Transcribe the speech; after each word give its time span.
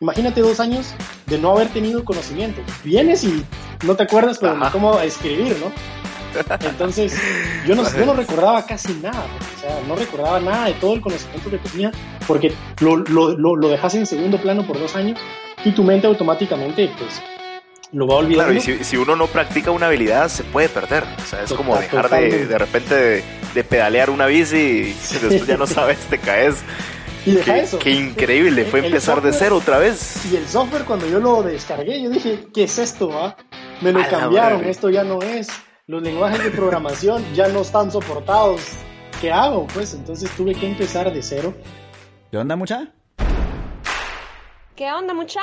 imagínate 0.00 0.40
dos 0.40 0.60
años 0.60 0.94
de 1.26 1.38
no 1.38 1.52
haber 1.52 1.68
tenido 1.68 2.04
conocimiento. 2.04 2.62
Vienes 2.82 3.22
y 3.24 3.44
no 3.84 3.94
te 3.96 4.04
acuerdas 4.04 4.38
pero 4.38 4.58
cómo 4.72 4.98
escribir, 5.00 5.56
¿no? 5.60 5.70
Entonces, 6.60 7.20
yo 7.66 7.74
no, 7.74 7.82
yo 7.92 8.06
no 8.06 8.14
recordaba 8.14 8.64
casi 8.64 8.94
nada, 8.94 9.26
o 9.56 9.60
sea, 9.60 9.80
no 9.86 9.96
recordaba 9.96 10.38
nada 10.38 10.66
de 10.66 10.74
todo 10.74 10.94
el 10.94 11.00
conocimiento 11.00 11.50
que 11.50 11.58
tenía, 11.58 11.90
porque 12.26 12.52
lo, 12.80 12.96
lo, 12.96 13.36
lo, 13.36 13.56
lo 13.56 13.68
dejas 13.68 13.96
en 13.96 14.06
segundo 14.06 14.40
plano 14.40 14.64
por 14.64 14.78
dos 14.78 14.94
años 14.94 15.18
y 15.64 15.72
tu 15.72 15.82
mente 15.82 16.06
automáticamente, 16.06 16.88
pues, 16.96 17.20
lo 17.92 18.06
va 18.06 18.14
a 18.14 18.18
olvidar. 18.18 18.46
Claro, 18.46 18.58
y 18.58 18.60
si, 18.60 18.84
si, 18.84 18.96
uno 18.96 19.16
no 19.16 19.26
practica 19.26 19.72
una 19.72 19.86
habilidad, 19.86 20.28
se 20.28 20.44
puede 20.44 20.68
perder. 20.68 21.02
O 21.02 21.26
sea, 21.26 21.42
es 21.42 21.52
como 21.52 21.76
dejar 21.76 22.08
de, 22.08 22.46
de 22.46 22.58
repente 22.58 23.24
de, 23.54 23.64
pedalear 23.64 24.10
una 24.10 24.26
bici 24.26 24.56
y 24.56 24.94
después 25.20 25.46
ya 25.46 25.56
no 25.56 25.66
sabes, 25.66 25.98
te 26.06 26.18
caes. 26.18 26.62
Y 27.26 27.32
deja 27.32 27.54
qué, 27.54 27.60
eso. 27.60 27.78
Qué 27.78 27.90
increíble, 27.90 28.64
fue 28.64 28.84
empezar 28.84 29.20
de 29.20 29.32
cero 29.32 29.56
otra 29.56 29.78
vez. 29.78 30.24
Y 30.32 30.36
el 30.36 30.48
software, 30.48 30.84
cuando 30.84 31.06
yo 31.06 31.20
lo 31.20 31.42
descargué, 31.42 32.02
yo 32.02 32.10
dije, 32.10 32.46
¿qué 32.52 32.64
es 32.64 32.78
esto? 32.78 33.10
Ah? 33.12 33.36
Me 33.80 33.92
lo 33.92 34.06
cambiaron, 34.08 34.64
esto 34.64 34.88
ya 34.90 35.04
no 35.04 35.20
es. 35.20 35.48
Los 35.86 36.02
lenguajes 36.02 36.42
de 36.42 36.50
programación 36.50 37.24
ya 37.34 37.48
no 37.48 37.62
están 37.62 37.90
soportados. 37.90 38.60
¿Qué 39.20 39.32
hago? 39.32 39.66
Pues 39.74 39.92
entonces 39.92 40.30
tuve 40.36 40.54
que 40.54 40.66
empezar 40.66 41.12
de 41.12 41.22
cero. 41.22 41.54
¿Qué 42.30 42.38
onda, 42.38 42.56
mucha? 42.56 42.92
¿Qué 44.76 44.90
onda, 44.90 45.12
mucha? 45.12 45.40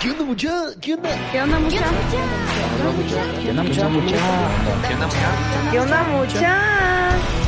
¿Qué 0.00 0.10
onda, 0.10 0.24
mucha? 0.24 0.66
¿Qué 0.80 0.94
onda? 0.94 1.10
¿Qué 1.30 1.42
onda, 1.42 1.58
mucha? 1.58 1.84
¿Qué 2.10 2.70
onda, 2.78 2.92
mucha? 2.92 3.42
¿Qué 3.42 3.50
onda, 3.50 3.62
mucha? 3.64 3.88
¿Qué 5.70 5.80
onda, 5.80 6.02
mucha? 6.04 6.40
¿Qué 6.40 6.46
onda 6.46 7.47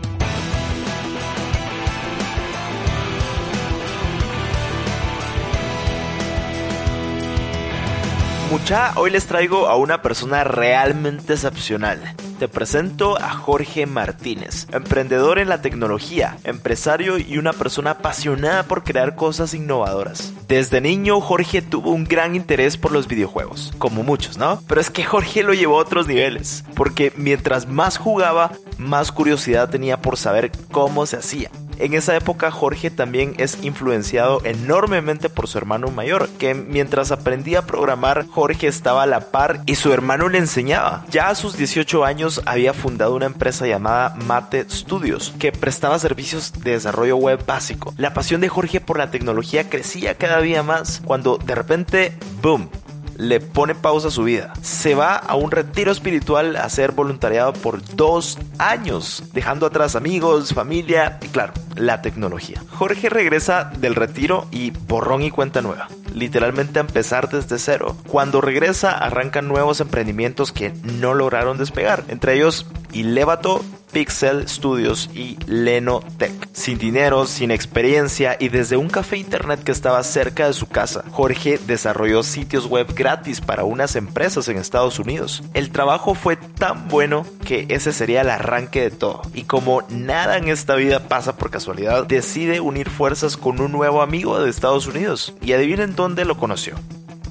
Mucha, 8.51 8.91
hoy 8.97 9.11
les 9.11 9.27
traigo 9.27 9.69
a 9.69 9.77
una 9.77 10.01
persona 10.01 10.43
realmente 10.43 11.31
excepcional. 11.31 12.01
Te 12.37 12.49
presento 12.49 13.17
a 13.17 13.29
Jorge 13.29 13.85
Martínez, 13.85 14.67
emprendedor 14.73 15.39
en 15.39 15.47
la 15.47 15.61
tecnología, 15.61 16.37
empresario 16.43 17.17
y 17.17 17.37
una 17.37 17.53
persona 17.53 17.91
apasionada 17.91 18.63
por 18.63 18.83
crear 18.83 19.15
cosas 19.15 19.53
innovadoras. 19.53 20.33
Desde 20.49 20.81
niño, 20.81 21.21
Jorge 21.21 21.61
tuvo 21.61 21.91
un 21.91 22.03
gran 22.03 22.35
interés 22.35 22.75
por 22.75 22.91
los 22.91 23.07
videojuegos, 23.07 23.71
como 23.77 24.03
muchos, 24.03 24.37
¿no? 24.37 24.61
Pero 24.67 24.81
es 24.81 24.89
que 24.89 25.05
Jorge 25.05 25.43
lo 25.43 25.53
llevó 25.53 25.79
a 25.79 25.83
otros 25.83 26.07
niveles, 26.07 26.65
porque 26.75 27.13
mientras 27.15 27.69
más 27.69 27.97
jugaba, 27.97 28.51
más 28.77 29.13
curiosidad 29.13 29.69
tenía 29.69 30.01
por 30.01 30.17
saber 30.17 30.51
cómo 30.71 31.05
se 31.05 31.15
hacía. 31.15 31.49
En 31.81 31.95
esa 31.95 32.15
época 32.15 32.51
Jorge 32.51 32.91
también 32.91 33.33
es 33.39 33.57
influenciado 33.63 34.39
enormemente 34.45 35.29
por 35.29 35.47
su 35.47 35.57
hermano 35.57 35.87
mayor, 35.87 36.29
que 36.29 36.53
mientras 36.53 37.11
aprendía 37.11 37.59
a 37.59 37.65
programar, 37.65 38.27
Jorge 38.27 38.67
estaba 38.67 39.01
a 39.01 39.07
la 39.07 39.31
par 39.31 39.63
y 39.65 39.73
su 39.73 39.91
hermano 39.91 40.29
le 40.29 40.37
enseñaba. 40.37 41.03
Ya 41.09 41.29
a 41.29 41.35
sus 41.35 41.57
18 41.57 42.05
años 42.05 42.43
había 42.45 42.75
fundado 42.75 43.15
una 43.15 43.25
empresa 43.25 43.65
llamada 43.65 44.13
Mate 44.27 44.63
Studios, 44.69 45.33
que 45.39 45.51
prestaba 45.51 45.97
servicios 45.97 46.53
de 46.53 46.73
desarrollo 46.73 47.17
web 47.17 47.43
básico. 47.47 47.95
La 47.97 48.13
pasión 48.13 48.41
de 48.41 48.49
Jorge 48.49 48.79
por 48.79 48.99
la 48.99 49.09
tecnología 49.09 49.67
crecía 49.67 50.13
cada 50.13 50.39
día 50.39 50.61
más, 50.61 51.01
cuando 51.03 51.39
de 51.39 51.55
repente, 51.55 52.13
¡boom! 52.43 52.69
Le 53.17 53.39
pone 53.39 53.75
pausa 53.75 54.09
a 54.09 54.11
su 54.11 54.23
vida. 54.23 54.53
Se 54.61 54.95
va 54.95 55.15
a 55.15 55.35
un 55.35 55.51
retiro 55.51 55.91
espiritual 55.91 56.55
a 56.55 56.65
hacer 56.65 56.91
voluntariado 56.91 57.53
por 57.53 57.83
dos 57.95 58.37
años, 58.57 59.23
dejando 59.33 59.65
atrás 59.65 59.95
amigos, 59.95 60.53
familia 60.53 61.19
y 61.21 61.27
claro, 61.27 61.53
la 61.75 62.01
tecnología. 62.01 62.63
Jorge 62.71 63.09
regresa 63.09 63.71
del 63.77 63.95
retiro 63.95 64.47
y 64.51 64.71
borrón 64.71 65.23
y 65.23 65.31
cuenta 65.31 65.61
nueva. 65.61 65.87
Literalmente 66.13 66.79
a 66.79 66.81
empezar 66.81 67.29
desde 67.29 67.57
cero. 67.57 67.95
Cuando 68.07 68.41
regresa 68.41 68.91
arrancan 68.91 69.47
nuevos 69.47 69.79
emprendimientos 69.79 70.51
que 70.51 70.73
no 70.83 71.13
lograron 71.13 71.57
despegar. 71.57 72.03
Entre 72.09 72.35
ellos 72.35 72.65
Ilevato, 72.93 73.63
Pixel 73.91 74.47
Studios 74.47 75.09
y 75.13 75.37
Lenotech. 75.47 76.49
Sin 76.53 76.77
dinero, 76.77 77.25
sin 77.25 77.51
experiencia 77.51 78.37
y 78.39 78.49
desde 78.49 78.77
un 78.77 78.89
café 78.89 79.17
internet 79.17 79.63
que 79.63 79.71
estaba 79.71 80.01
cerca 80.03 80.47
de 80.47 80.53
su 80.53 80.67
casa, 80.67 81.03
Jorge 81.11 81.59
desarrolló 81.67 82.23
sitios 82.23 82.65
web 82.67 82.93
gratis 82.93 83.41
para 83.41 83.63
unas 83.63 83.95
empresas 83.95 84.47
en 84.47 84.57
Estados 84.57 84.99
Unidos. 84.99 85.43
El 85.53 85.71
trabajo 85.71 86.15
fue 86.15 86.37
tan 86.37 86.87
bueno 86.87 87.25
que 87.45 87.65
ese 87.69 87.91
sería 87.91 88.21
el 88.21 88.29
arranque 88.29 88.81
de 88.81 88.91
todo. 88.91 89.21
Y 89.33 89.43
como 89.43 89.83
nada 89.89 90.37
en 90.37 90.47
esta 90.47 90.75
vida 90.75 91.07
pasa 91.07 91.37
por 91.37 91.51
casualidad, 91.51 92.05
decide 92.05 92.59
unir 92.59 92.89
fuerzas 92.89 93.37
con 93.37 93.59
un 93.59 93.71
nuevo 93.71 94.01
amigo 94.01 94.41
de 94.41 94.49
Estados 94.49 94.87
Unidos. 94.87 95.33
Y 95.41 95.53
adivinen 95.53 95.95
dónde 95.95 96.25
lo 96.25 96.37
conoció. 96.37 96.75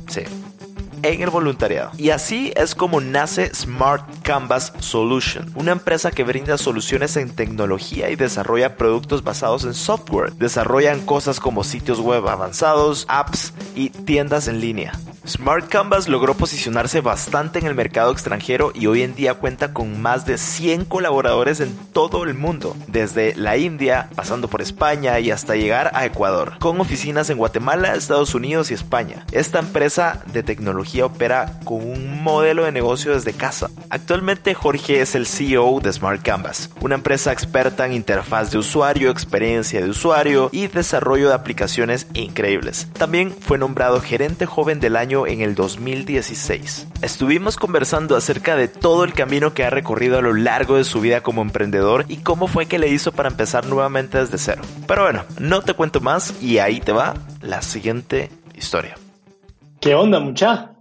Sí, 0.09 0.23
en 1.03 1.23
el 1.23 1.31
voluntariado. 1.31 1.91
Y 1.97 2.11
así 2.11 2.53
es 2.57 2.75
como 2.75 3.01
nace 3.01 3.55
Smart 3.55 4.05
Canvas 4.23 4.73
Solution, 4.79 5.51
una 5.55 5.73
empresa 5.73 6.11
que 6.11 6.25
brinda 6.25 6.59
soluciones 6.59 7.17
en 7.17 7.31
tecnología 7.31 8.11
y 8.11 8.17
desarrolla 8.17 8.77
productos 8.77 9.23
basados 9.23 9.65
en 9.65 9.75
software. 9.75 10.33
Desarrollan 10.35 11.05
cosas 11.05 11.41
como 11.41 11.65
sitios 11.65 12.01
web 12.01 12.29
avanzados, 12.29 13.07
apps 13.09 13.53
y 13.75 13.91
tiendas 13.91 14.49
en 14.49 14.61
línea. 14.61 14.93
Smart 15.27 15.69
Canvas 15.69 16.09
logró 16.09 16.35
posicionarse 16.35 17.03
bastante 17.03 17.59
en 17.59 17.67
el 17.67 17.75
mercado 17.75 18.11
extranjero 18.11 18.73
y 18.75 18.87
hoy 18.87 19.03
en 19.03 19.15
día 19.15 19.35
cuenta 19.35 19.73
con 19.73 20.01
más 20.01 20.25
de 20.25 20.39
100 20.39 20.87
colaboradores 20.87 21.61
en 21.61 21.77
todo 21.93 22.25
el 22.25 22.35
mundo, 22.35 22.75
desde 22.89 23.35
la 23.37 23.57
India, 23.59 24.09
pasando 24.17 24.49
por 24.49 24.63
España 24.63 25.21
y 25.21 25.31
hasta 25.31 25.57
llegar 25.57 25.91
a 25.95 26.07
Ecuador, 26.07 26.59
con 26.59 26.81
oficinas 26.81 27.29
en 27.29 27.37
Guatemala, 27.37 27.95
Estados 27.95 28.35
Unidos 28.35 28.71
y 28.71 28.75
España. 28.75 29.27
Esta 29.31 29.59
empresa 29.59 30.23
de 30.33 30.43
tecnología 30.43 30.90
opera 31.01 31.61
con 31.65 31.77
un 31.77 32.23
modelo 32.23 32.65
de 32.65 32.73
negocio 32.73 33.15
desde 33.15 33.33
casa. 33.33 33.71
Actualmente 33.89 34.55
Jorge 34.55 35.01
es 35.01 35.15
el 35.15 35.27
CEO 35.27 35.81
de 35.81 35.93
Smart 35.93 36.23
Canvas, 36.23 36.71
una 36.81 36.97
empresa 36.97 37.33
experta 37.33 37.87
en 37.87 37.93
interfaz 37.93 38.51
de 38.51 38.59
usuario, 38.59 39.11
experiencia 39.11 39.81
de 39.81 39.91
usuario 39.91 40.49
y 40.53 40.67
desarrollo 40.67 41.29
de 41.29 41.35
aplicaciones 41.35 42.07
increíbles. 42.15 42.89
También 42.99 43.31
fue 43.31 43.59
nombrado 43.59 44.01
gerente 44.01 44.47
joven 44.47 44.81
del 44.81 44.97
año 44.97 45.27
en 45.27 45.41
el 45.41 45.55
2016. 45.55 46.89
Estuvimos 47.03 47.57
conversando 47.57 48.17
acerca 48.17 48.57
de 48.57 48.69
todo 48.69 49.05
el 49.05 49.13
camino 49.13 49.55
que 49.55 49.65
ha 49.65 49.71
recorrido 49.71 50.19
a 50.19 50.23
lo 50.23 50.35
largo 50.35 50.77
de 50.77 50.85
su 50.85 51.01
vida 51.01 51.23
como 51.23 51.43
emprendedor 51.43 52.05
y 52.09 52.19
cómo 52.19 52.47
fue 52.47 52.67
que 52.67 52.79
le 52.79 52.89
hizo 52.89 53.13
para 53.13 53.29
empezar 53.29 53.67
nuevamente 53.67 54.19
desde 54.19 54.39
cero. 54.39 54.63
Pero 54.87 55.03
bueno, 55.03 55.25
no 55.39 55.63
te 55.63 55.75
cuento 55.75 56.01
más 56.01 56.43
y 56.43 56.59
ahí 56.59 56.81
te 56.81 56.93
va 56.93 57.15
la 57.41 57.63
siguiente 57.63 58.31
historia. 58.55 58.97
¿Qué 59.81 59.95
onda, 59.95 60.21
mucha? 60.21 60.73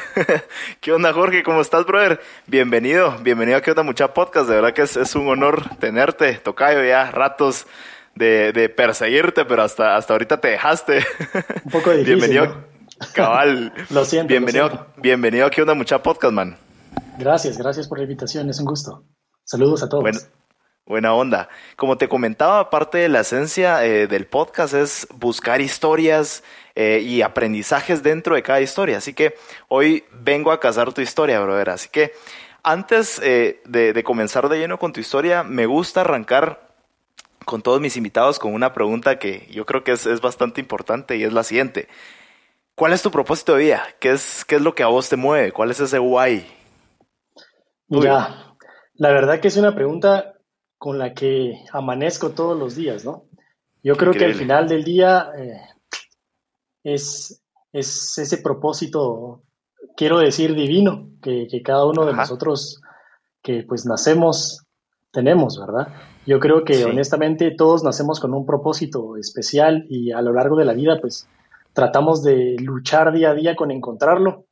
¿Qué 0.80 0.92
onda, 0.92 1.12
Jorge? 1.12 1.42
¿Cómo 1.42 1.60
estás, 1.60 1.84
brother? 1.84 2.20
Bienvenido, 2.46 3.16
bienvenido 3.22 3.58
a 3.58 3.60
¿Qué 3.60 3.70
onda, 3.70 3.82
mucha 3.82 4.12
podcast? 4.14 4.48
De 4.48 4.54
verdad 4.54 4.72
que 4.72 4.82
es, 4.82 4.96
es 4.96 5.14
un 5.14 5.28
honor 5.28 5.76
tenerte, 5.78 6.34
tocayo, 6.34 6.82
ya 6.84 7.10
ratos 7.10 7.66
de, 8.14 8.52
de, 8.52 8.68
perseguirte, 8.68 9.44
pero 9.44 9.62
hasta, 9.62 9.96
hasta 9.96 10.14
ahorita 10.14 10.40
te 10.40 10.48
dejaste. 10.48 11.04
Un 11.64 11.70
poco 11.70 11.90
difícil. 11.90 12.16
Bienvenido, 12.16 12.46
¿no? 12.46 12.64
cabal. 13.12 13.72
lo 13.90 14.04
siento. 14.04 14.28
Bienvenido, 14.28 14.68
lo 14.68 14.74
siento. 14.74 14.92
bienvenido 15.00 15.46
a 15.46 15.50
¿Qué 15.50 15.62
onda, 15.62 15.74
mucha 15.74 16.02
podcast, 16.02 16.32
man? 16.32 16.56
Gracias, 17.18 17.58
gracias 17.58 17.88
por 17.88 17.98
la 17.98 18.04
invitación, 18.04 18.48
es 18.50 18.58
un 18.58 18.66
gusto. 18.66 19.04
Saludos 19.44 19.82
a 19.82 19.88
todos. 19.88 20.02
Bueno, 20.02 20.18
buena 20.86 21.14
onda. 21.14 21.48
Como 21.76 21.98
te 21.98 22.08
comentaba, 22.08 22.70
parte 22.70 22.98
de 22.98 23.08
la 23.08 23.20
esencia 23.20 23.84
eh, 23.84 24.06
del 24.06 24.26
podcast 24.26 24.74
es 24.74 25.06
buscar 25.14 25.60
historias 25.60 26.42
eh, 26.74 27.00
y 27.04 27.22
aprendizajes 27.22 28.02
dentro 28.02 28.34
de 28.34 28.42
cada 28.42 28.60
historia. 28.60 28.98
Así 28.98 29.14
que 29.14 29.34
hoy 29.68 30.04
vengo 30.12 30.52
a 30.52 30.60
cazar 30.60 30.92
tu 30.92 31.00
historia, 31.00 31.40
brother. 31.40 31.70
Así 31.70 31.88
que 31.88 32.12
antes 32.62 33.20
eh, 33.22 33.60
de, 33.64 33.92
de 33.92 34.04
comenzar 34.04 34.48
de 34.48 34.58
lleno 34.58 34.78
con 34.78 34.92
tu 34.92 35.00
historia, 35.00 35.42
me 35.42 35.66
gusta 35.66 36.02
arrancar 36.02 36.72
con 37.44 37.62
todos 37.62 37.80
mis 37.80 37.96
invitados 37.96 38.38
con 38.38 38.54
una 38.54 38.72
pregunta 38.72 39.18
que 39.18 39.48
yo 39.50 39.66
creo 39.66 39.84
que 39.84 39.92
es, 39.92 40.06
es, 40.06 40.20
bastante 40.20 40.60
importante 40.60 41.16
y 41.16 41.24
es 41.24 41.32
la 41.32 41.42
siguiente. 41.42 41.88
¿Cuál 42.74 42.92
es 42.92 43.02
tu 43.02 43.10
propósito 43.10 43.54
de 43.54 43.64
vida? 43.64 43.84
¿Qué 44.00 44.12
es, 44.12 44.44
qué 44.44 44.56
es 44.56 44.62
lo 44.62 44.74
que 44.74 44.82
a 44.82 44.86
vos 44.86 45.08
te 45.08 45.16
mueve? 45.16 45.52
¿Cuál 45.52 45.70
es 45.70 45.80
ese 45.80 45.98
why? 45.98 46.46
Mira, 47.88 48.54
la 48.94 49.10
verdad 49.10 49.40
que 49.40 49.48
es 49.48 49.56
una 49.56 49.74
pregunta 49.74 50.34
con 50.78 50.98
la 50.98 51.12
que 51.12 51.64
amanezco 51.72 52.30
todos 52.30 52.58
los 52.58 52.74
días, 52.74 53.04
¿no? 53.04 53.26
Yo 53.82 53.96
creo 53.96 54.12
Increíble. 54.12 54.18
que 54.18 54.24
al 54.24 54.34
final 54.38 54.68
del 54.68 54.84
día 54.84 55.30
eh, 55.36 55.60
es, 56.84 57.42
es 57.72 58.18
ese 58.18 58.38
propósito 58.38 59.42
quiero 59.96 60.18
decir 60.18 60.54
divino, 60.54 61.08
que, 61.20 61.46
cada 61.64 61.84
uno 61.86 62.04
de 62.04 62.14
nosotros 62.14 62.80
que 63.42 63.64
pues 63.66 63.86
nacemos 63.86 64.64
tenemos, 65.10 65.58
¿verdad? 65.58 65.88
Yo 66.26 66.40
creo 66.40 66.64
que 66.64 66.84
honestamente 66.84 67.54
todos 67.56 67.82
nacemos 67.82 68.20
con 68.20 68.32
un 68.32 68.46
propósito 68.46 69.16
especial 69.16 69.84
y 69.88 70.12
a 70.12 70.22
lo 70.22 70.32
largo 70.32 70.56
de 70.56 70.64
la 70.64 70.72
vida 70.72 70.98
pues 71.00 71.28
tratamos 71.72 72.22
de 72.22 72.56
luchar 72.58 73.12
día 73.12 73.30
a 73.30 73.34
día 73.34 73.56
con 73.56 73.70
encontrarlo 73.70 74.46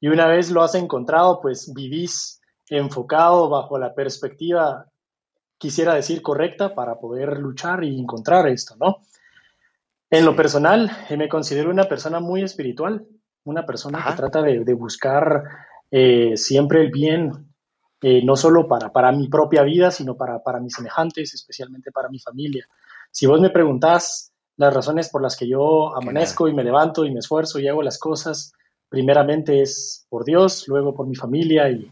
y 0.00 0.08
una 0.08 0.26
vez 0.26 0.50
lo 0.50 0.62
has 0.62 0.74
encontrado 0.74 1.40
pues 1.40 1.72
vivís 1.74 2.40
enfocado 2.68 3.48
bajo 3.48 3.78
la 3.78 3.94
perspectiva, 3.94 4.86
quisiera 5.58 5.94
decir, 5.94 6.22
correcta 6.22 6.74
para 6.74 6.98
poder 6.98 7.38
luchar 7.38 7.84
y 7.84 7.98
encontrar 7.98 8.48
esto, 8.48 8.76
¿no? 8.78 8.98
En 10.10 10.24
lo 10.24 10.36
personal, 10.36 10.90
eh, 11.08 11.16
me 11.16 11.28
considero 11.28 11.70
una 11.70 11.84
persona 11.84 12.20
muy 12.20 12.42
espiritual, 12.42 13.06
una 13.44 13.66
persona 13.66 14.04
que 14.06 14.16
trata 14.16 14.42
de, 14.42 14.74
buscar 14.74 15.42
eh, 15.90 16.36
siempre 16.36 16.82
el 16.82 16.90
bien, 16.90 17.32
eh, 18.02 18.24
no 18.24 18.36
solo 18.36 18.68
para, 18.68 18.92
para 18.92 19.10
mi 19.12 19.28
propia 19.28 19.62
vida, 19.62 19.90
sino 19.90 20.16
para, 20.16 20.42
para 20.42 20.60
mis 20.60 20.74
semejantes, 20.74 21.34
especialmente 21.34 21.90
para 21.90 22.08
mi 22.08 22.18
familia. 22.18 22.66
Si 23.10 23.26
vos 23.26 23.40
me 23.40 23.50
preguntás 23.50 24.32
las 24.56 24.72
razones 24.72 25.08
por 25.08 25.22
las 25.22 25.36
que 25.36 25.48
yo 25.48 25.96
amanezco 25.96 26.48
y 26.48 26.54
me 26.54 26.64
levanto 26.64 27.04
y 27.04 27.12
me 27.12 27.20
esfuerzo 27.20 27.58
y 27.58 27.68
hago 27.68 27.82
las 27.82 27.98
cosas, 27.98 28.52
primeramente 28.88 29.60
es 29.60 30.06
por 30.08 30.24
Dios, 30.24 30.66
luego 30.68 30.94
por 30.94 31.06
mi 31.06 31.14
familia 31.14 31.68
y 31.70 31.90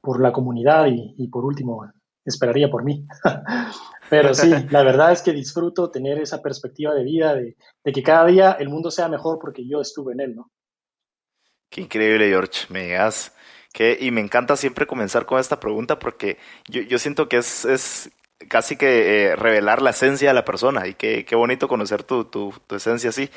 por 0.00 0.20
la 0.20 0.32
comunidad 0.32 0.86
y, 0.86 1.26
por 1.28 1.44
último 1.44 1.84
esperaría 2.28 2.70
por 2.70 2.84
mí. 2.84 3.06
Pero 4.10 4.34
sí, 4.34 4.50
la 4.70 4.82
verdad 4.82 5.12
es 5.12 5.22
que 5.22 5.32
disfruto 5.32 5.90
tener 5.90 6.18
esa 6.18 6.42
perspectiva 6.42 6.94
de 6.94 7.04
vida, 7.04 7.34
de, 7.34 7.56
que 7.92 8.02
cada 8.02 8.26
día 8.26 8.52
el 8.52 8.68
mundo 8.68 8.90
sea 8.90 9.08
mejor 9.08 9.38
porque 9.40 9.66
yo 9.66 9.80
estuve 9.80 10.12
en 10.12 10.20
él, 10.20 10.36
¿no? 10.36 10.50
Qué 11.70 11.82
increíble, 11.82 12.28
George. 12.28 12.66
Me 12.70 12.84
digas 12.84 13.34
que, 13.72 13.98
y 14.00 14.10
me 14.10 14.20
encanta 14.20 14.56
siempre 14.56 14.86
comenzar 14.86 15.26
con 15.26 15.38
esta 15.38 15.60
pregunta 15.60 15.98
porque 15.98 16.38
yo, 16.66 16.98
siento 16.98 17.28
que 17.28 17.38
es, 17.38 17.66
es 17.66 18.10
casi 18.48 18.76
que 18.76 19.26
eh, 19.26 19.36
revelar 19.36 19.82
la 19.82 19.90
esencia 19.90 20.28
de 20.28 20.34
la 20.34 20.46
persona 20.46 20.86
y 20.86 20.94
qué, 20.94 21.26
qué 21.26 21.36
bonito 21.36 21.68
conocer 21.68 22.04
tu, 22.04 22.24
tu, 22.24 22.54
tu 22.66 22.76
esencia 22.76 23.10
así. 23.10 23.28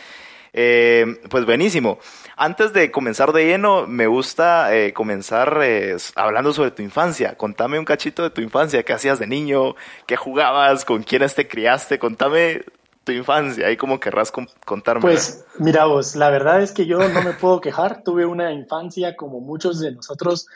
Eh, 0.54 1.06
pues 1.30 1.46
buenísimo. 1.46 2.00
Antes 2.36 2.74
de 2.74 2.92
comenzar 2.92 3.32
de 3.32 3.46
lleno, 3.46 3.88
me 3.88 4.08
gusta 4.08 4.76
eh, 4.76 4.94
comenzar 4.94 5.60
eh, 5.64 5.96
hablando 6.16 6.54
sobre 6.54 6.72
tu 6.72 6.82
infancia. 6.82 7.36
Contame 7.38 7.80
un 7.80 7.86
cachito 7.86 8.24
de 8.24 8.32
tu 8.32 8.42
infancia, 8.42 8.84
qué 8.84 8.94
hacías 8.94 9.20
de 9.20 9.28
niño, 9.28 9.76
qué 10.08 10.18
jugabas, 10.18 10.84
con 10.84 11.04
quiénes 11.04 11.36
te 11.36 11.48
criaste. 11.48 12.00
Contame 12.00 12.64
tu 13.06 13.14
infancia, 13.14 13.68
ahí 13.68 13.78
como 13.78 14.00
querrás 14.00 14.32
contarme. 14.66 15.02
Pues 15.02 15.46
mira 15.58 15.86
vos, 15.86 16.16
la 16.16 16.30
verdad 16.30 16.62
es 16.62 16.74
que 16.74 16.86
yo 16.86 16.98
no 16.98 17.22
me 17.22 17.34
puedo 17.34 17.62
quejar. 17.62 18.04
Tuve 18.04 18.26
una 18.26 18.52
infancia 18.52 19.16
como 19.16 19.40
muchos 19.40 19.80
de 19.80 19.94
nosotros 19.94 20.48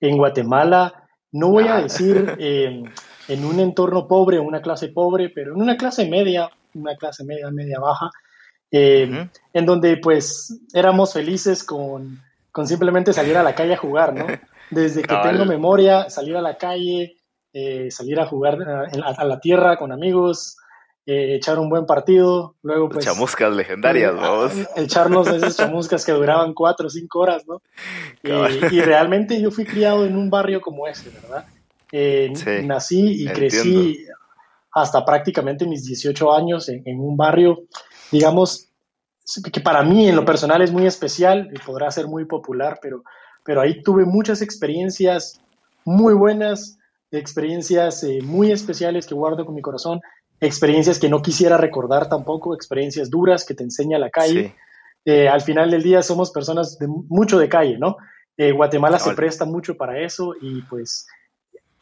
en 0.00 0.16
Guatemala. 0.16 1.08
No 1.30 1.50
voy 1.50 1.68
a 1.68 1.76
decir 1.76 2.36
en 2.38 3.44
un 3.44 3.60
entorno 3.60 4.08
pobre, 4.08 4.38
una 4.38 4.62
clase 4.62 4.88
pobre, 4.88 5.28
pero 5.28 5.54
en 5.54 5.60
una 5.60 5.76
clase 5.76 6.08
media, 6.08 6.50
una 6.74 6.96
clase 6.96 7.24
media, 7.24 7.50
media 7.50 7.78
baja 7.78 8.10
eh, 8.74 9.28
en 9.52 9.66
donde 9.66 9.98
pues 9.98 10.58
éramos 10.72 11.12
felices 11.12 11.62
con, 11.62 12.22
simplemente 12.64 13.12
salir 13.12 13.36
a 13.36 13.42
la 13.42 13.54
calle 13.54 13.74
a 13.74 13.76
jugar, 13.76 14.14
¿no? 14.14 14.26
Desde 14.70 15.02
que 15.02 15.14
tengo 15.22 15.44
memoria, 15.44 16.08
salir 16.08 16.34
a 16.38 16.40
la 16.40 16.56
calle, 16.56 17.18
eh, 17.52 17.90
salir 17.90 18.18
a 18.18 18.26
jugar 18.26 18.56
a, 18.62 19.24
la 19.26 19.38
tierra 19.38 19.76
con 19.76 19.92
amigos, 19.92 20.56
eh, 21.04 21.34
echar 21.34 21.58
un 21.58 21.68
buen 21.68 21.84
partido, 21.84 22.54
luego 22.62 22.88
pues... 22.88 23.04
Chamuscas 23.04 23.54
legendarias, 23.54 24.14
¿no? 24.14 24.48
Echarnos 24.76 25.28
esas 25.28 25.58
chamuscas 25.58 26.06
que 26.06 26.12
duraban 26.12 26.54
cuatro 26.54 26.86
o 26.86 26.90
cinco 26.90 27.18
horas, 27.18 27.44
¿no? 27.46 27.60
y 28.22 28.80
realmente 28.80 29.38
yo 29.38 29.50
fui 29.50 29.66
criado 29.66 30.06
en 30.06 30.16
un 30.16 30.30
barrio 30.30 30.62
como 30.62 30.86
ese, 30.86 31.10
¿verdad? 31.10 31.44
nací 32.64 33.24
y 33.24 33.26
crecí 33.26 34.06
hasta 34.70 35.04
prácticamente 35.04 35.66
mis 35.66 35.84
18 35.84 36.32
años 36.32 36.70
en, 36.70 36.82
en 36.86 36.98
un 36.98 37.18
barrio 37.18 37.64
digamos, 38.12 38.68
que 39.52 39.60
para 39.60 39.82
mí 39.82 40.08
en 40.08 40.14
lo 40.14 40.24
personal 40.24 40.62
es 40.62 40.70
muy 40.70 40.86
especial 40.86 41.50
y 41.52 41.58
podrá 41.58 41.90
ser 41.90 42.06
muy 42.06 42.26
popular, 42.26 42.78
pero, 42.80 43.02
pero 43.44 43.60
ahí 43.60 43.82
tuve 43.82 44.04
muchas 44.04 44.42
experiencias 44.42 45.40
muy 45.84 46.14
buenas, 46.14 46.78
experiencias 47.10 48.04
eh, 48.04 48.20
muy 48.22 48.52
especiales 48.52 49.06
que 49.06 49.14
guardo 49.14 49.44
con 49.44 49.54
mi 49.54 49.62
corazón, 49.62 50.00
experiencias 50.40 50.98
que 50.98 51.08
no 51.08 51.22
quisiera 51.22 51.56
recordar 51.56 52.08
tampoco, 52.08 52.54
experiencias 52.54 53.10
duras 53.10 53.44
que 53.44 53.54
te 53.54 53.64
enseña 53.64 53.98
la 53.98 54.10
calle. 54.10 54.54
Eh, 55.04 55.28
al 55.28 55.40
final 55.40 55.70
del 55.70 55.82
día 55.82 56.02
somos 56.02 56.30
personas 56.30 56.78
de 56.78 56.86
mucho 56.86 57.38
de 57.38 57.48
calle, 57.48 57.78
¿no? 57.78 57.96
Eh, 58.36 58.52
Guatemala 58.52 58.98
se 58.98 59.14
presta 59.14 59.44
mucho 59.44 59.76
para 59.76 60.00
eso 60.00 60.34
y 60.40 60.62
pues 60.62 61.06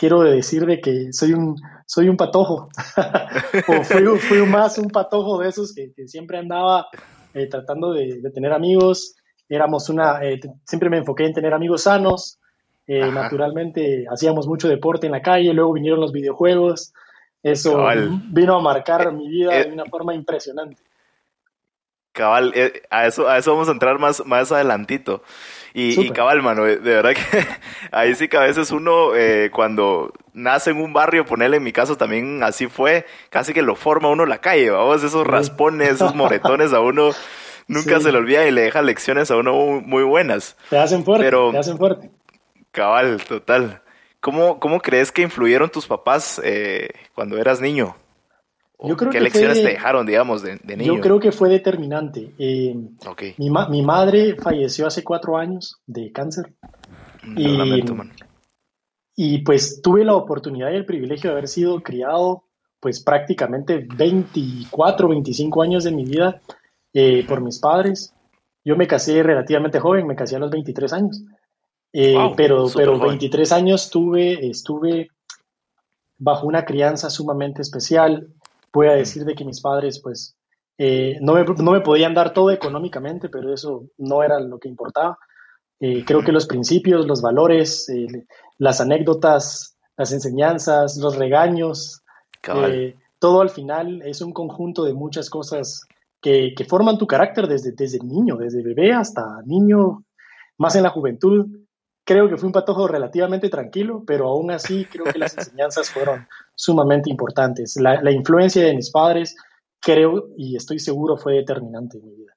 quiero 0.00 0.22
decir 0.22 0.64
de 0.64 0.80
que 0.80 1.12
soy 1.12 1.34
un, 1.34 1.60
soy 1.84 2.08
un 2.08 2.16
patojo, 2.16 2.70
o 3.68 3.84
fui, 3.84 4.38
más 4.46 4.78
un 4.78 4.88
patojo 4.88 5.38
de 5.38 5.50
esos 5.50 5.74
que, 5.74 5.92
siempre 6.08 6.38
andaba 6.38 6.86
eh, 7.34 7.46
tratando 7.48 7.92
de, 7.92 8.22
tener 8.32 8.54
amigos, 8.54 9.14
éramos 9.46 9.90
una, 9.90 10.24
eh, 10.24 10.40
siempre 10.64 10.88
me 10.88 10.96
enfoqué 10.96 11.26
en 11.26 11.34
tener 11.34 11.52
amigos 11.52 11.82
sanos, 11.82 12.40
eh, 12.86 13.12
naturalmente 13.12 14.06
hacíamos 14.10 14.46
mucho 14.46 14.68
deporte 14.68 15.04
en 15.04 15.12
la 15.12 15.20
calle, 15.20 15.52
luego 15.52 15.74
vinieron 15.74 16.00
los 16.00 16.12
videojuegos, 16.12 16.94
eso 17.42 17.86
vino 18.30 18.56
a 18.56 18.62
marcar 18.62 19.12
mi 19.12 19.28
vida 19.28 19.50
de 19.50 19.70
una 19.70 19.84
forma 19.84 20.14
impresionante. 20.14 20.82
Cabal, 22.12 22.54
a 22.88 23.06
eso, 23.06 23.28
a 23.28 23.36
eso 23.36 23.52
vamos 23.52 23.68
a 23.68 23.72
entrar 23.72 23.98
más, 23.98 24.24
más 24.24 24.50
adelantito. 24.50 25.22
Y, 25.72 26.10
cabal, 26.10 26.42
mano, 26.42 26.64
de 26.64 26.78
verdad 26.78 27.12
que 27.14 27.46
ahí 27.92 28.14
sí 28.14 28.28
que 28.28 28.36
a 28.36 28.40
veces 28.40 28.70
uno 28.70 29.14
eh, 29.14 29.50
cuando 29.52 30.12
nace 30.32 30.70
en 30.70 30.80
un 30.80 30.92
barrio, 30.92 31.24
ponerle 31.24 31.58
en 31.58 31.62
mi 31.62 31.72
caso 31.72 31.96
también 31.96 32.42
así 32.42 32.66
fue, 32.66 33.06
casi 33.28 33.52
que 33.52 33.62
lo 33.62 33.76
forma 33.76 34.08
uno 34.08 34.26
la 34.26 34.40
calle, 34.40 34.70
vamos, 34.70 35.04
esos 35.04 35.26
raspones, 35.26 35.90
esos 35.90 36.14
moretones 36.16 36.72
a 36.72 36.80
uno 36.80 37.10
nunca 37.68 38.00
se 38.00 38.10
le 38.10 38.18
olvida 38.18 38.46
y 38.46 38.50
le 38.50 38.62
deja 38.62 38.82
lecciones 38.82 39.30
a 39.30 39.36
uno 39.36 39.52
muy, 39.80 40.02
buenas. 40.02 40.56
Te 40.68 40.78
hacen 40.78 41.04
fuerte, 41.04 41.30
te 41.30 41.58
hacen 41.58 41.78
fuerte. 41.78 42.10
Cabal, 42.72 43.22
total. 43.24 43.82
¿Cómo, 44.20 44.60
cómo 44.60 44.80
crees 44.80 45.12
que 45.12 45.22
influyeron 45.22 45.70
tus 45.70 45.86
papás 45.86 46.40
eh, 46.44 46.88
cuando 47.14 47.38
eras 47.38 47.60
niño? 47.60 47.96
¿Qué 49.10 49.20
lecciones 49.20 49.62
te 49.62 49.68
dejaron, 49.68 50.06
digamos, 50.06 50.42
de, 50.42 50.58
niño? 50.64 50.94
Yo 50.94 51.00
creo 51.00 51.20
que 51.20 51.32
fue 51.32 51.50
determinante. 51.50 52.32
Eh, 52.38 52.74
mi, 53.36 53.50
mi, 53.50 53.82
madre 53.82 54.36
falleció 54.36 54.86
hace 54.86 55.04
cuatro 55.04 55.36
años 55.36 55.80
de 55.86 56.10
cáncer. 56.12 56.54
Mm, 57.22 57.38
y, 57.38 57.84
y 59.16 59.38
pues 59.42 59.82
tuve 59.82 60.04
la 60.04 60.14
oportunidad 60.14 60.72
y 60.72 60.76
el 60.76 60.86
privilegio 60.86 61.28
de 61.30 61.36
haber 61.36 61.48
sido 61.48 61.82
criado 61.82 62.44
pues 62.80 63.02
prácticamente 63.02 63.86
24, 63.94 65.08
25 65.08 65.62
años 65.62 65.84
de 65.84 65.90
mi 65.90 66.04
vida 66.04 66.40
eh, 66.94 67.26
por 67.28 67.42
mis 67.42 67.58
padres. 67.58 68.14
Yo 68.64 68.76
me 68.76 68.86
casé 68.86 69.22
relativamente 69.22 69.78
joven, 69.78 70.06
me 70.06 70.16
casé 70.16 70.36
a 70.36 70.38
los 70.38 70.50
23 70.50 70.92
años. 70.94 71.22
Eh, 71.92 72.16
pero 72.36 72.66
pero 72.74 72.98
23 72.98 73.52
años 73.52 73.90
tuve, 73.90 74.48
estuve 74.48 75.10
bajo 76.16 76.46
una 76.46 76.64
crianza 76.64 77.10
sumamente 77.10 77.60
especial 77.60 78.28
voy 78.72 78.88
a 78.88 78.92
decir 78.92 79.24
de 79.24 79.34
que 79.34 79.44
mis 79.44 79.60
padres, 79.60 80.00
pues, 80.00 80.36
eh, 80.78 81.18
no, 81.20 81.34
me, 81.34 81.44
no, 81.44 81.72
me, 81.72 81.80
podían 81.80 82.14
dar 82.14 82.32
todo 82.32 82.50
económicamente, 82.50 83.28
pero 83.28 83.52
eso 83.52 83.88
no 83.98 84.22
era 84.22 84.40
lo 84.40 84.58
que 84.58 84.68
importaba. 84.68 85.18
Eh, 85.78 86.04
creo 86.04 86.22
que 86.22 86.32
los 86.32 86.46
principios, 86.46 87.06
los 87.06 87.22
valores, 87.22 87.88
eh, 87.88 88.26
las 88.58 88.80
anécdotas, 88.80 89.76
las 89.96 90.12
enseñanzas, 90.12 90.96
los 90.96 91.16
regaños, 91.16 92.02
todo 93.18 93.42
al 93.42 93.50
final 93.50 94.00
es 94.02 94.22
un 94.22 94.32
conjunto 94.32 94.84
de 94.84 94.94
muchas 94.94 95.28
cosas 95.28 95.82
que, 96.22 96.54
que, 96.56 96.64
forman 96.64 96.96
tu 96.96 97.06
carácter 97.06 97.46
desde, 97.46 97.72
desde 97.72 97.98
niño, 97.98 98.36
desde 98.36 98.62
bebé 98.62 98.92
hasta 98.92 99.42
niño, 99.44 100.04
más 100.56 100.76
en 100.76 100.84
la 100.84 100.90
juventud 100.90 101.46
creo 102.10 102.28
que 102.28 102.36
fue 102.36 102.48
un 102.48 102.52
patojo 102.52 102.88
relativamente 102.88 103.48
tranquilo, 103.48 104.02
pero 104.04 104.26
aún 104.26 104.50
así 104.50 104.84
creo 104.84 105.04
que 105.04 105.16
las 105.16 105.32
enseñanzas 105.38 105.90
fueron 105.90 106.26
sumamente 106.56 107.08
importantes. 107.08 107.76
La, 107.80 108.10
influencia 108.10 108.64
de 108.64 108.74
mis 108.74 108.90
padres, 108.90 109.36
creo 109.80 110.26
y 110.36 110.56
estoy 110.56 110.80
seguro, 110.80 111.16
fue 111.16 111.34
determinante 111.34 111.98
en 111.98 112.06
mi 112.06 112.16
vida. 112.16 112.32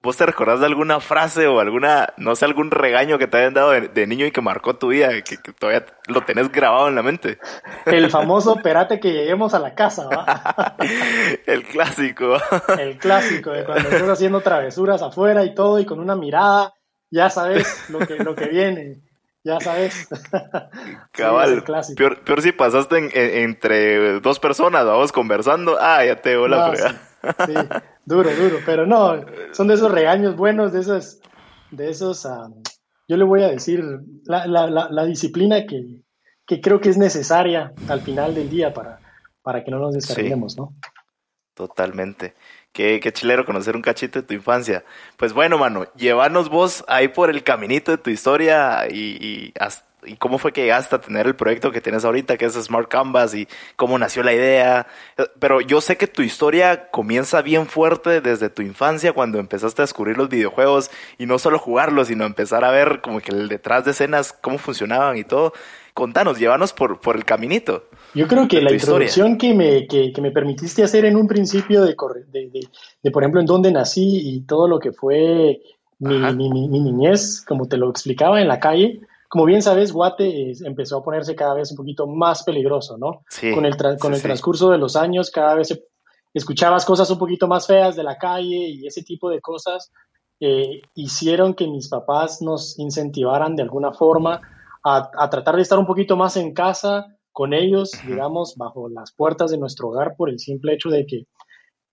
¿Vos 0.00 0.16
te 0.16 0.24
recordás 0.26 0.60
de 0.60 0.66
alguna 0.66 1.00
frase 1.00 1.48
o 1.48 1.58
alguna, 1.58 2.14
no 2.18 2.36
sé, 2.36 2.44
algún 2.44 2.70
regaño 2.70 3.18
que 3.18 3.26
te 3.26 3.38
hayan 3.38 3.54
dado 3.54 3.72
de, 3.72 4.06
niño 4.06 4.26
y 4.26 4.30
que 4.30 4.40
marcó 4.40 4.76
tu 4.76 4.90
vida, 4.90 5.08
que, 5.22 5.38
todavía 5.58 5.84
lo 6.06 6.20
tenés 6.20 6.52
grabado 6.52 6.86
en 6.86 6.94
la 6.94 7.02
mente? 7.02 7.40
El 7.84 8.08
famoso 8.10 8.54
perate 8.62 9.00
que 9.00 9.12
lleguemos 9.12 9.54
a 9.54 9.58
la 9.58 9.74
casa, 9.74 10.06
¿va? 10.06 10.76
El 11.46 11.64
clásico. 11.64 12.36
El 12.78 12.96
clásico, 12.96 13.50
de 13.50 13.64
cuando 13.64 13.88
estás 13.88 14.08
haciendo 14.08 14.40
travesuras 14.40 15.02
afuera 15.02 15.44
y 15.44 15.52
todo, 15.52 15.80
y 15.80 15.84
con 15.84 15.98
una 15.98 16.14
mirada 16.14 16.77
ya 17.10 17.30
sabes 17.30 17.90
lo 17.90 18.00
que, 18.00 18.16
lo 18.16 18.34
que 18.34 18.46
viene, 18.46 18.98
ya 19.44 19.60
sabes. 19.60 20.08
Cabal, 21.12 21.64
peor, 21.96 22.20
peor, 22.24 22.42
si 22.42 22.52
pasaste 22.52 23.42
entre 23.42 24.20
dos 24.20 24.38
personas, 24.38 24.84
vamos 24.84 25.12
conversando, 25.12 25.76
ah, 25.80 26.04
ya 26.04 26.16
te 26.20 26.36
hola 26.36 26.74
sí, 27.46 27.54
duro, 28.04 28.30
duro, 28.34 28.58
pero 28.64 28.86
no, 28.86 29.24
son 29.52 29.68
de 29.68 29.74
esos 29.74 29.90
regaños 29.90 30.36
buenos, 30.36 30.72
de 30.72 30.80
esas, 30.80 31.20
de 31.70 31.90
esos, 31.90 32.26
ah, 32.26 32.48
yo 33.08 33.16
le 33.16 33.24
voy 33.24 33.42
a 33.42 33.48
decir, 33.48 33.82
la, 34.24 34.46
la, 34.46 34.66
la, 34.68 35.04
disciplina 35.04 35.66
que, 35.66 36.02
que, 36.46 36.60
creo 36.60 36.80
que 36.80 36.90
es 36.90 36.98
necesaria 36.98 37.72
al 37.88 38.02
final 38.02 38.34
del 38.34 38.50
día 38.50 38.72
para, 38.74 39.00
para 39.42 39.64
que 39.64 39.70
no 39.70 39.78
nos 39.78 39.94
descarguemos, 39.94 40.56
¿no? 40.56 40.74
Totalmente. 41.54 42.34
Qué, 42.78 43.12
chilero 43.12 43.44
conocer 43.44 43.74
un 43.74 43.82
cachito 43.82 44.20
de 44.20 44.26
tu 44.28 44.34
infancia. 44.34 44.84
Pues 45.16 45.32
bueno, 45.32 45.58
mano, 45.58 45.86
llévanos 45.96 46.48
vos 46.48 46.84
ahí 46.86 47.08
por 47.08 47.28
el 47.28 47.42
caminito 47.42 47.90
de 47.90 47.98
tu 47.98 48.08
historia 48.08 48.86
y, 48.88 49.52
y 50.04 50.16
cómo 50.16 50.38
fue 50.38 50.52
que 50.52 50.62
llegaste 50.62 50.94
a 50.94 51.00
tener 51.00 51.26
el 51.26 51.34
proyecto 51.34 51.72
que 51.72 51.80
tienes 51.80 52.04
ahorita, 52.04 52.36
que 52.36 52.44
es 52.44 52.54
Smart 52.54 52.88
Canvas, 52.88 53.34
y 53.34 53.48
cómo 53.74 53.98
nació 53.98 54.22
la 54.22 54.32
idea. 54.32 54.86
Pero 55.40 55.60
yo 55.60 55.80
sé 55.80 55.96
que 55.96 56.06
tu 56.06 56.22
historia 56.22 56.88
comienza 56.92 57.42
bien 57.42 57.66
fuerte 57.66 58.20
desde 58.20 58.48
tu 58.48 58.62
infancia, 58.62 59.12
cuando 59.12 59.40
empezaste 59.40 59.82
a 59.82 59.84
descubrir 59.84 60.16
los 60.16 60.28
videojuegos 60.28 60.92
y 61.18 61.26
no 61.26 61.40
solo 61.40 61.58
jugarlos, 61.58 62.06
sino 62.06 62.26
empezar 62.26 62.64
a 62.64 62.70
ver 62.70 63.00
como 63.00 63.20
que 63.20 63.32
el 63.32 63.48
detrás 63.48 63.86
de 63.86 63.90
escenas, 63.90 64.32
cómo 64.32 64.58
funcionaban 64.58 65.16
y 65.16 65.24
todo. 65.24 65.52
Contanos, 65.98 66.38
llévanos 66.38 66.72
por, 66.72 67.00
por 67.00 67.16
el 67.16 67.24
caminito. 67.24 67.88
Yo 68.14 68.28
creo 68.28 68.46
que 68.46 68.62
la 68.62 68.72
introducción 68.72 69.36
que 69.36 69.52
me, 69.52 69.88
que, 69.88 70.12
me 70.22 70.30
permitiste 70.30 70.84
hacer 70.84 71.04
en 71.04 71.16
un 71.16 71.26
principio 71.26 71.82
de, 71.82 71.96
de, 72.28 72.68
de, 73.02 73.10
por 73.10 73.24
ejemplo, 73.24 73.40
en 73.40 73.46
dónde 73.46 73.72
nací 73.72 74.20
y 74.28 74.42
todo 74.42 74.68
lo 74.68 74.78
que 74.78 74.92
fue 74.92 75.60
mi, 75.98 76.20
mi, 76.34 76.68
mi 76.68 76.78
niñez, 76.78 77.44
como 77.44 77.66
te 77.66 77.76
lo 77.76 77.90
explicaba 77.90 78.40
en 78.40 78.46
la 78.46 78.60
calle, 78.60 79.00
como 79.28 79.44
bien 79.44 79.60
sabes, 79.60 79.90
Guate 79.90 80.52
empezó 80.64 80.98
a 80.98 81.02
ponerse 81.02 81.34
cada 81.34 81.54
vez 81.54 81.72
un 81.72 81.76
poquito 81.76 82.06
más 82.06 82.44
peligroso, 82.44 82.96
¿no? 82.96 83.24
Sí, 83.28 83.50
con 83.52 83.66
el, 83.66 83.76
con 83.98 84.14
el 84.14 84.22
transcurso 84.22 84.70
de 84.70 84.78
los 84.78 84.94
años, 84.94 85.32
cada 85.32 85.56
vez 85.56 85.76
escuchabas 86.32 86.84
cosas 86.84 87.10
un 87.10 87.18
poquito 87.18 87.48
más 87.48 87.66
feas 87.66 87.96
de 87.96 88.04
la 88.04 88.18
calle 88.18 88.68
y 88.68 88.86
ese 88.86 89.02
tipo 89.02 89.30
de 89.30 89.40
cosas 89.40 89.90
eh, 90.38 90.80
hicieron 90.94 91.54
que 91.54 91.66
mis 91.66 91.88
papás 91.88 92.40
nos 92.40 92.78
incentivaran 92.78 93.56
de 93.56 93.64
alguna 93.64 93.92
forma 93.92 94.40
a, 94.96 95.30
tratar 95.30 95.56
de 95.56 95.62
estar 95.62 95.78
un 95.78 95.86
poquito 95.86 96.16
más 96.16 96.36
en 96.36 96.54
casa 96.54 97.06
con 97.32 97.52
ellos, 97.52 97.92
digamos, 98.06 98.54
bajo 98.56 98.88
las 98.88 99.12
puertas 99.12 99.50
de 99.50 99.58
nuestro 99.58 99.88
hogar 99.88 100.14
por 100.16 100.28
el 100.28 100.38
simple 100.38 100.74
hecho 100.74 100.88
de 100.88 101.06
que, 101.06 101.24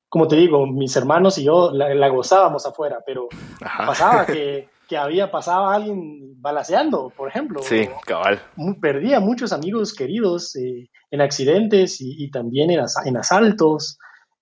como 0.09 0.27
te 0.27 0.35
digo, 0.35 0.65
mis 0.65 0.95
hermanos 0.95 1.37
y 1.37 1.43
yo 1.43 1.71
la, 1.71 2.07
gozábamos 2.09 2.65
afuera, 2.65 2.99
pero 3.05 3.27
pasaba 3.59 4.25
que 4.25 4.69
que 4.87 4.97
había 4.97 5.31
pasado 5.31 5.67
alguien 5.67 6.41
balaseando, 6.41 7.11
por 7.15 7.27
ejemplo. 7.29 7.61
Sí, 7.63 7.87
cabal. 8.05 8.41
Perdía 8.81 9.19
muchos 9.19 9.51
amigos 9.51 9.93
queridos 9.93 10.55
eh, 10.55 10.89
en 11.11 11.21
accidentes 11.21 11.97
y, 11.99 12.29
también 12.29 12.71
en, 12.71 12.81
en 13.05 13.17
asaltos. 13.17 13.97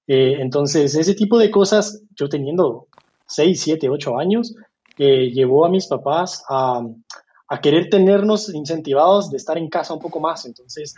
Eh, 0.07 0.37
entonces, 0.39 0.95
ese 0.95 1.15
tipo 1.15 1.37
de 1.37 1.49
cosas, 1.49 2.03
yo 2.15 2.27
teniendo 2.27 2.87
6, 3.27 3.61
7, 3.61 3.89
8 3.89 4.19
años, 4.19 4.55
eh, 4.97 5.31
llevó 5.31 5.65
a 5.65 5.69
mis 5.69 5.87
papás 5.87 6.43
a, 6.49 6.81
a, 7.47 7.61
querer 7.61 7.89
tenernos 7.89 8.53
incentivados 8.53 9.29
de 9.29 9.37
estar 9.37 9.57
en 9.57 9.69
casa 9.69 9.93
un 9.93 9.99
poco 9.99 10.19
más. 10.19 10.45
Entonces, 10.45 10.95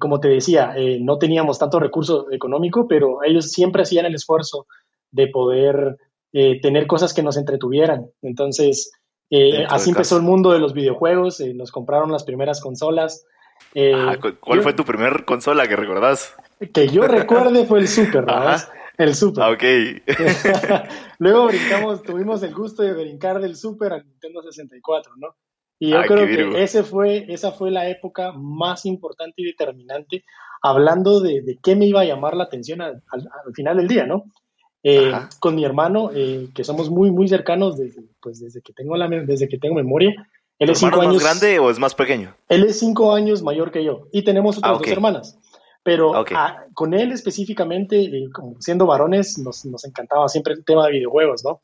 como 0.00 0.18
te 0.18 0.28
decía, 0.28 0.74
no 1.00 1.18
teníamos 1.18 1.58
tanto 1.58 1.78
recurso 1.78 2.30
económico, 2.32 2.88
pero 2.88 3.22
ellos 3.22 3.50
siempre 3.50 3.82
hacían 3.82 4.06
el 4.06 4.14
esfuerzo 4.14 4.66
de 5.10 5.28
poder 5.28 5.96
eh, 6.36 6.60
tener 6.60 6.88
cosas 6.88 7.14
que 7.14 7.22
nos 7.22 7.36
entretuvieran. 7.36 8.10
Entonces, 8.20 8.90
eh, 9.30 9.64
así 9.68 9.90
empezó 9.90 10.16
el 10.16 10.24
mundo 10.24 10.50
de 10.50 10.58
los 10.58 10.74
videojuegos, 10.74 11.38
eh, 11.38 11.54
nos 11.54 11.70
compraron 11.70 12.10
las 12.10 12.24
primeras 12.24 12.60
consolas. 12.60 13.24
¿Cuál 13.72 14.62
fue 14.62 14.72
tu 14.72 14.84
primer 14.84 15.24
consola 15.24 15.68
que 15.68 15.76
recordás? 15.76 16.34
Que 16.72 16.88
yo 16.88 17.06
recuerde 17.06 17.66
fue 17.66 17.78
el 17.78 17.86
Super, 17.86 18.24
¿verdad? 18.24 18.60
El 18.98 19.14
Super. 19.14 19.44
Ah, 19.44 19.50
ok. 19.50 19.62
Luego 21.20 21.46
brincamos, 21.46 22.02
tuvimos 22.02 22.42
el 22.42 22.52
gusto 22.52 22.82
de 22.82 22.94
brincar 22.94 23.40
del 23.40 23.54
Super 23.54 23.92
al 23.92 24.04
Nintendo 24.04 24.42
64, 24.42 25.12
¿no? 25.16 25.36
Y 25.78 25.90
yo 25.90 26.02
creo 26.02 26.26
que 26.26 26.62
ese 26.62 26.82
fue, 26.84 27.26
esa 27.28 27.52
fue 27.52 27.70
la 27.70 27.88
época 27.88 28.32
más 28.32 28.86
importante 28.86 29.34
y 29.36 29.44
determinante, 29.44 30.24
hablando 30.62 31.20
de, 31.20 31.42
de 31.42 31.58
qué 31.62 31.76
me 31.76 31.86
iba 31.86 32.00
a 32.00 32.04
llamar 32.04 32.36
la 32.36 32.44
atención 32.44 32.80
al, 32.80 33.02
al 33.10 33.54
final 33.54 33.76
del 33.76 33.88
día, 33.88 34.06
¿no? 34.06 34.24
Eh, 34.86 35.10
con 35.40 35.54
mi 35.54 35.64
hermano, 35.64 36.10
eh, 36.14 36.50
que 36.54 36.62
somos 36.62 36.90
muy, 36.90 37.10
muy 37.10 37.26
cercanos 37.26 37.78
desde, 37.78 38.02
pues, 38.20 38.38
desde, 38.38 38.60
que, 38.60 38.74
tengo 38.74 38.98
la, 38.98 39.08
desde 39.08 39.48
que 39.48 39.56
tengo 39.56 39.76
memoria. 39.76 40.14
Él 40.58 40.68
es 40.68 40.78
cinco 40.78 41.00
años, 41.00 41.14
más 41.14 41.22
grande 41.22 41.58
o 41.58 41.70
es 41.70 41.78
más 41.78 41.94
pequeño? 41.94 42.36
Él 42.50 42.64
es 42.64 42.80
cinco 42.80 43.14
años 43.14 43.42
mayor 43.42 43.72
que 43.72 43.82
yo 43.82 44.08
y 44.12 44.22
tenemos 44.24 44.58
otras 44.58 44.74
ah, 44.74 44.78
dos 44.78 44.86
hermanas. 44.86 45.38
Pero 45.82 46.12
ah, 46.14 46.64
con 46.74 46.92
él 46.92 47.12
específicamente, 47.12 47.98
eh, 47.98 48.28
siendo 48.58 48.84
varones, 48.84 49.38
nos, 49.38 49.64
nos, 49.64 49.86
encantaba 49.86 50.28
siempre 50.28 50.52
el 50.52 50.64
tema 50.64 50.86
de 50.86 50.92
videojuegos, 50.92 51.42
¿no? 51.44 51.60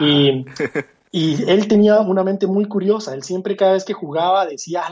Y, 0.00 0.44
y, 1.10 1.50
él 1.50 1.68
tenía 1.68 2.00
una 2.00 2.24
mente 2.24 2.46
muy 2.46 2.66
curiosa. 2.66 3.14
Él 3.14 3.22
siempre, 3.22 3.56
cada 3.56 3.72
vez 3.72 3.84
que 3.84 3.92
jugaba, 3.92 4.46
decía, 4.46 4.84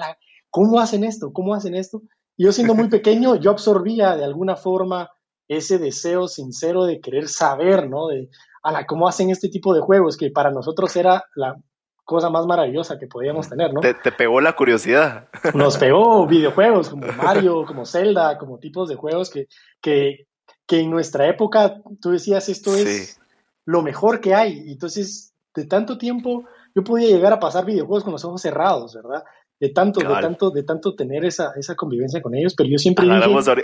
¿cómo 0.50 0.80
hacen 0.80 1.04
esto? 1.04 1.32
¿Cómo 1.32 1.54
hacen 1.54 1.75
esto? 1.75 2.02
Y 2.37 2.44
yo 2.44 2.52
siendo 2.52 2.75
muy 2.75 2.88
pequeño, 2.88 3.37
yo 3.37 3.50
absorbía 3.50 4.16
de 4.16 4.25
alguna 4.25 4.56
forma 4.56 5.11
ese 5.49 5.78
deseo 5.78 6.28
sincero 6.28 6.85
de 6.85 7.00
querer 7.00 7.28
saber, 7.28 7.88
¿no? 7.88 8.08
De, 8.08 8.28
la 8.73 8.87
cómo 8.87 9.06
hacen 9.08 9.30
este 9.30 9.49
tipo 9.49 9.75
de 9.75 9.80
juegos, 9.80 10.16
que 10.16 10.30
para 10.30 10.50
nosotros 10.50 10.94
era 10.96 11.25
la 11.35 11.56
cosa 12.04 12.30
más 12.30 12.46
maravillosa 12.46 12.99
que 12.99 13.06
podíamos 13.06 13.49
tener, 13.49 13.73
¿no? 13.73 13.80
Te, 13.80 13.94
pegó 14.12 14.40
la 14.40 14.54
curiosidad. 14.54 15.28
Nos 15.54 15.76
pegó 15.78 16.26
videojuegos 16.26 16.88
como 16.88 17.06
Mario, 17.12 17.64
como 17.66 17.85
Zelda, 17.85 18.38
como 18.38 18.58
tipos 18.58 18.88
de 18.88 18.94
juegos 18.94 19.30
que, 19.30 19.49
que, 19.80 20.26
que 20.66 20.80
en 20.80 20.90
nuestra 20.90 21.28
época 21.28 21.80
tú 22.00 22.11
decías 22.11 22.49
esto 22.49 22.75
es 22.75 23.20
lo 23.64 23.82
mejor 23.82 24.20
que 24.20 24.35
hay. 24.35 24.62
Y 24.66 24.73
entonces, 24.73 25.35
de 25.57 25.67
tanto 25.67 25.99
tiempo, 25.99 26.45
yo 26.75 26.85
podía 26.85 27.09
llegar 27.09 27.33
a 27.33 27.41
pasar 27.41 27.65
videojuegos 27.65 28.05
con 28.05 28.13
los 28.13 28.25
ojos 28.25 28.43
cerrados, 28.43 28.95
¿verdad? 28.95 29.25
de 29.59 29.71
tanto, 29.71 30.01
de 30.01 30.15
tanto, 30.21 30.51
de 30.51 30.63
tanto 30.65 30.95
tener 30.95 31.25
esa, 31.25 31.53
esa 31.57 31.75
convivencia 31.77 32.21
con 32.21 32.35
ellos, 32.35 32.55
pero 32.55 32.69
yo 32.69 32.77
siempre 32.77 33.07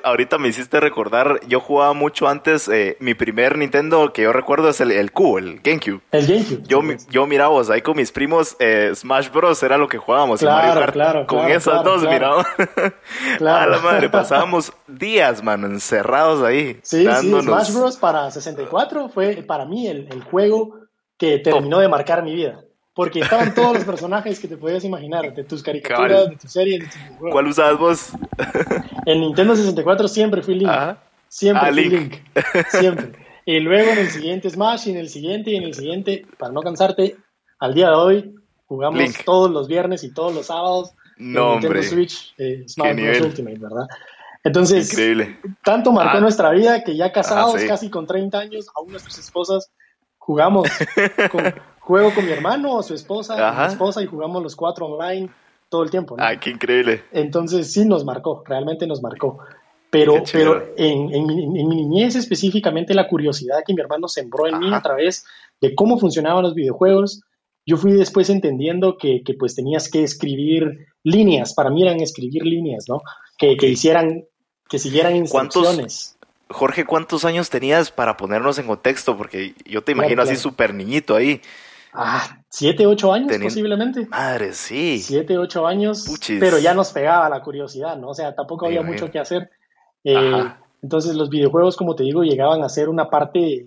ahorita 0.03 0.39
me 0.39 0.49
hiciste 0.49 0.81
recordar, 0.81 1.41
yo 1.47 1.61
jugaba 1.61 1.93
mucho 1.93 2.29
antes, 2.29 2.67
eh, 2.69 2.97
mi 3.01 3.13
primer 3.13 3.59
Nintendo 3.59 4.11
que 4.11 4.23
yo 4.23 4.33
recuerdo 4.33 4.71
es 4.71 4.81
el, 4.81 4.91
el 4.91 5.13
Q, 5.13 5.39
el 5.39 5.61
GameCube. 5.61 6.01
El 6.13 6.27
GameCube. 6.27 6.63
Yo, 6.67 6.81
yo 7.11 7.27
miraba 7.27 7.61
ahí 7.71 7.83
con 7.83 7.97
mis 7.97 8.11
primos, 8.11 8.57
eh, 8.59 8.93
Smash 8.95 9.31
Bros. 9.31 9.63
era 9.63 9.77
lo 9.77 9.87
que 9.87 9.99
jugábamos. 9.99 10.41
Claro, 10.41 10.91
claro, 10.93 11.27
Con 11.27 11.51
esas 11.51 11.85
dos 11.85 12.03
miraba. 12.05 12.47
A 13.41 13.67
la 13.67 13.79
madre, 13.83 14.09
pasábamos 14.11 14.73
días, 14.89 15.43
mano, 15.43 15.67
encerrados 15.67 16.43
ahí. 16.43 16.81
Sí, 16.83 17.07
sí, 17.21 17.41
Smash 17.43 17.75
Bros. 17.75 17.99
para 17.99 18.31
64 18.31 19.11
fue 19.11 19.45
para 19.47 19.67
mí 19.67 19.89
el, 19.89 20.09
el 20.11 20.23
juego 20.23 20.82
que 21.23 21.39
terminó 21.39 21.79
de 21.79 21.87
marcar 21.87 22.25
mi 22.25 22.35
vida. 22.35 22.65
Porque 22.95 23.21
estaban 23.21 23.55
todos 23.55 23.75
los 23.75 23.85
personajes 23.85 24.41
que 24.41 24.49
te 24.49 24.57
podías 24.57 24.83
imaginar, 24.83 25.33
de 25.33 25.45
tus 25.45 25.63
caricaturas, 25.63 26.31
de 26.31 26.37
tus 26.37 26.51
series, 26.51 26.81
de 26.81 26.87
tus 26.87 27.31
¿Cuál 27.31 27.47
usabas 27.47 27.79
vos? 27.79 28.09
En 29.07 29.21
Nintendo 29.21 29.55
64 29.55 30.09
siempre 30.09 30.43
fui 30.43 30.57
Link. 30.57 30.71
Siempre 31.29 31.69
ah, 31.69 31.73
fui 31.73 31.85
Link. 31.85 32.15
Siempre. 32.71 33.13
Y 33.47 33.61
luego 33.61 33.93
en 33.93 33.99
el 33.99 34.09
siguiente 34.09 34.51
Smash, 34.51 34.89
y 34.89 34.91
en 34.91 34.97
el 34.97 35.09
siguiente, 35.09 35.53
y 35.53 35.57
en 35.57 35.63
el 35.63 35.75
siguiente, 35.75 36.27
para 36.39 36.53
no 36.53 36.61
cansarte, 36.61 37.17
al 37.61 37.73
día 37.75 37.89
de 37.89 37.95
hoy 37.95 38.35
jugamos 38.67 39.13
todos 39.25 39.49
los 39.49 39.69
viernes 39.69 40.03
y 40.03 40.13
todos 40.13 40.35
los 40.35 40.47
sábados 40.47 40.91
no, 41.19 41.55
en 41.55 41.61
Nintendo 41.61 41.83
Switch 41.85 42.35
eh, 42.39 42.65
Smash 42.69 42.97
Bros. 42.97 43.21
Ultimate, 43.21 43.59
¿verdad? 43.59 43.87
Entonces, 44.43 44.93
tanto 45.65 45.93
marcó 45.93 46.17
ah. 46.17 46.21
nuestra 46.21 46.51
vida 46.51 46.83
que 46.83 46.97
ya 46.97 47.13
casados, 47.13 47.63
casi 47.63 47.91
con 47.91 48.09
30 48.09 48.39
años, 48.39 48.67
aún 48.75 48.91
nuestras 48.91 49.19
esposas 49.19 49.71
jugamos 50.25 50.69
con, 51.31 51.45
juego 51.81 52.15
con 52.15 52.25
mi 52.25 52.33
hermano 52.33 52.77
o 52.77 52.83
su 52.83 52.95
esposa, 52.95 53.35
mi 53.59 53.67
esposa 53.73 54.03
y 54.03 54.07
jugamos 54.07 54.43
los 54.43 54.57
cuatro 54.57 54.87
online 54.87 55.31
todo 55.69 55.83
el 55.83 55.91
tiempo. 55.91 56.17
¿no? 56.17 56.23
Ay, 56.23 56.39
qué 56.39 56.51
increíble. 56.51 57.05
Entonces 57.13 57.73
sí 57.73 57.85
nos 57.85 58.05
marcó, 58.05 58.43
realmente 58.47 58.87
nos 58.87 59.03
marcó. 59.03 59.39
Pero, 59.91 60.23
pero 60.33 60.73
en, 60.77 61.13
en, 61.13 61.27
mi, 61.27 61.77
niñez 61.77 62.17
específicamente 62.17 62.95
la 62.95 63.09
curiosidad 63.09 63.59
que 63.67 63.75
mi 63.75 63.81
hermano 63.81 64.09
sembró 64.09 64.47
en 64.47 64.59
mí 64.59 64.73
a 64.73 64.81
través 64.81 65.27
de 65.61 65.75
cómo 65.75 65.99
funcionaban 65.99 66.43
los 66.43 66.55
videojuegos, 66.55 67.21
yo 67.67 67.77
fui 67.77 67.93
después 67.93 68.31
entendiendo 68.31 68.97
que, 68.97 69.23
que, 69.23 69.35
pues 69.35 69.55
tenías 69.55 69.91
que 69.91 70.03
escribir 70.03 70.87
líneas, 71.03 71.53
para 71.53 71.69
mí 71.69 71.83
eran 71.83 72.01
escribir 72.01 72.45
líneas, 72.45 72.87
¿no? 72.89 73.03
Que, 73.37 73.57
que 73.57 73.69
hicieran, 73.69 74.25
que 74.67 74.79
siguieran 74.79 75.15
instrucciones. 75.15 76.17
Jorge, 76.53 76.85
¿cuántos 76.85 77.25
años 77.25 77.51
tenías 77.51 77.91
para 77.91 78.17
ponernos 78.17 78.59
en 78.59 78.67
contexto? 78.67 79.17
Porque 79.17 79.55
yo 79.65 79.83
te 79.83 79.93
imagino 79.93 80.23
así 80.23 80.37
súper 80.37 80.75
niñito 80.75 81.17
ahí. 81.17 81.41
Ah, 81.93 82.39
siete, 82.49 82.87
ocho 82.87 83.13
años 83.13 83.37
posiblemente. 83.43 84.07
Madre, 84.07 84.55
sí. 84.55 84.99
Siete, 84.99 85.37
ocho 85.37 85.67
años. 85.67 86.07
Pero 86.41 86.59
ya 86.59 86.73
nos 86.73 86.91
pegaba 86.93 87.29
la 87.29 87.43
curiosidad, 87.43 87.97
¿no? 87.97 88.09
O 88.09 88.15
sea, 88.15 88.35
tampoco 88.35 88.67
había 88.67 88.83
mucho 88.83 89.11
que 89.11 89.19
hacer. 89.19 89.51
Eh, 90.05 90.45
entonces 90.83 91.15
los 91.15 91.29
videojuegos, 91.29 91.77
como 91.77 91.95
te 91.95 92.03
digo, 92.03 92.23
llegaban 92.23 92.63
a 92.63 92.69
ser 92.69 92.89
una 92.89 93.11
parte 93.11 93.67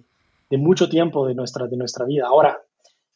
de 0.49 0.57
mucho 0.57 0.89
tiempo 0.89 1.27
de 1.27 1.35
nuestra, 1.35 1.67
de 1.67 1.77
nuestra 1.77 2.05
vida. 2.05 2.27
Ahora, 2.27 2.61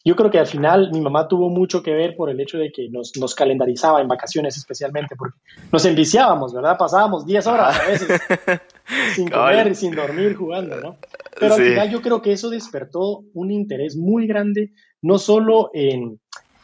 yo 0.03 0.15
creo 0.15 0.31
que 0.31 0.39
al 0.39 0.47
final 0.47 0.91
mi 0.91 1.01
mamá 1.01 1.27
tuvo 1.27 1.49
mucho 1.49 1.83
que 1.83 1.93
ver 1.93 2.15
por 2.15 2.29
el 2.29 2.39
hecho 2.39 2.57
de 2.57 2.71
que 2.71 2.89
nos, 2.89 3.11
nos 3.17 3.35
calendarizaba 3.35 4.01
en 4.01 4.07
vacaciones 4.07 4.55
especialmente, 4.55 5.15
porque 5.17 5.37
nos 5.71 5.83
enviciábamos, 5.85 6.53
¿verdad? 6.53 6.77
Pasábamos 6.77 7.25
10 7.25 7.47
horas 7.47 7.79
a 7.79 7.87
veces 7.87 8.21
sin 9.15 9.29
comer 9.29 9.67
y 9.67 9.75
sin 9.75 9.93
dormir 9.93 10.35
jugando, 10.35 10.79
¿no? 10.79 10.97
Pero 11.37 11.55
al 11.55 11.61
final 11.61 11.89
yo 11.89 12.01
creo 12.01 12.21
que 12.21 12.31
eso 12.31 12.49
despertó 12.49 13.23
un 13.33 13.51
interés 13.51 13.97
muy 13.97 14.25
grande, 14.25 14.71
no 15.01 15.19
solo 15.19 15.69
en, 15.73 16.19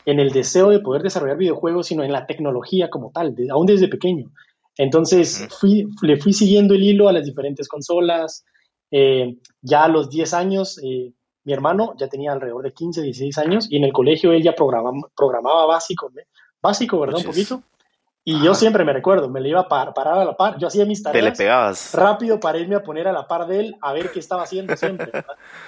en 0.06 0.20
el 0.20 0.32
deseo 0.32 0.70
de 0.70 0.80
poder 0.80 1.04
desarrollar 1.04 1.38
videojuegos, 1.38 1.88
sino 1.88 2.04
en 2.04 2.12
la 2.12 2.26
tecnología 2.26 2.90
como 2.90 3.12
tal, 3.12 3.36
aún 3.52 3.66
desde 3.66 3.88
pequeño. 3.88 4.32
Entonces 4.78 5.48
fui, 5.60 5.88
le 6.02 6.18
fui 6.18 6.34
siguiendo 6.34 6.74
el 6.74 6.84
hilo 6.84 7.08
a 7.08 7.14
las 7.14 7.26
diferentes 7.26 7.68
consolas. 7.68 8.46
Eh, 8.92 9.38
ya 9.62 9.86
a 9.86 9.88
los 9.88 10.10
10 10.10 10.34
años, 10.34 10.80
eh, 10.84 11.12
mi 11.46 11.54
hermano 11.54 11.94
ya 11.98 12.08
tenía 12.08 12.34
alrededor 12.34 12.64
de 12.64 12.74
15, 12.74 13.02
16 13.02 13.38
años 13.38 13.68
y 13.70 13.78
en 13.78 13.86
el 13.86 13.94
colegio 13.94 14.34
él 14.34 14.44
ya 14.44 14.54
programaba, 14.54 14.92
programaba 15.16 15.66
básico, 15.68 16.12
básico, 16.62 17.00
¿verdad? 17.00 17.20
Un 17.20 17.24
poquito. 17.24 17.62
Y 18.28 18.44
yo 18.44 18.56
siempre 18.56 18.84
me 18.84 18.92
recuerdo, 18.92 19.30
me 19.30 19.40
le 19.40 19.50
iba 19.50 19.60
a 19.60 19.68
parar 19.68 20.18
a 20.18 20.26
la 20.26 20.36
par. 20.36 20.58
Yo 20.58 20.68
hacía 20.68 20.84
mis 20.84 21.04
tareas. 21.04 21.24
Te 21.24 21.30
le 21.30 21.38
pegabas. 21.38 21.94
Rápido 21.94 22.40
para 22.40 22.58
irme 22.58 22.76
a 22.76 22.82
poner 22.82 23.08
a 23.08 23.14
la 23.14 23.28
par 23.28 23.46
de 23.46 23.60
él 23.60 23.76
a 23.82 23.94
ver 23.94 24.12
qué 24.12 24.18
estaba 24.18 24.42
haciendo 24.42 24.76
siempre. 24.76 25.12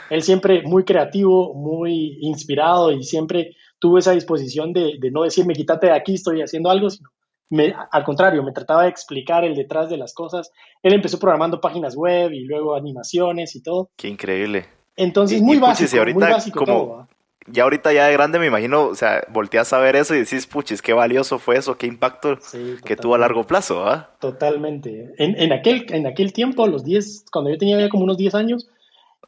él 0.10 0.24
siempre 0.24 0.64
muy 0.64 0.84
creativo, 0.84 1.54
muy 1.54 2.18
inspirado 2.22 2.92
y 2.92 3.04
siempre 3.04 3.56
tuvo 3.78 4.00
esa 4.00 4.14
disposición 4.14 4.74
de, 4.74 4.96
de 5.00 5.12
no 5.12 5.22
decirme 5.22 5.54
quítate 5.54 5.86
de 5.86 5.94
aquí, 5.94 6.16
estoy 6.16 6.42
haciendo 6.42 6.72
algo, 6.72 6.90
sino 6.90 7.12
me, 7.52 7.76
al 7.92 8.04
contrario, 8.04 8.42
me 8.42 8.52
trataba 8.52 8.84
de 8.84 8.90
explicar 8.90 9.46
el 9.46 9.56
detrás 9.56 9.90
de 9.90 9.98
las 9.98 10.16
cosas. 10.16 10.52
Él 10.82 10.94
empezó 10.94 11.20
programando 11.20 11.62
páginas 11.62 11.96
web 11.96 12.32
y 12.34 12.44
luego 12.46 12.76
animaciones 12.76 13.56
y 13.56 13.62
todo. 13.62 13.92
Qué 13.96 14.08
increíble. 14.08 14.66
Entonces, 14.98 15.42
muy, 15.42 15.58
básico, 15.58 16.04
muy 16.04 16.14
básico 16.14 16.66
todo. 16.66 17.08
Ya 17.50 17.64
ahorita 17.64 17.94
ya 17.94 18.08
de 18.08 18.14
grande 18.14 18.40
me 18.40 18.48
imagino, 18.48 18.88
o 18.88 18.96
sea, 18.96 19.24
volteas 19.30 19.72
a 19.72 19.80
ver 19.80 19.96
eso 19.96 20.14
y 20.14 20.20
decís, 20.20 20.46
puchis, 20.46 20.82
qué 20.82 20.92
valioso 20.92 21.40
fue 21.40 21.58
eso, 21.58 21.78
qué 21.78 21.88
impacto 21.88 22.38
que 22.84 22.98
tuvo 22.98 23.16
a 23.16 23.18
largo 23.18 23.46
plazo, 23.46 23.88
¿ah? 23.88 24.10
Totalmente. 24.20 25.14
En, 25.18 25.40
en, 25.40 25.54
aquel, 25.54 25.86
en 25.90 26.08
aquel 26.08 26.34
tiempo, 26.34 26.68
los 26.68 26.84
10, 26.84 27.26
cuando 27.32 27.50
yo 27.50 27.58
tenía 27.58 27.88
como 27.88 28.04
unos 28.04 28.18
10 28.18 28.36
años, 28.36 28.68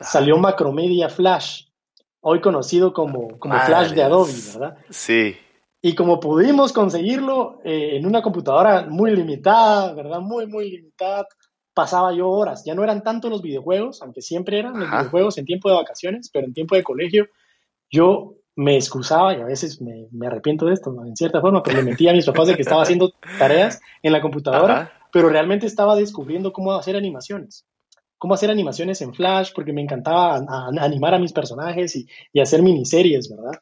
salió 0.01 0.37
Macromedia 0.37 1.07
Flash, 1.07 1.67
hoy 2.19 2.41
conocido 2.41 2.91
como, 2.91 3.39
como 3.39 3.57
Flash 3.57 3.91
de 3.91 4.03
Adobe, 4.03 4.33
¿verdad? 4.53 4.77
Sí. 4.89 5.37
Y 5.81 5.95
como 5.95 6.19
pudimos 6.19 6.73
conseguirlo 6.73 7.61
eh, 7.63 7.95
en 7.95 8.05
una 8.05 8.21
computadora 8.21 8.85
muy 8.89 9.15
limitada, 9.15 9.93
¿verdad? 9.93 10.19
Muy, 10.19 10.45
muy 10.45 10.71
limitada, 10.71 11.25
pasaba 11.79 12.13
yo 12.13 12.27
horas. 12.27 12.65
Ya 12.65 12.75
no 12.75 12.83
eran 12.83 13.03
tanto 13.03 13.29
los 13.29 13.41
videojuegos, 13.41 14.01
aunque 14.01 14.21
siempre 14.21 14.59
eran 14.59 14.77
los 14.77 14.91
videojuegos 14.91 15.37
en 15.37 15.45
tiempo 15.45 15.69
de 15.69 15.75
vacaciones, 15.75 16.29
pero 16.29 16.45
en 16.45 16.53
tiempo 16.53 16.75
de 16.75 16.83
colegio 16.83 17.27
yo 17.89 18.35
me 18.57 18.75
excusaba 18.75 19.33
y 19.33 19.39
a 19.39 19.45
veces 19.45 19.81
me, 19.81 20.09
me 20.11 20.27
arrepiento 20.27 20.65
de 20.65 20.73
esto, 20.73 20.93
en 21.05 21.15
cierta 21.15 21.39
forma, 21.39 21.63
pero 21.63 21.77
le 21.77 21.89
metía 21.89 22.11
a 22.11 22.13
mis 22.13 22.25
papás 22.25 22.49
de 22.49 22.55
que 22.55 22.63
estaba 22.63 22.81
haciendo 22.81 23.13
tareas 23.37 23.79
en 24.03 24.11
la 24.11 24.19
computadora, 24.19 24.91
pero 25.13 25.29
realmente 25.29 25.67
estaba 25.67 25.95
descubriendo 25.95 26.51
cómo 26.51 26.73
hacer 26.73 26.97
animaciones 26.97 27.65
cómo 28.17 28.33
hacer 28.33 28.51
animaciones 28.51 29.01
en 29.01 29.13
Flash, 29.13 29.51
porque 29.55 29.71
me 29.71 29.81
encantaba 29.81 30.35
animar 30.81 31.13
a 31.13 31.19
mis 31.19 31.31
personajes 31.31 31.95
y, 31.95 32.05
y 32.33 32.41
hacer 32.41 32.61
miniseries, 32.61 33.29
¿verdad? 33.29 33.53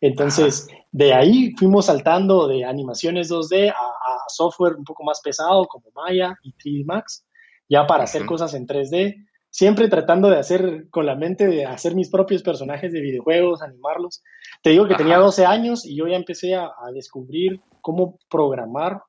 Entonces, 0.00 0.68
de 0.92 1.12
ahí 1.12 1.54
fuimos 1.56 1.86
saltando 1.86 2.46
de 2.46 2.64
animaciones 2.64 3.30
2D 3.30 3.70
a, 3.70 3.94
software 4.28 4.74
un 4.74 4.84
poco 4.84 5.04
más 5.04 5.22
pesado 5.22 5.66
como 5.66 5.90
Maya 5.94 6.36
y 6.42 6.52
3D 6.52 6.84
Max, 6.84 7.24
ya 7.68 7.86
para 7.86 8.04
hacer 8.04 8.26
cosas 8.26 8.54
en 8.54 8.66
3D, 8.66 9.26
siempre 9.50 9.88
tratando 9.88 10.28
de 10.28 10.38
hacer 10.38 10.88
con 10.90 11.06
la 11.06 11.16
mente 11.16 11.46
de 11.46 11.64
hacer 11.64 11.94
mis 11.94 12.10
propios 12.10 12.42
personajes 12.42 12.92
de 12.92 13.00
videojuegos, 13.00 13.62
animarlos. 13.62 14.22
Te 14.62 14.70
digo 14.70 14.86
que 14.86 14.94
tenía 14.94 15.18
12 15.18 15.46
años 15.46 15.84
y 15.84 15.96
yo 15.96 16.06
ya 16.06 16.16
empecé 16.16 16.54
a, 16.54 16.70
descubrir 16.94 17.60
cómo 17.80 18.18
programar. 18.30 19.02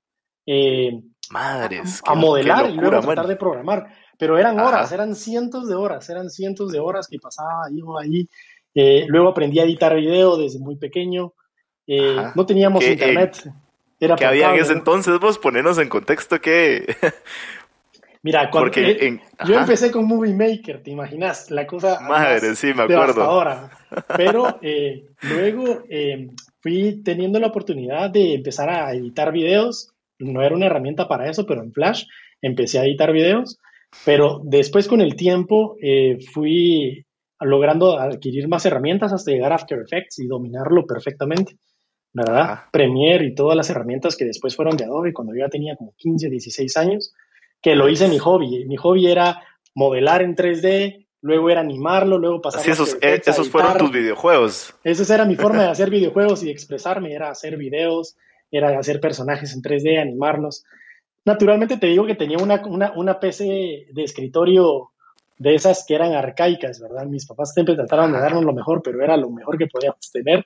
Eh, 0.45 1.01
Madres. 1.31 2.01
A, 2.05 2.15
modelar 2.15 2.69
y 2.69 2.73
luego 2.73 3.01
tratar 3.01 3.27
de 3.27 3.35
programar. 3.35 3.87
Pero 4.17 4.37
eran 4.37 4.59
horas, 4.59 4.91
eran 4.91 5.15
cientos 5.15 5.67
de 5.67 5.75
horas, 5.75 6.09
eran 6.09 6.29
cientos 6.29 6.71
de 6.71 6.79
horas 6.79 7.07
que 7.07 7.19
pasaba 7.19 7.67
yo 7.71 7.97
ahí 7.97 8.27
eh, 8.75 9.05
luego 9.07 9.29
aprendí 9.29 9.59
a 9.59 9.63
editar 9.63 9.95
video 9.95 10.37
desde 10.37 10.59
muy 10.59 10.77
pequeño. 10.77 11.33
Eh, 11.87 12.15
no 12.35 12.45
teníamos 12.45 12.85
internet. 12.85 13.51
era 13.99 14.15
¿Qué 14.15 14.25
había 14.25 14.53
en 14.53 14.61
ese 14.61 14.73
entonces? 14.73 15.19
Vos 15.19 15.37
ponernos 15.39 15.77
en 15.79 15.89
contexto 15.89 16.39
que... 16.39 16.95
Mira, 18.21 18.49
cuando, 18.51 18.71
eh, 18.75 19.19
yo 19.45 19.59
empecé 19.59 19.91
con 19.91 20.05
Movie 20.05 20.33
Maker, 20.33 20.83
¿te 20.83 20.91
imaginas? 20.91 21.49
La 21.51 21.65
cosa 21.65 22.01
Madre, 22.01 22.53
sí, 22.55 22.73
me 22.73 22.83
acuerdo. 22.83 23.59
Pero 24.17 24.59
luego 25.21 25.83
fui 26.61 27.01
teniendo 27.03 27.39
la 27.39 27.47
oportunidad 27.47 28.09
de 28.09 28.33
empezar 28.35 28.69
a 28.69 28.93
editar 28.93 29.31
videos. 29.31 29.93
No 30.19 30.41
era 30.41 30.53
una 30.53 30.65
herramienta 30.65 31.07
para 31.07 31.29
eso, 31.29 31.45
pero 31.45 31.63
en 31.63 31.71
Flash 31.71 32.03
empecé 32.41 32.79
a 32.79 32.83
editar 32.83 33.13
videos. 33.13 33.57
Pero 34.03 34.41
después 34.43 34.87
con 34.89 34.99
el 34.99 35.15
tiempo 35.15 35.77
fui 36.33 37.05
logrando 37.41 37.97
adquirir 37.99 38.47
más 38.47 38.65
herramientas 38.65 39.13
hasta 39.13 39.31
llegar 39.31 39.51
a 39.51 39.55
After 39.55 39.79
Effects 39.79 40.19
y 40.19 40.27
dominarlo 40.27 40.85
perfectamente, 40.85 41.57
¿verdad? 42.13 42.63
Premiere 42.71 43.25
y 43.25 43.35
todas 43.35 43.55
las 43.55 43.69
herramientas 43.69 44.15
que 44.15 44.25
después 44.25 44.55
fueron 44.55 44.75
de 44.75 44.85
Adobe 44.85 45.13
cuando 45.13 45.33
yo 45.33 45.39
ya 45.39 45.49
tenía 45.49 45.75
como 45.75 45.93
15, 45.97 46.29
16 46.29 46.77
años, 46.77 47.13
que 47.61 47.75
lo 47.75 47.89
hice 47.89 48.07
mi 48.07 48.19
hobby. 48.19 48.65
Mi 48.65 48.77
hobby 48.77 49.07
era 49.07 49.41
modelar 49.73 50.21
en 50.21 50.35
3D, 50.35 51.07
luego 51.21 51.49
era 51.49 51.61
animarlo, 51.61 52.17
luego 52.17 52.41
pasar 52.41 52.61
Así 52.61 52.71
esos, 52.71 52.97
eh, 53.01 53.21
esos 53.25 53.49
fueron 53.49 53.77
tus 53.77 53.91
videojuegos. 53.91 54.73
Esa 54.83 55.13
era 55.13 55.25
mi 55.25 55.35
forma 55.35 55.63
de 55.63 55.69
hacer 55.69 55.89
videojuegos 55.89 56.43
y 56.43 56.49
expresarme, 56.49 57.13
era 57.13 57.29
hacer 57.29 57.57
videos, 57.57 58.15
era 58.51 58.77
hacer 58.77 58.99
personajes 58.99 59.53
en 59.53 59.61
3D, 59.61 60.01
animarlos. 60.01 60.63
Naturalmente 61.25 61.77
te 61.77 61.87
digo 61.87 62.05
que 62.05 62.15
tenía 62.15 62.37
una, 62.37 62.61
una, 62.65 62.93
una 62.95 63.19
PC 63.19 63.87
de 63.91 64.03
escritorio 64.03 64.91
de 65.37 65.55
esas 65.55 65.85
que 65.87 65.95
eran 65.95 66.13
arcaicas, 66.13 66.79
¿verdad? 66.79 67.05
Mis 67.05 67.25
papás 67.25 67.53
siempre 67.53 67.75
trataron 67.75 68.11
de 68.11 68.19
darnos 68.19 68.43
lo 68.43 68.53
mejor, 68.53 68.81
pero 68.83 69.03
era 69.03 69.15
lo 69.15 69.29
mejor 69.29 69.57
que 69.57 69.67
podíamos 69.67 70.11
tener. 70.11 70.43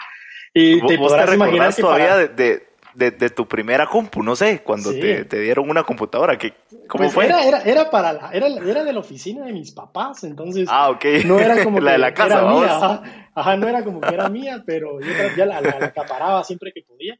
Y 0.54 0.86
te 0.86 0.97
podrás 0.97 1.34
imaginar 1.34 1.73
todavía 1.73 2.15
de, 2.15 2.28
de, 2.28 2.63
de, 2.95 3.12
tu 3.29 3.47
primera 3.47 3.88
compu, 3.88 4.23
no 4.23 4.36
sé, 4.36 4.62
cuando 4.63 4.91
te, 4.91 5.25
te, 5.25 5.39
dieron 5.39 5.69
una 5.69 5.84
computadora, 5.84 6.38
que, 6.38 6.53
¿cómo 6.88 7.06
pues 7.06 7.13
fue? 7.13 7.25
Era, 7.25 7.43
era, 7.43 7.62
era 7.62 7.89
para 7.89 8.13
la, 8.13 8.32
era, 8.32 8.47
era 8.47 8.84
de 8.84 8.93
la 8.93 8.99
oficina 8.99 9.45
de 9.45 9.53
mis 9.53 9.71
papás, 9.71 10.23
entonces 10.23 10.67
ah, 10.69 10.89
ok. 10.89 11.06
no 11.25 11.39
era 11.39 11.63
como 11.63 11.79
la 11.82 11.91
que 11.91 11.93
de 11.93 11.97
la 11.97 12.13
casa, 12.13 12.36
era 12.36 12.43
vamos. 12.43 12.62
mía, 12.62 13.29
ajá, 13.34 13.58
no 13.58 13.67
era 13.67 13.84
como 13.84 14.01
que 14.01 14.13
era 14.13 14.29
mía, 14.29 14.63
pero 14.65 14.99
yo 14.99 15.08
ya 15.36 15.45
la, 15.45 15.62
la, 15.62 15.79
la 15.79 15.86
acaparaba 15.88 16.43
siempre 16.43 16.71
que 16.73 16.84
podía. 16.84 17.19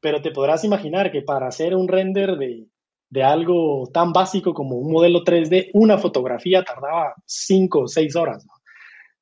Pero 0.00 0.20
te 0.20 0.32
podrás 0.32 0.64
imaginar 0.64 1.10
que 1.10 1.22
para 1.22 1.46
hacer 1.46 1.74
un 1.74 1.88
render 1.88 2.36
de, 2.36 2.66
de 3.14 3.22
algo 3.22 3.88
tan 3.92 4.12
básico 4.12 4.52
como 4.52 4.76
un 4.76 4.92
modelo 4.92 5.22
3D, 5.24 5.70
una 5.72 5.98
fotografía 5.98 6.64
tardaba 6.64 7.14
5 7.24 7.78
o 7.78 7.88
6 7.88 8.16
horas. 8.16 8.44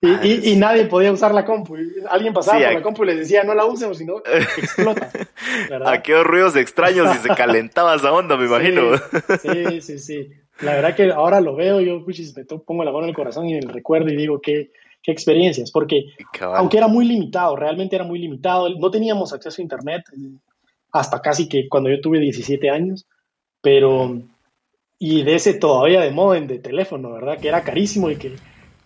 Y, 0.04 0.50
y, 0.50 0.56
nadie 0.56 0.86
podía 0.86 1.12
usar 1.12 1.32
la 1.32 1.44
compu. 1.44 1.76
Alguien 2.10 2.34
pasaba 2.34 2.58
por 2.58 2.74
la 2.74 2.82
compu 2.82 3.04
y 3.04 3.06
les 3.06 3.18
decía, 3.18 3.44
no 3.44 3.54
la 3.54 3.64
usen 3.64 3.90
o 3.90 3.94
si 3.94 4.04
no, 4.04 4.18
explota. 4.58 5.10
Aquellos 5.86 6.24
ruidos 6.24 6.56
extraños 6.56 7.14
y 7.14 7.18
se 7.20 7.28
calentaba 7.36 7.94
esa 7.94 8.12
onda, 8.12 8.36
me 8.36 8.46
imagino. 8.46 8.96
Sí, 9.40 9.80
sí, 9.80 9.98
sí. 10.00 10.28
La 10.60 10.74
verdad 10.74 10.96
que 10.96 11.12
ahora 11.12 11.40
lo 11.40 11.54
veo, 11.54 11.80
yo 11.80 12.04
puchis, 12.04 12.36
me 12.36 12.44
pongo 12.44 12.82
la 12.82 12.90
mano 12.90 13.04
en 13.04 13.10
el 13.10 13.14
corazón 13.14 13.48
y 13.48 13.54
en 13.54 13.62
el 13.62 13.68
recuerdo 13.68 14.08
y 14.10 14.16
digo, 14.16 14.40
qué, 14.40 14.72
qué 15.02 15.12
experiencias. 15.12 15.70
Porque 15.70 16.06
aunque 16.40 16.78
era 16.78 16.88
muy 16.88 17.06
limitado, 17.06 17.54
realmente 17.54 17.94
era 17.94 18.04
muy 18.04 18.18
limitado, 18.18 18.68
no 18.70 18.90
teníamos 18.90 19.32
acceso 19.32 19.60
a 19.60 19.62
Internet 19.62 20.02
hasta 20.90 21.22
casi 21.22 21.48
que 21.48 21.68
cuando 21.68 21.90
yo 21.90 22.00
tuve 22.00 22.18
17 22.18 22.68
años 22.68 23.06
pero, 23.62 24.20
y 24.98 25.22
de 25.22 25.36
ese 25.36 25.54
todavía 25.54 26.00
de 26.02 26.10
modem 26.10 26.46
de 26.46 26.58
teléfono, 26.58 27.12
¿verdad? 27.12 27.38
Que 27.38 27.48
era 27.48 27.62
carísimo 27.62 28.10
y 28.10 28.16
que, 28.16 28.34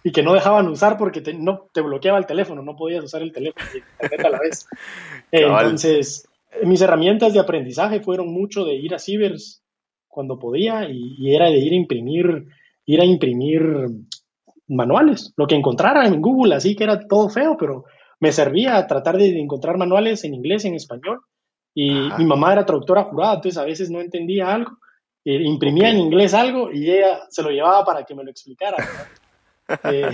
y 0.07 0.12
que 0.12 0.23
no 0.23 0.35
dejaban 0.35 0.69
usar 0.69 0.97
porque 0.97 1.21
te, 1.21 1.35
no, 1.35 1.69
te 1.73 1.81
bloqueaba 1.81 2.16
el 2.16 2.27
teléfono, 2.27 2.62
no 2.62 2.77
podías 2.77 3.03
usar 3.03 3.23
el 3.23 3.33
teléfono 3.33 3.66
y 3.75 3.79
internet 3.79 4.25
a 4.25 4.31
la 4.31 4.38
vez. 4.38 4.69
Entonces, 5.33 6.29
mis 6.62 6.81
herramientas 6.81 7.35
de 7.35 7.40
aprendizaje 7.40 7.99
fueron 7.99 8.33
mucho 8.33 8.64
de 8.64 8.77
ir 8.77 8.95
a 8.95 9.01
cibers 9.01 9.64
cuando 10.07 10.38
podía 10.38 10.88
y, 10.88 11.35
era 11.35 11.47
de 11.47 11.59
ir 11.59 11.73
a 11.73 11.75
imprimir, 11.75 12.47
ir 12.85 13.01
a 13.01 13.05
imprimir 13.05 13.62
manuales, 14.69 15.35
lo 15.37 15.49
que 15.49 15.57
encontrara 15.57 16.07
en 16.07 16.21
Google, 16.21 16.55
así 16.55 16.77
que 16.77 16.85
era 16.85 17.09
todo 17.09 17.29
feo, 17.29 17.57
pero 17.59 17.83
me 18.21 18.31
servía 18.31 18.77
a 18.77 18.87
tratar 18.87 19.16
de 19.16 19.37
encontrar 19.40 19.77
manuales 19.77 20.23
en 20.23 20.35
inglés 20.35 20.64
y 20.64 20.69
en 20.69 20.77
español. 20.77 21.19
Y 21.75 21.90
mi 22.16 22.27
mamá 22.27 22.53
era 22.53 22.64
traductora 22.64 23.03
jurada, 23.03 23.35
entonces 23.35 23.59
a 23.59 23.64
veces 23.64 23.90
no 23.90 24.01
entendía 24.01 24.55
algo, 24.55 24.79
eh, 25.25 25.42
imprimía 25.42 25.90
en 25.90 25.99
inglés 25.99 26.33
algo 26.33 26.71
y 26.73 26.92
ella 26.92 27.23
se 27.29 27.42
lo 27.42 27.51
llevaba 27.51 27.85
para 27.85 28.05
que 28.05 28.14
me 28.14 28.23
lo 28.23 28.31
explicara. 28.31 28.77
Eh, 29.85 30.11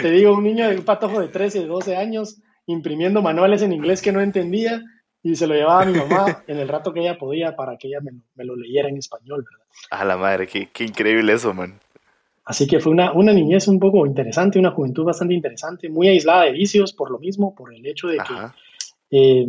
te 0.00 0.10
digo, 0.10 0.34
un 0.36 0.44
niño 0.44 0.68
de 0.68 0.76
un 0.76 0.84
patojo 0.84 1.20
de 1.20 1.28
13, 1.28 1.66
12 1.66 1.96
años 1.96 2.40
imprimiendo 2.66 3.22
manuales 3.22 3.62
en 3.62 3.72
inglés 3.72 4.00
que 4.00 4.12
no 4.12 4.20
entendía 4.20 4.82
y 5.22 5.36
se 5.36 5.46
lo 5.46 5.54
llevaba 5.54 5.82
a 5.82 5.86
mi 5.86 5.98
mamá 5.98 6.44
en 6.46 6.58
el 6.58 6.68
rato 6.68 6.92
que 6.92 7.00
ella 7.00 7.18
podía 7.18 7.56
para 7.56 7.76
que 7.76 7.88
ella 7.88 7.98
me, 8.00 8.44
lo 8.44 8.56
leyera 8.56 8.88
en 8.88 8.98
español, 8.98 9.44
¿verdad? 9.48 9.66
A 9.90 10.04
la 10.04 10.16
madre, 10.16 10.46
qué, 10.46 10.68
qué 10.72 10.84
increíble 10.84 11.32
eso, 11.32 11.52
man. 11.52 11.80
Así 12.44 12.66
que 12.66 12.80
fue 12.80 12.90
una, 12.90 13.12
una 13.12 13.32
niñez 13.32 13.68
un 13.68 13.78
poco 13.78 14.04
interesante, 14.04 14.58
una 14.58 14.72
juventud 14.72 15.04
bastante 15.04 15.34
interesante, 15.34 15.88
muy 15.88 16.08
aislada 16.08 16.44
de 16.44 16.52
vicios 16.52 16.92
por 16.92 17.10
lo 17.10 17.18
mismo, 17.18 17.54
por 17.54 17.72
el 17.72 17.86
hecho 17.86 18.08
de 18.08 18.18
que 18.18 18.34
eh, 19.12 19.46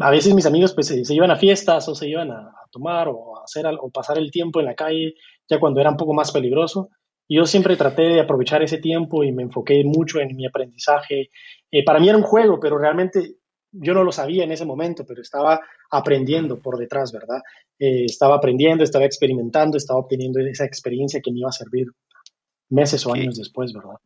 a 0.00 0.10
veces 0.10 0.34
mis 0.34 0.44
amigos 0.44 0.74
pues, 0.74 0.88
se, 0.88 1.14
iban 1.14 1.30
a 1.30 1.36
fiestas 1.36 1.88
o 1.88 1.94
se 1.94 2.08
iban 2.08 2.30
a, 2.30 2.52
tomar 2.70 3.08
o 3.08 3.38
a 3.38 3.44
hacer 3.44 3.66
o 3.66 3.90
pasar 3.90 4.18
el 4.18 4.30
tiempo 4.30 4.60
en 4.60 4.66
la 4.66 4.74
calle 4.74 5.14
ya 5.48 5.58
cuando 5.58 5.80
era 5.80 5.90
un 5.90 5.96
poco 5.96 6.14
más 6.14 6.32
peligroso. 6.32 6.90
Yo 7.34 7.46
siempre 7.46 7.76
traté 7.76 8.02
de 8.02 8.20
aprovechar 8.20 8.62
ese 8.62 8.76
tiempo 8.76 9.24
y 9.24 9.32
me 9.32 9.44
enfoqué 9.44 9.82
mucho 9.84 10.20
en 10.20 10.36
mi 10.36 10.46
aprendizaje. 10.46 11.30
Eh, 11.70 11.84
para 11.84 11.98
mí 11.98 12.08
era 12.08 12.18
un 12.18 12.24
juego, 12.24 12.60
pero 12.60 12.76
realmente 12.76 13.36
yo 13.70 13.94
no 13.94 14.04
lo 14.04 14.12
sabía 14.12 14.44
en 14.44 14.52
ese 14.52 14.66
momento, 14.66 15.06
pero 15.06 15.22
estaba 15.22 15.58
aprendiendo 15.90 16.60
por 16.60 16.76
detrás, 16.76 17.10
¿verdad? 17.10 17.40
Eh, 17.78 18.04
estaba 18.04 18.36
aprendiendo, 18.36 18.84
estaba 18.84 19.06
experimentando, 19.06 19.78
estaba 19.78 20.00
obteniendo 20.00 20.40
esa 20.40 20.66
experiencia 20.66 21.20
que 21.22 21.32
me 21.32 21.38
iba 21.38 21.48
a 21.48 21.52
servir 21.52 21.86
meses 22.68 23.06
o 23.06 23.14
años 23.14 23.36
después, 23.38 23.72
¿verdad? 23.72 23.96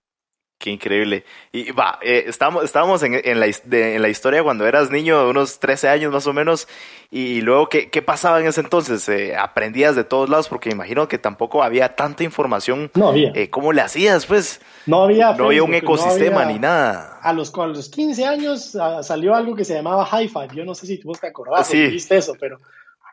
Qué 0.59 0.71
increíble. 0.71 1.25
Y 1.53 1.71
va, 1.73 1.99
eh, 2.01 2.25
estábamos, 2.27 2.64
estábamos 2.64 3.03
en, 3.03 3.21
en, 3.23 3.40
la, 3.40 3.47
en, 3.47 4.01
la, 4.01 4.09
historia 4.09 4.42
cuando 4.42 4.66
eras 4.66 4.90
niño, 4.90 5.29
unos 5.29 5.61
13 5.61 5.88
años 5.88 6.12
más 6.12 6.27
o 6.27 6.33
menos, 6.33 6.66
y, 7.11 7.42
luego, 7.42 7.69
¿qué, 7.69 7.90
¿qué, 7.90 8.01
pasaba 8.01 8.40
en 8.40 8.47
ese 8.47 8.62
entonces? 8.62 9.07
Eh, 9.11 9.37
¿Aprendías 9.37 9.95
de 9.97 10.05
todos 10.05 10.31
lados? 10.31 10.49
Porque 10.49 10.71
imagino 10.71 11.09
que 11.09 11.19
tampoco 11.19 11.62
había 11.62 11.95
tanta 11.95 12.25
información. 12.25 12.90
No 12.95 13.09
había. 13.09 13.33
Eh, 13.35 13.51
¿Cómo 13.51 13.75
le 13.75 13.83
hacías, 13.83 14.25
pues? 14.25 14.62
No 14.87 15.03
había. 15.03 15.35
no 15.35 15.47
había 15.47 15.62
un 15.62 15.75
ecosistema 15.75 16.47
ni 16.47 16.59
nada. 16.59 17.21
A 17.21 17.35
los, 17.35 17.53
a 17.55 17.66
los 17.66 17.90
15 17.90 18.25
años 18.25 18.77
ah, 18.77 19.03
salió 19.03 19.35
algo 19.35 19.55
que 19.55 19.64
se 19.64 19.75
llamaba 19.75 20.09
Hi-Fi. 20.11 20.57
Yo 20.57 20.64
no 20.64 20.75
sé 20.75 20.87
si 20.87 20.99
tú 20.99 21.12
te 21.12 21.27
acordás 21.27 21.69
sí. 21.69 21.87
viste 21.88 22.16
eso, 22.16 22.35
pero. 22.40 22.59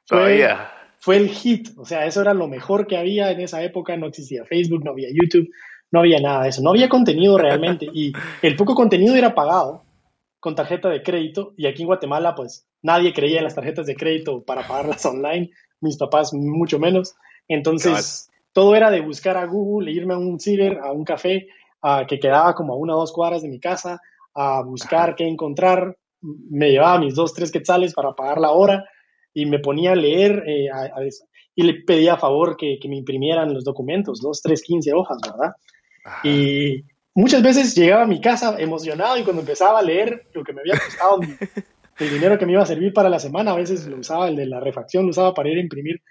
Todavía. 0.08 0.72
Fue 1.00 1.18
el 1.18 1.30
hit. 1.30 1.70
O 1.78 1.86
sea, 1.86 2.06
eso 2.06 2.22
era 2.22 2.34
lo 2.34 2.48
mejor 2.48 2.88
que 2.88 2.98
había 2.98 3.32
en 3.32 3.42
esa 3.42 3.62
época. 3.62 3.98
No 3.98 4.08
existía 4.08 4.46
Facebook, 4.46 4.86
no 4.86 4.92
había 4.92 5.10
YouTube 5.12 5.50
no 5.94 6.00
había 6.00 6.20
nada 6.20 6.44
de 6.44 6.50
eso, 6.50 6.62
no 6.64 6.72
había 6.72 6.90
contenido 6.90 7.38
realmente 7.38 7.88
y 7.94 8.12
el 8.42 8.56
poco 8.56 8.74
contenido 8.74 9.16
era 9.16 9.36
pagado 9.36 9.84
con 10.40 10.56
tarjeta 10.56 10.90
de 10.90 11.04
crédito 11.04 11.54
y 11.56 11.68
aquí 11.68 11.84
en 11.84 11.88
Guatemala 11.88 12.34
pues 12.34 12.68
nadie 12.82 13.14
creía 13.14 13.38
en 13.38 13.44
las 13.44 13.56
tarjetas 13.56 13.86
de 13.86 13.96
crédito 13.96 14.44
para 14.44 14.68
pagarlas 14.68 15.06
online, 15.06 15.52
mis 15.80 15.98
papás 15.98 16.34
mucho 16.34 16.80
menos, 16.80 17.16
entonces 17.48 18.30
todo 18.54 18.76
era 18.76 18.90
de 18.90 19.02
buscar 19.02 19.38
a 19.38 19.46
Google, 19.46 19.92
irme 19.92 20.16
a 20.16 20.18
un 20.18 20.40
ciber, 20.40 20.80
a 20.80 20.92
un 20.92 21.06
café 21.06 21.48
que 22.08 22.20
quedaba 22.20 22.56
como 22.56 22.74
a 22.74 22.78
una 22.78 22.96
o 22.96 23.00
dos 23.00 23.12
cuadras 23.12 23.44
de 23.44 23.50
mi 23.50 23.60
casa, 23.60 24.00
a 24.34 24.64
buscar 24.64 25.16
qué 25.16 25.28
encontrar, 25.28 25.96
me 26.22 26.72
llevaba 26.72 27.00
mis 27.00 27.14
dos, 27.14 27.34
tres 27.34 27.52
quetzales 27.52 27.94
para 27.94 28.14
pagar 28.14 28.40
la 28.40 28.52
hora 28.52 28.86
y 29.34 29.46
me 29.46 29.60
ponía 29.60 29.92
a 29.92 29.96
leer 29.96 30.44
eh, 30.48 30.70
y 31.56 31.64
le 31.64 31.74
pedía 31.82 32.14
a 32.14 32.18
favor 32.18 32.58
que, 32.58 32.80
que, 32.82 32.88
me 32.88 32.98
imprimieran 32.98 33.54
los 33.54 33.64
documentos, 33.64 34.22
dos, 34.22 34.42
tres, 34.42 34.64
quince 34.64 34.94
hojas, 34.94 35.18
¿verdad? 35.22 35.54
Y 36.24 36.84
muchas 37.14 37.42
veces 37.42 37.76
llegaba 37.76 38.04
a 38.04 38.08
mi 38.08 38.20
casa 38.20 38.56
emocionado 38.60 39.18
y 39.18 39.24
cuando 39.24 39.42
empezaba 39.42 39.80
a 39.80 39.84
leer 39.84 40.28
lo 40.34 40.44
que 40.44 40.54
me 40.54 40.62
había 40.62 40.80
costado 40.80 41.20
el 42.00 42.10
dinero 42.10 42.38
que 42.38 42.46
me 42.46 42.54
iba 42.54 42.64
a 42.64 42.66
servir 42.66 42.94
para 42.94 43.10
la 43.10 43.20
semana, 43.20 43.52
a 43.52 43.56
veces 43.56 43.86
lo 43.88 43.98
usaba, 43.98 44.28
el 44.28 44.36
de 44.36 44.46
la 44.46 44.60
refacción, 44.60 45.04
lo 45.04 45.12
usaba 45.12 45.34
para 45.34 45.50
ir 45.50 45.58
a 45.58 45.62
imprimir 45.62 46.02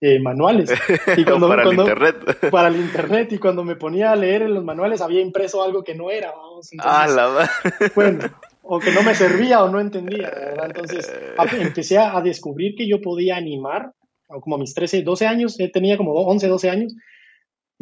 eh, 0.00 0.18
manuales. 0.18 0.70
Y 1.16 1.24
cuando, 1.24 1.48
para 1.48 1.64
el 1.64 1.74
internet. 1.74 2.50
Para 2.50 2.68
el 2.68 2.76
internet. 2.80 3.32
Y 3.32 3.38
cuando 3.38 3.64
me 3.64 3.76
ponía 3.76 4.12
a 4.12 4.16
leer 4.16 4.42
en 4.42 4.54
los 4.54 4.64
manuales 4.64 5.00
había 5.00 5.20
impreso 5.20 5.62
algo 5.62 5.84
que 5.84 5.94
no 5.94 6.10
era, 6.10 6.32
vamos. 6.32 6.70
ah, 6.78 7.06
la 7.08 7.50
Bueno, 7.94 8.20
o 8.62 8.78
que 8.78 8.92
no 8.92 9.02
me 9.02 9.14
servía 9.14 9.62
o 9.62 9.68
no 9.68 9.80
entendía, 9.80 10.30
¿verdad? 10.30 10.66
Entonces 10.66 11.12
empecé 11.58 11.98
a 11.98 12.20
descubrir 12.20 12.74
que 12.76 12.88
yo 12.88 13.00
podía 13.00 13.36
animar, 13.36 13.92
como 14.28 14.56
a 14.56 14.58
mis 14.58 14.74
13, 14.74 15.02
12 15.02 15.26
años, 15.26 15.60
eh, 15.60 15.68
tenía 15.68 15.96
como 15.96 16.12
11, 16.12 16.48
12 16.48 16.70
años, 16.70 16.94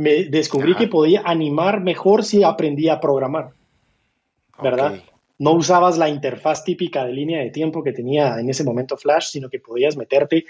me 0.01 0.25
descubrí 0.25 0.75
que 0.75 0.89
podía 0.89 1.21
animar 1.27 1.83
mejor 1.83 2.25
si 2.25 2.43
aprendía 2.43 2.95
a 2.95 3.01
programar, 3.01 3.51
¿verdad? 4.63 5.03
No 5.39 5.53
usabas 5.53 5.99
la 5.99 6.09
interfaz 6.09 6.65
típica 6.65 7.05
de 7.05 7.13
línea 7.13 7.41
de 7.41 7.51
tiempo 7.51 7.83
que 7.83 7.93
tenía 7.93 8.41
en 8.41 8.49
ese 8.49 8.65
momento 8.65 8.97
Flash, 8.97 9.29
sino 9.31 9.51
que 9.51 9.59
podías 9.59 9.99
meterte 9.99 10.47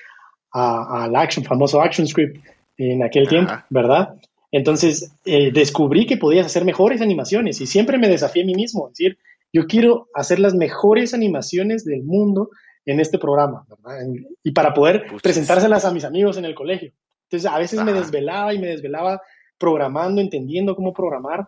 al 0.53 1.17
action, 1.17 1.45
famoso 1.45 1.81
action 1.81 2.07
script 2.07 2.45
en 2.77 3.03
aquel 3.03 3.27
tiempo, 3.29 3.53
¿verdad? 3.71 4.15
Entonces 4.53 5.13
eh, 5.25 5.51
descubrí 5.53 6.07
que 6.07 6.17
podías 6.17 6.47
hacer 6.47 6.65
mejores 6.65 7.01
animaciones 7.01 7.61
y 7.61 7.67
siempre 7.67 7.99
me 7.99 8.09
desafié 8.09 8.45
a 8.45 8.47
mí 8.47 8.55
mismo, 8.55 8.87
es 8.87 8.99
decir, 8.99 9.19
yo 9.53 9.67
quiero 9.67 10.07
hacer 10.15 10.39
las 10.39 10.55
mejores 10.55 11.13
animaciones 11.13 11.85
del 11.85 12.05
mundo 12.05 12.51
en 12.87 13.01
este 13.01 13.19
programa, 13.19 13.65
¿verdad? 13.69 14.07
Y 14.45 14.53
para 14.53 14.73
poder 14.75 15.07
presentárselas 15.21 15.85
a 15.85 15.93
mis 15.93 16.05
amigos 16.05 16.37
en 16.37 16.45
el 16.45 16.55
colegio. 16.55 16.93
Entonces 17.25 17.51
a 17.51 17.59
veces 17.59 17.83
me 17.83 17.93
desvelaba 17.93 18.55
y 18.55 18.61
me 18.61 18.69
desvelaba 18.69 19.21
programando, 19.61 20.21
entendiendo 20.21 20.75
cómo 20.75 20.93
programar. 20.93 21.47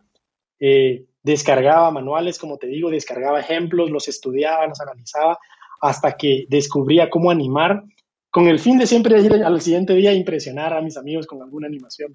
Eh, 0.60 1.06
descargaba 1.24 1.90
manuales, 1.90 2.38
como 2.38 2.58
te 2.58 2.68
digo, 2.68 2.90
descargaba 2.90 3.40
ejemplos, 3.40 3.90
los 3.90 4.06
estudiaba, 4.06 4.66
los 4.66 4.80
analizaba, 4.80 5.38
hasta 5.80 6.16
que 6.16 6.46
descubría 6.48 7.10
cómo 7.10 7.30
animar, 7.30 7.82
con 8.30 8.46
el 8.46 8.60
fin 8.60 8.78
de 8.78 8.86
siempre 8.86 9.20
ir 9.20 9.32
al 9.32 9.60
siguiente 9.60 9.94
día 9.94 10.10
a 10.10 10.14
impresionar 10.14 10.72
a 10.74 10.80
mis 10.80 10.96
amigos 10.96 11.26
con 11.26 11.42
alguna 11.42 11.66
animación, 11.66 12.14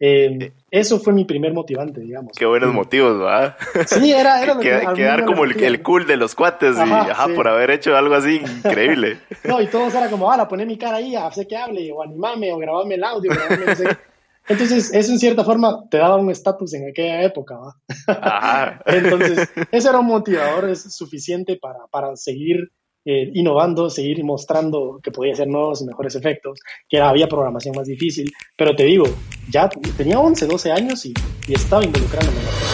eh, 0.00 0.38
eh, 0.40 0.52
eso 0.70 0.98
fue 0.98 1.12
mi 1.12 1.24
primer 1.24 1.52
motivante, 1.52 2.00
digamos. 2.00 2.36
Qué 2.36 2.44
buenos 2.44 2.74
motivos, 2.74 3.18
¿verdad? 3.18 3.56
Sí, 3.86 4.12
era, 4.12 4.42
era 4.42 4.58
Quedar 4.94 5.24
como 5.24 5.44
el, 5.44 5.82
cool 5.82 6.06
de 6.06 6.16
los 6.16 6.34
cuates 6.34 6.76
y, 6.76 7.34
por 7.34 7.48
haber 7.48 7.70
hecho 7.70 7.96
algo 7.96 8.14
así 8.14 8.36
increíble. 8.36 9.18
no, 9.44 9.60
y 9.60 9.68
todos 9.68 9.94
era 9.94 10.10
como, 10.10 10.30
ah, 10.30 10.48
poné 10.48 10.66
mi 10.66 10.76
cara 10.76 10.96
ahí, 10.96 11.14
sé 11.32 11.46
que 11.46 11.56
hable, 11.56 11.90
o 11.92 12.02
animame, 12.02 12.52
o 12.52 12.58
grabame 12.58 12.96
el 12.96 13.04
audio, 13.04 13.30
grabame, 13.32 13.66
no 13.66 13.74
sé. 13.76 13.84
Entonces, 14.48 14.92
eso 14.92 15.12
en 15.12 15.18
cierta 15.18 15.44
forma 15.44 15.88
te 15.90 15.98
daba 15.98 16.16
un 16.16 16.30
estatus 16.30 16.74
en 16.74 16.88
aquella 16.88 17.22
época. 17.22 17.56
Entonces, 18.86 19.48
eso 19.72 19.90
era 19.90 19.98
un 20.00 20.06
motivador 20.06 20.68
es 20.68 20.94
suficiente 20.94 21.56
para, 21.56 21.86
para 21.90 22.14
seguir 22.16 22.70
eh, 23.06 23.30
innovando, 23.34 23.90
seguir 23.90 24.24
mostrando 24.24 24.98
que 25.02 25.10
podía 25.10 25.34
hacer 25.34 25.46
nuevos 25.46 25.82
y 25.82 25.86
mejores 25.86 26.14
efectos, 26.14 26.58
que 26.88 27.00
había 27.00 27.26
programación 27.26 27.74
más 27.76 27.86
difícil. 27.86 28.30
Pero 28.56 28.74
te 28.74 28.84
digo, 28.84 29.04
ya 29.50 29.68
tenía 29.96 30.18
11, 30.18 30.46
12 30.46 30.72
años 30.72 31.04
y, 31.04 31.14
y 31.46 31.54
estaba 31.54 31.84
involucrándome 31.84 32.38
en 32.38 32.44
la. 32.44 32.73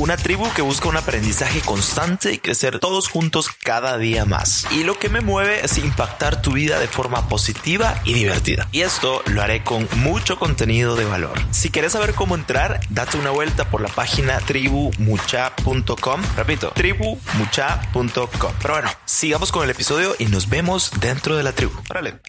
Una 0.01 0.17
tribu 0.17 0.51
que 0.55 0.63
busca 0.63 0.89
un 0.89 0.97
aprendizaje 0.97 1.61
constante 1.61 2.33
y 2.33 2.39
crecer 2.39 2.79
todos 2.79 3.07
juntos 3.07 3.51
cada 3.51 3.99
día 3.99 4.25
más. 4.25 4.65
Y 4.71 4.83
lo 4.83 4.97
que 4.97 5.09
me 5.09 5.21
mueve 5.21 5.63
es 5.63 5.77
impactar 5.77 6.41
tu 6.41 6.53
vida 6.53 6.79
de 6.79 6.87
forma 6.87 7.29
positiva 7.29 8.01
y 8.03 8.15
divertida. 8.15 8.67
Y 8.71 8.81
esto 8.81 9.21
lo 9.27 9.43
haré 9.43 9.63
con 9.63 9.87
mucho 9.97 10.39
contenido 10.39 10.95
de 10.95 11.05
valor. 11.05 11.37
Si 11.51 11.69
quieres 11.69 11.91
saber 11.91 12.15
cómo 12.15 12.33
entrar, 12.33 12.79
date 12.89 13.19
una 13.19 13.29
vuelta 13.29 13.69
por 13.69 13.81
la 13.81 13.89
página 13.89 14.39
tribumucha.com. 14.39 16.21
Repito, 16.35 16.71
tribumucha.com. 16.71 18.53
Pero 18.59 18.73
bueno, 18.73 18.89
sigamos 19.05 19.51
con 19.51 19.63
el 19.63 19.69
episodio 19.69 20.15
y 20.17 20.25
nos 20.25 20.49
vemos 20.49 20.89
dentro 20.99 21.37
de 21.37 21.43
la 21.43 21.53
tribu. 21.53 21.73
Órale. 21.91 22.19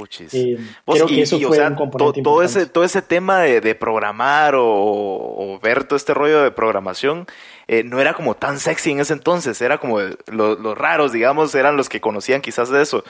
Puchis. 0.00 0.32
Eh, 0.32 0.56
creo 0.86 1.06
que 1.06 1.22
eso 1.22 1.38
fue 1.40 1.66
un 1.66 1.74
componente 1.74 2.22
todo 2.22 2.42
ese, 2.42 2.64
todo 2.64 2.84
ese 2.84 3.02
tema 3.02 3.40
de, 3.40 3.74
programar 3.74 4.54
o, 4.56 5.60
ver 5.62 5.84
todo 5.84 5.96
este 5.96 6.14
rollo 6.14 6.42
de 6.42 6.50
programación 6.50 7.26
eh, 7.68 7.84
no 7.84 8.00
era 8.00 8.14
como 8.14 8.34
tan 8.34 8.58
sexy 8.58 8.92
en 8.92 9.00
ese 9.00 9.12
entonces, 9.12 9.60
era 9.60 9.76
como 9.78 10.00
los 10.00 10.78
raros, 10.78 11.12
digamos, 11.12 11.54
eran 11.54 11.76
los 11.76 11.90
que 11.90 12.00
conocían 12.00 12.40
quizás 12.40 12.70
de 12.70 12.80
eso. 12.80 13.04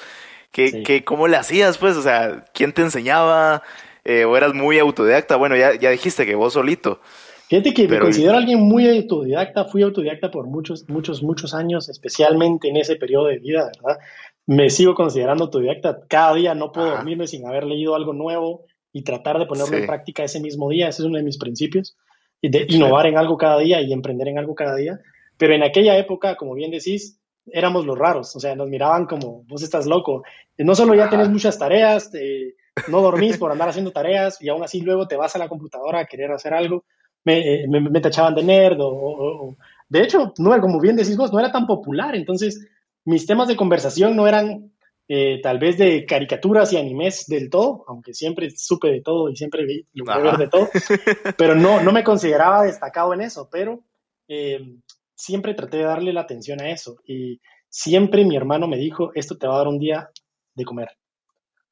¿Qué, 0.51 1.05
¿Cómo 1.05 1.29
le 1.29 1.37
hacías, 1.37 1.79
pues? 1.79 1.97
O 1.97 2.03
sea, 2.03 2.45
¿quién 2.53 2.73
te 2.73 2.83
enseñaba? 2.83 3.63
Eh, 4.05 4.25
¿O 4.25 4.37
eras 4.37 4.53
muy 4.53 4.81
autodidacta? 4.81 5.37
Bueno, 5.37 5.57
ya, 5.57 5.77
ya 5.77 5.91
dijiste 5.91 6.27
que 6.27 6.35
vos 6.35 6.55
solito. 6.55 7.01
Fíjate 7.51 7.75
que 7.75 7.89
me 7.89 7.99
considero 7.99 8.37
alguien 8.37 8.61
muy 8.61 8.89
autodidacta, 8.89 9.65
fui 9.65 9.83
autodidacta 9.83 10.31
por 10.31 10.47
muchos, 10.47 10.89
muchos, 10.89 11.21
muchos 11.21 11.53
años, 11.53 11.89
especialmente 11.89 12.69
en 12.69 12.77
ese 12.77 12.95
periodo 12.95 13.27
de 13.27 13.39
vida, 13.41 13.73
¿verdad? 13.83 13.99
Me 14.51 14.69
sigo 14.69 14.97
considerando 14.97 15.45
autodidacta. 15.45 16.01
Cada 16.09 16.35
día 16.35 16.57
no 16.57 16.73
puedo 16.73 16.91
dormirme 16.91 17.29
sin 17.29 17.47
haber 17.47 17.63
leído 17.63 17.95
algo 17.95 18.13
nuevo 18.13 18.65
y 18.93 19.05
tratar 19.05 19.39
de 19.39 19.47
ponerlo 19.47 19.77
en 19.77 19.87
práctica 19.87 20.25
ese 20.25 20.41
mismo 20.41 20.69
día. 20.69 20.89
Ese 20.89 21.03
es 21.03 21.07
uno 21.07 21.19
de 21.19 21.23
mis 21.23 21.39
principios. 21.39 21.97
Y 22.41 22.51
de 22.51 22.67
innovar 22.69 23.07
en 23.07 23.17
algo 23.17 23.37
cada 23.37 23.61
día 23.61 23.81
y 23.81 23.93
emprender 23.93 24.27
en 24.27 24.39
algo 24.39 24.57
cada 24.57 24.75
día. 24.75 24.99
Pero 25.37 25.55
en 25.55 25.63
aquella 25.63 25.97
época, 25.97 26.35
como 26.35 26.55
bien 26.55 26.73
decís, 26.73 27.21
éramos 27.47 27.87
los 27.87 27.97
raros. 27.97 28.35
O 28.35 28.41
sea, 28.41 28.57
nos 28.57 28.69
miraban 28.69 29.07
como, 29.07 29.45
vos 29.45 29.63
estás 29.63 29.87
loco. 29.87 30.25
No 30.59 30.75
solo 30.75 30.97
ya 30.97 31.09
tenés 31.09 31.29
muchas 31.29 31.57
tareas, 31.57 32.11
no 32.89 33.03
dormís 33.03 33.39
por 33.39 33.53
andar 33.53 33.69
haciendo 33.69 33.93
tareas 33.93 34.43
y 34.43 34.49
aún 34.49 34.65
así 34.65 34.81
luego 34.81 35.07
te 35.07 35.15
vas 35.15 35.37
a 35.37 35.39
la 35.39 35.49
computadora 35.49 36.01
a 36.01 36.07
querer 36.07 36.33
hacer 36.33 36.55
algo. 36.55 36.83
Me, 37.23 37.39
eh, 37.39 37.69
me, 37.69 37.89
me 37.89 38.01
tachaban 38.01 38.35
de 38.35 38.43
nerd 38.43 38.79
o, 38.81 39.57
de 39.89 40.03
hecho, 40.03 40.33
no 40.39 40.61
como 40.61 40.81
bien 40.81 40.97
decís 40.97 41.17
vos, 41.17 41.33
no 41.33 41.39
era 41.39 41.53
tan 41.53 41.69
popular. 41.69 42.17
Entonces, 42.17 42.67
mis 43.05 43.27
temas 43.27 43.49
de 43.49 43.57
conversación 43.57 44.17
no 44.17 44.27
eran 44.27 44.73
eh, 45.09 45.41
tal 45.43 45.59
vez 45.59 45.77
de 45.77 46.07
caricaturas 46.07 46.73
y 46.73 46.77
animes 46.77 47.27
del 47.27 47.51
todo, 47.51 47.85
aunque 47.89 48.15
siempre 48.15 48.51
supe 48.51 48.89
de 48.93 49.01
todo 49.01 49.29
y 49.29 49.35
siempre 49.35 49.65
vi 49.65 49.85
lo 49.93 50.05
ver 50.05 50.37
de 50.37 50.49
todo, 50.49 50.69
pero 51.37 51.55
no, 51.55 51.83
no 51.83 51.91
me 51.91 52.05
consideraba 52.05 52.63
destacado 52.63 53.13
en 53.13 53.23
eso, 53.23 53.49
pero 53.51 53.83
eh, 54.29 54.61
siempre 55.17 55.55
traté 55.55 55.79
de 55.79 55.85
darle 55.85 56.13
la 56.13 56.21
atención 56.21 56.61
a 56.61 56.71
eso 56.71 57.01
y 57.05 57.41
siempre 57.69 58.25
mi 58.25 58.37
hermano 58.37 58.69
me 58.69 58.77
dijo, 58.77 59.11
esto 59.15 59.37
te 59.37 59.49
va 59.49 59.55
a 59.55 59.59
dar 59.59 59.69
un 59.69 59.81
día 59.81 60.11
de 60.55 60.65
comer. 60.65 60.91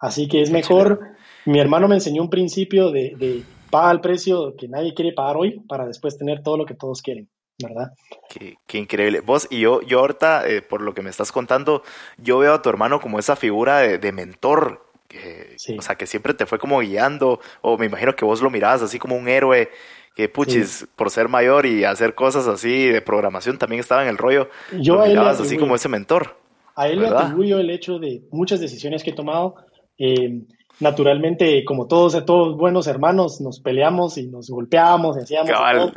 Así 0.01 0.27
que 0.27 0.43
es 0.43 0.51
mejor, 0.51 1.01
mi 1.45 1.61
hermano 1.61 1.87
me 1.87 1.95
enseñó 1.95 2.23
un 2.23 2.31
principio 2.31 2.91
de, 2.91 3.15
de 3.17 3.45
paga 3.71 3.93
el 3.93 4.01
precio 4.01 4.57
que 4.57 4.67
nadie 4.67 4.95
quiere 4.95 5.13
pagar 5.13 5.37
hoy 5.37 5.61
para 5.69 5.87
después 5.87 6.19
tener 6.19 6.43
todo 6.43 6.57
lo 6.57 6.67
que 6.67 6.75
todos 6.75 7.03
quieren. 7.03 7.29
¿Verdad? 7.63 7.93
Qué, 8.29 8.79
increíble. 8.79 9.21
Vos 9.21 9.49
y 9.51 9.61
yo, 9.61 9.83
yo 9.83 10.01
ahorita, 10.01 10.49
eh, 10.49 10.63
por 10.63 10.81
lo 10.81 10.95
que 10.95 11.03
me 11.03 11.11
estás 11.11 11.33
contando, 11.33 11.83
yo 12.17 12.39
veo 12.39 12.55
a 12.55 12.63
tu 12.63 12.69
hermano 12.69 13.01
como 13.01 13.19
esa 13.19 13.37
figura 13.37 13.79
de, 13.79 14.13
mentor, 14.13 14.87
que, 15.09 15.57
o 15.77 15.83
sea, 15.83 15.97
que 15.97 16.07
siempre 16.07 16.35
te 16.35 16.47
fue 16.47 16.59
como 16.59 16.81
guiando, 16.81 17.41
o 17.63 17.77
me 17.77 17.87
imagino 17.87 18.15
que 18.15 18.25
vos 18.25 18.43
lo 18.43 18.51
mirabas 18.51 18.83
así 18.83 18.99
como 18.99 19.17
un 19.17 19.29
héroe, 19.29 19.71
que 20.15 20.29
puchis, 20.29 20.87
por 20.97 21.11
ser 21.11 21.29
mayor 21.29 21.65
y 21.65 21.85
hacer 21.85 22.15
cosas 22.15 22.49
así 22.49 22.89
de 22.89 23.01
programación 23.01 23.57
también 23.57 23.81
estaba 23.81 24.03
en 24.03 24.09
el 24.09 24.19
rollo. 24.19 24.49
Yo 24.73 24.97
lo 24.97 25.07
mirabas 25.07 25.41
así 25.41 25.57
como 25.57 25.75
ese 25.75 25.89
mentor. 25.89 26.37
A 26.75 26.89
él 26.89 27.01
le 27.01 27.09
atribuyo 27.09 27.59
el 27.59 27.71
hecho 27.71 27.99
de 27.99 28.23
muchas 28.31 28.61
decisiones 28.61 29.03
que 29.03 29.11
he 29.11 29.15
tomado. 29.15 29.57
Eh, 29.99 30.43
naturalmente, 30.81 31.65
como 31.65 31.87
todos, 31.87 32.25
todos 32.25 32.57
buenos 32.57 32.87
hermanos, 32.87 33.41
nos 33.41 33.61
peleamos 33.61 34.19
y 34.19 34.27
nos 34.27 34.51
golpeábamos 34.51 35.17
y 35.17 35.21
hacíamos 35.21 35.51
todo, 35.51 35.93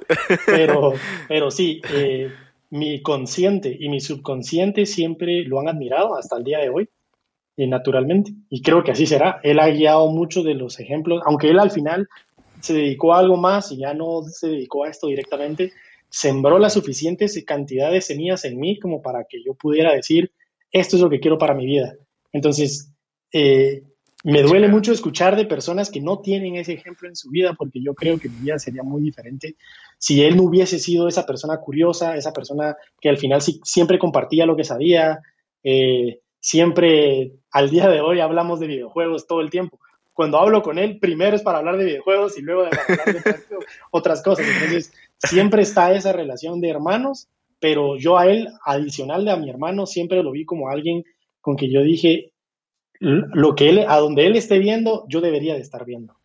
pero, 0.45 0.93
pero 1.27 1.51
sí, 1.51 1.81
eh, 1.93 2.31
mi 2.69 3.01
consciente 3.01 3.75
y 3.79 3.89
mi 3.89 3.99
subconsciente 3.99 4.85
siempre 4.85 5.43
lo 5.43 5.59
han 5.59 5.69
admirado 5.69 6.15
hasta 6.15 6.37
el 6.37 6.43
día 6.43 6.59
de 6.59 6.69
hoy, 6.69 6.89
y 7.55 7.67
naturalmente, 7.67 8.33
y 8.49 8.61
creo 8.61 8.83
que 8.83 8.91
así 8.91 9.05
será. 9.05 9.39
Él 9.43 9.59
ha 9.59 9.69
guiado 9.69 10.07
muchos 10.07 10.43
de 10.43 10.55
los 10.55 10.79
ejemplos, 10.79 11.21
aunque 11.25 11.49
él 11.49 11.59
al 11.59 11.71
final 11.71 12.07
se 12.59 12.73
dedicó 12.73 13.13
a 13.13 13.19
algo 13.19 13.37
más 13.37 13.71
y 13.71 13.77
ya 13.77 13.93
no 13.93 14.23
se 14.23 14.47
dedicó 14.47 14.85
a 14.85 14.89
esto 14.89 15.07
directamente, 15.07 15.71
sembró 16.09 16.59
la 16.59 16.69
suficiente 16.69 17.27
cantidad 17.45 17.91
de 17.91 18.01
semillas 18.01 18.45
en 18.45 18.59
mí 18.59 18.79
como 18.79 19.01
para 19.01 19.25
que 19.25 19.43
yo 19.43 19.53
pudiera 19.53 19.93
decir, 19.93 20.31
esto 20.71 20.95
es 20.95 21.01
lo 21.01 21.09
que 21.09 21.19
quiero 21.19 21.37
para 21.37 21.53
mi 21.53 21.65
vida. 21.65 21.95
Entonces, 22.31 22.91
eh, 23.33 23.83
me 24.23 24.41
duele 24.43 24.67
mucho 24.67 24.91
escuchar 24.91 25.35
de 25.35 25.45
personas 25.45 25.89
que 25.89 26.01
no 26.01 26.19
tienen 26.19 26.55
ese 26.55 26.73
ejemplo 26.73 27.07
en 27.07 27.15
su 27.15 27.29
vida, 27.29 27.55
porque 27.57 27.81
yo 27.81 27.95
creo 27.95 28.19
que 28.19 28.29
mi 28.29 28.37
vida 28.37 28.59
sería 28.59 28.83
muy 28.83 29.01
diferente 29.01 29.55
si 29.97 30.23
él 30.23 30.37
no 30.37 30.43
hubiese 30.43 30.79
sido 30.79 31.07
esa 31.07 31.25
persona 31.25 31.57
curiosa, 31.57 32.15
esa 32.15 32.33
persona 32.33 32.75
que 32.99 33.09
al 33.09 33.17
final 33.17 33.41
siempre 33.41 33.99
compartía 33.99 34.45
lo 34.45 34.55
que 34.55 34.63
sabía, 34.63 35.19
eh, 35.63 36.21
siempre 36.39 37.33
al 37.51 37.69
día 37.69 37.87
de 37.87 38.01
hoy 38.01 38.19
hablamos 38.19 38.59
de 38.59 38.67
videojuegos 38.67 39.27
todo 39.27 39.41
el 39.41 39.49
tiempo. 39.49 39.79
Cuando 40.13 40.39
hablo 40.39 40.61
con 40.61 40.77
él, 40.77 40.99
primero 40.99 41.35
es 41.35 41.43
para 41.43 41.59
hablar 41.59 41.77
de 41.77 41.85
videojuegos 41.85 42.37
y 42.37 42.41
luego 42.41 42.63
de 42.63 42.69
hablar 42.69 43.23
de 43.23 43.35
otras 43.91 44.21
cosas. 44.23 44.45
Entonces, 44.47 44.91
siempre 45.19 45.61
está 45.61 45.93
esa 45.93 46.11
relación 46.11 46.61
de 46.61 46.69
hermanos, 46.69 47.29
pero 47.59 47.95
yo 47.97 48.17
a 48.17 48.27
él, 48.27 48.49
adicional 48.65 49.23
de 49.23 49.31
a 49.31 49.37
mi 49.37 49.49
hermano, 49.49 49.85
siempre 49.85 50.21
lo 50.23 50.31
vi 50.31 50.45
como 50.45 50.69
alguien 50.69 51.03
con 51.41 51.55
que 51.55 51.71
yo 51.71 51.81
dije, 51.81 52.30
lo 53.01 53.55
que 53.55 53.69
él, 53.69 53.85
a 53.87 53.97
donde 53.97 54.27
él 54.27 54.35
esté 54.35 54.59
viendo, 54.59 55.05
yo 55.07 55.21
debería 55.21 55.55
de 55.55 55.61
estar 55.61 55.85
viendo, 55.85 56.15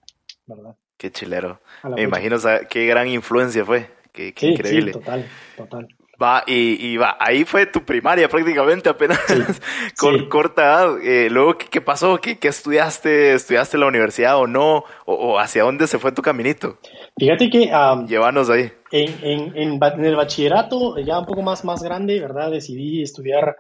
¿verdad? 0.47 0.77
Qué 0.99 1.11
chilero. 1.11 1.61
Me 1.85 2.03
imagino 2.03 2.37
qué 2.69 2.87
gran 2.87 3.09
influencia 3.09 3.65
fue. 3.65 3.91
Qué, 4.13 4.33
increíble. 4.41 4.93
Sí, 4.93 4.99
total, 4.99 5.27
total. 5.57 5.89
Va, 6.23 6.45
y, 6.47 6.97
va, 6.97 7.19
ahí 7.21 7.45
fue 7.45 7.67
tu 7.67 7.85
primaria 7.85 8.27
prácticamente, 8.27 8.89
apenas 8.89 9.21
con 9.99 10.31
corta 10.31 10.63
edad. 10.63 10.99
Eh, 11.03 11.29
luego, 11.29 11.59
¿qué, 11.59 11.81
pasó? 11.83 12.19
¿Qué, 12.19 12.39
estudiaste? 12.41 13.35
¿Estudiaste 13.35 13.77
en 13.77 13.83
la 13.83 13.87
universidad 13.87 14.39
o 14.39 14.47
no? 14.47 14.85
¿O, 15.05 15.39
hacia 15.39 15.65
dónde 15.65 15.87
se 15.87 15.99
fue 15.99 16.13
tu 16.13 16.23
caminito? 16.23 16.79
Fíjate 17.19 17.51
que... 17.51 17.71
Llévanos 18.07 18.49
ahí. 18.49 18.73
En, 18.93 19.15
en, 19.23 19.79
en, 19.79 20.05
el 20.05 20.17
bachillerato, 20.17 20.99
ya 20.99 21.19
un 21.19 21.27
poco 21.27 21.43
más, 21.43 21.67
más 21.67 21.83
grande, 21.83 22.19
¿verdad? 22.19 22.51
Decidí 22.51 23.03
estudiar 23.03 23.59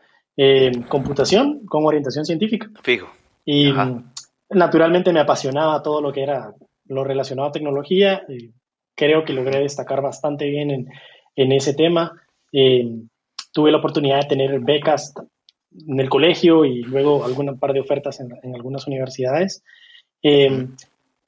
computación 0.89 1.67
con 1.67 1.85
orientación 1.85 2.25
científica. 2.25 2.71
Fijo. 2.83 3.09
Y 3.45 3.73
naturalmente 4.51 5.13
me 5.13 5.21
apasionaba 5.21 5.83
todo 5.83 6.01
lo 6.01 6.13
que 6.13 6.23
era 6.23 6.53
lo 6.87 7.05
relacionado 7.05 7.49
a 7.49 7.53
tecnología. 7.53 8.23
Creo 8.95 9.25
que 9.25 9.33
logré 9.33 9.61
destacar 9.61 10.03
bastante 10.03 10.49
bien 10.49 10.71
en, 10.71 10.89
en 11.37 11.53
ese 11.53 11.75
tema. 11.75 12.13
Eh, 12.53 12.89
tuve 13.53 13.71
la 13.71 13.79
oportunidad 13.79 14.21
de 14.21 14.29
tener 14.29 14.61
becas 14.61 15.15
en 15.87 16.01
el 16.01 16.09
colegio 16.09 16.65
y 16.65 16.83
luego 16.83 17.25
alguna 17.25 17.55
par 17.55 17.73
de 17.73 17.81
ofertas 17.81 18.21
en, 18.21 18.35
en 18.43 18.55
algunas 18.55 18.87
universidades. 18.87 19.63
Eh, 20.23 20.67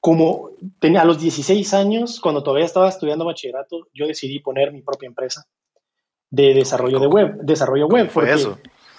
como 0.01 0.51
tenía 0.79 1.03
a 1.03 1.05
los 1.05 1.21
16 1.21 1.75
años, 1.75 2.21
cuando 2.21 2.43
todavía 2.43 2.67
estaba 2.67 2.89
estudiando 2.89 3.25
bachillerato, 3.25 3.89
yo 3.93 4.07
decidí 4.07 4.39
poner 4.39 4.73
mi 4.73 4.81
propia 4.81 5.09
empresa 5.09 5.47
de 6.31 6.55
desarrollo 6.55 7.01
de 7.01 7.07
web, 7.07 7.37
desarrollo 7.43 7.87
web. 7.87 8.09
fue 8.09 8.33
eso? 8.33 8.59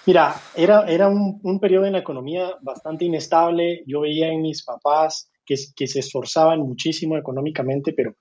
Mira, 0.10 0.34
era, 0.56 0.86
era 0.88 1.08
un, 1.08 1.40
un, 1.44 1.60
periodo 1.60 1.86
en 1.86 1.94
la 1.94 2.00
economía 2.00 2.56
bastante 2.64 3.06
inestable. 3.06 3.84
Yo 3.86 4.02
veía 4.02 4.30
en 4.30 4.42
mis 4.42 4.64
papás 4.64 5.30
que, 5.46 5.54
que 5.76 5.86
se 5.86 6.00
esforzaban 6.00 6.62
muchísimo 6.62 7.16
económicamente, 7.16 7.94
pero 7.94 8.16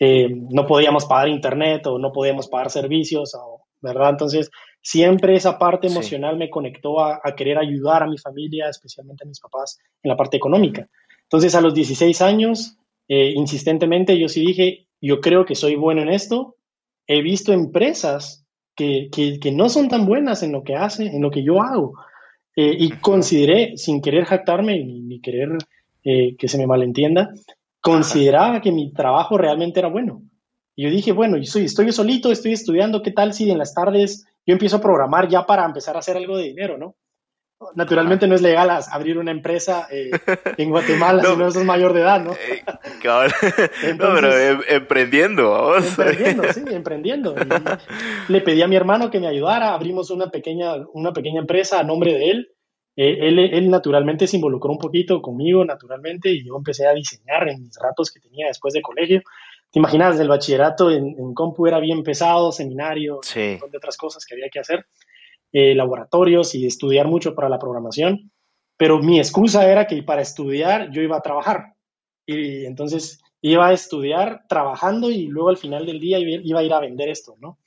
eh, 0.00 0.26
no 0.28 0.66
podíamos 0.66 1.04
pagar 1.04 1.28
internet 1.28 1.86
o 1.86 1.96
no 1.96 2.10
podíamos 2.10 2.48
pagar 2.48 2.72
servicios, 2.72 3.36
¿verdad? 3.80 4.10
Entonces, 4.10 4.50
siempre 4.82 5.36
esa 5.36 5.60
parte 5.60 5.86
emocional 5.86 6.36
me 6.36 6.50
conectó 6.50 6.98
a, 6.98 7.20
querer 7.36 7.56
ayudar 7.56 8.02
a 8.02 8.08
mi 8.08 8.18
familia, 8.18 8.68
especialmente 8.68 9.22
a 9.24 9.28
mis 9.28 9.38
papás, 9.38 9.78
en 10.02 10.08
la 10.08 10.16
parte 10.16 10.38
económica. 10.38 10.88
Entonces, 11.22 11.54
a 11.54 11.60
los 11.60 11.72
16 11.72 12.20
años, 12.20 12.78
eh, 13.06 13.32
insistentemente, 13.36 14.18
yo 14.18 14.28
sí 14.28 14.44
dije, 14.44 14.88
yo 15.00 15.20
creo 15.20 15.44
que 15.44 15.54
soy 15.54 15.76
bueno 15.76 16.02
en 16.02 16.08
esto. 16.08 16.56
He 17.06 17.22
visto 17.22 17.52
empresas 17.52 18.41
que, 18.74 19.08
que, 19.40 19.52
no 19.52 19.68
son 19.68 19.88
tan 19.88 20.06
buenas 20.06 20.42
en 20.42 20.52
lo 20.52 20.62
que 20.62 20.76
hace, 20.76 21.06
en 21.06 21.22
lo 21.22 21.30
que 21.30 21.44
yo 21.44 21.62
hago. 21.62 21.94
Eh, 22.56 22.74
y 22.78 22.90
consideré, 22.90 23.76
sin 23.76 24.02
querer 24.02 24.24
jactarme 24.24 24.84
ni, 24.84 25.20
querer 25.20 25.50
eh, 26.04 26.36
que 26.36 26.48
se 26.48 26.58
me 26.58 26.66
malentienda, 26.66 27.30
consideraba 27.80 28.60
que 28.60 28.72
mi 28.72 28.92
trabajo 28.92 29.38
realmente 29.38 29.80
era 29.80 29.88
bueno. 29.88 30.22
Y 30.74 30.84
yo 30.84 30.90
dije, 30.90 31.12
bueno, 31.12 31.36
yo 31.36 31.44
soy, 31.44 31.64
estoy 31.64 31.92
solito, 31.92 32.32
estoy 32.32 32.52
estudiando, 32.52 33.02
¿qué 33.02 33.10
tal 33.10 33.34
si 33.34 33.50
en 33.50 33.58
las 33.58 33.74
tardes 33.74 34.26
yo 34.46 34.52
empiezo 34.52 34.76
a 34.76 34.80
programar 34.80 35.28
ya 35.28 35.44
para 35.46 35.64
empezar 35.64 35.96
a 35.96 36.00
hacer 36.00 36.16
algo 36.16 36.36
de 36.36 36.44
dinero, 36.44 36.78
¿no? 36.78 36.96
Naturalmente 37.74 38.26
no 38.26 38.34
es 38.34 38.42
legal 38.42 38.70
abrir 38.90 39.18
una 39.18 39.30
empresa 39.30 39.88
eh, 39.90 40.10
en 40.58 40.70
Guatemala 40.70 41.22
si 41.22 41.36
no 41.36 41.50
sos 41.50 41.64
mayor 41.64 41.92
de 41.92 42.00
edad, 42.00 42.22
¿no? 42.22 42.32
Eh, 42.32 42.62
no, 43.98 44.14
pero 44.14 44.36
em, 44.36 44.60
emprendiendo, 44.68 45.76
Emprendiendo, 45.76 46.52
sí, 46.52 46.62
emprendiendo. 46.70 47.34
le 48.28 48.40
pedí 48.40 48.62
a 48.62 48.68
mi 48.68 48.76
hermano 48.76 49.10
que 49.10 49.20
me 49.20 49.28
ayudara, 49.28 49.74
abrimos 49.74 50.10
una 50.10 50.30
pequeña, 50.30 50.74
una 50.92 51.12
pequeña 51.12 51.40
empresa 51.40 51.80
a 51.80 51.84
nombre 51.84 52.14
de 52.14 52.30
él. 52.30 52.48
Eh, 52.94 53.28
él, 53.28 53.38
él, 53.38 53.70
naturalmente 53.70 54.26
se 54.26 54.36
involucró 54.36 54.70
un 54.70 54.78
poquito 54.78 55.22
conmigo, 55.22 55.64
naturalmente, 55.64 56.30
y 56.30 56.44
yo 56.44 56.56
empecé 56.56 56.86
a 56.86 56.92
diseñar 56.92 57.48
en 57.48 57.62
mis 57.62 57.76
ratos 57.80 58.10
que 58.10 58.20
tenía 58.20 58.48
después 58.48 58.74
de 58.74 58.82
colegio. 58.82 59.22
Te 59.70 59.78
imaginas, 59.78 60.20
el 60.20 60.28
bachillerato 60.28 60.90
en, 60.90 61.16
en 61.18 61.32
compu 61.32 61.66
era 61.66 61.80
bien 61.80 62.02
pesado, 62.02 62.52
seminario, 62.52 63.20
un 63.36 63.50
montón 63.52 63.70
de 63.70 63.78
otras 63.78 63.96
cosas 63.96 64.26
que 64.26 64.34
había 64.34 64.50
que 64.50 64.60
hacer. 64.60 64.84
Eh, 65.54 65.74
laboratorios 65.74 66.54
y 66.54 66.66
estudiar 66.66 67.06
mucho 67.06 67.34
para 67.34 67.50
la 67.50 67.58
programación, 67.58 68.30
pero 68.78 69.00
mi 69.00 69.18
excusa 69.18 69.70
era 69.70 69.86
que 69.86 70.02
para 70.02 70.22
estudiar 70.22 70.90
yo 70.90 71.02
iba 71.02 71.18
a 71.18 71.20
trabajar. 71.20 71.74
Y 72.24 72.64
entonces 72.64 73.20
iba 73.42 73.66
a 73.66 73.72
estudiar 73.74 74.44
trabajando 74.48 75.10
y 75.10 75.26
luego 75.26 75.50
al 75.50 75.58
final 75.58 75.84
del 75.84 76.00
día 76.00 76.18
iba 76.18 76.60
a 76.60 76.62
ir 76.62 76.72
a 76.72 76.80
vender 76.80 77.10
esto, 77.10 77.36
¿no? 77.38 77.58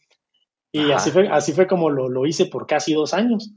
Y 0.72 0.92
así 0.92 1.12
fue, 1.12 1.28
así 1.30 1.54
fue 1.54 1.68
como 1.68 1.92
lo, 1.92 2.10
lo, 2.10 2.26
hice 2.26 2.48
por 2.48 2.66
casi 2.66 2.94
dos 2.94 3.14
años. 3.14 3.54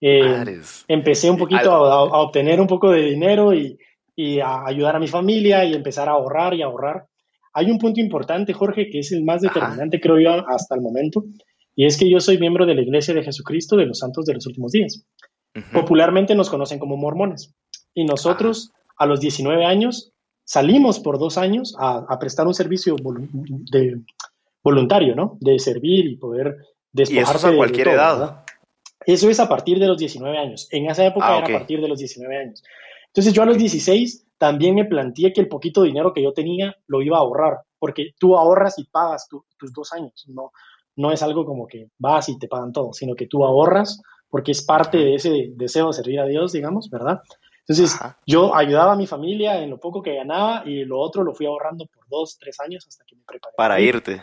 Eh, 0.00 0.60
empecé 0.88 1.30
un 1.30 1.38
poquito 1.38 1.72
a, 1.72 2.22
obtener 2.22 2.60
un 2.60 2.66
poco 2.66 2.90
de 2.90 3.02
dinero 3.02 3.54
y, 3.54 3.78
y, 4.16 4.40
a 4.40 4.66
ayudar 4.66 4.96
a 4.96 4.98
mi 4.98 5.08
familia 5.08 5.64
y 5.64 5.72
empezar 5.72 6.08
a 6.08 6.12
ahorrar 6.12 6.52
y 6.54 6.62
ahorrar. 6.62 7.06
Hay 7.54 7.70
un 7.70 7.78
punto 7.78 8.00
importante, 8.00 8.52
Jorge, 8.52 8.90
que 8.90 8.98
es 8.98 9.12
el 9.12 9.24
más 9.24 9.40
determinante, 9.40 10.00
creo 10.00 10.18
yo, 10.18 10.48
hasta 10.48 10.74
el 10.74 10.82
momento, 10.82 11.24
y 11.78 11.86
es 11.86 11.96
que 11.96 12.10
yo 12.10 12.18
soy 12.18 12.38
miembro 12.38 12.66
de 12.66 12.74
la 12.74 12.82
Iglesia 12.82 13.14
de 13.14 13.22
Jesucristo 13.22 13.76
de 13.76 13.86
los 13.86 14.00
Santos 14.00 14.24
de 14.24 14.34
los 14.34 14.44
Últimos 14.48 14.72
Días. 14.72 15.06
Popularmente 15.72 16.34
nos 16.34 16.50
conocen 16.50 16.80
como 16.80 16.96
mormones. 16.96 17.54
Y 17.94 18.04
nosotros, 18.04 18.72
a 18.96 19.06
los 19.06 19.20
19 19.20 19.64
años, 19.64 20.12
salimos 20.42 20.98
por 20.98 21.20
dos 21.20 21.38
años 21.38 21.76
a, 21.78 22.18
prestar 22.18 22.48
un 22.48 22.54
servicio 22.54 22.96
de, 23.70 24.00
voluntario, 24.64 25.14
¿no? 25.14 25.38
De 25.40 25.56
servir 25.60 26.06
y 26.06 26.16
poder 26.16 26.56
despojarse 26.90 27.32
¿Y 27.32 27.36
eso 27.36 27.48
a 27.48 27.56
cualquier 27.56 27.88
edad? 27.90 28.44
Eso 29.06 29.30
es 29.30 29.38
a 29.38 29.48
partir 29.48 29.78
de 29.78 29.86
los 29.86 29.98
19 29.98 30.36
años. 30.36 30.66
En 30.72 30.90
esa 30.90 31.06
época 31.06 31.28
ah, 31.28 31.38
era 31.38 31.46
a 31.46 31.58
partir 31.60 31.80
de 31.80 31.86
los 31.86 32.00
19 32.00 32.36
años. 32.36 32.64
Entonces 33.06 33.32
yo 33.32 33.44
a 33.44 33.46
los 33.46 33.56
16 33.56 34.26
también 34.36 34.74
me 34.74 34.84
planteé 34.84 35.32
que 35.32 35.40
el 35.40 35.46
poquito 35.46 35.84
dinero 35.84 36.12
que 36.12 36.24
yo 36.24 36.32
tenía 36.32 36.74
lo 36.88 37.02
iba 37.02 37.18
a 37.18 37.20
ahorrar, 37.20 37.58
porque 37.78 38.14
tú 38.18 38.36
ahorras 38.36 38.80
y 38.80 38.84
pagas 38.86 39.28
tus 39.28 39.72
dos 39.72 39.92
años, 39.92 40.24
no, 40.26 40.50
no 40.98 41.12
es 41.12 41.22
algo 41.22 41.46
como 41.46 41.66
que 41.66 41.88
vas 41.98 42.28
y 42.28 42.38
te 42.38 42.48
pagan 42.48 42.72
todo, 42.72 42.92
sino 42.92 43.14
que 43.14 43.28
tú 43.28 43.44
ahorras 43.44 44.02
porque 44.28 44.50
es 44.50 44.62
parte 44.62 44.98
de 44.98 45.14
ese 45.14 45.52
deseo 45.54 45.86
de 45.86 45.92
servir 45.92 46.20
a 46.20 46.26
Dios, 46.26 46.52
digamos, 46.52 46.90
¿verdad? 46.90 47.22
Entonces, 47.60 47.98
yo 48.26 48.54
ayudaba 48.54 48.92
a 48.92 48.96
mi 48.96 49.06
familia 49.06 49.62
en 49.62 49.70
lo 49.70 49.78
poco 49.78 50.02
que 50.02 50.14
ganaba 50.14 50.62
y 50.66 50.84
lo 50.84 50.98
otro 50.98 51.22
lo 51.22 51.34
fui 51.34 51.46
ahorrando 51.46 51.86
por 51.86 52.06
dos, 52.08 52.36
tres 52.38 52.58
años 52.60 52.84
hasta 52.86 53.04
que 53.06 53.14
me 53.14 53.22
preparé. 53.26 53.54
Para 53.56 53.80
irte. 53.80 54.22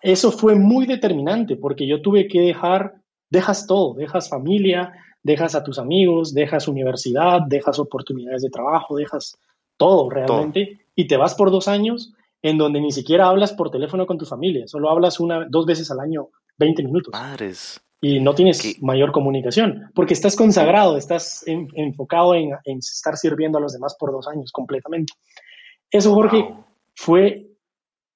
Eso 0.00 0.32
fue 0.32 0.54
muy 0.54 0.86
determinante 0.86 1.56
porque 1.56 1.86
yo 1.86 2.00
tuve 2.00 2.28
que 2.28 2.40
dejar, 2.40 2.94
dejas 3.28 3.66
todo, 3.66 3.94
dejas 3.94 4.28
familia, 4.28 4.92
dejas 5.22 5.54
a 5.54 5.64
tus 5.64 5.78
amigos, 5.78 6.32
dejas 6.32 6.66
universidad, 6.66 7.40
dejas 7.46 7.78
oportunidades 7.78 8.42
de 8.42 8.50
trabajo, 8.50 8.96
dejas 8.96 9.36
todo 9.76 10.08
realmente 10.08 10.86
y 10.94 11.06
te 11.06 11.16
vas 11.16 11.34
por 11.34 11.50
dos 11.50 11.68
años 11.68 12.14
en 12.48 12.58
donde 12.58 12.80
ni 12.80 12.92
siquiera 12.92 13.28
hablas 13.28 13.52
por 13.52 13.70
teléfono 13.70 14.06
con 14.06 14.18
tu 14.18 14.26
familia, 14.26 14.66
solo 14.66 14.90
hablas 14.90 15.20
una, 15.20 15.46
dos 15.48 15.66
veces 15.66 15.90
al 15.90 16.00
año, 16.00 16.28
20 16.58 16.82
minutos. 16.84 17.12
Madres 17.12 17.80
y 18.00 18.20
no 18.20 18.34
tienes 18.34 18.80
mayor 18.82 19.10
comunicación, 19.10 19.90
porque 19.94 20.14
estás 20.14 20.36
consagrado, 20.36 20.96
estás 20.96 21.44
enfocado 21.46 22.34
en, 22.34 22.52
estar 22.78 23.16
sirviendo 23.16 23.58
a 23.58 23.60
los 23.60 23.72
demás 23.72 23.96
por 23.98 24.12
dos 24.12 24.28
años 24.28 24.52
completamente. 24.52 25.14
Eso, 25.90 26.12
Jorge, 26.12 26.54
fue, 26.94 27.48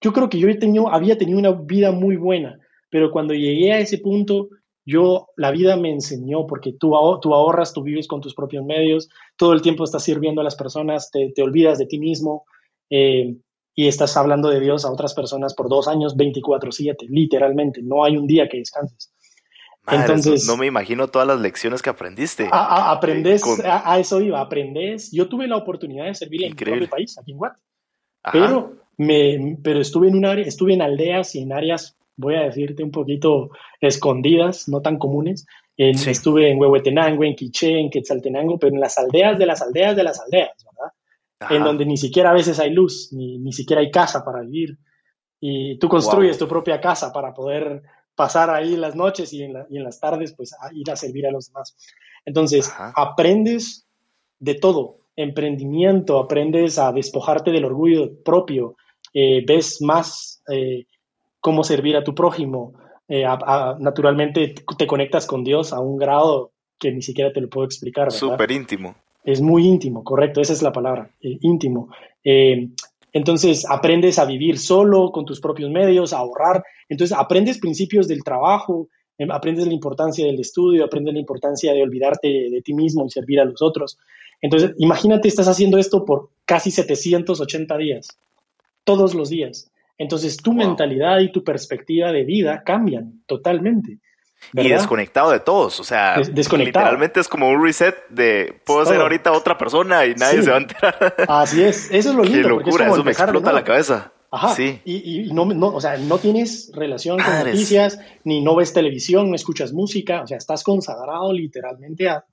yo 0.00 0.12
creo 0.12 0.28
que 0.28 0.38
yo 0.38 0.48
he 0.48 0.54
tenido, 0.56 0.92
había 0.92 1.16
tenido 1.16 1.38
una 1.38 1.52
vida 1.52 1.92
muy 1.92 2.16
buena, 2.16 2.58
pero 2.90 3.10
cuando 3.10 3.32
llegué 3.32 3.72
a 3.72 3.78
ese 3.78 3.98
punto, 3.98 4.48
yo, 4.84 5.28
la 5.36 5.50
vida 5.50 5.76
me 5.76 5.90
enseñó, 5.90 6.46
porque 6.46 6.72
tú, 6.72 6.92
tú 7.22 7.34
ahorras, 7.34 7.72
tú 7.72 7.82
vives 7.82 8.06
con 8.06 8.20
tus 8.20 8.34
propios 8.34 8.64
medios, 8.64 9.08
todo 9.36 9.52
el 9.52 9.62
tiempo 9.62 9.84
estás 9.84 10.04
sirviendo 10.04 10.40
a 10.40 10.44
las 10.44 10.56
personas, 10.56 11.10
te, 11.10 11.32
te 11.34 11.42
olvidas 11.42 11.78
de 11.78 11.86
ti 11.86 11.98
mismo. 11.98 12.44
Eh, 12.90 13.36
y 13.80 13.88
estás 13.88 14.14
hablando 14.18 14.50
de 14.50 14.60
Dios 14.60 14.84
a 14.84 14.92
otras 14.92 15.14
personas 15.14 15.54
por 15.54 15.70
dos 15.70 15.88
años, 15.88 16.14
24/7, 16.14 17.06
literalmente, 17.08 17.80
no 17.82 18.04
hay 18.04 18.18
un 18.18 18.26
día 18.26 18.46
que 18.46 18.58
descanses. 18.58 19.10
Entonces, 19.90 20.46
no 20.46 20.58
me 20.58 20.66
imagino 20.66 21.08
todas 21.08 21.26
las 21.26 21.40
lecciones 21.40 21.80
que 21.80 21.88
aprendiste. 21.88 22.46
A, 22.52 22.92
aprendes, 22.92 23.42
a, 23.64 23.98
eso 23.98 24.20
iba, 24.20 24.38
aprendes. 24.38 25.10
Yo 25.10 25.30
tuve 25.30 25.48
la 25.48 25.56
oportunidad 25.56 26.04
de 26.04 26.14
servir 26.14 26.44
en 26.44 26.50
mi 26.50 26.56
propio 26.56 26.90
país, 26.90 27.16
aquí 27.16 27.32
en 27.32 27.38
Guate. 27.38 27.58
Pero, 28.30 28.74
me, 28.98 29.56
pero 29.62 29.80
estuve 29.80 30.08
en 30.08 30.16
un 30.16 30.26
área, 30.26 30.44
estuve 30.44 30.74
en 30.74 30.82
aldeas 30.82 31.34
y 31.34 31.40
en 31.40 31.54
áreas, 31.54 31.96
voy 32.16 32.34
a 32.34 32.42
decirte, 32.42 32.84
un 32.84 32.90
poquito 32.90 33.48
escondidas, 33.80 34.68
no 34.68 34.82
tan 34.82 34.98
comunes. 34.98 35.46
Estuve 35.78 36.50
en 36.50 36.60
Huehuetenango, 36.60 37.24
en 37.24 37.34
Quiché, 37.34 37.80
en 37.80 37.88
Quetzaltenango, 37.88 38.58
pero 38.58 38.74
en 38.74 38.80
las 38.80 38.98
aldeas 38.98 39.38
de 39.38 39.46
las 39.46 39.62
aldeas 39.62 39.96
de 39.96 40.02
las 40.02 40.20
aldeas, 40.20 40.50
¿verdad? 40.66 40.92
En 41.48 41.64
donde 41.64 41.86
ni 41.86 41.96
siquiera 41.96 42.30
a 42.30 42.34
veces 42.34 42.60
hay 42.60 42.70
luz, 42.70 43.12
ni, 43.12 43.38
ni 43.38 43.52
siquiera 43.52 43.80
hay 43.80 43.90
casa 43.90 44.24
para 44.24 44.42
vivir. 44.42 44.78
Y 45.40 45.78
tú 45.78 45.88
construyes 45.88 46.36
tu 46.36 46.46
propia 46.46 46.80
casa 46.80 47.12
para 47.12 47.32
poder 47.32 47.82
pasar 48.14 48.50
ahí 48.50 48.76
las 48.76 48.94
noches 48.94 49.32
y 49.32 49.42
en, 49.42 49.54
las 49.70 49.98
tardes, 49.98 50.34
pues 50.34 50.52
a 50.52 50.70
ir 50.74 50.90
a 50.90 50.96
servir 50.96 51.26
a 51.26 51.30
los 51.30 51.46
demás. 51.46 51.74
Entonces, 52.26 52.70
aprendes 52.94 53.86
de 54.38 54.54
todo, 54.56 54.98
emprendimiento, 55.16 56.18
aprendes 56.18 56.78
a 56.78 56.92
despojarte 56.92 57.50
del 57.50 57.64
orgullo 57.64 58.22
propio, 58.22 58.76
eh, 59.14 59.42
ves 59.46 59.80
más 59.80 60.42
eh, 60.52 60.84
cómo 61.40 61.64
servir 61.64 61.96
a 61.96 62.04
tu 62.04 62.14
prójimo, 62.14 62.74
eh, 63.08 63.24
naturalmente 63.78 64.54
te 64.76 64.86
conectas 64.86 65.26
con 65.26 65.42
Dios 65.42 65.72
a 65.72 65.80
un 65.80 65.96
grado 65.96 66.52
que 66.78 66.92
ni 66.92 67.00
siquiera 67.00 67.32
te 67.32 67.40
lo 67.40 67.48
puedo 67.48 67.64
explicar. 67.64 68.12
Súper 68.12 68.50
íntimo. 68.50 68.94
Es 69.24 69.40
muy 69.40 69.66
íntimo, 69.66 70.02
correcto, 70.02 70.40
esa 70.40 70.52
es 70.52 70.62
la 70.62 70.72
palabra, 70.72 71.10
íntimo. 71.20 71.88
Entonces 73.12 73.66
aprendes 73.68 74.18
a 74.18 74.24
vivir 74.24 74.58
solo 74.58 75.10
con 75.10 75.24
tus 75.24 75.40
propios 75.40 75.70
medios, 75.70 76.12
a 76.12 76.18
ahorrar. 76.18 76.62
Entonces 76.88 77.16
aprendes 77.16 77.58
principios 77.58 78.06
del 78.06 78.22
trabajo, 78.22 78.88
em, 79.18 79.30
aprendes 79.30 79.66
la 79.66 79.72
importancia 79.72 80.24
del 80.24 80.40
estudio, 80.40 80.84
aprendes 80.84 81.14
la 81.14 81.20
importancia 81.20 81.72
de 81.72 81.82
olvidarte 81.82 82.28
de, 82.28 82.62
ti 82.62 82.72
mismo 82.74 83.04
y 83.04 83.10
servir 83.10 83.40
a 83.40 83.44
los 83.44 83.62
otros. 83.62 83.98
Entonces 84.40 84.72
imagínate, 84.78 85.28
estás 85.28 85.48
haciendo 85.48 85.78
esto 85.78 86.04
por 86.04 86.30
casi 86.44 86.70
780 86.70 87.76
días, 87.76 88.08
todos 88.84 89.14
los 89.14 89.28
días. 89.28 89.70
Entonces 89.98 90.36
tu 90.36 90.52
mentalidad 90.52 91.20
y 91.20 91.30
tu 91.30 91.44
perspectiva 91.44 92.12
de 92.12 92.24
vida 92.24 92.62
cambian 92.64 93.22
totalmente. 93.26 93.98
Y 94.52 94.68
desconectado 94.68 95.30
de 95.30 95.40
todos, 95.40 95.78
o 95.80 95.84
sea, 95.84 96.16
literalmente 96.18 97.20
es 97.20 97.28
como 97.28 97.48
un 97.48 97.62
reset 97.62 97.96
de 98.08 98.60
puedo 98.64 98.84
ser 98.84 99.00
ahorita 99.00 99.32
otra 99.32 99.56
persona 99.56 100.06
y 100.06 100.14
nadie 100.14 100.42
se 100.42 100.50
va 100.50 100.56
a 100.56 100.60
enterar. 100.60 101.14
Así 101.28 101.62
es, 101.62 101.90
eso 101.90 102.10
es 102.10 102.16
lo 102.16 102.24
lindo. 102.24 102.42
Qué 102.42 102.48
locura, 102.48 102.88
eso 102.88 103.04
me 103.04 103.12
explota 103.12 103.52
la 103.52 103.64
cabeza. 103.64 104.12
Ajá, 104.32 104.54
sí. 104.54 104.80
y, 104.84 105.28
y 105.28 105.32
no, 105.32 105.44
no, 105.44 105.68
o 105.68 105.80
sea, 105.80 105.96
no 105.96 106.18
tienes 106.18 106.70
relación 106.72 107.18
con 107.18 107.38
noticias, 107.44 107.98
ni 108.22 108.40
no 108.40 108.54
ves 108.54 108.72
televisión, 108.72 109.28
no 109.28 109.34
escuchas 109.34 109.72
música, 109.72 110.22
o 110.22 110.26
sea, 110.26 110.36
estás 110.36 110.62
consagrado 110.62 111.32
literalmente 111.32 112.08
a, 112.08 112.24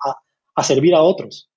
a, 0.56 0.63
servir 0.63 0.93
a 0.93 1.02
otros. 1.02 1.50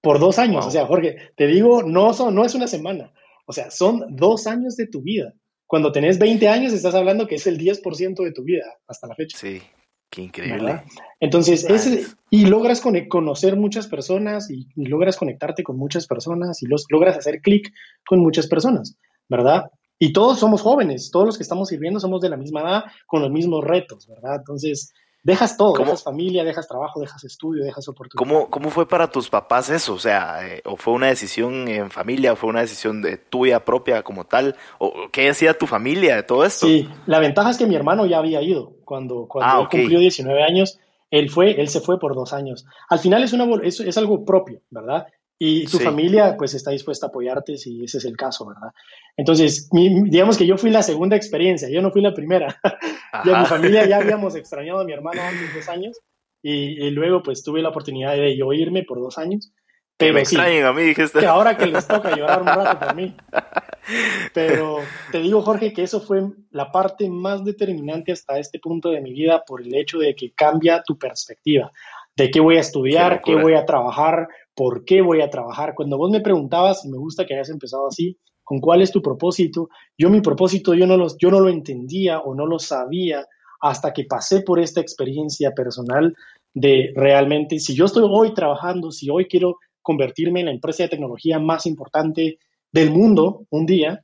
Por 0.00 0.20
dos 0.20 0.38
años, 0.38 0.64
o 0.64 0.70
sea, 0.70 0.86
Jorge, 0.86 1.32
te 1.36 1.46
digo, 1.46 1.82
no, 1.82 2.14
son, 2.14 2.34
no 2.34 2.46
es 2.46 2.54
una 2.54 2.66
semana, 2.66 3.12
o 3.44 3.52
sea, 3.52 3.70
son 3.70 4.16
dos 4.16 4.46
años 4.46 4.74
de 4.76 4.86
tu 4.86 5.02
vida. 5.02 5.34
Cuando 5.68 5.92
tenés 5.92 6.18
20 6.18 6.48
años, 6.48 6.72
estás 6.72 6.94
hablando 6.94 7.26
que 7.26 7.34
es 7.34 7.46
el 7.46 7.58
10% 7.58 8.24
de 8.24 8.32
tu 8.32 8.42
vida 8.42 8.64
hasta 8.86 9.06
la 9.06 9.14
fecha. 9.14 9.36
Sí, 9.36 9.60
qué 10.08 10.22
increíble. 10.22 10.82
Entonces, 11.20 11.64
ese, 11.68 12.06
y 12.30 12.46
logras 12.46 12.80
conocer 12.80 13.54
muchas 13.56 13.86
personas 13.86 14.50
y, 14.50 14.66
logras 14.76 15.18
conectarte 15.18 15.62
con 15.62 15.76
muchas 15.76 16.06
personas 16.06 16.62
y 16.62 16.66
los, 16.66 16.86
logras 16.88 17.18
hacer 17.18 17.42
clic 17.42 17.70
con 18.06 18.20
muchas 18.20 18.46
personas, 18.46 18.96
¿verdad? 19.28 19.64
Y 19.98 20.14
todos 20.14 20.38
somos 20.38 20.62
jóvenes, 20.62 21.10
todos 21.10 21.26
los 21.26 21.36
que 21.36 21.42
estamos 21.42 21.68
sirviendo 21.68 22.00
somos 22.00 22.22
de 22.22 22.30
la 22.30 22.38
misma 22.38 22.62
edad, 22.62 22.84
con 23.06 23.20
los 23.20 23.30
mismos 23.30 23.62
retos, 23.62 24.06
¿verdad? 24.06 24.36
Entonces, 24.36 24.94
dejas 25.22 25.56
todo, 25.56 25.76
dejas 25.76 26.02
familia, 26.02 26.44
dejas 26.44 26.68
trabajo, 26.68 27.00
dejas 27.00 27.22
estudio, 27.24 27.64
dejas 27.64 27.88
oportunidad. 27.88 28.18
¿Cómo, 28.18 28.50
¿Cómo 28.50 28.70
fue 28.70 28.88
para 28.88 29.10
tus 29.10 29.28
papás 29.28 29.70
eso? 29.70 29.94
O 29.94 29.98
sea, 29.98 30.46
eh, 30.46 30.62
¿o 30.64 30.76
fue 30.76 30.94
una 30.94 31.08
decisión 31.08 31.68
en 31.68 31.90
familia, 31.90 32.32
o 32.32 32.36
fue 32.36 32.50
una 32.50 32.60
decisión 32.60 33.02
de 33.02 33.16
tuya 33.16 33.64
propia 33.64 34.02
como 34.02 34.24
tal? 34.24 34.56
¿O 34.78 35.08
qué 35.12 35.26
decía 35.26 35.56
tu 35.56 35.66
familia 35.66 36.16
de 36.16 36.22
todo 36.22 36.44
esto? 36.44 36.66
Sí, 36.66 36.88
la 37.06 37.18
ventaja 37.18 37.50
es 37.50 37.58
que 37.58 37.66
mi 37.66 37.74
hermano 37.74 38.06
ya 38.06 38.18
había 38.18 38.42
ido 38.42 38.72
cuando, 38.84 39.26
cuando 39.26 39.64
ah, 39.64 39.68
cumplió 39.68 39.98
19 39.98 40.42
años. 40.42 40.78
Él 41.10 41.30
fue, 41.30 41.58
él 41.58 41.68
se 41.68 41.80
fue 41.80 41.98
por 41.98 42.14
dos 42.14 42.34
años. 42.34 42.66
Al 42.88 42.98
final 42.98 43.22
es, 43.22 43.32
una, 43.32 43.46
es, 43.62 43.80
es 43.80 43.96
algo 43.96 44.26
propio, 44.26 44.60
¿verdad? 44.70 45.06
Y 45.40 45.66
tu 45.66 45.78
familia, 45.78 46.36
pues, 46.36 46.54
está 46.54 46.72
dispuesta 46.72 47.06
a 47.06 47.08
apoyarte 47.10 47.56
si 47.56 47.84
ese 47.84 47.98
es 47.98 48.04
el 48.04 48.16
caso, 48.16 48.44
¿verdad? 48.46 48.72
Entonces, 49.16 49.68
digamos 49.70 50.36
que 50.36 50.46
yo 50.46 50.58
fui 50.58 50.70
la 50.70 50.82
segunda 50.82 51.14
experiencia, 51.14 51.68
yo 51.70 51.80
no 51.80 51.92
fui 51.92 52.02
la 52.02 52.12
primera. 52.12 52.60
ya 53.24 53.40
mi 53.40 53.46
familia 53.46 53.86
ya 53.86 53.98
habíamos 53.98 54.34
extrañado 54.34 54.80
a 54.80 54.84
mi 54.84 54.92
hermano 54.92 55.22
antes 55.22 55.54
dos 55.54 55.68
años 55.68 55.96
y, 56.42 56.90
luego, 56.90 57.22
pues, 57.22 57.44
tuve 57.44 57.62
la 57.62 57.68
oportunidad 57.68 58.16
de 58.16 58.36
yo 58.36 58.52
irme 58.52 58.82
por 58.82 58.98
dos 58.98 59.16
años. 59.16 59.52
Pero 59.96 60.14
me 60.14 60.20
extrañen 60.20 60.64
a 60.64 60.72
mí, 60.72 60.82
dijiste. 60.82 61.20
Que 61.20 61.26
ahora 61.26 61.56
que 61.56 61.66
les 61.66 61.86
toca 61.86 62.16
llorar 62.16 62.40
un 62.40 62.46
rato 62.46 62.86
por 62.86 62.94
mí. 62.96 63.14
Pero 64.34 64.78
te 65.12 65.20
digo, 65.20 65.42
Jorge, 65.42 65.72
que 65.72 65.84
eso 65.84 66.00
fue 66.00 66.22
la 66.50 66.70
parte 66.70 67.08
más 67.08 67.44
determinante 67.44 68.12
hasta 68.12 68.38
este 68.38 68.58
punto 68.58 68.90
de 68.90 69.00
mi 69.00 69.12
vida 69.12 69.44
por 69.46 69.62
el 69.62 69.74
hecho 69.74 69.98
de 69.98 70.14
que 70.14 70.32
cambia 70.32 70.82
tu 70.84 70.98
perspectiva 70.98 71.72
de 72.18 72.30
qué 72.32 72.40
voy 72.40 72.56
a 72.56 72.60
estudiar, 72.60 73.22
qué, 73.22 73.36
voy 73.36 73.54
a 73.54 73.64
trabajar, 73.64 74.28
por 74.58 74.84
qué 74.84 75.02
voy 75.02 75.20
a 75.20 75.30
trabajar. 75.30 75.76
Cuando 75.76 75.96
vos 75.96 76.10
me 76.10 76.20
preguntabas, 76.20 76.84
me 76.84 76.98
gusta 76.98 77.24
que 77.24 77.34
hayas 77.34 77.48
empezado 77.48 77.86
así, 77.86 78.18
con 78.42 78.58
cuál 78.58 78.82
es 78.82 78.90
tu 78.90 79.00
propósito, 79.00 79.68
yo 79.96 80.10
mi 80.10 80.20
propósito 80.20 80.74
yo 80.74 80.84
no, 80.84 80.96
los, 80.96 81.16
yo 81.16 81.30
no 81.30 81.38
lo 81.38 81.48
entendía 81.48 82.18
o 82.18 82.34
no 82.34 82.44
lo 82.44 82.58
sabía 82.58 83.24
hasta 83.60 83.92
que 83.92 84.02
pasé 84.02 84.40
por 84.40 84.58
esta 84.58 84.80
experiencia 84.80 85.52
personal 85.52 86.12
de 86.54 86.92
realmente, 86.96 87.60
si 87.60 87.76
yo 87.76 87.84
estoy 87.84 88.04
hoy 88.10 88.34
trabajando, 88.34 88.90
si 88.90 89.08
hoy 89.10 89.26
quiero 89.26 89.58
convertirme 89.80 90.40
en 90.40 90.46
la 90.46 90.52
empresa 90.52 90.82
de 90.82 90.88
tecnología 90.88 91.38
más 91.38 91.64
importante 91.64 92.40
del 92.72 92.90
mundo 92.90 93.44
un 93.50 93.64
día, 93.64 94.02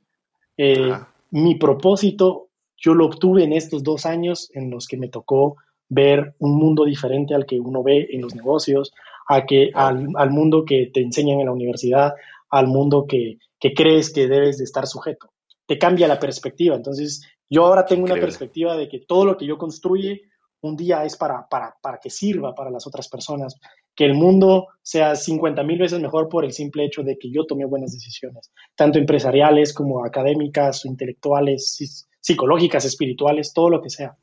eh, 0.55 0.93
mi 1.31 1.55
propósito 1.55 2.47
yo 2.77 2.93
lo 2.93 3.07
obtuve 3.07 3.43
en 3.43 3.51
estos 3.51 3.83
dos 3.83 4.05
años 4.05 4.49
en 4.53 4.71
los 4.71 4.87
que 4.87 4.95
me 4.95 5.09
tocó 5.09 5.57
ver 5.89 6.33
un 6.39 6.55
mundo 6.55 6.85
diferente 6.85 7.35
al 7.35 7.45
que 7.45 7.59
uno 7.59 7.83
ve 7.83 8.07
en 8.09 8.21
los 8.21 8.35
negocios, 8.35 8.93
a 9.27 9.45
que, 9.45 9.71
al, 9.73 10.07
al 10.15 10.29
mundo 10.31 10.65
que 10.65 10.91
te 10.93 11.01
enseñan 11.01 11.39
en 11.39 11.47
la 11.47 11.51
universidad, 11.51 12.13
al 12.49 12.67
mundo 12.67 13.05
que, 13.07 13.37
que, 13.59 13.73
crees 13.73 14.13
que 14.13 14.27
debes 14.27 14.57
de 14.57 14.63
estar 14.63 14.87
sujeto. 14.87 15.31
Te 15.65 15.77
cambia 15.77 16.07
la 16.07 16.19
perspectiva. 16.19 16.75
Entonces, 16.75 17.23
yo 17.49 17.65
ahora 17.65 17.85
tengo 17.85 18.05
una 18.05 18.15
perspectiva 18.15 18.75
de 18.75 18.87
que 18.87 18.99
todo 18.99 19.25
lo 19.25 19.37
que 19.37 19.45
yo 19.45 19.57
construye 19.57 20.23
un 20.61 20.75
día 20.75 21.05
es 21.05 21.15
para, 21.15 21.47
para, 21.47 21.75
para 21.81 21.99
que 21.99 22.09
sirva 22.09 22.55
para 22.55 22.71
las 22.71 22.87
otras 22.87 23.07
personas, 23.07 23.55
que 23.95 24.05
el 24.05 24.13
mundo 24.13 24.67
sea 24.81 25.15
50 25.15 25.63
mil 25.63 25.77
veces 25.77 25.99
mejor 26.01 26.27
por 26.27 26.43
el 26.43 26.51
simple 26.51 26.85
hecho 26.85 27.03
de 27.03 27.17
que 27.17 27.31
yo 27.31 27.45
tomé 27.45 27.65
buenas 27.65 27.93
decisiones, 27.93 28.51
tanto 28.75 28.97
empresariales 28.97 29.73
como 29.73 30.03
académicas, 30.03 30.85
intelectuales, 30.85 32.07
psicológicas, 32.19 32.85
espirituales, 32.85 33.53
todo 33.53 33.69
lo 33.69 33.81
que 33.81 33.89
sea. 33.89 34.17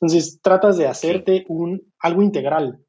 Entonces 0.00 0.40
tratas 0.42 0.76
de 0.78 0.86
hacerte 0.86 1.44
un, 1.48 1.92
algo 2.00 2.22
integral. 2.22 2.80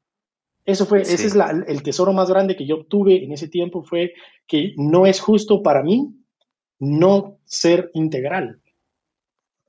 Eso 0.64 0.86
fue, 0.86 1.02
ese 1.02 1.26
es 1.26 1.34
el 1.66 1.82
tesoro 1.82 2.12
más 2.12 2.30
grande 2.30 2.56
que 2.56 2.66
yo 2.66 2.76
obtuve 2.76 3.22
en 3.22 3.32
ese 3.32 3.48
tiempo, 3.48 3.82
fue 3.82 4.14
que 4.46 4.72
no 4.76 5.06
es 5.06 5.20
justo 5.20 5.62
para 5.62 5.82
mí 5.82 6.14
no 6.78 7.38
ser 7.44 7.90
integral. 7.94 8.60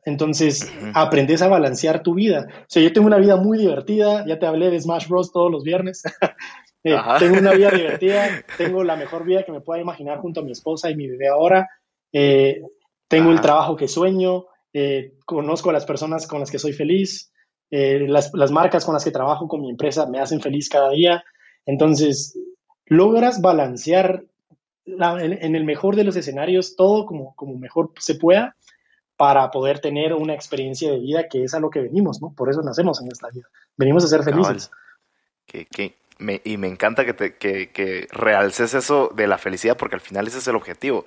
Entonces, 0.06 0.72
aprendes 0.94 1.42
a 1.42 1.48
balancear 1.48 2.04
tu 2.04 2.14
vida. 2.14 2.48
O 2.62 2.66
sea, 2.68 2.84
yo 2.84 2.94
tengo 2.94 3.08
una 3.08 3.18
vida 3.18 3.38
muy 3.38 3.58
divertida, 3.58 4.24
ya 4.28 4.38
te 4.38 4.46
hablé 4.46 4.70
de 4.70 4.80
Smash 4.80 5.08
Bros. 5.08 5.32
todos 5.32 5.52
los 5.52 5.64
viernes. 5.64 6.04
Eh, 6.88 6.96
tengo 7.18 7.40
una 7.40 7.54
vida 7.54 7.72
divertida, 7.76 8.46
tengo 8.60 8.84
la 8.84 8.96
mejor 8.96 9.26
vida 9.26 9.42
que 9.42 9.52
me 9.52 9.60
pueda 9.60 9.82
imaginar 9.82 10.20
junto 10.20 10.42
a 10.42 10.44
mi 10.44 10.52
esposa 10.52 10.92
y 10.92 10.96
mi 10.96 11.08
bebé 11.08 11.28
ahora. 11.28 11.68
Eh, 12.14 12.62
tengo 13.08 13.32
el 13.32 13.42
trabajo 13.42 13.76
que 13.76 13.88
sueño, 13.88 14.46
eh, 14.72 15.14
conozco 15.26 15.72
a 15.72 15.74
las 15.74 15.84
personas 15.84 16.28
con 16.28 16.42
las 16.42 16.52
que 16.52 16.60
soy 16.60 16.74
feliz, 16.74 17.34
las, 17.70 18.34
las, 18.34 18.52
marcas 18.52 18.86
con 18.86 18.94
las 18.94 19.04
que 19.04 19.12
trabajo 19.12 19.48
con 19.48 19.62
mi 19.62 19.70
empresa 19.70 20.06
me 20.06 20.20
hacen 20.20 20.42
feliz 20.42 20.70
cada 20.70 20.92
día. 20.92 21.24
Entonces, 21.66 22.38
logras 22.86 23.42
balancear 23.42 24.24
en, 24.86 25.56
el 25.56 25.64
mejor 25.64 25.96
de 25.96 26.04
los 26.04 26.16
escenarios 26.16 26.76
todo 26.76 27.06
como, 27.06 27.36
como 27.36 27.58
mejor 27.58 27.92
se 27.98 28.16
pueda 28.16 28.56
para 29.18 29.50
poder 29.50 29.80
tener 29.80 30.14
una 30.14 30.34
experiencia 30.34 30.92
de 30.92 31.00
vida 31.00 31.28
que 31.30 31.44
es 31.44 31.54
a 31.54 31.60
lo 31.60 31.70
que 31.70 31.82
venimos, 31.82 32.22
¿no? 32.22 32.34
Por 32.36 32.50
eso 32.50 32.62
nacemos 32.62 33.02
en 33.02 33.08
esta 33.08 33.30
vida. 33.30 33.48
Venimos 33.78 34.04
a 34.04 34.08
ser 34.08 34.24
felices. 34.24 34.70
y 36.44 36.58
me 36.58 36.68
encanta 36.68 37.06
que, 37.06 37.14
te, 37.14 37.36
que, 37.38 38.08
realces 38.12 38.74
eso 38.74 39.10
de 39.16 39.28
la 39.28 39.38
felicidad, 39.38 39.78
porque 39.78 39.96
al 39.96 40.02
final 40.02 40.28
ese 40.28 40.40
es 40.40 40.48
el 40.48 40.56
objetivo. 40.56 41.06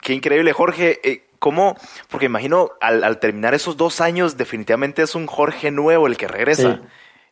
Qué 0.00 0.12
increíble, 0.14 0.52
Jorge. 0.52 1.00
Eh, 1.02 1.24
¿Cómo? 1.44 1.76
Porque 2.08 2.24
imagino 2.24 2.70
al, 2.80 3.18
terminar 3.18 3.52
esos 3.52 3.76
dos 3.76 4.00
años, 4.00 4.38
definitivamente 4.38 5.02
es 5.02 5.14
un 5.14 5.26
Jorge 5.26 5.70
nuevo 5.70 6.06
el 6.06 6.16
que 6.16 6.26
regresa. 6.26 6.80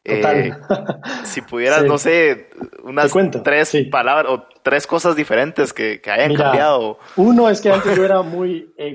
Eh, 0.05 0.53
si 1.25 1.41
pudieras, 1.41 1.85
no 1.85 1.97
sé, 1.97 2.51
unas 2.83 3.11
tres 3.43 3.75
palabras 3.91 4.31
o 4.31 4.45
tres 4.63 4.87
cosas 4.87 5.17
diferentes 5.17 5.73
que, 5.73 6.03
hayan 6.05 6.35
cambiado. 6.35 6.99
Uno 7.17 7.49
es 7.49 7.63
que 7.63 7.71
antes 7.71 7.97
yo 7.97 8.05
era 8.05 8.21
muy 8.21 8.75
eh, 8.77 8.95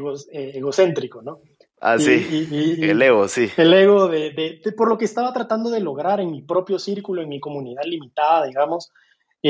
egocéntrico, 0.53 1.23
¿no? 1.23 1.39
Ah, 1.81 1.97
sí. 1.97 2.77
el 2.79 3.01
ego, 3.01 3.27
sí. 3.27 3.49
El 3.57 3.73
ego 3.73 4.09
de, 4.09 4.61
por 4.77 4.87
lo 4.87 4.99
que 4.99 5.05
estaba 5.05 5.33
tratando 5.33 5.71
de 5.71 5.79
lograr 5.79 6.19
en 6.19 6.29
mi 6.29 6.43
propio 6.43 6.77
círculo, 6.77 7.23
en 7.23 7.29
mi 7.29 7.39
comunidad 7.39 7.85
limitada, 7.85 8.45
digamos. 8.45 8.91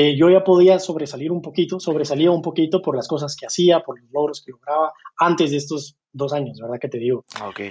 Eh, 0.00 0.14
yo 0.16 0.30
ya 0.30 0.44
podía 0.44 0.78
sobresalir 0.78 1.32
un 1.32 1.42
poquito, 1.42 1.80
sobresalía 1.80 2.30
un 2.30 2.40
poquito 2.40 2.80
por 2.80 2.94
las 2.94 3.08
cosas 3.08 3.34
que 3.34 3.46
hacía, 3.46 3.80
por 3.80 4.00
los 4.00 4.08
logros 4.12 4.40
que 4.40 4.52
lograba 4.52 4.92
antes 5.18 5.50
de 5.50 5.56
estos 5.56 5.96
dos 6.12 6.32
años, 6.32 6.60
¿verdad? 6.60 6.78
Que 6.78 6.86
te 6.86 6.98
digo. 6.98 7.24
Ah, 7.34 7.48
ok. 7.48 7.62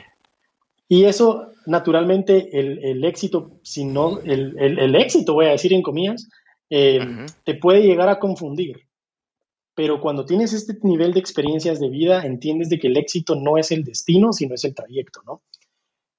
Y 0.90 1.06
eso, 1.06 1.52
naturalmente, 1.68 2.50
el, 2.60 3.06
éxito, 3.06 3.60
si 3.64 3.86
no, 3.86 4.20
el, 4.26 4.96
éxito, 4.96 5.36
voy 5.36 5.46
a 5.46 5.52
decir 5.52 5.72
en 5.72 5.82
comillas, 5.82 6.28
eh, 6.70 7.00
te 7.46 7.56
puede 7.56 7.84
llegar 7.84 8.10
a 8.10 8.20
confundir. 8.20 8.76
Pero 9.74 10.02
cuando 10.02 10.26
tienes 10.26 10.52
este 10.52 10.78
nivel 10.84 11.14
de 11.14 11.22
experiencias 11.22 11.80
de 11.80 11.88
vida, 11.88 12.26
entiendes 12.26 12.68
de 12.68 12.78
que 12.78 12.88
el 12.88 12.98
éxito 12.98 13.36
no 13.36 13.58
es 13.58 13.72
el 13.72 13.86
destino, 13.86 14.34
sino 14.34 14.54
es 14.56 14.66
el 14.66 14.76
trayecto, 14.76 15.22
¿no? 15.26 15.44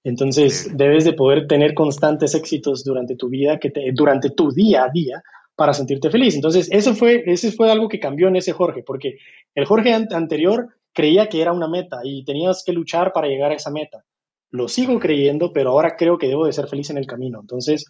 Entonces, 0.04 0.74
debes 0.74 1.04
de 1.04 1.12
poder 1.12 1.46
tener 1.46 1.74
constantes 1.74 2.34
éxitos 2.34 2.82
durante 2.82 3.14
tu 3.14 3.28
vida, 3.28 3.58
que 3.58 3.70
durante 3.92 4.30
tu 4.30 4.50
día 4.52 4.84
a 4.84 4.88
día, 4.88 5.22
para 5.58 5.74
sentirte 5.74 6.08
feliz. 6.08 6.36
Entonces, 6.36 6.68
eso 6.70 6.94
fue, 6.94 7.24
ese 7.26 7.50
fue 7.50 7.68
algo 7.68 7.88
que 7.88 7.98
cambió 7.98 8.28
en 8.28 8.36
ese 8.36 8.52
Jorge, 8.52 8.84
porque 8.86 9.18
el 9.56 9.64
Jorge 9.66 9.92
anterior 9.92 10.68
creía 10.94 11.28
que 11.28 11.42
era 11.42 11.52
una 11.52 11.68
meta 11.68 11.98
y 12.04 12.24
tenías 12.24 12.62
que 12.64 12.72
luchar 12.72 13.12
para 13.12 13.26
llegar 13.26 13.50
a 13.50 13.56
esa 13.56 13.70
meta 13.70 14.04
lo 14.50 14.68
sigo 14.68 14.98
creyendo, 14.98 15.52
pero 15.52 15.70
ahora 15.70 15.96
creo 15.96 16.18
que 16.18 16.28
debo 16.28 16.46
de 16.46 16.52
ser 16.52 16.68
feliz 16.68 16.90
en 16.90 16.98
el 16.98 17.06
camino. 17.06 17.40
Entonces, 17.40 17.84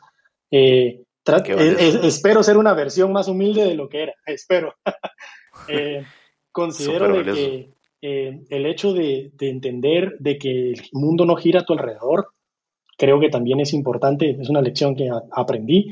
eh, 0.51 1.03
espero 2.03 2.43
ser 2.43 2.57
una 2.57 2.75
versión 2.75 3.13
más 3.13 3.29
humilde 3.29 3.65
de 3.65 3.75
lo 3.75 3.89
que 3.89 4.05
era, 4.05 4.15
espero. 4.27 4.75
Eh, 5.67 6.05
considero 6.53 7.21
que 7.25 7.71
eh, 8.01 8.41
el 8.49 8.67
hecho 8.67 8.93
de, 8.93 9.33
entender 9.41 10.15
de 10.21 10.39
que 10.39 10.71
el 10.71 10.81
mundo 10.93 11.27
no 11.27 11.35
gira 11.35 11.61
a 11.61 11.65
tu 11.65 11.73
alrededor, 11.73 12.29
creo 12.97 13.19
que 13.19 13.29
también 13.29 13.59
es 13.59 13.73
importante, 13.73 14.39
es 14.41 14.49
una 14.49 14.63
lección 14.63 14.95
que 14.95 15.11
aprendí. 15.33 15.91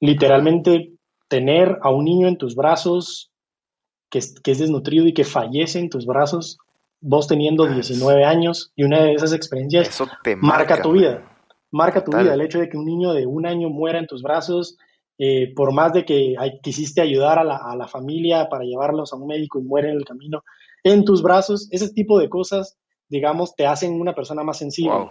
Literalmente, 0.00 0.93
tener 1.28 1.78
a 1.82 1.90
un 1.90 2.04
niño 2.04 2.28
en 2.28 2.38
tus 2.38 2.54
brazos 2.54 3.30
que, 4.10 4.20
que 4.42 4.52
es 4.52 4.58
desnutrido 4.58 5.06
y 5.06 5.14
que 5.14 5.24
fallece 5.24 5.78
en 5.78 5.90
tus 5.90 6.06
brazos, 6.06 6.58
vos 7.06 7.28
teniendo 7.28 7.66
19 7.66 8.24
años 8.24 8.72
y 8.74 8.84
una 8.84 9.02
de 9.02 9.12
esas 9.12 9.34
experiencias 9.34 10.02
marca, 10.38 10.80
tu 10.80 10.92
vida. 10.92 11.22
Marca 11.70 12.02
tu 12.02 12.12
vida. 12.12 12.32
El 12.32 12.40
hecho 12.40 12.58
de 12.58 12.70
que 12.70 12.78
un 12.78 12.86
niño 12.86 13.12
de 13.12 13.26
un 13.26 13.46
año 13.46 13.68
muera 13.68 13.98
en 13.98 14.06
tus 14.06 14.22
brazos, 14.22 14.78
eh, 15.18 15.52
por 15.54 15.72
más 15.72 15.92
de 15.92 16.06
que 16.06 16.34
quisiste 16.62 17.02
ayudar 17.02 17.38
a 17.38 17.44
la, 17.44 17.88
familia 17.88 18.48
para 18.48 18.64
llevarlos 18.64 19.12
a 19.12 19.16
un 19.16 19.26
médico 19.26 19.58
y 19.58 19.64
muere 19.64 19.90
en 19.90 19.96
el 19.96 20.04
camino, 20.04 20.44
en 20.82 21.04
tus 21.04 21.22
brazos, 21.22 21.68
ese 21.70 21.92
tipo 21.92 22.18
de 22.18 22.30
cosas, 22.30 22.78
digamos, 23.10 23.54
te 23.54 23.66
hacen 23.66 24.00
una 24.00 24.14
persona 24.14 24.42
más 24.42 24.56
sensible. 24.56 25.10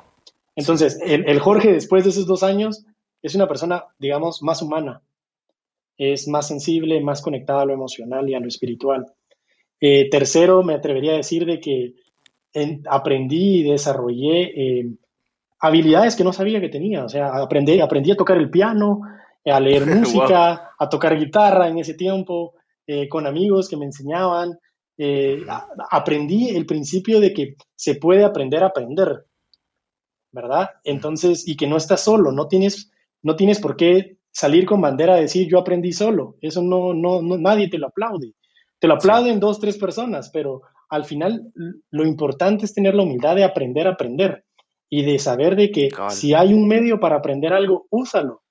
Entonces, 0.56 1.00
el, 1.06 1.30
el 1.30 1.40
Jorge, 1.40 1.72
después 1.72 2.04
de 2.04 2.10
esos 2.10 2.26
dos 2.26 2.42
años, 2.42 2.86
es 3.22 3.36
una 3.36 3.48
persona, 3.48 3.86
digamos, 4.00 4.42
más 4.42 4.64
humana. 4.64 5.02
Es 5.98 6.28
más 6.28 6.48
sensible, 6.48 7.02
más 7.02 7.22
conectada 7.22 7.62
a 7.62 7.66
lo 7.66 7.74
emocional 7.74 8.28
y 8.30 8.34
a 8.34 8.40
lo 8.40 8.48
espiritual. 8.48 9.06
Eh, 9.80 10.10
tercero, 10.10 10.64
me 10.64 10.74
atrevería 10.74 11.14
a 11.14 11.18
decir 11.18 11.46
de 11.46 11.60
que 11.60 11.94
aprendí 12.90 13.60
y 13.60 13.64
desarrollé 13.64 14.44
eh, 14.56 14.86
habilidades 15.60 16.16
que 16.16 16.24
no 16.24 16.34
sabía 16.34 16.62
que 16.62 16.70
tenía. 16.70 17.04
O 17.04 17.10
sea, 17.10 17.36
aprendí, 17.36 17.80
aprendí 17.80 18.12
a 18.12 18.16
tocar 18.18 18.38
el 18.38 18.50
piano, 18.50 19.02
a 19.46 19.60
leer 19.60 19.86
música, 19.86 20.74
a 20.78 20.90
tocar 20.90 21.18
guitarra 21.18 21.68
en 21.68 21.80
ese 21.80 21.96
tiempo, 21.96 22.54
eh, 22.88 23.10
con 23.10 23.28
amigos 23.28 23.70
que 23.70 23.78
me 23.78 23.86
enseñaban. 23.86 24.58
aprendí 25.92 26.50
el 26.50 26.66
principio 26.66 27.20
de 27.20 27.34
que 27.34 27.56
se 27.76 27.96
puede 27.96 28.24
aprender 28.24 28.64
a 28.64 28.68
aprender, 28.68 29.26
¿verdad? 30.32 30.70
Entonces, 30.84 31.48
y 31.48 31.58
que 31.58 31.68
no 31.68 31.78
estás 31.78 32.02
solo, 32.02 32.32
no 32.32 32.48
tienes, 32.48 32.92
no 33.22 33.36
tienes 33.36 33.60
por 33.60 33.76
qué 33.76 34.18
salir 34.34 34.66
con 34.66 34.82
bandera 34.82 35.14
a 35.14 35.22
decir 35.22 35.48
yo 35.48 35.60
aprendí 35.60 35.94
solo. 35.94 36.36
Eso 36.42 36.62
no, 36.62 36.94
no, 36.94 37.22
no 37.22 37.38
nadie 37.38 37.70
te 37.70 37.78
lo 37.78 37.88
aplaude. 37.88 38.34
Te 38.80 38.88
lo 38.88 38.96
aplauden 38.96 39.40
dos, 39.40 39.60
tres 39.60 39.78
personas, 39.78 40.30
pero 40.30 40.64
al 40.90 41.06
final 41.06 41.54
lo 41.90 42.06
importante 42.06 42.66
es 42.66 42.74
tener 42.74 42.96
la 42.96 43.04
humildad 43.04 43.36
de 43.36 43.46
aprender 43.46 43.88
a 43.88 43.92
aprender 43.92 44.44
y 44.90 45.04
de 45.04 45.18
saber 45.20 45.56
de 45.56 45.72
que 45.72 45.90
si 46.10 46.34
hay 46.34 46.54
un 46.54 46.68
medio 46.68 47.00
para 47.00 47.16
aprender 47.16 47.54
algo, 47.54 47.88
úsalo. 47.90 48.42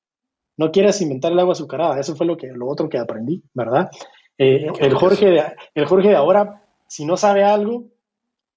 No 0.57 0.70
quieras 0.70 1.01
inventar 1.03 1.33
el 1.33 1.39
agua 1.39 1.53
azucarada. 1.53 2.01
Eso 2.01 2.16
fue 2.16 2.26
lo, 2.26 2.37
que, 2.37 2.49
lo 2.49 2.68
otro 2.68 2.89
que 2.89 2.99
aprendí, 2.99 3.43
¿verdad? 3.53 3.91
Eh, 4.39 4.66
el, 4.80 4.95
Jorge 4.95 5.26
de, 5.26 5.45
el 5.74 5.87
Jorge 5.87 6.09
de 6.09 6.16
ahora, 6.16 6.64
si 6.89 7.05
no 7.05 7.16
sabe 7.16 7.45
algo, 7.45 7.91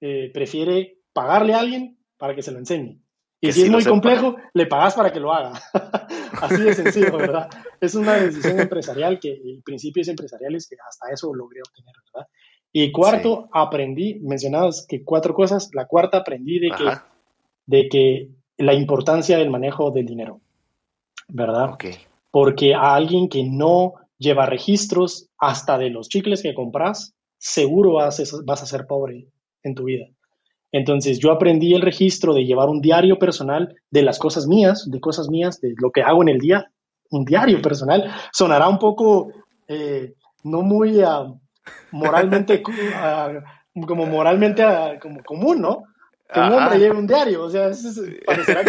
eh, 0.02 0.32
prefiere 0.34 1.00
pagarle 1.14 1.54
a 1.54 1.60
alguien 1.60 1.98
para 2.18 2.34
que 2.36 2.42
se 2.42 2.52
lo 2.52 2.60
enseñe. 2.60 3.00
Y 3.42 3.52
si, 3.52 3.64
es 3.64 3.70
muy 3.70 3.84
complejo, 3.84 4.36
le 4.54 4.66
pagas 4.66 4.96
para 4.96 5.12
que 5.12 5.20
lo 5.20 5.32
haga. 5.34 5.54
Así 6.42 6.62
de 6.62 6.74
sencillo, 6.74 7.18
¿verdad? 7.18 7.50
Es 7.80 7.96
una 7.96 8.14
decisión 8.14 8.60
empresarial 8.60 9.20
que, 9.20 9.30
y 9.44 9.62
principios 9.62 10.08
empresariales 10.08 10.68
que 10.68 10.76
hasta 10.88 11.12
eso 11.12 11.34
logré 11.34 11.62
obtener, 11.62 11.94
¿verdad? 12.14 12.28
Y 12.72 12.92
cuarto, 12.92 13.48
aprendí, 13.54 14.20
mencionabas 14.22 14.86
que 14.88 15.04
cuatro 15.04 15.34
cosas. 15.34 15.70
La 15.74 15.88
cuarta 15.88 16.18
aprendí 16.18 16.60
de 16.60 16.72
que, 16.72 16.92
de 17.66 17.90
que 17.90 18.30
la 18.58 18.74
importancia 18.74 19.38
del 19.38 19.50
manejo 19.50 19.92
del 19.92 20.06
dinero, 20.06 20.42
¿verdad? 21.28 21.74
Okay. 21.74 21.96
Porque 22.32 22.74
a 22.74 22.96
alguien 22.96 23.30
que 23.30 23.44
no 23.44 23.94
lleva 24.18 24.46
registros 24.46 25.30
hasta 25.38 25.78
de 25.78 25.90
los 25.90 26.10
chicles 26.10 26.42
que 26.42 26.54
compras, 26.54 27.16
seguro 27.38 27.94
vas 27.94 28.22
vas 28.46 28.64
a 28.64 28.66
ser 28.66 28.88
pobre 28.88 29.28
en 29.64 29.76
tu 29.76 29.86
vida. 29.86 30.08
Entonces 30.76 31.20
yo 31.20 31.32
aprendí 31.32 31.74
el 31.74 31.82
registro 31.82 32.34
de 32.34 32.44
llevar 32.44 32.68
un 32.68 32.82
diario 32.82 33.18
personal 33.18 33.74
de 33.92 34.02
las 34.02 34.20
cosas 34.20 34.46
mías, 34.46 34.92
de 34.92 35.00
cosas 35.00 35.30
mías, 35.30 35.62
de 35.62 35.74
lo 35.82 35.90
que 35.90 36.02
hago 36.02 36.22
en 36.22 36.28
el 36.28 36.38
día, 36.38 36.70
un 37.12 37.24
diario 37.24 37.62
personal. 37.62 38.14
Sonará 38.34 38.68
un 38.68 38.78
poco 38.78 39.32
eh, 39.70 40.16
no 40.44 40.64
muy 40.64 41.00
ah, 41.02 41.28
moralmente, 41.92 42.62
ah, 42.94 43.32
como 43.88 44.06
moralmente 44.06 44.64
ah, 44.64 45.00
como 45.02 45.24
común, 45.24 45.62
¿no? 45.62 45.84
Que 46.34 46.42
un 46.42 46.52
hombre 46.52 46.78
lleve 46.78 46.98
un 46.98 47.08
diario, 47.08 47.44
o 47.44 47.50
sea, 47.50 47.72
parecerá 48.26 48.66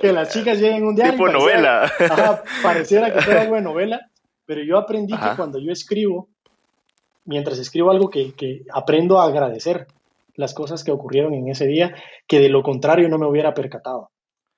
que, 0.00 0.12
las 0.12 0.28
chicas 0.32 0.58
lleven 0.58 0.82
un 0.82 0.96
diario. 0.96 1.12
Tipo 1.12 1.28
novela. 1.28 1.84
Ajá, 1.84 2.42
pareciera 2.60 3.14
que 3.14 3.20
fuera 3.20 3.42
algo 3.42 3.54
de 3.54 3.60
novela, 3.70 4.00
pero 4.46 4.64
yo 4.64 4.76
aprendí 4.76 5.12
que 5.12 5.36
cuando 5.36 5.60
yo 5.60 5.70
escribo, 5.70 6.28
mientras 7.24 7.56
escribo 7.60 7.92
algo 7.92 8.10
que, 8.10 8.32
que 8.32 8.62
aprendo 8.72 9.20
a 9.20 9.26
agradecer, 9.26 9.86
las 10.34 10.54
cosas 10.54 10.84
que 10.84 10.90
ocurrieron 10.90 11.34
en 11.34 11.48
ese 11.48 11.66
día, 11.66 11.94
que 12.26 12.40
de 12.40 12.48
lo 12.48 12.62
contrario 12.62 13.08
no 13.08 13.18
me 13.18 13.26
hubiera 13.26 13.54
percatado, 13.54 14.10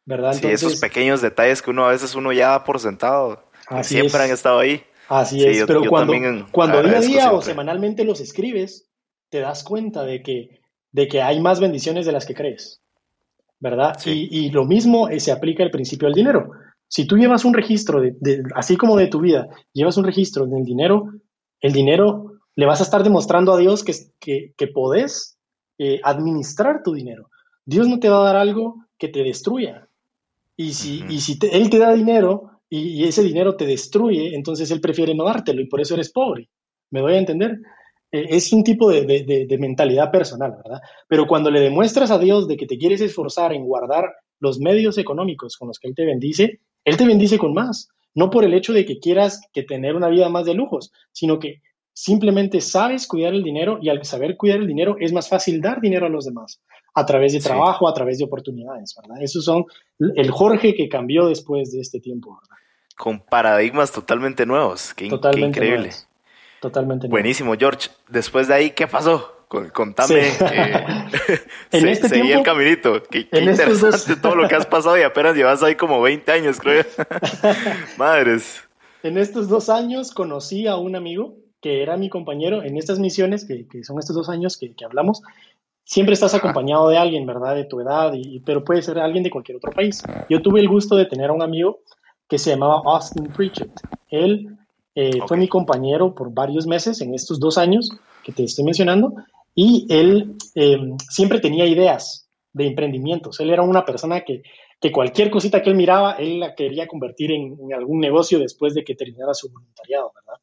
¿verdad? 0.04 0.32
sí, 0.34 0.46
esos 0.46 0.80
pequeños 0.80 1.22
detalles 1.22 1.62
que 1.62 1.70
uno 1.70 1.86
a 1.86 1.90
veces 1.90 2.14
uno 2.14 2.32
ya 2.32 2.48
da 2.48 2.64
por 2.64 2.80
sentado, 2.80 3.44
siempre 3.82 4.22
han 4.22 4.30
estado 4.30 4.58
ahí. 4.58 4.82
Así 5.08 5.44
es, 5.44 5.64
pero 5.66 5.82
cuando, 5.88 6.14
cuando 6.52 6.82
día 6.82 6.98
a 6.98 7.00
día 7.00 7.32
o 7.32 7.42
semanalmente 7.42 8.04
los 8.04 8.20
escribes, 8.20 8.88
te 9.28 9.40
das 9.40 9.62
cuenta 9.62 10.04
de 10.04 10.22
que, 10.22 10.60
de 10.90 11.08
que 11.08 11.20
hay 11.20 11.40
más 11.40 11.60
bendiciones 11.60 12.06
de 12.06 12.12
las 12.12 12.24
que 12.24 12.34
crees, 12.34 12.80
¿verdad? 13.58 13.96
Y, 14.06 14.46
y, 14.46 14.50
lo 14.50 14.64
mismo 14.64 15.08
eh, 15.08 15.20
se 15.20 15.32
aplica 15.32 15.62
el 15.62 15.70
principio 15.70 16.08
del 16.08 16.14
dinero. 16.14 16.50
Si 16.88 17.06
tú 17.06 17.16
llevas 17.16 17.44
un 17.44 17.54
registro, 17.54 18.00
de, 18.00 18.42
así 18.54 18.76
como 18.76 18.96
de 18.96 19.06
tu 19.06 19.20
vida, 19.20 19.48
llevas 19.72 19.96
un 19.96 20.04
registro 20.04 20.46
del 20.46 20.64
dinero, 20.64 21.10
el 21.60 21.72
dinero 21.72 22.40
le 22.54 22.66
vas 22.66 22.80
a 22.80 22.84
estar 22.84 23.02
demostrando 23.02 23.52
a 23.52 23.56
Dios 23.56 23.82
que, 23.82 23.94
que, 24.20 24.52
que 24.56 24.66
podés 24.66 25.38
eh, 25.84 26.00
administrar 26.04 26.84
tu 26.84 26.92
dinero. 26.94 27.28
Dios 27.64 27.88
no 27.88 27.98
te 27.98 28.08
va 28.08 28.20
a 28.20 28.24
dar 28.26 28.36
algo 28.36 28.86
que 28.96 29.08
te 29.08 29.24
destruya. 29.24 29.88
Y 30.56 30.74
si, 30.74 31.02
y 31.08 31.18
si 31.18 31.36
Él 31.50 31.70
te 31.70 31.80
da 31.80 31.92
dinero 31.92 32.60
y, 32.70 33.02
ese 33.02 33.24
dinero 33.24 33.56
te 33.56 33.66
destruye, 33.66 34.36
entonces 34.36 34.70
Él 34.70 34.80
prefiere 34.80 35.12
no 35.12 35.24
dártelo 35.24 35.60
y 35.60 35.66
por 35.66 35.80
eso 35.80 35.94
eres 35.94 36.12
pobre. 36.12 36.48
¿Me 36.90 37.02
voy 37.02 37.14
a 37.14 37.18
entender? 37.18 37.58
Eh, 38.12 38.26
es 38.28 38.52
un 38.52 38.62
tipo 38.62 38.92
de, 38.92 39.02
de, 39.04 39.58
mentalidad 39.58 40.12
personal, 40.12 40.52
¿verdad? 40.52 40.80
Pero 41.08 41.26
cuando 41.26 41.50
le 41.50 41.58
demuestras 41.58 42.12
a 42.12 42.18
Dios 42.20 42.46
de 42.46 42.56
que 42.56 42.66
te 42.66 42.78
quieres 42.78 43.00
esforzar 43.00 43.52
en 43.52 43.64
guardar 43.64 44.04
los 44.38 44.60
medios 44.60 44.98
económicos 44.98 45.56
con 45.56 45.66
los 45.66 45.80
que 45.80 45.88
Él 45.88 45.96
te 45.96 46.06
bendice, 46.06 46.60
Él 46.84 46.96
te 46.96 47.06
bendice 47.06 47.38
con 47.38 47.54
más. 47.54 47.88
No 48.14 48.30
por 48.30 48.44
el 48.44 48.54
hecho 48.54 48.72
de 48.72 48.86
que 48.86 49.00
quieras 49.00 49.40
que 49.52 49.64
tener 49.64 49.96
una 49.96 50.08
vida 50.08 50.28
más 50.28 50.44
de 50.46 50.54
lujos, 50.54 50.92
sino 51.10 51.40
que 51.40 51.60
simplemente 51.92 52.60
sabes 52.60 53.06
cuidar 53.06 53.34
el 53.34 53.42
dinero 53.42 53.78
y 53.80 53.88
al 53.88 54.04
saber 54.04 54.36
cuidar 54.36 54.58
el 54.58 54.66
dinero 54.66 54.96
es 55.00 55.12
más 55.12 55.28
fácil 55.28 55.60
dar 55.60 55.80
dinero 55.80 56.06
a 56.06 56.08
los 56.08 56.24
demás 56.24 56.60
a 56.94 57.06
través 57.06 57.32
de 57.32 57.40
trabajo, 57.40 57.88
a 57.88 57.94
través 57.94 58.18
de 58.18 58.24
oportunidades, 58.24 58.94
¿verdad? 59.00 59.22
Esos 59.22 59.44
son 59.44 59.64
el 59.98 60.30
Jorge 60.30 60.74
que 60.74 60.88
cambió 60.88 61.26
después 61.26 61.72
de 61.72 61.80
este 61.80 62.00
tiempo, 62.00 62.38
¿verdad? 62.40 62.56
Con 62.96 63.20
paradigmas 63.20 63.90
totalmente 63.90 64.44
nuevos, 64.44 64.92
qué, 64.94 65.06
increíble. 65.06 65.90
Totalmente 66.60 67.08
Buenísimo, 67.08 67.54
George. 67.58 67.88
Después 68.08 68.46
de 68.46 68.54
ahí, 68.54 68.70
¿qué 68.70 68.86
pasó? 68.86 69.46
Contame. 69.48 70.28
Eh, 70.28 70.32
en 71.72 71.88
este 71.88 72.08
seguí 72.08 72.22
tiempo, 72.22 72.38
el 72.38 72.44
caminito. 72.44 73.02
Qué, 73.02 73.28
interesante 73.32 74.16
todo 74.16 74.36
lo 74.36 74.48
que 74.48 74.54
has 74.54 74.66
pasado 74.66 74.96
y 74.96 75.02
apenas 75.02 75.34
llevas 75.34 75.62
ahí 75.62 75.74
como 75.74 76.00
20 76.00 76.30
años, 76.30 76.58
creo. 76.58 76.84
Madres. 77.98 78.62
En 79.02 79.18
estos 79.18 79.48
dos 79.48 79.68
años 79.68 80.12
conocí 80.12 80.66
a 80.66 80.76
un 80.76 80.94
amigo 80.94 81.41
que 81.62 81.80
era 81.80 81.96
mi 81.96 82.10
compañero 82.10 82.62
en 82.62 82.76
estas 82.76 82.98
misiones, 82.98 83.46
que, 83.46 83.66
son 83.84 83.98
estos 83.98 84.16
dos 84.16 84.28
años 84.28 84.58
que, 84.58 84.74
hablamos, 84.84 85.22
siempre 85.84 86.12
estás 86.12 86.34
acompañado 86.34 86.88
de 86.88 86.98
alguien, 86.98 87.24
¿verdad? 87.24 87.54
De 87.54 87.64
tu 87.64 87.80
edad, 87.80 88.12
y, 88.14 88.40
pero 88.40 88.64
puede 88.64 88.82
ser 88.82 88.98
alguien 88.98 89.22
de 89.22 89.30
cualquier 89.30 89.56
otro 89.56 89.70
país. 89.70 90.02
Yo 90.28 90.42
tuve 90.42 90.60
el 90.60 90.68
gusto 90.68 90.96
de 90.96 91.06
tener 91.06 91.30
a 91.30 91.32
un 91.32 91.42
amigo 91.42 91.80
que 92.28 92.38
se 92.38 92.50
llamaba 92.50 92.82
Austin 92.84 93.26
Pritchett. 93.26 93.70
Él 94.10 94.58
eh, 94.94 95.20
fue 95.28 95.36
mi 95.36 95.48
compañero 95.48 96.14
por 96.14 96.34
varios 96.34 96.66
meses 96.66 97.00
en 97.00 97.14
estos 97.14 97.38
dos 97.38 97.56
años 97.56 97.90
que 98.24 98.32
te 98.32 98.42
estoy 98.42 98.64
mencionando, 98.64 99.14
y 99.54 99.86
él 99.88 100.34
eh, 100.56 100.78
siempre 101.10 101.38
tenía 101.38 101.66
ideas 101.66 102.28
de 102.52 102.66
emprendimientos. 102.66 103.38
Él 103.38 103.50
era 103.50 103.62
una 103.62 103.84
persona 103.84 104.22
que, 104.22 104.42
que, 104.80 104.90
cualquier 104.90 105.30
cosita 105.30 105.62
que 105.62 105.70
él 105.70 105.76
miraba, 105.76 106.14
él 106.14 106.40
la 106.40 106.54
quería 106.56 106.88
convertir 106.88 107.30
en, 107.30 107.56
en 107.60 107.72
algún 107.72 108.00
negocio 108.00 108.40
después 108.40 108.74
de 108.74 108.82
que 108.82 108.96
terminara 108.96 109.32
su 109.32 109.48
voluntariado, 109.48 110.12
¿verdad? 110.14 110.40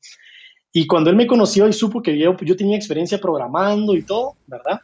Y 0.71 0.85
cuando 0.85 1.09
él 1.09 1.15
me 1.15 1.27
conoció 1.27 1.67
y 1.67 1.73
supo 1.73 2.01
que 2.01 2.17
yo, 2.17 2.35
yo 2.37 2.55
tenía 2.55 2.77
experiencia 2.77 3.19
programando 3.19 3.95
y 3.95 4.03
todo, 4.03 4.35
¿verdad? 4.45 4.81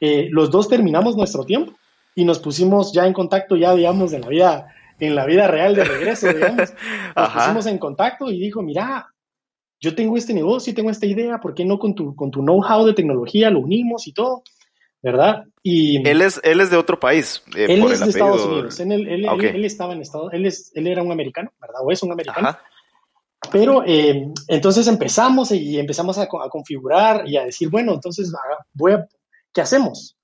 Eh, 0.00 0.28
los 0.30 0.50
dos 0.50 0.68
terminamos 0.68 1.16
nuestro 1.16 1.44
tiempo 1.44 1.72
y 2.14 2.24
nos 2.24 2.38
pusimos 2.38 2.92
ya 2.92 3.06
en 3.06 3.12
contacto, 3.12 3.56
ya 3.56 3.74
digamos, 3.74 4.12
en 4.12 4.22
la 4.22 4.28
vida, 4.28 4.74
en 4.98 5.14
la 5.14 5.26
vida 5.26 5.46
real 5.46 5.74
de 5.74 5.84
regreso, 5.84 6.32
digamos. 6.32 6.72
Nos 7.16 7.28
pusimos 7.30 7.66
en 7.66 7.78
contacto 7.78 8.30
y 8.30 8.40
dijo, 8.40 8.62
mira, 8.62 9.12
yo 9.80 9.94
tengo 9.94 10.16
este 10.16 10.32
negocio 10.32 10.70
y 10.70 10.74
tengo 10.74 10.90
esta 10.90 11.04
idea, 11.04 11.38
¿por 11.38 11.54
qué 11.54 11.64
no 11.64 11.78
con 11.78 11.94
tu, 11.94 12.14
con 12.16 12.30
tu 12.30 12.40
know-how 12.40 12.86
de 12.86 12.94
tecnología 12.94 13.50
lo 13.50 13.60
unimos 13.60 14.06
y 14.06 14.12
todo? 14.12 14.42
¿Verdad? 15.02 15.44
Y 15.62 16.08
él 16.08 16.22
es, 16.22 16.40
él 16.42 16.60
es 16.60 16.70
de 16.70 16.78
otro 16.78 16.98
país. 16.98 17.42
Eh, 17.54 17.66
él 17.68 17.84
es 17.84 18.00
de 18.00 18.08
Estados 18.08 18.44
Unidos. 18.46 18.80
Él, 18.80 18.92
él, 18.92 19.26
él, 19.26 19.64
estaba 19.64 19.92
en 19.92 20.00
Estados 20.00 20.32
él, 20.32 20.46
es, 20.46 20.72
él 20.74 20.86
era 20.86 21.02
un 21.02 21.12
americano, 21.12 21.52
¿verdad? 21.60 21.80
O 21.84 21.92
es 21.92 22.02
un 22.02 22.12
americano. 22.12 22.56
Pero 23.50 23.84
eh, 23.86 24.28
entonces 24.48 24.86
empezamos 24.86 25.52
y 25.52 25.78
empezamos 25.78 26.18
a, 26.18 26.26
configurar 26.26 27.28
y 27.28 27.36
a 27.36 27.44
decir, 27.44 27.70
bueno, 27.70 27.94
entonces 27.94 28.32
voy 28.72 28.92
a, 28.92 29.06
¿qué 29.52 29.60
hacemos? 29.60 30.16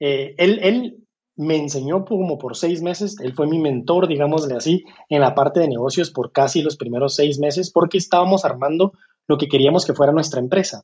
Eh, 0.00 0.34
él, 0.38 0.58
él, 0.62 0.98
me 1.34 1.56
enseñó 1.56 2.04
como 2.04 2.36
por 2.36 2.56
seis 2.56 2.82
meses, 2.82 3.16
él 3.20 3.32
fue 3.32 3.46
mi 3.46 3.58
mentor, 3.58 4.06
digámosle 4.06 4.54
así, 4.54 4.84
en 5.08 5.22
la 5.22 5.34
parte 5.34 5.60
de 5.60 5.68
negocios 5.68 6.10
por 6.10 6.30
casi 6.30 6.60
los 6.60 6.76
primeros 6.76 7.14
seis 7.14 7.38
meses, 7.38 7.70
porque 7.70 7.96
estábamos 7.96 8.44
armando 8.44 8.92
lo 9.26 9.38
que 9.38 9.48
queríamos 9.48 9.86
que 9.86 9.94
fuera 9.94 10.12
nuestra 10.12 10.40
empresa, 10.40 10.82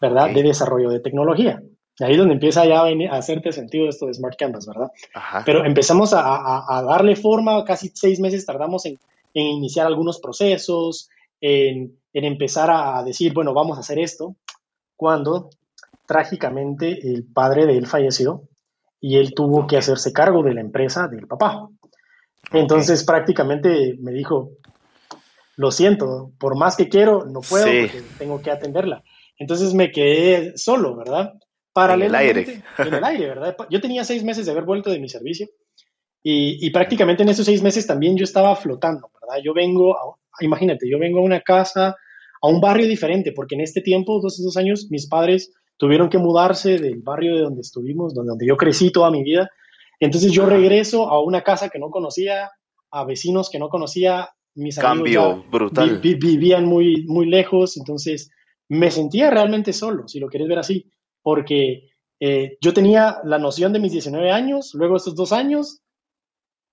¿verdad? 0.00 0.30
De 0.30 0.42
desarrollo 0.42 0.88
de 0.88 1.00
tecnología. 1.00 1.62
Ahí 2.00 2.12
es 2.12 2.18
donde 2.18 2.34
empieza 2.34 2.64
ya 2.66 2.82
a, 2.82 3.16
hacerte 3.16 3.52
sentido 3.52 3.88
esto 3.88 4.06
de 4.06 4.14
Smart 4.14 4.36
Canvas, 4.38 4.66
¿verdad? 4.66 4.90
Pero 5.44 5.64
empezamos 5.64 6.12
a, 6.12 6.64
a, 6.68 6.82
darle 6.82 7.16
forma, 7.16 7.64
casi 7.64 7.90
seis 7.94 8.20
meses 8.20 8.44
tardamos 8.44 8.84
en 8.86 8.98
en 9.36 9.48
iniciar 9.48 9.86
algunos 9.86 10.18
procesos, 10.18 11.10
en, 11.42 11.98
empezar 12.14 12.70
a 12.70 13.04
decir, 13.04 13.34
bueno, 13.34 13.52
vamos 13.52 13.76
a 13.76 13.80
hacer 13.80 13.98
esto, 13.98 14.36
cuando 14.96 15.50
trágicamente 16.06 17.06
el 17.06 17.26
padre 17.26 17.66
de 17.66 17.76
él 17.76 17.86
falleció 17.86 18.48
y 18.98 19.18
él 19.18 19.34
tuvo 19.34 19.66
que 19.66 19.76
hacerse 19.76 20.14
cargo 20.14 20.42
de 20.42 20.54
la 20.54 20.62
empresa 20.62 21.06
del 21.06 21.26
papá. 21.26 21.68
Entonces 22.50 23.04
prácticamente 23.04 23.98
me 24.00 24.12
dijo, 24.12 24.52
lo 25.56 25.70
siento, 25.70 26.32
por 26.38 26.56
más 26.56 26.74
que 26.74 26.88
quiero, 26.88 27.26
no 27.26 27.40
puedo 27.42 27.66
porque 27.66 28.02
tengo 28.18 28.40
que 28.40 28.50
atenderla. 28.50 29.04
Entonces 29.38 29.74
me 29.74 29.92
quedé 29.92 30.56
solo, 30.56 30.96
¿verdad? 30.96 31.34
Paralelamente, 31.74 32.40
en 32.40 32.48
el 32.48 32.54
aire. 32.54 32.64
En 32.78 32.94
el 32.94 33.04
aire, 33.04 33.26
¿verdad? 33.26 33.56
Yo 33.70 33.82
tenía 33.82 34.02
seis 34.02 34.24
meses 34.24 34.46
de 34.46 34.52
haber 34.52 34.64
vuelto 34.64 34.88
de 34.88 34.98
mi 34.98 35.10
servicio 35.10 35.46
y, 36.28 36.66
y 36.66 36.70
prácticamente 36.70 37.22
en 37.22 37.28
esos 37.28 37.46
seis 37.46 37.62
meses 37.62 37.86
también 37.86 38.16
yo 38.16 38.24
estaba 38.24 38.56
flotando. 38.56 39.12
Yo 39.44 39.54
vengo, 39.54 40.18
imagínate, 40.40 40.90
yo 40.90 40.98
vengo 40.98 41.20
a 41.20 41.22
una 41.22 41.40
casa, 41.40 41.94
a 42.42 42.48
un 42.48 42.60
barrio 42.60 42.88
diferente, 42.88 43.30
porque 43.30 43.54
en 43.54 43.60
este 43.60 43.80
tiempo, 43.80 44.20
dos, 44.20 44.42
dos 44.42 44.56
años, 44.56 44.88
mis 44.90 45.06
padres 45.06 45.52
tuvieron 45.76 46.08
que 46.08 46.18
mudarse 46.18 46.78
del 46.78 47.00
barrio 47.00 47.36
de 47.36 47.42
donde 47.42 47.60
estuvimos, 47.60 48.12
donde 48.12 48.44
yo 48.44 48.56
crecí 48.56 48.90
toda 48.90 49.12
mi 49.12 49.22
vida. 49.22 49.48
Entonces 50.00 50.32
yo 50.32 50.46
regreso 50.46 51.08
a 51.08 51.22
una 51.22 51.42
casa 51.42 51.68
que 51.68 51.78
no 51.78 51.90
conocía, 51.90 52.50
a 52.90 53.04
vecinos 53.04 53.48
que 53.48 53.60
no 53.60 53.68
conocía, 53.68 54.28
mis 54.56 54.80
Cambio 54.80 55.44
brutal. 55.48 56.00
vivían 56.00 56.64
muy, 56.64 57.04
muy 57.06 57.26
lejos, 57.26 57.76
entonces 57.76 58.32
me 58.68 58.90
sentía 58.90 59.30
realmente 59.30 59.72
solo, 59.72 60.08
si 60.08 60.18
lo 60.18 60.26
quieres 60.26 60.48
ver 60.48 60.58
así, 60.58 60.90
porque 61.22 61.90
eh, 62.18 62.58
yo 62.60 62.74
tenía 62.74 63.18
la 63.22 63.38
noción 63.38 63.72
de 63.72 63.78
mis 63.78 63.92
19 63.92 64.32
años, 64.32 64.72
luego 64.74 64.96
estos 64.96 65.14
dos 65.14 65.30
años, 65.32 65.82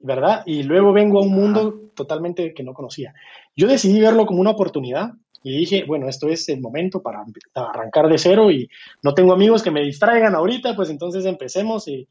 ¿verdad? 0.03 0.43
Y 0.45 0.63
luego 0.63 0.93
vengo 0.93 1.19
a 1.19 1.23
un 1.23 1.31
mundo 1.31 1.79
totalmente 1.95 2.53
que 2.53 2.61
no 2.61 2.73
conocía. 2.73 3.13
Yo 3.55 3.67
decidí 3.67 3.99
verlo 4.01 4.25
como 4.25 4.41
una 4.41 4.51
oportunidad 4.51 5.13
y 5.41 5.57
dije, 5.57 5.85
bueno, 5.87 6.07
esto 6.07 6.27
es 6.27 6.47
el 6.49 6.61
momento 6.61 7.01
para 7.01 7.25
arrancar 7.55 8.09
de 8.09 8.17
cero 8.17 8.51
y 8.51 8.69
no 9.01 9.13
tengo 9.13 9.33
amigos 9.33 9.63
que 9.63 9.71
me 9.71 9.81
distraigan 9.81 10.35
ahorita, 10.35 10.75
pues 10.75 10.89
entonces 10.89 11.25
empecemos. 11.25 11.87
Y, 11.87 12.07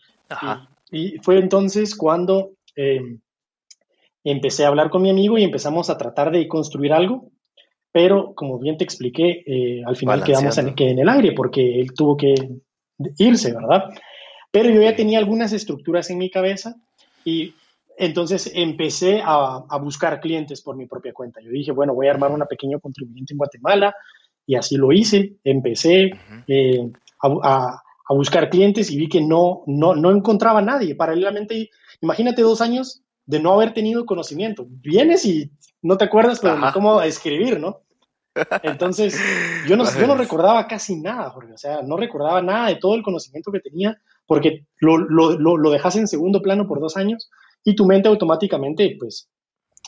y, 0.90 1.18
fue 1.18 1.38
entonces 1.38 1.94
cuando 1.94 2.52
em, 2.76 3.20
empecé 4.24 4.64
a 4.64 4.68
hablar 4.68 4.88
con 4.88 5.02
mi 5.02 5.10
amigo 5.10 5.36
y 5.36 5.44
empezamos 5.44 5.90
a 5.90 5.98
tratar 5.98 6.30
de 6.30 6.48
construir 6.48 6.94
algo, 6.94 7.30
pero 7.90 8.34
como 8.34 8.58
bien 8.58 8.78
te 8.78 8.84
expliqué, 8.84 9.42
eh, 9.46 9.82
al 9.84 9.96
final 9.96 10.24
quedamos 10.24 10.56
en, 10.56 10.74
en 10.76 10.98
el 10.98 11.08
aire 11.10 11.32
porque 11.32 11.80
él 11.80 11.92
tuvo 11.92 12.16
que 12.16 12.34
irse, 13.18 13.52
¿verdad? 13.52 13.84
Pero 14.50 14.70
yo 14.70 14.80
ya 14.80 14.96
tenía 14.96 15.18
algunas 15.18 15.52
estructuras 15.52 16.08
en 16.08 16.18
mi 16.18 16.30
cabeza 16.30 16.76
y 17.24 17.54
entonces 17.96 18.50
empecé 18.54 19.20
a, 19.24 19.64
buscar 19.80 20.20
clientes 20.20 20.60
por 20.62 20.76
mi 20.76 20.86
propia 20.86 21.12
cuenta. 21.12 21.40
Yo 21.40 21.50
dije, 21.50 21.72
bueno, 21.72 21.94
voy 21.94 22.08
a 22.08 22.12
armar 22.12 22.30
una 22.30 22.46
pequeña 22.46 22.78
contribuyente 22.78 23.34
en 23.34 23.38
Guatemala 23.38 23.94
y 24.46 24.54
así 24.54 24.76
lo 24.76 24.92
hice. 24.92 25.36
Empecé 25.44 26.12
eh, 26.46 26.90
a, 27.22 27.82
buscar 28.10 28.50
clientes 28.50 28.90
y 28.90 28.98
vi 28.98 29.08
que 29.08 29.22
no, 29.22 29.62
no, 29.66 29.94
no 29.94 30.10
encontraba 30.10 30.58
a 30.58 30.62
nadie. 30.62 30.94
Paralelamente, 30.94 31.70
imagínate 32.00 32.42
dos 32.42 32.60
años 32.60 33.02
de 33.24 33.40
no 33.40 33.54
haber 33.54 33.72
tenido 33.72 34.04
conocimiento. 34.04 34.66
Vienes 34.68 35.24
y 35.24 35.50
no 35.80 35.96
te 35.96 36.04
acuerdas 36.04 36.40
cómo 36.74 37.00
escribir, 37.00 37.58
¿no? 37.58 37.80
Entonces, 38.62 39.18
yo 39.66 39.76
no, 39.76 39.84
yo 39.98 40.06
no 40.06 40.14
recordaba 40.14 40.66
casi 40.66 40.96
nada, 40.96 41.30
Jorge. 41.30 41.52
O 41.52 41.58
sea, 41.58 41.82
no 41.82 41.96
recordaba 41.96 42.42
nada 42.42 42.68
de 42.68 42.76
todo 42.76 42.94
el 42.94 43.02
conocimiento 43.02 43.52
que 43.52 43.60
tenía 43.60 43.98
porque 44.26 44.66
lo, 44.78 44.98
lo, 44.98 45.38
lo, 45.38 45.56
lo 45.56 45.70
dejas 45.70 45.96
en 45.96 46.08
segundo 46.08 46.40
plano 46.42 46.66
por 46.66 46.80
dos 46.80 46.96
años 46.96 47.30
y 47.64 47.74
tu 47.74 47.86
mente 47.86 48.08
automáticamente, 48.08 48.96
pues, 48.98 49.28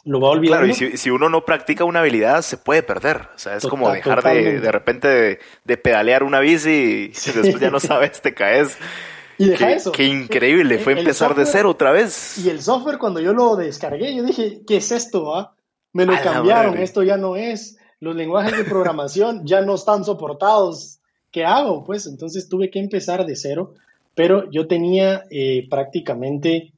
lo 0.05 0.21
va 0.21 0.29
a 0.29 0.31
olvidar. 0.33 0.65
Claro, 0.65 0.67
y 0.67 0.97
si, 0.97 1.11
uno 1.11 1.29
no 1.29 1.45
practica 1.45 1.85
una 1.85 2.01
habilidad, 2.01 2.43
se 2.43 2.59
puede 2.59 2.83
perder. 2.83 3.29
O 3.35 3.39
sea, 3.39 3.57
es 3.57 3.67
como 3.67 3.91
dejar 3.91 4.23
de, 4.23 4.61
de 4.61 4.73
repente 4.73 5.39
de, 5.65 5.77
pedalear 5.77 6.23
una 6.23 6.41
bici 6.41 6.71
y 6.71 7.09
después 7.33 7.61
ya 7.61 7.71
no 7.71 7.81
sabes, 7.81 8.21
te 8.21 8.35
caes. 8.35 8.77
Y 9.39 9.47
deja 9.47 9.73
eso. 9.73 9.93
Qué 9.93 10.05
increíble, 10.05 10.79
fue 10.79 10.93
empezar 10.99 11.35
de 11.35 11.47
cero 11.47 11.71
otra 11.71 11.91
vez. 11.91 12.39
Y 12.39 12.51
el 12.51 12.63
software, 12.63 12.99
cuando 12.99 13.21
yo 13.21 13.33
lo 13.33 13.57
descargué, 13.57 14.15
yo 14.15 14.23
dije, 14.23 14.61
¿qué 14.67 14.77
es 14.77 14.93
esto? 14.93 15.35
Ah? 15.35 15.57
Me 15.93 16.07
lo 16.07 16.15
cambiaron, 16.23 16.77
esto 16.79 17.03
ya 17.03 17.17
no 17.17 17.37
es. 17.37 17.79
Los 18.01 18.15
lenguajes 18.15 18.57
de 18.57 18.65
programación 18.65 19.47
ya 19.47 19.63
no 19.63 19.75
están 19.75 20.05
soportados. 20.05 21.01
¿Qué 21.31 21.45
hago? 21.45 21.85
Pues 21.85 22.07
entonces 22.07 22.49
tuve 22.49 22.71
que 22.71 22.79
empezar 22.79 23.25
de 23.25 23.35
cero, 23.35 23.75
pero 24.15 24.51
yo 24.51 24.69
tenía 24.69 25.25
eh, 25.31 25.67
prácticamente 25.71 26.75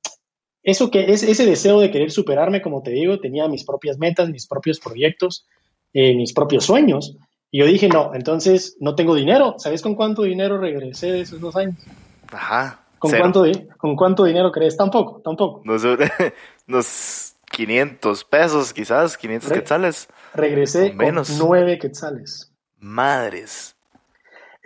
eso 0.67 0.91
que 0.91 1.12
es 1.12 1.23
ese 1.23 1.47
deseo 1.47 1.81
de 1.81 1.91
querer 1.91 2.11
superarme, 2.11 2.61
como 2.61 2.83
te 2.83 2.91
digo, 2.91 3.19
tenía 3.21 3.49
mis 3.49 3.64
propias 3.64 3.97
metas, 3.99 4.29
mis 4.29 4.47
propios 4.47 4.79
proyectos, 4.81 5.47
eh, 5.95 6.14
mis 6.14 6.33
propios 6.35 6.64
sueños. 6.67 7.17
Y 7.51 7.61
yo 7.61 7.67
dije, 7.67 7.89
no, 7.89 8.12
entonces 8.14 8.77
no 8.81 8.95
tengo 8.97 9.14
dinero. 9.14 9.55
¿Sabes 9.59 9.81
con 9.81 9.95
cuánto 9.95 10.23
dinero 10.25 10.59
regresé 10.59 11.12
de 11.12 11.21
esos 11.23 11.41
dos 11.41 11.55
años? 11.57 11.77
Ajá. 12.33 12.83
¿Con, 12.99 13.11
cero. 13.12 13.23
cuánto, 13.23 13.45
¿con 13.79 13.95
cuánto 13.95 14.25
dinero 14.25 14.51
crees? 14.51 14.77
Tampoco, 14.77 15.21
tampoco. 15.23 15.62
No 15.64 15.79
sé, 15.79 15.97
unos 16.67 17.37
500 17.53 18.25
pesos, 18.25 18.73
quizás, 18.75 19.17
500 19.17 19.49
Re- 19.51 19.57
quetzales. 19.57 20.09
Regresé 20.35 20.91
O 20.91 20.95
menos. 20.95 21.29
con 21.31 21.39
nueve 21.39 21.79
quetzales. 21.79 22.53
Madres. 22.79 23.76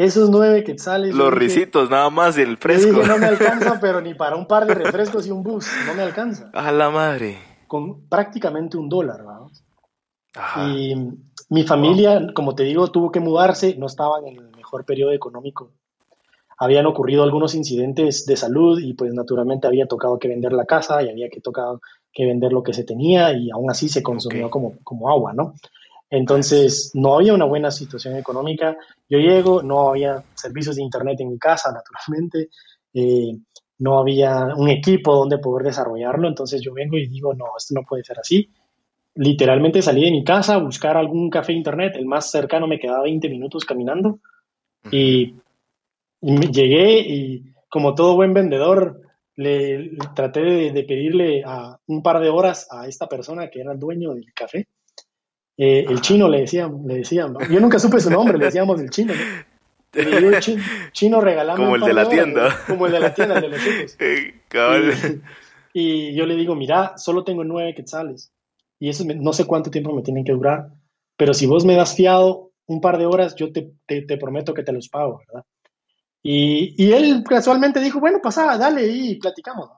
Esos 0.03 0.31
nueve 0.31 0.65
quetzales. 0.65 1.15
Los 1.15 1.27
dije- 1.31 1.39
risitos, 1.39 1.91
nada 1.91 2.09
más, 2.09 2.39
y 2.39 2.41
el 2.41 2.57
fresco. 2.57 2.91
dije, 2.93 3.07
no 3.07 3.19
me 3.19 3.27
alcanza, 3.27 3.79
pero 3.83 4.01
ni 4.01 4.15
para 4.15 4.35
un 4.35 4.47
par 4.47 4.67
de 4.67 4.75
refrescos 4.75 5.27
y 5.27 5.31
un 5.31 5.43
bus. 5.43 5.67
No 5.87 5.93
me 5.95 6.03
alcanza. 6.03 6.51
A 6.55 6.73
la 6.73 6.89
madre. 6.89 7.37
Con 7.67 8.09
prácticamente 8.09 8.79
un 8.79 8.89
dólar, 8.89 9.23
vamos. 9.23 9.63
Ajá. 10.35 10.67
Y 10.69 10.95
mi 11.51 11.65
familia, 11.65 12.29
como 12.35 12.55
te 12.55 12.63
digo, 12.63 12.89
tuvo 12.89 13.13
que 13.13 13.21
mudarse, 13.21 13.77
no 13.77 13.87
estaban 13.87 14.27
en 14.27 14.37
el 14.39 14.51
mejor 14.57 14.87
periodo 14.87 15.13
económico. 15.13 15.71
Habían 16.59 16.87
ocurrido 16.87 17.23
algunos 17.23 17.55
incidentes 17.55 18.25
de 18.25 18.37
salud 18.37 18.81
y 18.81 18.95
pues 18.95 19.13
naturalmente 19.13 19.67
había 19.67 19.87
tocado 19.87 20.19
que 20.19 20.29
vender 20.29 20.53
la 20.53 20.65
casa 20.65 21.03
y 21.03 21.11
había 21.11 21.29
que 21.29 21.41
tocado 21.41 21.81
que 22.13 22.25
vender 22.25 22.53
lo 22.53 22.63
que 22.63 22.73
se 22.73 22.85
tenía 22.85 23.33
y 23.35 23.51
aún 23.51 23.71
así 23.71 23.89
se 23.91 24.03
consumió 24.03 24.49
como, 24.51 24.75
como 24.83 25.11
agua, 25.11 25.33
¿no? 25.35 25.55
Entonces 26.11 26.91
no 26.95 27.15
había 27.17 27.35
una 27.35 27.45
buena 27.47 27.71
situación 27.71 28.17
económica. 28.17 28.77
Yo 29.09 29.19
llego, 29.19 29.63
no 29.63 29.91
había 29.91 30.23
servicios 30.35 30.77
de 30.77 30.83
internet 30.83 31.21
en 31.21 31.31
mi 31.31 31.39
casa, 31.39 31.73
naturalmente. 31.73 32.49
eh, 32.95 33.33
no 33.79 33.99
había 33.99 34.49
un 34.57 34.69
equipo 34.69 35.15
donde 35.15 35.39
poder 35.39 35.67
desarrollarlo. 35.69 36.29
Entonces 36.29 36.61
yo 36.61 36.75
vengo 36.75 36.99
y 36.99 37.07
digo, 37.09 37.33
no, 37.35 37.47
esto 37.57 37.75
no 37.75 37.83
puede 37.89 38.05
ser 38.05 38.19
así 38.19 38.51
literalmente 39.15 39.83
salí 39.83 40.05
de 40.05 40.11
mi 40.13 40.25
casa 40.25 40.55
a 40.55 40.59
buscar 40.59 40.97
algún 40.97 41.31
café 41.31 41.53
internet, 41.53 41.95
el 41.97 42.07
más 42.07 42.31
cercano 42.31 42.67
me 42.67 42.79
quedaba 42.79 43.03
20 43.03 43.29
minutos 43.29 43.65
caminando 43.65 44.21
y, 44.91 45.35
y 46.23 46.33
me- 46.33 46.47
llegué 46.47 47.01
y 47.01 47.45
como 47.69 47.95
todo 47.95 48.15
buen 48.15 48.33
vendedor 48.35 49.01
le, 49.37 49.79
le 49.79 49.99
traté 50.15 50.41
de, 50.41 50.73
de 50.73 50.85
pedirle 50.85 51.43
a 51.45 51.79
un 51.87 52.03
par 52.03 52.21
de 52.21 52.29
horas 52.29 52.69
a 52.71 52.87
esta 52.87 53.09
persona 53.09 53.51
que 53.51 53.61
era 53.61 53.73
el 53.73 53.79
dueño 53.79 54.15
del 54.15 54.33
café. 54.35 54.67
Eh, 55.63 55.85
el 55.89 56.01
chino 56.01 56.27
le 56.27 56.41
decían, 56.41 56.87
le 56.87 56.95
decían, 56.95 57.35
yo 57.51 57.61
nunca 57.61 57.79
supe 57.79 58.01
su 58.01 58.11
nombre, 58.11 58.39
le 58.39 58.47
decíamos 58.47 58.81
el 58.81 58.89
chino. 58.89 59.13
¿no? 59.13 60.03
Le 60.03 60.19
digo, 60.21 60.31
"Chi- 60.41 60.57
chino, 60.93 61.21
regalame 61.21 61.59
Como 61.63 61.75
el 61.75 61.81
de 61.83 61.93
la 61.93 62.03
horas", 62.07 62.11
tienda. 62.11 62.59
Como 62.67 62.87
el 62.87 62.93
de 62.93 63.01
la 63.01 63.13
tienda, 63.15 63.35
el 63.35 63.41
de 63.43 63.49
los 63.49 63.63
chicos. 63.63 63.97
Eh. 63.99 65.21
Y, 65.75 65.81
y 65.83 66.15
yo 66.15 66.25
le 66.27 66.35
digo, 66.37 66.55
mira, 66.55 66.97
solo 66.97 67.25
tengo 67.25 67.45
nueve 67.45 67.75
quetzales. 67.75 68.33
Y 68.79 68.89
eso 68.89 69.05
me- 69.05 69.15
no 69.17 69.33
sé 69.35 69.45
cuánto 69.47 69.71
tiempo 69.71 69.93
me 69.93 70.03
tienen 70.03 70.25
que 70.25 70.33
durar. 70.33 70.69
Pero 71.19 71.35
si 71.35 71.45
vos 71.47 71.65
me 71.67 71.77
das 71.77 71.95
fiado 71.95 72.53
un 72.67 72.81
par 72.81 72.97
de 72.97 73.05
horas, 73.05 73.35
yo 73.35 73.53
te, 73.53 73.71
te- 73.87 74.03
te 74.03 74.17
prometo 74.17 74.55
que 74.55 74.63
te 74.63 74.73
los 74.73 74.89
pago, 74.89 75.19
¿verdad? 75.29 75.45
Y, 76.23 76.75
y 76.83 76.93
él 76.93 77.23
casualmente 77.29 77.81
dijo, 77.81 78.01
bueno, 78.01 78.21
pasa, 78.23 78.57
dale 78.57 78.87
y 78.87 79.17
platicamos. 79.17 79.71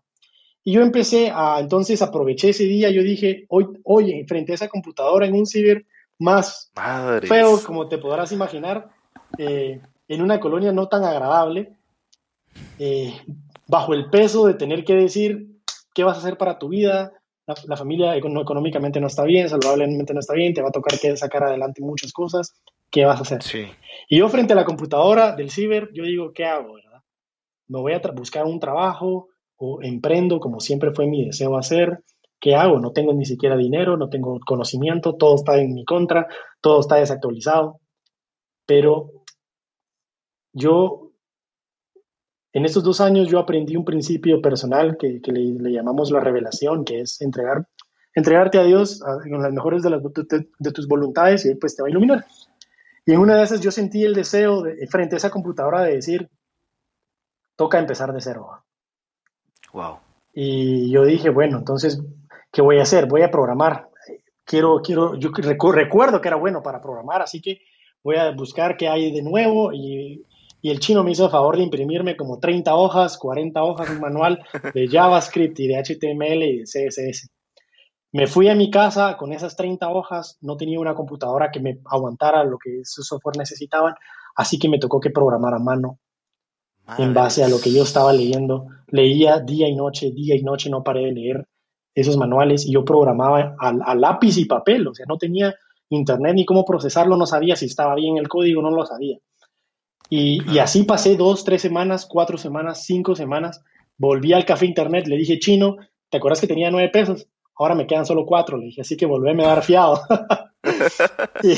Y 0.65 0.73
yo 0.73 0.83
empecé 0.83 1.31
a, 1.35 1.59
entonces 1.59 2.03
aproveché 2.03 2.51
ese 2.51 2.65
día, 2.65 2.91
yo 2.91 3.03
dije, 3.03 3.47
hoy, 3.49 3.67
oye, 3.85 4.25
frente 4.29 4.53
a 4.53 4.55
esa 4.55 4.69
computadora 4.69 5.27
en 5.27 5.35
un 5.35 5.47
ciber 5.47 5.85
más 6.19 6.71
Madres. 6.77 7.29
feo, 7.29 7.61
como 7.65 7.89
te 7.89 7.99
podrás 7.99 8.31
imaginar, 8.31 8.91
eh, 9.39 9.81
en 10.07 10.23
una 10.23 10.39
colonia 10.39 10.71
no 10.71 10.89
tan 10.89 11.05
agradable, 11.05 11.73
eh, 12.79 13.13
bajo 13.67 13.95
el 13.95 14.09
peso 14.11 14.47
de 14.47 14.55
tener 14.55 14.85
que 14.85 14.95
decir 14.95 15.49
qué 15.95 16.05
vas 16.05 16.17
a 16.17 16.21
hacer 16.21 16.37
para 16.37 16.59
tu 16.59 16.69
vida, 16.69 17.13
la, 17.47 17.55
la 17.67 17.77
familia 17.77 18.15
económicamente 18.15 19.01
no 19.01 19.09
está 19.09 19.25
bien, 19.25 19.49
saludablemente 19.49 20.15
no 20.15 20.21
está 20.21 20.35
bien, 20.35 20.55
te 20.55 20.63
va 20.63 20.69
a 20.69 20.73
tocar 20.73 20.99
que 20.99 21.17
sacar 21.17 21.43
adelante 21.43 21.83
muchas 21.83 22.13
cosas, 22.13 22.55
¿qué 22.89 23.05
vas 23.05 23.19
a 23.19 23.23
hacer? 23.23 23.43
Sí. 23.43 23.67
Y 24.09 24.19
yo 24.19 24.29
frente 24.29 24.53
a 24.53 24.57
la 24.57 24.65
computadora 24.65 25.35
del 25.35 25.51
ciber, 25.51 25.91
yo 25.93 26.05
digo, 26.05 26.33
¿qué 26.33 26.45
hago? 26.45 26.75
¿verdad? 26.75 27.03
¿Me 27.67 27.81
voy 27.81 27.95
a 27.95 28.01
buscar 28.15 28.45
un 28.45 28.61
trabajo 28.61 29.32
emprendo 29.83 30.41
como 30.41 30.61
siempre 30.61 30.93
fue 30.93 31.07
mi 31.07 31.27
deseo 31.27 31.57
hacer? 31.57 32.03
¿Qué 32.41 32.57
hago? 32.57 32.81
No 32.81 32.93
tengo 32.93 33.13
ni 33.13 33.25
siquiera 33.25 33.57
dinero, 33.57 33.97
no 33.97 34.09
tengo 34.09 34.41
conocimiento, 34.45 35.15
todo 35.15 35.37
está 35.37 35.59
en 35.59 35.75
mi 35.75 35.85
contra, 35.85 36.27
todo 36.61 36.81
está 36.81 36.97
desactualizado. 36.97 37.81
Pero 38.67 39.23
yo, 40.53 41.13
en 42.53 42.65
estos 42.65 42.83
dos 42.83 43.01
años, 43.01 43.29
yo 43.29 43.39
aprendí 43.39 43.77
un 43.77 43.85
principio 43.85 44.43
personal 44.43 44.97
que, 44.99 45.21
le, 45.25 45.73
llamamos 45.73 46.11
la 46.11 46.21
revelación, 46.21 46.85
que 46.85 47.01
es 47.01 47.21
entregar, 47.21 47.69
entregarte 48.15 48.59
a 48.59 48.65
Dios 48.65 49.03
en 49.25 49.41
las 49.41 49.53
mejores 49.53 49.83
de, 49.83 49.91
las, 49.91 50.03
de, 50.03 50.73
tus 50.73 50.89
voluntades 50.89 51.47
y 51.47 51.55
pues 51.55 51.77
te 51.77 51.83
va 51.83 51.89
a 51.89 51.91
iluminar. 51.91 52.27
Y 53.07 53.13
en 53.13 53.21
una 53.21 53.37
de 53.37 53.45
esas 53.45 53.61
yo 53.61 53.71
sentí 53.71 54.05
el 54.05 54.15
deseo 54.15 54.63
de, 54.63 54.87
frente 54.89 55.17
a 55.17 55.19
esa 55.19 55.31
computadora 55.31 55.83
de 55.83 55.95
decir, 55.95 56.29
toca 57.57 57.79
empezar 57.79 58.13
de 58.13 58.21
cero. 58.21 58.62
Wow. 59.73 59.99
Y 60.35 60.91
yo 60.91 61.05
dije, 61.05 61.31
bueno, 61.31 61.59
entonces, 61.59 62.03
¿qué 62.53 62.63
voy 62.63 62.79
a 62.79 62.83
hacer? 62.83 63.07
Voy 63.07 63.23
a 63.23 63.31
programar. 63.31 63.89
Quiero, 64.45 64.81
quiero, 64.83 65.15
yo 65.17 65.31
recu- 65.31 65.73
recuerdo 65.73 66.21
que 66.21 66.29
era 66.29 66.37
bueno 66.37 66.63
para 66.63 66.81
programar, 66.81 67.23
así 67.23 67.41
que 67.41 67.61
voy 68.03 68.17
a 68.17 68.33
buscar 68.33 68.77
qué 68.77 68.89
hay 68.89 69.13
de 69.13 69.23
nuevo 69.23 69.73
y, 69.73 70.27
y 70.61 70.71
el 70.71 70.81
chino 70.81 71.05
me 71.05 71.13
hizo 71.13 71.27
el 71.27 71.31
favor 71.31 71.57
de 71.57 71.63
imprimirme 71.63 72.17
como 72.17 72.39
30 72.39 72.75
hojas, 72.75 73.17
40 73.19 73.63
hojas, 73.63 73.89
un 73.91 74.01
manual 74.01 74.45
de 74.75 74.89
JavaScript 74.89 75.59
y 75.61 75.69
de 75.69 75.77
HTML 75.77 76.43
y 76.43 76.59
de 76.59 76.65
CSS. 76.65 77.29
Me 78.13 78.27
fui 78.27 78.49
a 78.49 78.55
mi 78.55 78.71
casa 78.71 79.17
con 79.17 79.33
esas 79.33 79.57
30 79.57 79.89
hojas, 79.89 80.37
no 80.43 80.57
tenía 80.57 80.81
una 80.81 80.95
computadora 80.95 81.51
que 81.51 81.61
me 81.61 81.79
aguantara 81.87 82.45
lo 82.45 82.59
que 82.59 82.81
esos 82.81 83.07
software 83.07 83.39
necesitaban, 83.39 83.95
así 84.37 84.59
que 84.59 84.69
me 84.69 84.79
tocó 84.79 85.01
que 85.01 85.11
programar 85.11 85.55
a 85.55 85.59
mano 85.59 85.99
en 86.99 87.15
base 87.15 87.45
a 87.45 87.49
lo 87.49 87.61
que 87.61 87.73
yo 87.73 87.83
estaba 87.83 88.13
leyendo. 88.13 88.67
Leía 88.89 89.39
día 89.39 89.69
y 89.69 89.75
noche, 89.75 90.11
día 90.11 90.37
y 90.37 90.43
noche, 90.43 90.71
no 90.71 90.83
paré 90.83 91.07
de 91.07 91.13
leer 91.13 91.47
esos 91.95 92.17
manuales 92.17 92.67
y 92.67 92.73
yo 92.73 92.85
programaba 92.85 93.55
a, 93.59 93.69
a 93.69 93.95
lápiz 93.95 94.39
y 94.39 94.47
papel, 94.47 94.87
o 94.87 94.95
sea, 94.95 95.07
no 95.07 95.19
tenía 95.19 95.55
internet 95.91 96.35
ni 96.35 96.47
cómo 96.47 96.65
procesarlo, 96.65 97.17
no 97.17 97.27
sabía 97.27 97.57
si 97.57 97.67
estaba 97.67 97.95
bien 97.95 98.17
el 98.17 98.29
código, 98.29 98.63
no 98.63 98.71
lo 98.71 98.87
sabía. 98.87 99.19
Y, 100.09 100.43
y 100.51 100.59
así 100.59 100.85
pasé 100.85 101.17
dos, 101.17 101.45
tres 101.45 101.63
semanas, 101.63 102.07
cuatro 102.07 102.39
semanas, 102.39 102.85
cinco 102.85 103.15
semanas, 103.15 103.63
volví 103.97 104.33
al 104.33 104.45
café 104.45 104.67
internet, 104.67 105.07
le 105.07 105.17
dije, 105.17 105.39
chino, 105.39 105.77
¿te 106.11 106.19
acuerdas 106.19 106.41
que 106.41 106.47
tenía 106.47 106.71
nueve 106.71 106.89
pesos? 106.89 107.29
Ahora 107.57 107.75
me 107.75 107.87
quedan 107.87 108.07
solo 108.07 108.27
cuatro, 108.27 108.57
le 108.57 108.67
dije, 108.67 108.81
así 108.81 108.97
que 108.97 109.07
volvéme 109.07 109.45
a 109.45 109.49
dar 109.49 109.63
fiado. 109.63 110.01
y, 111.43 111.55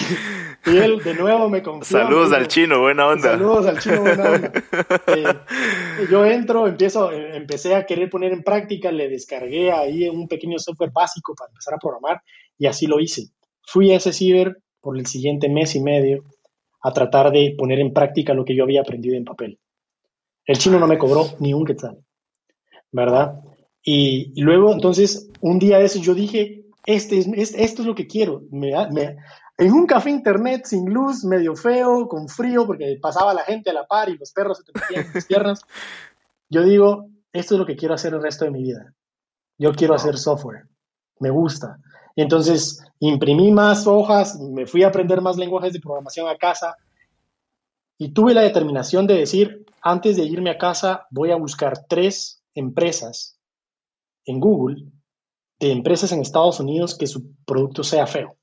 y 0.67 0.77
él 0.77 1.03
de 1.03 1.15
nuevo 1.15 1.49
me 1.49 1.63
confió. 1.63 1.99
Saludos 1.99 2.33
al 2.33 2.49
chino, 2.49 2.81
buena 2.81 3.07
onda. 3.09 3.31
Saludos 3.33 3.67
al 3.67 3.79
chino 3.81 4.01
buena 4.03 4.31
onda. 4.31 4.53
Eh, 5.07 6.07
yo 6.11 6.25
entro, 6.25 6.67
empiezo, 6.67 7.13
eh, 7.13 7.37
empecé 7.37 7.75
a 7.75 7.87
querer 7.87 8.09
poner 8.11 8.33
en 8.33 8.43
práctica, 8.43 8.91
le 8.91 9.09
descargué 9.09 9.71
ahí 9.73 10.09
un 10.09 10.27
pequeño 10.29 10.59
software 10.59 10.91
básico 10.93 11.35
para 11.37 11.51
empezar 11.51 11.75
a 11.75 11.79
programar 11.79 12.21
y 12.59 12.67
así 12.67 12.87
lo 12.87 13.01
hice. 13.01 13.29
Fui 13.67 13.93
a 13.93 13.97
ese 13.97 14.13
ciber 14.13 14.59
por 14.81 14.99
el 14.99 15.07
siguiente 15.07 15.49
mes 15.49 15.75
y 15.75 15.81
medio 15.81 16.25
a 16.83 16.93
tratar 16.93 17.31
de 17.31 17.55
poner 17.57 17.81
en 17.81 17.93
práctica 17.93 18.35
lo 18.35 18.45
que 18.45 18.55
yo 18.55 18.65
había 18.65 18.81
aprendido 18.83 19.17
en 19.17 19.25
papel. 19.25 19.59
El 20.47 20.59
chino 20.59 20.79
no 20.79 20.87
me 20.87 20.99
cobró 20.99 21.27
ni 21.41 21.55
un 21.55 21.65
quetzal, 21.65 21.99
¿verdad? 22.93 23.41
Y, 23.83 24.33
y 24.35 24.43
luego, 24.43 24.73
entonces, 24.73 25.31
un 25.41 25.59
día 25.59 25.79
de 25.79 25.87
eso 25.87 26.01
yo 26.01 26.15
dije, 26.15 26.65
este 26.87 27.19
es, 27.19 27.27
es- 27.29 27.55
esto 27.55 27.83
es 27.83 27.89
lo 27.89 27.95
que 27.95 28.07
quiero. 28.07 28.43
Me, 28.51 28.73
me- 28.91 29.17
en 29.57 29.73
un 29.73 29.87
café 29.87 30.11
internet 30.11 30.67
sin 30.67 30.93
luz, 30.93 31.25
medio 31.25 31.55
feo, 31.55 32.09
con 32.09 32.29
frío, 32.29 32.67
porque 32.67 32.99
pasaba 33.01 33.35
la 33.35 33.45
gente 33.45 33.71
a 33.71 33.75
la 33.75 33.87
par 33.87 34.09
y 34.09 34.19
los 34.19 34.33
perros 34.33 34.59
se 34.59 34.65
te 34.65 34.73
metían 34.79 35.07
en 35.15 35.23
piernas. 35.23 35.61
Yo 36.49 36.63
digo, 36.63 37.09
esto 37.33 37.55
es 37.55 37.59
lo 37.59 37.67
que 37.67 37.77
quiero 37.77 37.95
hacer 37.95 38.15
el 38.15 38.23
resto 38.23 38.45
de 38.45 38.51
mi 38.51 38.63
vida. 38.63 38.95
Yo 39.59 39.73
quiero 39.73 39.95
hacer 39.95 40.19
software. 40.19 40.67
Me 41.21 41.31
gusta. 41.31 41.79
Y 42.17 42.23
entonces 42.23 42.83
imprimí 42.99 43.53
más 43.53 43.87
hojas, 43.87 44.39
me 44.39 44.67
fui 44.67 44.83
a 44.83 44.89
aprender 44.89 45.21
más 45.21 45.37
lenguajes 45.37 45.73
de 45.73 45.81
programación 45.81 46.29
a 46.29 46.37
casa 46.37 46.77
y 47.99 48.13
tuve 48.13 48.35
la 48.35 48.43
determinación 48.43 49.07
de 49.07 49.15
decir, 49.15 49.67
antes 49.83 50.17
de 50.17 50.25
irme 50.25 50.51
a 50.51 50.59
casa, 50.59 51.07
voy 51.11 51.31
a 51.31 51.37
buscar 51.37 51.87
tres 51.89 52.43
empresas 52.55 53.39
en 54.25 54.41
Google, 54.41 54.87
de 55.61 55.73
empresas 55.73 56.13
en 56.13 56.21
Estados 56.21 56.61
Unidos 56.61 56.97
que 56.97 57.07
su 57.07 57.35
producto 57.45 57.85
sea 57.85 58.07
feo. 58.07 58.37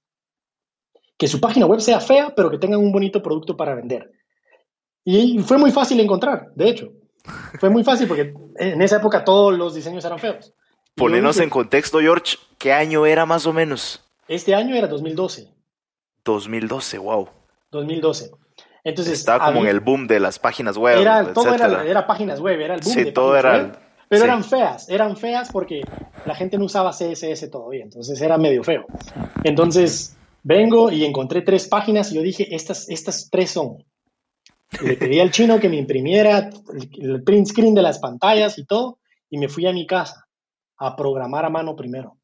Que 1.22 1.28
su 1.28 1.40
página 1.40 1.68
web 1.68 1.80
sea 1.82 2.00
fea, 2.00 2.34
pero 2.36 2.50
que 2.50 2.58
tengan 2.58 2.80
un 2.80 2.92
bonito 2.92 3.22
producto 3.22 3.56
para 3.56 3.76
vender. 3.76 4.12
Y 5.06 5.38
fue 5.38 5.60
muy 5.60 5.70
fácil 5.70 6.00
encontrar, 6.00 6.48
de 6.56 6.68
hecho. 6.68 6.94
Fue 7.60 7.70
muy 7.70 7.84
fácil 7.84 8.08
porque 8.08 8.34
en 8.58 8.82
esa 8.82 8.96
época 8.96 9.24
todos 9.24 9.56
los 9.56 9.76
diseños 9.76 10.04
eran 10.04 10.18
feos. 10.18 10.52
Dije, 10.96 11.44
en 11.44 11.52
contexto, 11.52 12.00
George. 12.00 12.38
¿Qué 12.58 12.74
año 12.74 13.06
era 13.06 13.28
más 13.28 13.46
o 13.46 13.54
menos? 13.54 14.04
Este 14.28 14.56
año 14.56 14.76
era 14.76 14.88
2012. 14.88 15.48
2012, 16.26 16.98
wow. 16.98 17.30
2012. 17.70 18.32
Entonces, 18.84 19.20
Estaba 19.20 19.46
como 19.46 19.62
en 19.62 19.68
el 19.68 19.80
boom 19.80 20.08
de 20.08 20.20
las 20.20 20.40
páginas 20.40 20.76
web, 20.76 21.02
era, 21.02 21.34
todo 21.34 21.54
era, 21.54 21.86
era 21.86 22.08
páginas 22.08 22.40
web, 22.40 22.60
era 22.60 22.74
el 22.74 22.82
boom 22.82 22.94
Sí, 22.96 23.04
de 23.04 23.12
todo 23.12 23.38
era 23.38 23.52
web. 23.58 23.78
Pero 24.10 24.24
Sí. 24.24 24.28
eran 24.28 24.44
feas, 24.44 24.90
eran 24.90 25.16
feas 25.18 25.52
porque 25.52 25.82
la 26.26 26.34
gente 26.34 26.58
no 26.58 26.66
usaba 26.66 26.94
CSS 26.94 27.48
todavía, 27.52 27.84
entonces 27.84 28.20
era 28.20 28.40
medio 28.40 28.64
feo. 28.64 28.88
Entonces 29.44 30.18
vengo 30.44 30.92
y 30.92 31.06
encontré 31.06 31.42
tres 31.42 31.68
páginas 31.68 32.12
y 32.12 32.16
yo 32.16 32.22
dije, 32.22 32.56
estas, 32.56 32.90
estas 32.90 33.30
tres 33.30 33.52
son. 33.52 33.84
Le 34.82 34.96
pedí 34.96 35.20
al 35.20 35.32
chino 35.32 35.60
que 35.60 35.70
me 35.70 35.78
imprimiera 35.78 36.50
el, 36.74 36.90
el 37.00 37.24
print 37.24 37.48
screen 37.48 37.76
de 37.76 37.82
las 37.82 38.00
pantallas 38.00 38.58
y 38.58 38.66
todo, 38.66 39.00
y 39.30 39.38
me 39.38 39.50
fui 39.50 39.68
a 39.68 39.74
mi 39.74 39.86
casa 39.86 40.28
a 40.78 40.96
programar 40.96 41.46
a 41.46 41.50
mano 41.50 41.76
primero. 41.76 42.18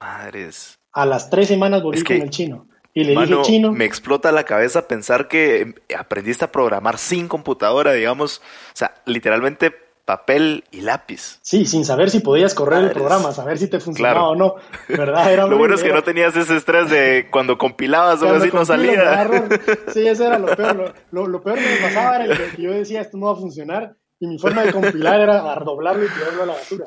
Madres. 0.00 0.78
A 0.92 1.06
las 1.06 1.30
tres 1.30 1.48
semanas 1.48 1.82
volví 1.82 1.98
Es 1.98 2.04
que, 2.04 2.18
con 2.18 2.24
el 2.24 2.30
chino. 2.30 2.68
Y 2.94 3.04
le 3.04 3.14
Mano, 3.14 3.38
dije, 3.38 3.42
chino, 3.42 3.72
me 3.72 3.86
explota 3.86 4.32
la 4.32 4.44
cabeza 4.44 4.86
pensar 4.86 5.28
que 5.28 5.60
em, 5.60 5.74
aprendiste 5.96 6.44
a 6.44 6.52
programar 6.52 6.98
sin 6.98 7.26
computadora, 7.26 7.92
digamos, 7.92 8.38
o 8.38 8.76
sea, 8.76 8.94
literalmente 9.06 9.72
papel 10.04 10.64
y 10.72 10.80
lápiz. 10.80 11.38
sí, 11.42 11.64
sin 11.64 11.84
saber 11.84 12.10
si 12.10 12.20
podías 12.20 12.54
correr 12.54 12.84
el 12.84 12.90
programa, 12.90 13.32
saber 13.32 13.56
si 13.58 13.68
te 13.68 13.78
funcionaba 13.80 14.14
Claro. 14.14 14.30
o 14.30 14.34
no. 14.34 14.54
¿Verdad? 14.88 15.32
Era 15.32 15.46
Lo 15.48 15.56
bueno 15.58 15.74
es 15.76 15.80
que 15.82 15.88
era- 15.88 15.96
no 15.98 16.02
tenías 16.02 16.34
ese 16.36 16.56
estrés 16.56 16.90
de 16.90 17.28
cuando 17.30 17.56
compilabas 17.56 18.20
o 18.22 18.28
así 18.34 18.50
no 18.52 18.64
salía. 18.64 19.28
Sí, 19.94 20.06
eso 20.06 20.26
era 20.26 20.38
lo 20.38 20.54
peor. 20.56 20.76
Lo, 20.76 20.92
lo- 21.12 21.26
lo 21.28 21.42
peor 21.42 21.56
que 21.58 21.64
me 21.68 21.76
pasaba 21.88 22.16
era 22.16 22.24
el 22.24 22.36
que, 22.36 22.56
que 22.56 22.62
yo 22.62 22.72
decía, 22.72 23.00
esto 23.00 23.16
no 23.16 23.26
va 23.26 23.32
a 23.32 23.36
funcionar. 23.36 23.94
Y 24.18 24.26
mi 24.28 24.38
forma 24.38 24.62
de 24.62 24.72
compilar 24.72 25.20
era 25.20 25.40
doblarlo 25.64 26.04
y 26.04 26.08
tirarlo 26.08 26.42
a 26.44 26.46
la 26.46 26.52
basura. 26.54 26.86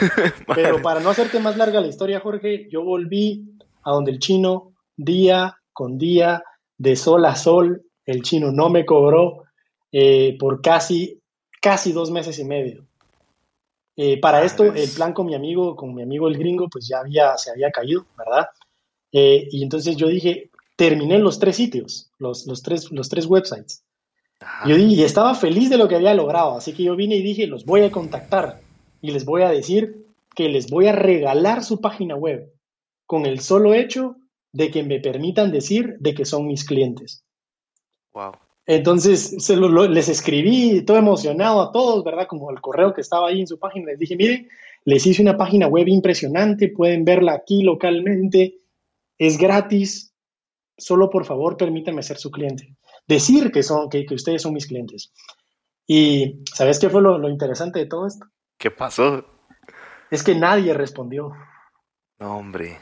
Pero 0.54 0.80
para 0.82 1.00
no 1.00 1.10
hacerte 1.10 1.38
más 1.40 1.56
larga 1.56 1.80
la 1.80 1.88
historia, 1.88 2.20
Jorge, 2.20 2.68
yo 2.70 2.82
volví 2.84 3.44
a 3.82 3.90
donde 3.90 4.12
el 4.12 4.18
chino, 4.18 4.72
día 4.96 5.56
con 5.72 5.98
día, 5.98 6.42
de 6.78 6.94
sol 6.96 7.24
a 7.24 7.34
sol, 7.36 7.82
el 8.04 8.22
chino 8.22 8.52
no 8.52 8.68
me 8.70 8.84
cobró 8.86 9.42
eh, 9.92 10.36
por 10.38 10.60
casi, 10.62 11.20
casi 11.66 11.90
dos 11.92 12.12
meses 12.12 12.38
y 12.38 12.44
medio. 12.44 12.84
Eh, 13.96 14.20
para 14.20 14.44
esto, 14.44 14.62
Madres. 14.64 14.88
el 14.90 14.94
plan 14.94 15.12
con 15.12 15.26
mi 15.26 15.34
amigo, 15.34 15.74
con 15.74 15.94
mi 15.94 16.02
amigo 16.02 16.28
el 16.28 16.38
gringo, 16.38 16.68
pues 16.68 16.86
ya 16.86 16.98
había, 17.00 17.36
se 17.38 17.50
había 17.50 17.72
caído, 17.72 18.06
¿verdad? 18.16 18.46
Eh, 19.10 19.48
y 19.50 19.62
entonces 19.64 19.96
yo 19.96 20.06
dije, 20.06 20.50
terminé 20.76 21.18
los 21.18 21.38
tres 21.40 21.56
sitios, 21.56 22.10
los, 22.18 22.46
los, 22.46 22.62
tres, 22.62 22.92
los 22.92 23.08
tres 23.08 23.26
websites. 23.26 23.82
Ajá. 24.38 24.68
Yo 24.68 24.76
di- 24.76 24.94
y 24.94 25.02
estaba 25.02 25.34
feliz 25.34 25.68
de 25.70 25.78
lo 25.78 25.88
que 25.88 25.96
había 25.96 26.14
logrado, 26.14 26.56
así 26.56 26.72
que 26.72 26.84
yo 26.84 26.94
vine 26.94 27.16
y 27.16 27.22
dije, 27.22 27.46
los 27.48 27.64
voy 27.64 27.80
a 27.82 27.90
contactar 27.90 28.60
y 29.00 29.10
les 29.10 29.24
voy 29.24 29.42
a 29.42 29.48
decir 29.50 30.06
que 30.36 30.48
les 30.48 30.70
voy 30.70 30.86
a 30.86 30.92
regalar 30.92 31.64
su 31.64 31.80
página 31.80 32.14
web 32.14 32.52
con 33.06 33.26
el 33.26 33.40
solo 33.40 33.74
hecho 33.74 34.16
de 34.52 34.70
que 34.70 34.84
me 34.84 35.00
permitan 35.00 35.50
decir 35.50 35.96
de 35.98 36.14
que 36.14 36.24
son 36.26 36.46
mis 36.46 36.64
clientes. 36.64 37.24
Wow. 38.12 38.34
Entonces 38.66 39.36
se 39.38 39.56
lo- 39.56 39.68
lo- 39.68 39.86
les 39.88 40.08
escribí 40.08 40.82
todo 40.82 40.96
emocionado 40.96 41.62
a 41.62 41.70
todos, 41.72 42.02
¿verdad? 42.04 42.26
Como 42.26 42.50
el 42.50 42.60
correo 42.60 42.92
que 42.92 43.00
estaba 43.00 43.28
ahí 43.28 43.40
en 43.40 43.46
su 43.46 43.58
página. 43.58 43.86
Les 43.86 43.98
dije, 43.98 44.16
miren, 44.16 44.48
les 44.84 45.06
hice 45.06 45.22
una 45.22 45.36
página 45.36 45.68
web 45.68 45.86
impresionante, 45.88 46.68
pueden 46.68 47.04
verla 47.04 47.32
aquí 47.34 47.62
localmente, 47.62 48.58
es 49.18 49.38
gratis, 49.38 50.12
solo 50.76 51.08
por 51.10 51.24
favor 51.24 51.56
permítanme 51.56 52.02
ser 52.02 52.18
su 52.18 52.30
cliente. 52.30 52.76
Decir 53.06 53.52
que, 53.52 53.62
son, 53.62 53.88
que, 53.88 54.04
que 54.04 54.14
ustedes 54.14 54.42
son 54.42 54.52
mis 54.52 54.66
clientes. 54.66 55.12
Y 55.86 56.42
¿sabes 56.52 56.80
qué 56.80 56.90
fue 56.90 57.00
lo, 57.00 57.18
lo 57.18 57.28
interesante 57.28 57.78
de 57.78 57.86
todo 57.86 58.06
esto? 58.06 58.26
¿Qué 58.58 58.70
pasó? 58.72 59.24
Es 60.10 60.24
que 60.24 60.34
nadie 60.34 60.74
respondió. 60.74 61.32
No, 62.18 62.36
hombre. 62.38 62.78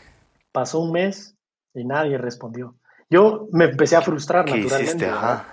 Pasó 0.51 0.81
un 0.81 0.93
mes 0.93 1.37
y 1.75 1.85
nadie 1.85 2.17
respondió. 2.17 2.77
Yo 3.11 3.49
me 3.53 3.67
empecé 3.67 3.97
a 3.97 4.03
frustrar 4.03 4.45
¿Qué 4.47 4.53
naturalmente. 4.53 4.85
hiciste? 4.93 5.07
¿verdad? 5.07 5.23
Ajá. 5.35 5.51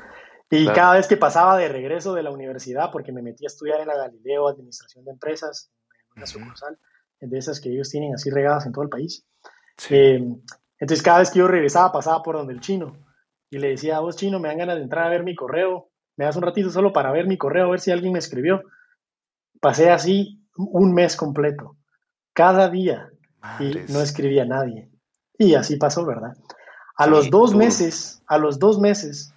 Y 0.52 0.64
Claro. 0.66 0.76
cada 0.76 0.94
vez 0.96 1.08
que 1.08 1.18
pasaba 1.18 1.58
de 1.58 1.70
regreso 1.70 2.14
de 2.14 2.24
la 2.24 2.30
universidad, 2.32 2.92
porque 2.92 3.12
me 3.12 3.22
metí 3.22 3.46
a 3.46 3.48
estudiar 3.48 3.80
en 3.80 3.88
la 3.88 3.96
Galileo 3.96 4.48
Administración 4.50 5.06
de 5.06 5.12
Empresas, 5.12 5.72
en 6.12 6.18
una 6.18 6.28
sucursal, 6.28 6.78
de 7.22 7.38
esas 7.38 7.60
que 7.62 7.70
ellos 7.70 7.90
tienen 7.90 8.14
así 8.14 8.30
regadas 8.30 8.66
en 8.66 8.74
todo 8.74 8.84
el 8.84 8.90
país. 8.90 9.26
Sí. 9.78 9.96
Eh, 9.96 10.36
entonces 10.78 11.02
cada 11.04 11.20
vez 11.20 11.32
que 11.32 11.40
yo 11.40 11.48
regresaba 11.48 11.92
pasaba 11.92 12.22
por 12.22 12.36
donde 12.36 12.54
el 12.54 12.60
chino 12.60 12.98
y 13.50 13.60
le 13.60 13.70
decía, 13.70 14.00
vos 14.02 14.16
chino, 14.18 14.40
me 14.40 14.50
dan 14.50 14.58
ganas 14.58 14.76
de 14.76 14.82
entrar 14.84 15.06
a 15.06 15.10
ver 15.10 15.24
mi 15.24 15.36
correo, 15.36 15.90
me 16.18 16.26
das 16.26 16.36
un 16.36 16.42
ratito 16.44 16.70
solo 16.70 16.92
para 16.92 17.12
ver 17.12 17.28
mi 17.28 17.38
correo, 17.38 17.68
a 17.68 17.72
ver 17.72 17.80
si 17.80 17.92
alguien 17.92 18.12
me 18.14 18.20
escribió. 18.20 18.62
Pasé 19.62 19.90
así 19.92 20.44
un 20.58 20.94
mes 20.94 21.16
completo, 21.16 21.78
cada 22.34 22.70
día, 22.70 23.10
y 23.60 23.72
no 23.92 24.02
escribía 24.02 24.44
a 24.44 24.48
nadie. 24.48 24.90
Y 25.38 25.56
así 25.56 25.78
pasó, 25.78 26.06
¿verdad? 26.06 26.34
A 26.98 27.06
Sí, 27.06 27.10
los 27.10 27.30
dos 27.30 27.52
duro. 27.52 27.64
meses, 27.66 28.22
a 28.28 28.38
los 28.38 28.60
dos 28.60 28.80
meses, 28.80 29.31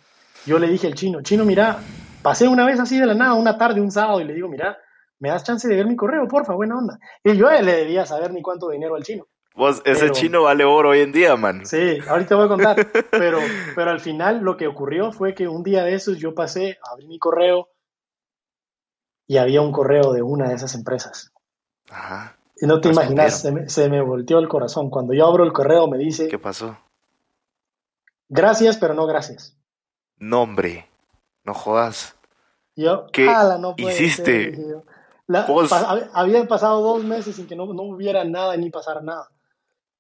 yo 0.47 0.59
le 0.59 0.69
dije 0.69 0.87
al 0.87 0.95
chino, 0.95 1.23
chino, 1.23 1.45
mira, 1.45 1.79
pasé 2.23 2.49
una 2.49 2.67
vez 2.67 2.79
así 2.81 2.99
de 2.99 3.07
la 3.07 3.15
nada, 3.15 3.35
una 3.35 3.57
tarde, 3.59 3.81
un 3.81 3.91
sábado, 3.91 4.21
y 4.21 4.25
le 4.25 4.35
digo, 4.35 4.49
mira, 4.49 4.77
¿me 5.19 5.29
das 5.31 5.45
chance 5.45 5.67
de 5.69 5.75
ver 5.77 5.87
mi 5.87 5.97
correo, 5.97 6.27
porfa, 6.29 6.55
buena 6.55 6.77
onda? 6.77 6.99
Y 7.23 7.37
yo 7.37 7.51
le 7.51 7.63
debía 7.73 8.07
saber 8.07 8.33
ni 8.33 8.43
cuánto 8.43 8.69
dinero 8.71 8.95
al 8.97 9.03
chino. 9.05 9.27
Vos, 9.57 9.83
ese 9.85 10.01
pero- 10.03 10.15
chino 10.15 10.43
vale 10.43 10.65
oro 10.65 10.91
hoy 10.91 11.01
en 11.01 11.13
día, 11.13 11.37
man. 11.37 11.65
Sí, 11.65 11.99
ahorita 12.09 12.35
voy 12.35 12.47
a 12.47 12.49
contar. 12.49 12.77
Pero, 13.13 13.39
pero 13.77 13.91
al 13.93 14.01
final 14.01 14.41
lo 14.41 14.57
que 14.57 14.67
ocurrió 14.67 15.13
fue 15.13 15.33
que 15.35 15.47
un 15.47 15.63
día 15.63 15.85
de 15.85 15.95
esos 15.95 16.19
yo 16.19 16.35
pasé, 16.35 16.77
abrí 16.91 17.07
mi 17.07 17.21
correo 17.21 17.69
y 19.29 19.37
había 19.37 19.61
un 19.63 19.71
correo 19.71 20.13
de 20.13 20.23
una 20.23 20.49
de 20.49 20.57
esas 20.57 20.75
empresas. 20.75 21.31
Ajá. 21.89 22.37
Y 22.57 22.67
no 22.67 22.81
te 22.81 22.89
imaginas, 22.89 23.41
se 23.43 23.53
me, 23.53 23.69
se 23.69 23.89
me 23.89 24.01
volteó 24.03 24.41
el 24.41 24.49
corazón. 24.49 24.91
Cuando 24.91 25.15
yo 25.15 25.25
abro 25.27 25.45
el 25.45 25.53
correo 25.53 25.87
me 25.87 25.99
dice, 25.99 26.27
¿Qué 26.27 26.39
pasó? 26.39 26.77
gracias, 28.29 28.77
pero 28.77 28.95
no 28.95 29.07
gracias. 29.07 29.57
No, 30.19 30.43
hombre. 30.43 30.89
No 31.45 31.55
jodas. 31.55 32.17
Yo, 32.77 33.07
¿Qué 33.13 33.29
"Ala, 33.29 33.59
no 33.59 33.75
hiciste? 33.77 34.25
ser", 34.25 34.51
dije 34.57 34.69
yo. 34.69 34.83
La- 35.27 35.47
Vos- 35.47 35.71
hab- 35.71 36.11
habían 36.13 36.47
pasado 36.47 36.81
dos 36.83 37.05
meses 37.05 37.37
sin 37.37 37.47
que 37.47 37.57
no, 37.57 37.73
no 37.73 37.83
hubiera 37.83 38.25
nada 38.25 38.57
ni 38.57 38.71
pasar 38.71 39.03
nada. 39.03 39.29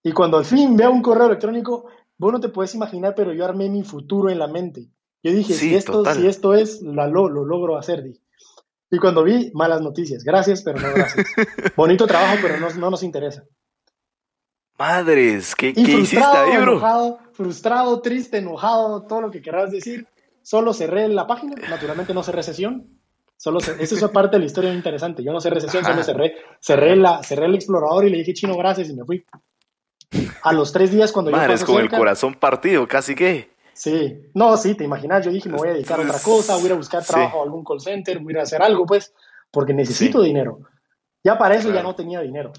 Y 0.03 0.13
cuando 0.13 0.37
al 0.39 0.45
fin 0.45 0.77
veo 0.77 0.91
un 0.91 1.01
correo 1.03 1.27
electrónico, 1.27 1.87
vos 2.19 2.33
no 2.33 2.41
te 2.41 2.49
puedes 2.51 2.75
imaginar, 2.75 3.15
pero 3.15 3.33
yo 3.33 3.45
armé 3.45 3.69
mi 3.71 3.83
futuro 3.85 4.29
en 4.29 4.39
la 4.39 4.49
mente. 4.49 4.89
Yo 5.23 5.33
dije, 5.33 5.55
Sí, 5.55 5.71
si, 5.71 5.75
esto, 5.75 5.93
total. 5.93 6.17
si 6.17 6.27
esto 6.27 6.53
es, 6.55 6.83
la, 6.83 7.07
lo, 7.07 7.29
lo 7.31 7.45
logro 7.45 7.79
hacer. 7.79 8.03
dije. 8.03 8.21
Y 8.91 8.99
cuando 8.99 9.25
vi, 9.25 9.51
malas 9.55 9.81
noticias. 9.81 10.23
Gracias, 10.25 10.63
pero 10.63 10.79
no 10.79 10.89
gracias. 10.95 11.27
Bonito 11.77 12.07
trabajo, 12.07 12.37
pero 12.43 12.59
no, 12.59 12.69
no 12.75 12.91
nos 12.91 13.03
interesa. 13.03 13.45
Madres, 14.79 15.55
¿qué, 15.55 15.69
Y 15.69 15.85
qué 15.85 15.93
hiciste 15.93 16.25
ahí, 16.25 16.57
bro? 16.57 16.73
enojado, 16.73 17.19
frustrado, 17.33 18.01
triste, 18.01 18.39
enojado, 18.39 19.03
todo 19.03 19.21
lo 19.21 19.31
que 19.31 19.41
querrás 19.41 19.71
decir. 19.71 20.07
Solo 20.43 20.73
cerré 20.75 21.09
la 21.09 21.27
página, 21.27 21.55
naturalmente 21.71 22.13
no 22.13 22.23
cerré 22.23 22.43
sesión. 22.43 22.87
Solo 23.37 23.61
ce- 23.61 23.77
esa 23.83 23.95
es 23.95 24.05
parte 24.13 24.37
de 24.37 24.41
la 24.41 24.47
historia 24.47 24.73
interesante. 24.75 25.23
Yo 25.23 25.33
no 25.33 25.41
cerré 25.41 25.61
sesión, 25.61 25.85
solo 25.85 26.03
cerré, 26.03 26.35
cerré, 26.61 26.97
la, 26.97 27.23
cerré 27.23 27.47
el 27.47 27.55
explorador 27.55 28.05
y 28.07 28.11
le 28.11 28.19
dije 28.19 28.35
chino 28.35 28.57
gracias 28.57 28.89
y 28.91 28.95
me 28.95 29.05
fui. 29.05 29.25
A 30.43 30.53
los 30.53 30.73
tres 30.73 30.91
días 30.93 31.13
cuando 31.13 31.31
yo 31.31 31.37
Madres, 31.37 31.61
paso 31.61 31.73
con 31.73 31.81
el 31.81 31.89
cerca- 31.89 31.99
corazón 31.99 32.35
partido, 32.35 32.87
casi 32.87 33.15
que. 33.15 33.51
Sí, 33.73 34.21
no, 34.35 34.57
sí, 34.57 34.75
te 34.75 34.85
imaginas, 34.85 35.25
yo 35.25 35.33
dije 35.33 35.49
me 35.49 35.57
voy 35.57 35.69
a 35.69 35.73
dedicar 35.73 35.99
a 35.99 36.03
otra 36.05 36.19
cosa, 36.21 36.55
voy 36.55 36.63
a 36.65 36.67
ir 36.67 36.73
a 36.73 36.77
buscar 36.77 37.03
Sí. 37.03 37.13
trabajo 37.13 37.41
a 37.41 37.45
algún 37.45 37.65
call 37.65 37.81
center, 37.81 38.19
voy 38.21 38.37
a 38.37 38.43
hacer 38.43 38.63
algo, 38.63 38.87
pues, 38.87 39.13
porque 39.51 39.73
necesito 39.75 40.21
dinero. 40.23 40.61
Ya 41.25 41.37
para 41.39 41.55
eso 41.57 41.69
ya 41.69 41.75
Claro. 41.75 41.89
no 41.89 41.95
tenía 41.97 42.21
dinero. 42.21 42.53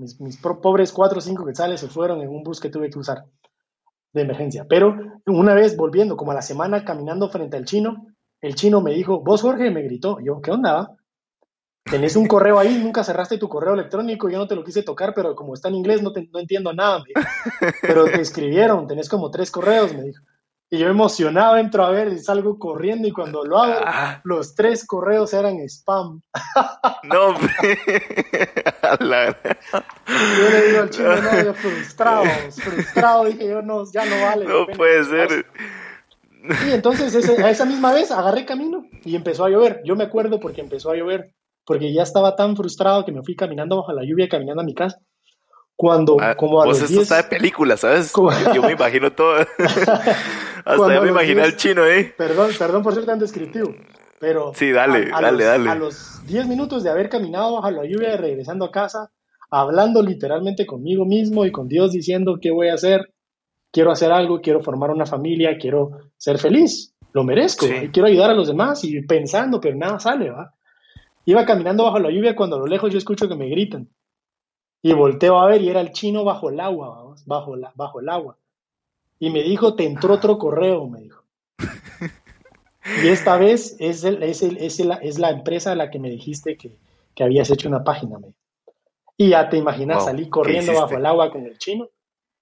Mis, 0.00 0.20
mis 0.20 0.36
pobres 0.38 0.92
cuatro 0.92 1.18
o 1.18 1.20
cinco 1.20 1.44
quetzales 1.44 1.80
se 1.80 1.88
fueron 1.88 2.20
en 2.22 2.28
un 2.28 2.42
bus 2.42 2.58
que 2.60 2.70
tuve 2.70 2.90
que 2.90 2.98
usar 2.98 3.24
de 4.12 4.22
emergencia. 4.22 4.66
Pero 4.68 4.96
una 5.26 5.54
vez 5.54 5.76
volviendo, 5.76 6.16
como 6.16 6.32
a 6.32 6.34
la 6.34 6.42
semana 6.42 6.84
caminando 6.84 7.28
frente 7.28 7.56
al 7.56 7.64
chino, 7.64 8.06
el 8.40 8.54
chino 8.54 8.80
me 8.80 8.92
dijo, 8.94 9.20
vos 9.20 9.42
Jorge, 9.42 9.70
me 9.70 9.82
gritó. 9.82 10.18
Yo, 10.20 10.40
¿qué 10.40 10.50
onda? 10.50 10.96
Tenés 11.84 12.16
un 12.16 12.26
correo 12.26 12.58
ahí, 12.58 12.78
nunca 12.78 13.02
cerraste 13.04 13.38
tu 13.38 13.48
correo 13.48 13.74
electrónico, 13.74 14.28
yo 14.28 14.38
no 14.38 14.46
te 14.46 14.54
lo 14.54 14.62
quise 14.64 14.82
tocar, 14.82 15.12
pero 15.14 15.34
como 15.34 15.54
está 15.54 15.68
en 15.68 15.74
inglés 15.76 16.02
no, 16.02 16.12
te- 16.12 16.28
no 16.32 16.38
entiendo 16.38 16.72
nada. 16.72 17.02
Pero 17.82 18.04
te 18.04 18.20
escribieron, 18.20 18.86
tenés 18.86 19.08
como 19.08 19.30
tres 19.30 19.50
correos, 19.50 19.92
me 19.94 20.02
dijo. 20.04 20.22
Y 20.72 20.78
yo 20.78 20.86
emocionado 20.88 21.56
entro 21.56 21.84
a 21.84 21.90
ver 21.90 22.08
y 22.12 22.18
salgo 22.20 22.56
corriendo 22.58 23.08
y 23.08 23.10
cuando 23.12 23.44
lo 23.44 23.58
abro, 23.60 23.80
Ah, 23.84 24.20
los 24.22 24.54
tres 24.54 24.86
correos 24.86 25.34
eran 25.34 25.56
spam. 25.68 26.22
no, 27.02 27.34
la- 29.00 29.36
Yo 29.36 30.50
le 30.50 30.66
digo 30.68 30.80
al 30.82 30.90
chino, 30.90 31.16
no, 31.22 31.42
yo 31.42 31.54
frustrado, 31.62 32.24
frustrado, 32.52 33.24
dije 33.24 33.48
yo, 33.48 33.62
no, 33.62 33.82
ya 33.92 34.04
no 34.04 34.20
vale. 34.22 34.46
No 34.46 34.66
puede 34.68 35.04
ser. 35.04 35.46
Y 36.66 36.70
entonces 36.70 37.14
ese- 37.14 37.42
a 37.42 37.50
esa 37.50 37.64
misma 37.64 37.92
vez 37.92 38.12
agarré 38.12 38.46
camino 38.46 38.86
y 39.04 39.16
empezó 39.16 39.44
a 39.44 39.50
llover. 39.50 39.80
Yo 39.84 39.96
me 39.96 40.04
acuerdo 40.04 40.38
porque 40.38 40.60
empezó 40.60 40.92
a 40.92 40.96
llover, 40.96 41.32
porque 41.66 41.92
ya 41.92 42.02
estaba 42.04 42.36
tan 42.36 42.56
frustrado 42.56 43.04
que 43.04 43.10
me 43.12 43.22
fui 43.24 43.34
caminando 43.34 43.76
bajo 43.76 43.92
la 43.92 44.04
lluvia, 44.04 44.28
caminando 44.28 44.62
a 44.62 44.64
mi 44.64 44.74
casa. 44.74 44.98
Cuando, 45.74 46.16
Ah, 46.20 46.34
como 46.36 46.60
a 46.62 46.66
vos 46.66 46.78
los 46.78 46.82
esto 46.90 46.92
10, 47.00 47.02
está 47.02 47.16
de 47.16 47.24
película, 47.24 47.76
¿sabes? 47.76 48.12
Como- 48.12 48.30
Yo, 48.30 48.54
yo 48.54 48.62
me 48.62 48.72
imagino 48.72 49.10
todo. 49.12 49.34
Hasta 50.64 50.94
ya 50.94 51.00
me 51.00 51.08
imaginé 51.08 51.42
al 51.42 51.56
chino 51.56 51.82
ahí. 51.82 52.12
Perdón, 52.16 52.50
perdón 52.58 52.82
por 52.82 52.94
ser 52.94 53.04
tan 53.06 53.18
descriptivo, 53.18 53.74
pero... 54.18 54.52
Sí, 54.54 54.70
dale, 54.70 55.10
dale, 55.10 55.32
los, 55.32 55.44
dale. 55.44 55.70
A 55.70 55.74
los 55.74 56.26
10 56.26 56.46
minutos 56.48 56.82
de 56.82 56.90
haber 56.90 57.08
caminado 57.08 57.54
bajo 57.54 57.70
la 57.70 57.84
lluvia 57.84 58.14
y 58.14 58.16
regresando 58.16 58.64
a 58.64 58.70
casa, 58.70 59.10
hablando 59.50 60.02
literalmente 60.02 60.66
conmigo 60.66 61.04
mismo 61.04 61.44
y 61.44 61.52
con 61.52 61.68
Dios 61.68 61.92
diciendo 61.92 62.38
qué 62.40 62.50
voy 62.50 62.68
a 62.68 62.74
hacer, 62.74 63.12
quiero 63.72 63.90
hacer 63.90 64.12
algo, 64.12 64.40
quiero 64.40 64.62
formar 64.62 64.90
una 64.90 65.06
familia, 65.06 65.58
quiero 65.58 65.92
ser 66.16 66.38
feliz, 66.38 66.94
lo 67.12 67.24
merezco 67.24 67.66
Sí. 67.66 67.74
y 67.84 67.88
quiero 67.88 68.08
ayudar 68.08 68.30
a 68.30 68.34
los 68.34 68.48
demás 68.48 68.84
y 68.84 69.00
pensando, 69.02 69.60
pero 69.60 69.76
nada 69.76 69.98
sale, 69.98 70.30
¿va? 70.30 70.54
Iba 71.24 71.44
caminando 71.44 71.84
bajo 71.84 71.98
la 71.98 72.10
lluvia 72.10 72.34
cuando 72.34 72.56
a 72.56 72.60
lo 72.60 72.66
lejos 72.66 72.90
yo 72.92 72.98
escucho 72.98 73.28
que 73.28 73.36
me 73.36 73.48
gritan. 73.48 73.88
Y 74.82 74.94
volteo 74.94 75.38
a 75.38 75.46
ver 75.46 75.60
y 75.60 75.68
era 75.68 75.80
el 75.82 75.92
chino 75.92 76.24
bajo 76.24 76.48
el 76.48 76.58
agua, 76.58 77.14
bajo, 77.26 77.54
la, 77.54 77.70
bajo 77.74 78.00
el 78.00 78.08
agua. 78.08 78.38
Y 79.20 79.30
me 79.30 79.44
dijo, 79.44 79.76
te 79.76 79.84
entró 79.84 80.14
otro 80.14 80.38
correo, 80.38 80.88
me 80.88 81.02
dijo. 81.02 81.22
Y 83.02 83.08
esta 83.08 83.36
vez 83.36 83.76
es, 83.78 84.02
el, 84.02 84.22
es, 84.22 84.42
el, 84.42 84.56
es, 84.56 84.80
el, 84.80 84.92
es, 85.02 85.18
la 85.18 85.30
empresa 85.30 85.72
a 85.72 85.76
la 85.76 85.90
que 85.90 86.00
me 86.00 86.10
dijiste 86.10 86.56
que, 86.56 86.76
que 87.14 87.22
habías 87.22 87.50
hecho 87.50 87.68
una 87.68 87.84
página. 87.84 88.18
Me 88.18 88.32
y 89.18 89.28
ya 89.28 89.50
te 89.50 89.58
imaginas, 89.58 89.98
wow, 89.98 90.06
salí 90.06 90.30
corriendo 90.30 90.72
bajo 90.72 90.96
el 90.96 91.04
agua 91.04 91.30
con 91.30 91.44
el 91.44 91.58
chino. 91.58 91.88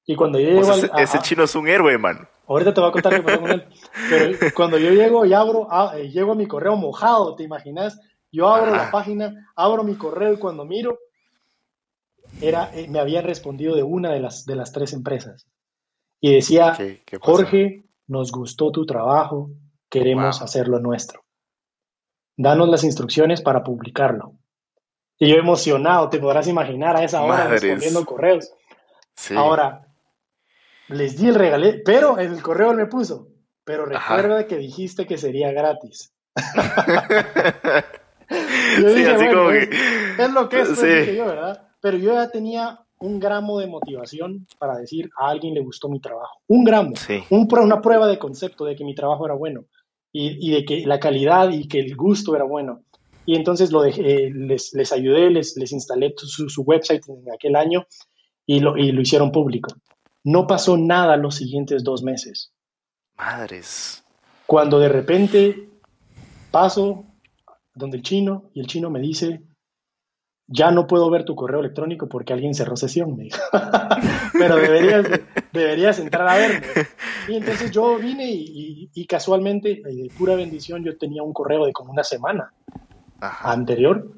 Y 0.07 0.15
cuando 0.15 0.39
yo 0.39 0.51
llego... 0.51 0.73
ese, 0.73 0.89
al, 0.93 1.01
ese 1.01 1.19
chino 1.19 1.43
es 1.43 1.55
un 1.57 1.67
héroe, 1.67 1.99
man. 1.99 2.29
Ahorita 2.47 2.73
te 2.73 2.81
voy 2.81 2.89
a 2.89 2.93
contar 2.93 3.17
qué 3.17 3.23
pasó 3.23 3.41
con 3.41 3.51
él. 3.51 3.67
Pero 4.09 4.39
cuando 4.55 4.79
yo 4.79 4.91
llego 4.91 5.27
y 5.27 5.33
abro, 5.33 5.67
a, 5.73 5.99
eh, 5.99 6.09
llego 6.09 6.33
a 6.33 6.37
mi 6.37 6.47
correo 6.47 6.77
mojado, 6.77 7.35
¿te 7.35 7.43
imaginas? 7.43 8.01
Yo 8.31 8.47
abro 8.47 8.73
Ajá. 8.73 8.85
la 8.85 8.91
página, 8.93 9.53
abro 9.57 9.83
mi 9.83 9.97
correo 9.97 10.33
y 10.33 10.39
cuando 10.39 10.65
miro, 10.65 11.01
era, 12.41 12.71
eh, 12.75 12.87
me 12.89 13.01
habían 13.01 13.25
respondido 13.25 13.75
de 13.75 13.83
una 13.83 14.13
de 14.13 14.21
las, 14.21 14.47
de 14.47 14.55
las 14.55 14.71
tres 14.71 14.93
empresas. 14.93 15.49
Y 16.21 16.35
decía, 16.35 16.75
¿Qué, 16.77 17.03
qué 17.05 17.19
Jorge, 17.21 17.85
nos 18.07 18.33
gustó 18.33 18.73
tu 18.73 18.85
trabajo, 18.87 19.51
queremos 19.89 20.39
wow. 20.39 20.45
hacerlo 20.45 20.81
nuestro. 20.81 21.25
Danos 22.37 22.69
las 22.69 22.85
instrucciones 22.85 23.41
para 23.43 23.63
publicarlo. 23.63 24.35
Y 25.19 25.29
yo 25.29 25.37
emocionado, 25.37 26.09
te 26.09 26.19
podrás 26.19 26.47
imaginar 26.47 26.97
a 26.97 27.05
esa 27.05 27.23
hora 27.23 27.45
Madres. 27.45 27.63
respondiendo 27.63 28.05
correos. 28.05 28.53
Sí. 29.17 29.35
Ahora, 29.35 29.89
les 30.89 31.19
di 31.19 31.29
el 31.29 31.35
regalé, 31.35 31.83
pero 31.85 32.19
en 32.19 32.33
el 32.33 32.43
correo 32.43 32.73
me 32.73 32.87
puso, 32.87 33.29
pero 33.65 33.85
recuerda 33.85 34.39
Ajá. 34.39 34.47
que 34.47 34.57
dijiste 34.57 35.07
que 35.07 35.19
sería 35.19 35.51
gratis. 35.53 36.15
yo 38.81 38.89
sí, 38.91 38.95
dije, 38.95 39.11
así 39.11 39.25
bueno, 39.25 39.39
como 39.39 39.51
es, 39.51 39.69
que... 39.69 40.23
es, 40.23 40.31
lo 40.31 40.49
que 40.49 40.61
es, 40.61 40.69
pues, 40.69 40.81
sí. 40.81 40.87
dije 40.87 41.17
yo, 41.17 41.27
¿verdad? 41.27 41.69
Pero 41.81 41.99
yo 41.99 42.15
ya 42.15 42.31
tenía 42.31 42.79
un 43.01 43.21
gramo 43.21 43.59
de 43.59 43.67
motivación 43.67 44.47
para 44.59 44.77
decir 44.77 45.11
a 45.19 45.29
alguien 45.29 45.55
le 45.55 45.61
gustó 45.61 45.89
mi 45.89 46.01
trabajo. 46.01 46.41
Un 46.49 46.65
gramo, 46.65 46.97
sí. 46.97 47.21
un, 47.31 47.49
una 47.51 47.81
prueba 47.81 48.07
de 48.07 48.19
concepto 48.19 48.65
de 48.65 48.77
que 48.77 48.85
mi 48.85 48.95
trabajo 48.95 49.25
era 49.25 49.35
bueno 49.35 49.65
y, 50.13 50.49
y, 50.49 50.53
de 50.53 50.65
que 50.65 50.87
la 50.87 50.99
calidad 50.99 51.51
y 51.51 51.69
que 51.69 51.81
el 51.81 51.95
gusto 51.97 52.35
era 52.35 52.45
bueno. 52.45 52.83
Y 53.27 53.37
entonces 53.37 53.71
lo 53.71 53.83
dejé, 53.83 54.27
eh, 54.27 54.31
les, 54.35 54.73
les, 54.73 54.93
ayudé, 54.93 55.31
les, 55.31 55.57
les 55.57 55.73
instalé 55.73 56.15
su, 56.17 56.49
su, 56.49 56.63
website 56.63 57.03
en 57.09 57.31
aquel 57.33 57.57
año 57.57 57.87
y 58.47 58.61
lo, 58.61 58.77
y 58.77 58.91
lo 58.93 59.03
hicieron 59.03 59.33
público. 59.33 59.71
No 60.25 60.47
pasó 60.47 60.77
nada 60.77 61.17
los 61.17 61.37
siguientes 61.37 61.85
dos 61.85 62.03
meses. 62.03 62.53
Madres. 63.17 64.05
Cuando 64.47 64.79
de 64.79 64.89
repente 64.89 65.69
paso 66.51 67.05
donde 67.75 67.99
el 67.99 68.03
chino 68.03 68.51
y 68.55 68.61
el 68.61 68.67
chino 68.67 68.91
me 68.91 69.01
dice, 69.01 69.43
ya 70.49 70.71
no 70.71 70.87
puedo 70.87 71.11
ver 71.11 71.25
tu 71.25 71.37
correo 71.37 71.61
electrónico 71.61 72.09
porque 72.09 72.33
alguien 72.33 72.55
cerró 72.55 72.75
sesión, 72.75 73.15
me 73.17 73.25
dijo. 73.25 73.39
Pero 74.33 74.57
deberías, 74.57 75.07
deberías 75.53 75.99
entrar 75.99 76.27
a 76.27 76.37
verme. 76.37 76.67
Y 77.29 77.37
entonces 77.37 77.71
yo 77.71 77.99
vine 77.99 78.31
y, 78.31 78.45
y, 78.45 78.91
y 78.95 79.07
casualmente, 79.07 79.83
de 79.85 80.11
pura 80.17 80.35
bendición, 80.35 80.83
yo 80.83 80.97
tenía 80.97 81.23
un 81.23 81.35
correo 81.35 81.67
de 81.67 81.73
como 81.73 81.93
una 81.93 82.03
semana 82.03 82.55
Ajá. 83.21 83.53
anterior 83.53 84.11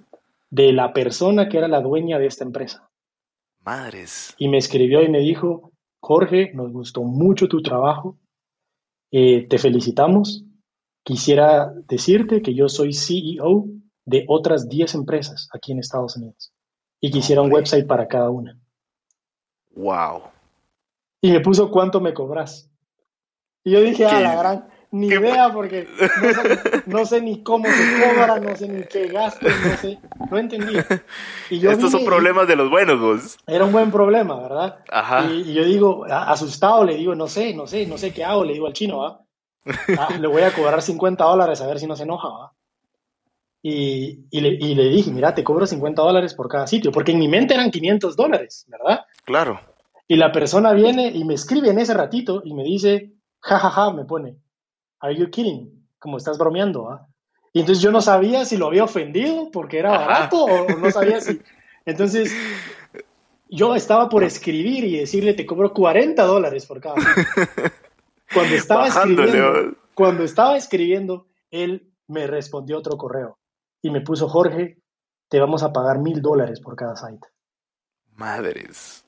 de 0.50 0.72
la 0.72 0.92
persona 0.92 1.48
que 1.48 1.58
era 1.58 1.66
la 1.66 1.80
dueña 1.80 2.18
de 2.20 2.26
esta 2.26 2.44
empresa. 2.44 2.88
Madres. 3.64 4.34
Y 4.38 4.48
me 4.48 4.58
escribió 4.58 5.02
y 5.02 5.08
me 5.08 5.18
dijo, 5.18 5.72
Jorge, 6.00 6.52
nos 6.54 6.72
gustó 6.72 7.02
mucho 7.02 7.48
tu 7.48 7.60
trabajo, 7.60 8.18
eh, 9.10 9.46
te 9.48 9.58
felicitamos. 9.58 10.44
Quisiera 11.02 11.72
decirte 11.88 12.40
que 12.40 12.54
yo 12.54 12.68
soy 12.68 12.92
CEO 12.92 13.66
de 14.10 14.24
otras 14.26 14.68
10 14.68 14.96
empresas 14.96 15.48
aquí 15.54 15.70
en 15.70 15.78
Estados 15.78 16.16
Unidos 16.16 16.52
y 17.00 17.12
quisiera 17.12 17.42
un 17.42 17.52
website 17.52 17.86
para 17.86 18.08
cada 18.08 18.28
una. 18.28 18.58
Wow. 19.76 20.22
Y 21.22 21.30
me 21.30 21.40
puso 21.40 21.70
cuánto 21.70 22.00
me 22.00 22.12
cobras. 22.12 22.68
Y 23.62 23.70
yo 23.70 23.80
dije, 23.80 24.06
a 24.06 24.20
la 24.20 24.34
gran, 24.34 24.68
ni 24.90 25.06
idea 25.06 25.52
porque 25.52 25.86
no 25.86 26.34
sé, 26.34 26.82
no 26.86 27.06
sé, 27.06 27.22
ni 27.22 27.42
cómo 27.44 27.66
se 27.68 28.02
cobra, 28.02 28.40
no 28.40 28.56
sé 28.56 28.66
ni 28.66 28.82
qué 28.84 29.06
gasto, 29.06 29.46
no 29.48 29.76
sé, 29.76 29.98
no 30.28 30.38
entendí. 30.38 30.76
Y 31.50 31.60
yo 31.60 31.70
Estos 31.70 31.92
son 31.92 32.04
problemas 32.04 32.48
de 32.48 32.56
los 32.56 32.68
buenos, 32.68 33.00
vos. 33.00 33.38
Era 33.46 33.64
un 33.64 33.72
buen 33.72 33.92
problema, 33.92 34.40
¿verdad? 34.40 34.78
Ajá. 34.90 35.26
Y, 35.26 35.50
y, 35.50 35.54
yo 35.54 35.64
digo, 35.64 36.04
asustado, 36.06 36.84
le 36.84 36.96
digo, 36.96 37.14
no 37.14 37.28
sé, 37.28 37.54
no 37.54 37.68
sé, 37.68 37.86
no 37.86 37.96
sé 37.96 38.12
qué 38.12 38.24
hago, 38.24 38.44
le 38.44 38.54
digo 38.54 38.66
al 38.66 38.72
chino, 38.72 38.98
¿va? 38.98 39.20
Ah, 39.98 40.16
le 40.18 40.26
voy 40.26 40.42
a 40.42 40.52
cobrar 40.52 40.82
50 40.82 41.22
dólares 41.22 41.60
a 41.60 41.66
ver 41.66 41.78
si 41.78 41.86
no 41.86 41.94
se 41.94 42.02
enoja, 42.02 42.28
¿va? 42.28 42.52
Y, 43.62 44.26
y, 44.30 44.40
le, 44.40 44.48
y, 44.48 44.74
le, 44.74 44.88
dije, 44.88 45.10
mira, 45.10 45.34
te 45.34 45.44
cobro 45.44 45.66
50 45.66 46.00
dólares 46.00 46.34
por 46.34 46.48
cada 46.48 46.66
sitio, 46.66 46.90
porque 46.92 47.12
en 47.12 47.18
mi 47.18 47.28
mente 47.28 47.54
eran 47.54 47.70
500 47.70 48.16
dólares, 48.16 48.66
¿verdad? 48.68 49.04
Claro. 49.24 49.60
Y 50.08 50.16
la 50.16 50.32
persona 50.32 50.72
viene 50.72 51.08
y 51.08 51.24
me 51.24 51.34
escribe 51.34 51.68
en 51.68 51.78
ese 51.78 51.94
ratito 51.94 52.42
y 52.44 52.54
me 52.54 52.64
dice, 52.64 53.12
jajaja, 53.40 53.70
ja, 53.70 53.86
ja, 53.86 53.92
me 53.92 54.04
pone, 54.04 54.36
¿Are 55.00 55.14
you 55.14 55.30
kidding? 55.30 55.86
Como 55.98 56.18
estás 56.18 56.38
bromeando, 56.38 56.90
¿ah? 56.90 57.06
Y 57.52 57.60
entonces 57.60 57.82
yo 57.82 57.90
no 57.90 58.00
sabía 58.00 58.44
si 58.44 58.56
lo 58.56 58.66
había 58.66 58.84
ofendido 58.84 59.50
porque 59.50 59.78
era 59.78 59.90
barato 59.90 60.44
o 60.44 60.68
no 60.76 60.90
sabía 60.90 61.20
si. 61.20 61.40
Entonces 61.84 62.32
yo 63.48 63.74
estaba 63.74 64.08
por 64.08 64.22
escribir 64.22 64.84
y 64.84 64.98
decirle 64.98 65.34
te 65.34 65.46
cobro 65.46 65.72
40 65.72 66.22
dólares 66.22 66.66
por 66.66 66.80
cada. 66.80 66.94
Cuando 68.32 68.54
estaba 68.54 68.86
escribiendo, 68.86 69.76
cuando 69.94 70.22
estaba 70.22 70.56
escribiendo, 70.56 71.26
él 71.50 71.90
me 72.06 72.28
respondió 72.28 72.78
otro 72.78 72.96
correo 72.96 73.39
y 73.82 73.90
me 73.90 74.00
puso 74.00 74.28
Jorge, 74.28 74.82
te 75.28 75.40
vamos 75.40 75.62
a 75.62 75.72
pagar 75.72 75.98
mil 75.98 76.20
dólares 76.20 76.60
por 76.60 76.76
cada 76.76 76.96
site. 76.96 77.26
Madres. 78.14 79.04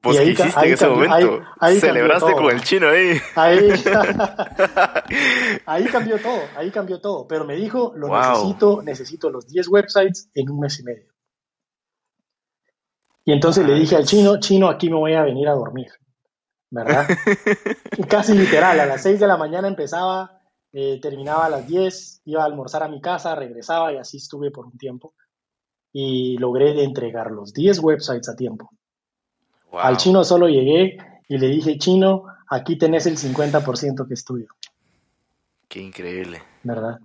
Pues, 0.00 0.18
¿qué 0.18 0.24
hiciste 0.30 0.60
ahí, 0.60 0.68
en 0.68 0.74
ese 0.74 0.88
momento? 0.88 1.14
Ahí, 1.58 1.74
ahí 1.74 1.80
¿Celebraste 1.80 2.32
con 2.34 2.50
el 2.50 2.62
chino 2.62 2.88
ahí? 2.88 3.18
Ahí, 3.34 3.70
ahí 5.66 5.84
cambió 5.86 6.18
todo, 6.20 6.42
ahí 6.56 6.70
cambió 6.70 7.00
todo. 7.00 7.26
Pero 7.26 7.44
me 7.44 7.56
dijo, 7.56 7.92
lo 7.96 8.08
wow. 8.08 8.20
necesito, 8.20 8.82
necesito 8.82 9.30
los 9.30 9.48
10 9.48 9.68
websites 9.68 10.30
en 10.34 10.50
un 10.50 10.60
mes 10.60 10.78
y 10.78 10.84
medio. 10.84 11.12
Y 13.24 13.32
entonces 13.32 13.66
le 13.66 13.74
dije 13.74 13.96
al 13.96 14.06
chino, 14.06 14.38
chino, 14.38 14.68
aquí 14.68 14.88
me 14.88 14.96
voy 14.96 15.14
a 15.14 15.22
venir 15.22 15.48
a 15.48 15.54
dormir, 15.54 15.88
¿verdad? 16.70 17.08
Casi 18.08 18.34
literal, 18.34 18.78
a 18.78 18.86
las 18.86 19.02
6 19.02 19.18
de 19.18 19.26
la 19.26 19.36
mañana 19.36 19.66
empezaba, 19.66 20.35
eh, 20.78 21.00
terminaba 21.00 21.46
a 21.46 21.48
las 21.48 21.66
10, 21.66 22.20
iba 22.26 22.42
a 22.42 22.44
almorzar 22.44 22.82
a 22.82 22.88
mi 22.88 23.00
casa, 23.00 23.34
regresaba 23.34 23.94
y 23.94 23.96
así 23.96 24.18
estuve 24.18 24.50
por 24.50 24.66
un 24.66 24.76
tiempo. 24.76 25.14
Y 25.90 26.36
logré 26.36 26.84
entregar 26.84 27.30
los 27.30 27.54
10 27.54 27.78
websites 27.78 28.28
a 28.28 28.36
tiempo. 28.36 28.68
Wow. 29.70 29.80
Al 29.80 29.96
chino 29.96 30.22
solo 30.22 30.48
llegué 30.50 30.98
y 31.28 31.38
le 31.38 31.48
dije, 31.48 31.78
chino, 31.78 32.26
aquí 32.50 32.76
tenés 32.76 33.06
el 33.06 33.16
50% 33.16 34.06
que 34.06 34.12
es 34.12 34.22
tuyo. 34.22 34.48
Qué 35.66 35.80
increíble. 35.80 36.42
¿Verdad? 36.62 36.98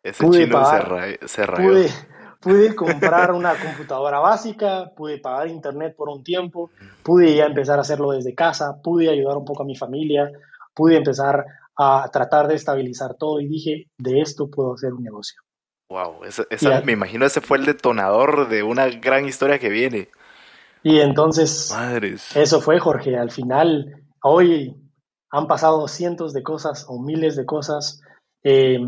Ese 0.00 0.24
pude 0.24 0.44
chino 0.44 0.62
pagar, 0.62 1.18
se, 1.22 1.26
se 1.26 1.46
pude, 1.48 1.90
pude, 2.38 2.76
comprar 2.76 3.32
una 3.32 3.56
computadora 3.60 4.20
básica, 4.20 4.92
pude 4.96 5.18
pagar 5.18 5.48
internet 5.48 5.96
por 5.96 6.10
un 6.10 6.22
tiempo, 6.22 6.70
pude 7.02 7.34
ya 7.34 7.46
empezar 7.46 7.78
a 7.78 7.82
hacerlo 7.82 8.12
desde 8.12 8.36
casa, 8.36 8.80
pude 8.80 9.10
ayudar 9.10 9.36
un 9.36 9.44
poco 9.44 9.64
a 9.64 9.66
mi 9.66 9.74
familia, 9.74 10.30
pude 10.74 10.96
empezar 10.96 11.44
a 11.78 12.08
tratar 12.12 12.48
de 12.48 12.56
estabilizar 12.56 13.14
todo 13.14 13.40
y 13.40 13.46
dije, 13.46 13.86
de 13.98 14.20
esto 14.20 14.50
puedo 14.50 14.74
hacer 14.74 14.92
un 14.92 15.04
negocio. 15.04 15.40
Wow, 15.90 16.24
esa, 16.24 16.44
esa, 16.50 16.82
me 16.82 16.92
imagino 16.92 17.24
ese 17.24 17.40
fue 17.40 17.56
el 17.56 17.64
detonador 17.64 18.48
de 18.48 18.62
una 18.62 18.88
gran 18.88 19.26
historia 19.26 19.58
que 19.58 19.70
viene. 19.70 20.08
Y 20.82 21.00
entonces, 21.00 21.70
Madres. 21.70 22.36
eso 22.36 22.60
fue, 22.60 22.78
Jorge. 22.78 23.16
Al 23.16 23.30
final, 23.30 24.04
hoy 24.22 24.76
han 25.30 25.46
pasado 25.46 25.88
cientos 25.88 26.32
de 26.32 26.42
cosas 26.42 26.84
o 26.88 27.00
miles 27.00 27.36
de 27.36 27.46
cosas. 27.46 28.02
Eh, 28.42 28.78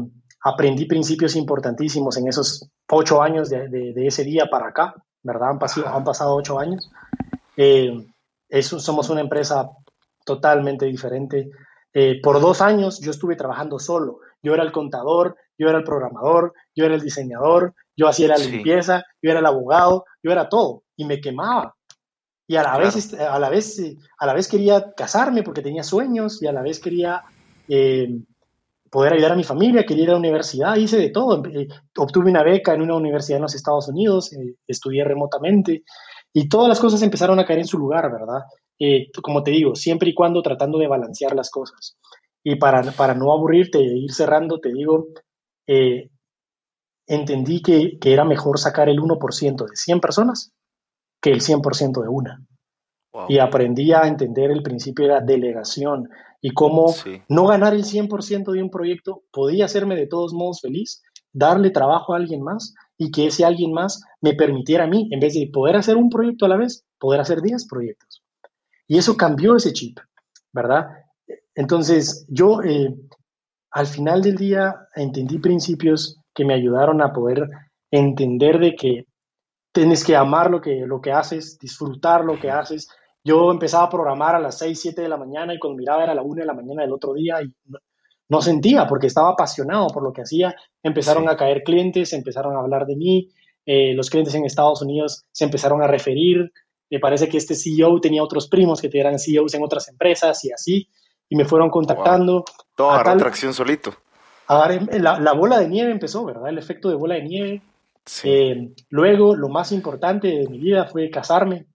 aprendí 0.42 0.86
principios 0.86 1.36
importantísimos 1.36 2.16
en 2.18 2.28
esos 2.28 2.68
ocho 2.90 3.22
años 3.22 3.48
de, 3.48 3.68
de, 3.68 3.92
de 3.94 4.06
ese 4.06 4.24
día 4.24 4.46
para 4.50 4.68
acá, 4.68 4.94
¿verdad? 5.22 5.50
Han, 5.50 5.58
pasado, 5.58 5.88
han 5.88 6.04
pasado 6.04 6.34
ocho 6.34 6.58
años. 6.58 6.90
Eh, 7.56 8.06
somos 8.60 9.10
una 9.10 9.20
empresa 9.20 9.70
totalmente 10.24 10.86
diferente. 10.86 11.50
Eh, 11.92 12.20
por 12.22 12.40
dos 12.40 12.60
años 12.60 13.00
yo 13.00 13.10
estuve 13.10 13.36
trabajando 13.36 13.78
solo. 13.78 14.20
Yo 14.42 14.54
era 14.54 14.62
el 14.62 14.72
contador, 14.72 15.36
yo 15.58 15.68
era 15.68 15.78
el 15.78 15.84
programador, 15.84 16.54
yo 16.74 16.84
era 16.84 16.94
el 16.94 17.00
diseñador, 17.00 17.74
yo 17.96 18.08
hacía 18.08 18.28
la 18.28 18.38
Sí. 18.38 18.50
limpieza, 18.50 19.04
yo 19.20 19.30
era 19.30 19.40
el 19.40 19.46
abogado, 19.46 20.04
yo 20.22 20.30
era 20.32 20.48
todo 20.48 20.84
y 20.96 21.04
me 21.04 21.20
quemaba. 21.20 21.74
Y 22.46 22.56
a 22.56 22.62
la, 22.62 22.70
Claro. 22.70 22.84
vez, 22.84 23.14
a, 23.14 23.38
la 23.38 23.48
vez, 23.48 23.80
a 24.18 24.26
la 24.26 24.34
vez 24.34 24.48
quería 24.48 24.92
casarme 24.92 25.42
porque 25.42 25.62
tenía 25.62 25.82
sueños 25.84 26.42
y 26.42 26.46
a 26.46 26.52
la 26.52 26.62
vez 26.62 26.80
quería 26.80 27.22
eh, 27.68 28.08
poder 28.90 29.12
ayudar 29.12 29.32
a 29.32 29.36
mi 29.36 29.44
familia, 29.44 29.86
quería 29.86 30.02
ir 30.04 30.10
a 30.10 30.12
la 30.14 30.18
universidad, 30.18 30.74
hice 30.76 30.96
de 30.96 31.10
todo. 31.10 31.44
Eh, 31.46 31.68
obtuve 31.96 32.28
una 32.30 32.42
beca 32.42 32.74
en 32.74 32.82
una 32.82 32.96
universidad 32.96 33.36
en 33.36 33.42
los 33.42 33.54
Estados 33.54 33.86
Unidos, 33.88 34.32
eh, 34.32 34.56
estudié 34.66 35.04
remotamente 35.04 35.84
y 36.32 36.48
todas 36.48 36.68
las 36.68 36.80
cosas 36.80 37.02
empezaron 37.02 37.38
a 37.38 37.44
caer 37.46 37.60
en 37.60 37.66
su 37.68 37.78
lugar, 37.78 38.10
¿verdad? 38.10 38.42
Eh, 38.80 39.10
como 39.22 39.42
te 39.42 39.50
digo, 39.50 39.76
siempre 39.76 40.10
y 40.10 40.14
cuando 40.14 40.42
tratando 40.42 40.78
de 40.78 40.88
balancear 40.88 41.36
las 41.36 41.50
cosas. 41.50 41.98
Y 42.42 42.56
para, 42.56 42.82
para 42.92 43.14
no 43.14 43.32
aburrirte 43.32 43.78
e 43.78 43.98
ir 43.98 44.12
cerrando, 44.12 44.58
te 44.58 44.72
digo, 44.72 45.08
eh, 45.66 46.08
entendí 47.06 47.60
que, 47.60 47.98
que 47.98 48.12
era 48.12 48.24
mejor 48.24 48.58
sacar 48.58 48.88
el 48.88 48.98
1% 48.98 49.68
de 49.68 49.76
100 49.76 50.00
personas 50.00 50.52
que 51.20 51.30
el 51.30 51.40
100% 51.40 52.00
de 52.00 52.08
una. 52.08 52.42
Y 53.28 53.38
aprendí 53.38 53.92
a 53.92 54.06
entender 54.06 54.50
el 54.50 54.62
principio 54.62 55.04
de 55.04 55.12
la 55.12 55.20
delegación 55.20 56.08
y 56.40 56.50
cómo 56.50 56.94
no 57.28 57.46
ganar 57.46 57.74
el 57.74 57.84
100% 57.84 58.52
de 58.52 58.62
un 58.62 58.70
proyecto 58.70 59.24
podía 59.32 59.64
hacerme 59.64 59.96
de 59.96 60.06
todos 60.06 60.32
modos 60.32 60.60
feliz, 60.60 61.02
darle 61.32 61.70
trabajo 61.70 62.14
a 62.14 62.16
alguien 62.16 62.42
más 62.42 62.74
y 62.96 63.10
que 63.10 63.26
ese 63.26 63.44
alguien 63.44 63.72
más 63.72 64.02
me 64.20 64.34
permitiera 64.34 64.84
a 64.84 64.86
mí, 64.86 65.08
en 65.10 65.20
vez 65.20 65.34
de 65.34 65.50
poder 65.52 65.76
hacer 65.76 65.96
un 65.96 66.08
proyecto 66.08 66.46
a 66.46 66.48
la 66.48 66.56
vez, 66.56 66.84
poder 66.98 67.20
hacer 67.20 67.42
10 67.42 67.66
proyectos. 67.66 68.22
Y 68.90 68.98
eso 68.98 69.16
cambió 69.16 69.54
ese 69.54 69.72
chip, 69.72 70.00
¿verdad? 70.52 70.88
Entonces, 71.54 72.26
yo 72.28 72.60
eh, 72.60 72.92
al 73.70 73.86
final 73.86 74.20
del 74.20 74.34
día 74.34 74.88
entendí 74.96 75.38
principios 75.38 76.18
que 76.34 76.44
me 76.44 76.54
ayudaron 76.54 77.00
a 77.00 77.12
poder 77.12 77.48
entender 77.88 78.58
de 78.58 78.74
que 78.74 79.04
tienes 79.70 80.02
que 80.04 80.16
amar 80.16 80.50
lo 80.50 80.60
que, 80.60 80.86
lo 80.88 81.00
que 81.00 81.12
haces, 81.12 81.56
disfrutar 81.56 82.24
lo 82.24 82.40
que 82.40 82.50
haces. 82.50 82.88
Yo 83.22 83.52
empezaba 83.52 83.84
a 83.84 83.90
programar 83.90 84.34
a 84.34 84.40
las 84.40 84.58
6, 84.58 84.80
7 84.80 85.02
de 85.02 85.08
la 85.08 85.16
mañana 85.16 85.54
y 85.54 85.60
cuando 85.60 85.78
miraba 85.78 86.02
era 86.02 86.10
a 86.10 86.16
la 86.16 86.22
1 86.22 86.40
de 86.40 86.46
la 86.46 86.54
mañana 86.54 86.82
del 86.82 86.92
otro 86.92 87.14
día 87.14 87.40
y 87.42 87.54
no, 88.28 88.42
sentía 88.42 88.88
porque 88.88 89.06
estaba 89.06 89.30
apasionado 89.30 89.86
por 89.90 90.02
lo 90.02 90.12
que 90.12 90.22
hacía. 90.22 90.56
Empezaron 90.82 91.28
a 91.28 91.36
caer 91.36 91.62
clientes, 91.62 92.12
empezaron 92.12 92.56
a 92.56 92.58
hablar 92.58 92.86
de 92.86 92.96
mí. 92.96 93.28
Eh, 93.64 93.94
los 93.94 94.10
clientes 94.10 94.34
en 94.34 94.46
Estados 94.46 94.82
Unidos 94.82 95.26
se 95.30 95.44
empezaron 95.44 95.80
a 95.80 95.86
referir. 95.86 96.50
Me 96.90 96.98
parece 96.98 97.28
que 97.28 97.36
este 97.38 97.54
CEO 97.54 98.00
tenía 98.00 98.22
otros 98.22 98.48
primos 98.48 98.80
que 98.80 98.90
eran 98.92 99.18
CEOs 99.18 99.54
en 99.54 99.62
otras 99.62 99.88
empresas 99.88 100.44
y 100.44 100.52
así. 100.52 100.88
Y 101.28 101.36
me 101.36 101.44
fueron 101.44 101.70
contactando. 101.70 102.44
Toda 102.74 103.04
la 103.04 103.12
atracción 103.12 103.54
solito. 103.54 103.94
la, 104.48 105.20
la 105.20 105.32
bola 105.32 105.60
de 105.60 105.68
nieve 105.68 105.92
empezó, 105.92 106.24
¿verdad? 106.24 106.48
El 106.48 106.58
efecto 106.58 106.88
de 106.88 106.96
bola 106.96 107.14
de 107.14 107.22
nieve 107.22 107.62
eh, 108.24 108.72
luego, 108.88 109.36
lo 109.36 109.48
más 109.48 109.72
importante 109.72 110.28
de 110.28 110.48
mi 110.48 110.58
vida 110.58 110.86
fue 110.86 111.10
casarme, 111.10 111.66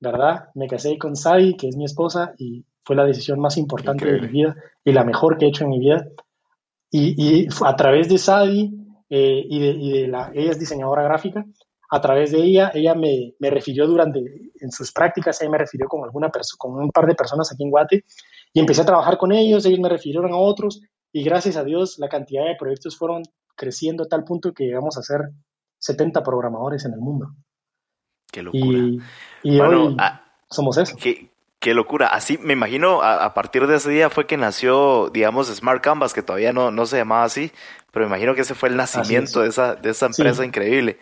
¿verdad? 0.00 0.48
Me 0.54 0.66
casé 0.66 0.98
con 0.98 1.16
Sadi, 1.16 1.56
que 1.56 1.68
es 1.68 1.76
mi 1.76 1.84
esposa, 1.84 2.34
y 2.38 2.64
fue 2.84 2.96
la 2.96 3.04
decisión 3.04 3.38
más 3.40 3.56
importante 3.56 4.06
de 4.06 4.20
mi 4.20 4.28
vida 4.28 4.56
y 4.84 4.92
la 4.92 5.04
mejor 5.04 5.36
que 5.36 5.44
he 5.44 5.48
hecho 5.48 5.64
en 5.64 5.70
mi 5.70 5.78
vida. 5.78 6.06
Y, 6.90 7.46
a 7.64 7.76
través 7.76 8.08
de 8.08 8.18
Sadi, 8.18 8.72
eh, 9.10 9.44
y, 9.48 9.58
de, 10.00 10.08
la, 10.08 10.30
ella 10.34 10.50
es 10.50 10.58
diseñadora 10.58 11.02
gráfica, 11.02 11.44
a 11.90 12.00
través 12.00 12.32
de 12.32 12.38
ella, 12.38 12.70
ella 12.74 12.94
me, 12.94 13.34
me 13.38 13.50
refirió 13.50 13.86
durante, 13.86 14.20
en 14.60 14.70
sus 14.70 14.92
prácticas, 14.92 15.40
ella 15.40 15.50
me 15.50 15.58
refirió 15.58 15.86
con, 15.88 16.04
alguna 16.04 16.30
con 16.58 16.74
un 16.74 16.90
par 16.90 17.06
de 17.06 17.14
personas 17.14 17.50
aquí 17.52 17.62
en 17.62 17.70
Guate, 17.70 18.04
y 18.52 18.60
empecé 18.60 18.82
a 18.82 18.86
trabajar 18.86 19.16
con 19.16 19.32
ellos, 19.32 19.64
ellos 19.64 19.80
me 19.80 19.88
refirieron 19.88 20.32
a 20.32 20.36
otros, 20.36 20.82
y 21.12 21.24
gracias 21.24 21.56
a 21.56 21.64
Dios 21.64 21.98
la 21.98 22.08
cantidad 22.08 22.44
de 22.44 22.56
proyectos 22.58 22.96
fueron 22.96 23.22
creciendo 23.56 24.04
a 24.04 24.08
tal 24.08 24.24
punto 24.24 24.52
que 24.52 24.64
llegamos 24.64 24.98
a 24.98 25.02
ser 25.02 25.30
70 25.78 26.22
programadores 26.22 26.84
en 26.84 26.92
el 26.92 27.00
mundo. 27.00 27.34
Qué 28.30 28.42
locura. 28.42 28.78
Y, 29.42 29.58
hoy 29.58 29.96
ah, 29.98 30.24
somos 30.50 30.76
eso. 30.76 30.96
Qué, 31.00 31.74
locura. 31.74 32.08
Así, 32.08 32.38
me 32.38 32.52
imagino, 32.52 33.02
a, 33.02 33.34
partir 33.34 33.66
de 33.66 33.76
ese 33.76 33.90
día 33.90 34.10
fue 34.10 34.26
que 34.26 34.36
nació, 34.36 35.10
digamos, 35.10 35.48
Smart 35.48 35.82
Canvas, 35.82 36.14
que 36.14 36.22
todavía 36.22 36.52
no, 36.52 36.70
no 36.70 36.86
se 36.86 36.98
llamaba 36.98 37.24
así, 37.24 37.50
pero 37.90 38.06
me 38.06 38.10
imagino 38.10 38.34
que 38.34 38.42
ese 38.42 38.54
fue 38.54 38.68
el 38.68 38.76
nacimiento 38.76 39.40
de 39.40 39.48
esa, 39.48 39.74
de 39.74 39.90
esa 39.90 40.06
empresa 40.06 40.44
increíble. 40.44 40.98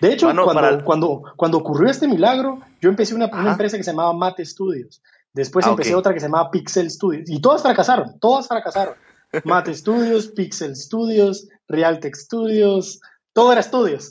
De 0.00 0.12
hecho, 0.12 0.30
cuando, 0.32 0.84
cuando, 0.84 1.22
cuando 1.36 1.58
ocurrió 1.58 1.90
este 1.90 2.08
milagro, 2.08 2.60
yo 2.80 2.88
empecé 2.88 3.14
una, 3.14 3.26
empresa 3.26 3.76
que 3.76 3.84
se 3.84 3.90
llamaba 3.90 4.12
Mate 4.12 4.44
Studios. 4.44 5.02
Después 5.32 5.66
ah, 5.66 5.70
empecé 5.70 5.94
otra 5.94 6.14
que 6.14 6.20
se 6.20 6.26
llamaba 6.26 6.50
Pixel 6.50 6.90
Studios. 6.90 7.28
Y 7.28 7.40
todas 7.40 7.62
fracasaron, 7.62 8.18
todas 8.18 8.48
fracasaron. 8.48 8.94
Mate 9.44 9.74
Studios, 9.74 10.28
Pixel 10.28 10.74
Studios, 10.74 11.48
Realtek 11.68 12.16
Studios, 12.16 13.00
todo 13.32 13.52
era 13.52 13.60
estudios. 13.60 14.10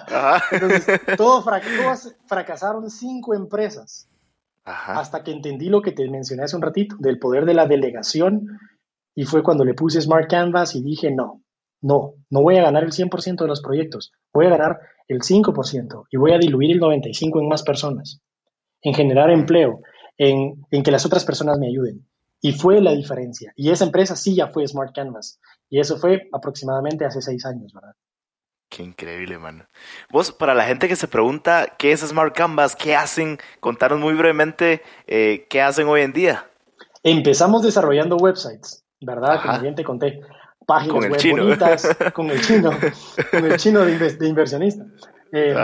Entonces, 0.52 1.00
todos 1.16 1.44
fracasaron 2.26 2.90
cinco 2.90 3.34
empresas. 3.34 4.08
Hasta 4.64 5.24
que 5.24 5.32
entendí 5.32 5.70
lo 5.70 5.80
que 5.80 5.92
te 5.92 6.06
mencioné 6.10 6.42
hace 6.42 6.56
un 6.56 6.60
ratito, 6.60 6.96
del 6.98 7.18
poder 7.18 7.46
de 7.46 7.54
la 7.54 7.66
delegación. 7.66 8.58
Y 9.14 9.24
fue 9.24 9.42
cuando 9.42 9.64
le 9.64 9.72
puse 9.72 10.00
Smart 10.00 10.28
Canvas 10.28 10.74
y 10.74 10.82
dije, 10.82 11.10
no, 11.10 11.40
no, 11.80 12.14
no 12.30 12.42
voy 12.42 12.56
a 12.56 12.62
ganar 12.62 12.84
el 12.84 12.92
100% 12.92 13.36
de 13.36 13.46
los 13.46 13.60
proyectos. 13.60 14.12
Voy 14.32 14.46
a 14.46 14.50
ganar 14.50 14.80
el 15.06 15.20
5% 15.20 16.04
y 16.10 16.16
voy 16.16 16.32
a 16.32 16.38
diluir 16.38 16.72
el 16.72 16.80
95% 16.80 17.40
en 17.40 17.48
más 17.48 17.62
personas, 17.62 18.20
en 18.82 18.94
generar 18.94 19.30
empleo, 19.30 19.80
en, 20.16 20.64
en 20.70 20.82
que 20.82 20.90
las 20.90 21.06
otras 21.06 21.24
personas 21.24 21.58
me 21.58 21.68
ayuden. 21.68 22.06
Y 22.40 22.52
fue 22.52 22.80
la 22.80 22.92
diferencia. 22.92 23.52
Y 23.56 23.70
esa 23.70 23.84
empresa 23.84 24.14
sí 24.14 24.34
ya 24.36 24.48
fue 24.48 24.66
Smart 24.66 24.94
Canvas. 24.94 25.40
Y 25.68 25.80
eso 25.80 25.98
fue 25.98 26.28
aproximadamente 26.32 27.04
hace 27.04 27.20
seis 27.20 27.44
años, 27.44 27.72
¿verdad? 27.72 27.94
Qué 28.68 28.82
increíble, 28.82 29.38
mano. 29.38 29.64
Vos, 30.10 30.30
para 30.30 30.54
la 30.54 30.64
gente 30.64 30.88
que 30.88 30.96
se 30.96 31.08
pregunta 31.08 31.74
qué 31.78 31.92
es 31.92 32.00
Smart 32.00 32.34
Canvas, 32.34 32.76
qué 32.76 32.94
hacen, 32.94 33.38
contaros 33.60 33.98
muy 33.98 34.14
brevemente 34.14 34.82
eh, 35.06 35.46
qué 35.48 35.62
hacen 35.62 35.88
hoy 35.88 36.02
en 36.02 36.12
día. 36.12 36.46
Empezamos 37.02 37.62
desarrollando 37.62 38.16
websites, 38.16 38.84
¿verdad? 39.00 39.40
Como 39.42 39.60
bien 39.60 39.74
te 39.74 39.84
conté. 39.84 40.20
Páginas 40.68 41.08
web 41.08 41.38
bonitas, 41.38 41.96
con 42.14 42.30
el 42.30 42.42
chino, 42.42 42.70
con 43.30 43.46
el 43.46 43.56
chino 43.56 43.80
de, 43.86 44.28
inversionista. 44.28 44.84
Eh, 45.32 45.54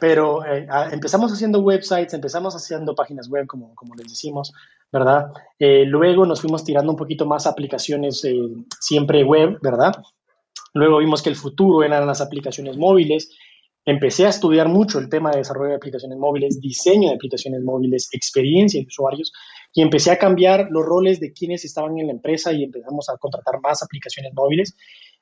pero 0.00 0.42
eh, 0.46 0.66
empezamos 0.90 1.30
haciendo 1.30 1.60
websites, 1.60 2.14
empezamos 2.14 2.56
haciendo 2.56 2.94
páginas 2.94 3.28
web, 3.28 3.46
como, 3.46 3.74
como 3.74 3.94
les 3.94 4.08
decimos, 4.08 4.54
¿verdad? 4.90 5.26
luego 5.58 6.24
nos 6.24 6.40
fuimos 6.40 6.64
tirando 6.64 6.92
un 6.92 6.96
poquito 6.96 7.26
más 7.26 7.46
aplicaciones 7.46 8.26
siempre 8.80 9.22
web, 9.22 9.58
¿verdad? 9.60 9.92
Luego 10.72 10.98
vimos 10.98 11.22
que 11.22 11.28
el 11.28 11.36
futuro 11.36 11.84
eran 11.84 12.06
las 12.06 12.22
aplicaciones 12.22 12.78
móviles. 12.78 13.30
Empecé 13.84 14.24
a 14.24 14.30
estudiar 14.30 14.68
mucho 14.68 14.98
el 14.98 15.10
tema 15.10 15.30
de 15.30 15.38
desarrollo 15.38 15.72
de 15.72 15.76
aplicaciones 15.76 16.16
móviles, 16.16 16.58
diseño 16.58 17.10
de 17.10 17.16
aplicaciones 17.16 17.62
móviles, 17.62 18.08
experiencia 18.12 18.80
de 18.80 18.86
usuarios 18.86 19.30
y 19.74 19.82
empecé 19.82 20.12
a 20.12 20.18
cambiar 20.18 20.68
los 20.70 20.84
roles 20.84 21.20
de 21.20 21.32
quienes 21.32 21.64
estaban 21.64 21.98
en 21.98 22.06
la 22.06 22.12
empresa 22.12 22.52
y 22.52 22.62
empezamos 22.62 23.08
a 23.10 23.18
contratar 23.18 23.60
más 23.60 23.82
aplicaciones 23.82 24.32
móviles 24.32 24.76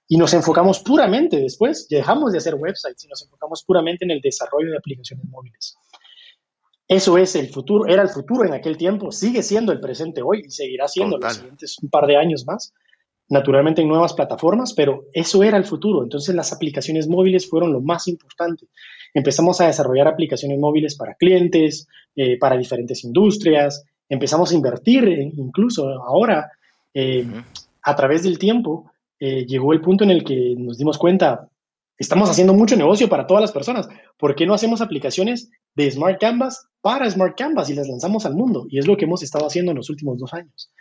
y 0.07 0.19
nos 0.19 0.35
enfocamos 0.35 0.81
puramente 0.81 1.39
después, 1.39 1.89
dejamos 1.89 2.33
de 2.33 2.39
hacer 2.39 2.55
websites 2.55 3.05
y 3.05 3.09
nos 3.09 3.23
enfocamos 3.23 3.65
puramente 3.65 4.05
en 4.05 4.11
el 4.11 4.21
desarrollo 4.21 4.71
de 4.71 4.77
aplicaciones 4.77 5.25
móviles. 5.27 5.77
Eso 6.87 7.17
es 7.17 7.35
el 7.35 7.49
futuro, 7.49 7.87
era 7.87 8.03
el 8.03 8.11
futuro 8.11 8.45
en 8.45 8.53
aquel 8.53 8.77
tiempo, 8.77 9.11
sigue 9.11 9.43
siendo 9.43 9.73
el 9.73 9.81
presente 9.81 10.21
hoy 10.21 10.43
y 10.47 10.51
seguirá 10.51 10.87
siendo 10.87 11.17
los 11.17 11.35
siguientes 11.35 11.77
un 11.83 11.89
par 11.89 12.07
de 12.07 12.17
años 12.17 12.45
más 12.47 12.75
naturalmente 13.33 13.81
en 13.81 13.89
nuevas 13.89 14.13
plataformas, 14.13 14.75
pero 14.75 15.07
eso 15.15 15.43
era 15.43 15.57
el 15.57 15.65
futuro. 15.65 16.03
Entonces 16.03 16.35
las 16.35 16.53
aplicaciones 16.53 17.09
móviles 17.09 17.49
fueron 17.49 17.73
lo 17.73 17.81
más 17.81 18.07
importante. 18.07 18.67
Empezamos 19.15 19.59
a 19.61 19.69
desarrollar 19.69 20.07
aplicaciones 20.07 20.59
móviles 20.59 20.97
para 20.97 21.15
clientes, 21.15 21.89
eh, 22.15 22.39
para 22.39 22.59
diferentes 22.59 23.05
industrias, 23.05 23.87
empezamos 24.09 24.51
a 24.51 24.55
invertir 24.55 25.09
incluso 25.37 25.89
ahora, 25.89 26.51
eh, 26.95 27.27
a 27.83 27.97
través 27.97 28.23
del 28.23 28.39
tiempo, 28.39 28.91
eh, 29.19 29.47
llegó 29.47 29.73
el 29.73 29.81
punto 29.81 30.05
en 30.05 30.11
el 30.11 30.25
que 30.25 30.55
nos 30.59 30.79
dimos 30.79 30.99
cuenta, 30.99 31.49
estamos 31.97 32.29
haciendo 32.29 32.55
mucho 32.55 32.77
negocio 32.77 33.09
para 33.09 33.27
todas 33.27 33.41
las 33.41 33.53
personas, 33.53 33.89
¿por 34.19 34.35
qué 34.35 34.47
no 34.47 34.55
hacemos 34.55 34.81
aplicaciones 34.81 35.51
de 35.75 35.91
Smart 35.91 36.21
Canvas 36.21 36.67
para 36.81 37.09
Smart 37.09 37.39
Canvas 37.39 37.71
y 37.71 37.75
las 37.75 37.89
lanzamos 37.89 38.27
al 38.27 38.35
mundo? 38.35 38.67
Y 38.69 38.79
es 38.79 38.87
lo 38.87 38.97
que 38.97 39.05
hemos 39.05 39.23
estado 39.23 39.47
haciendo 39.47 39.71
en 39.71 39.77
los 39.77 39.91
últimos 39.91 40.19
dos 40.19 40.35
años. 40.35 40.73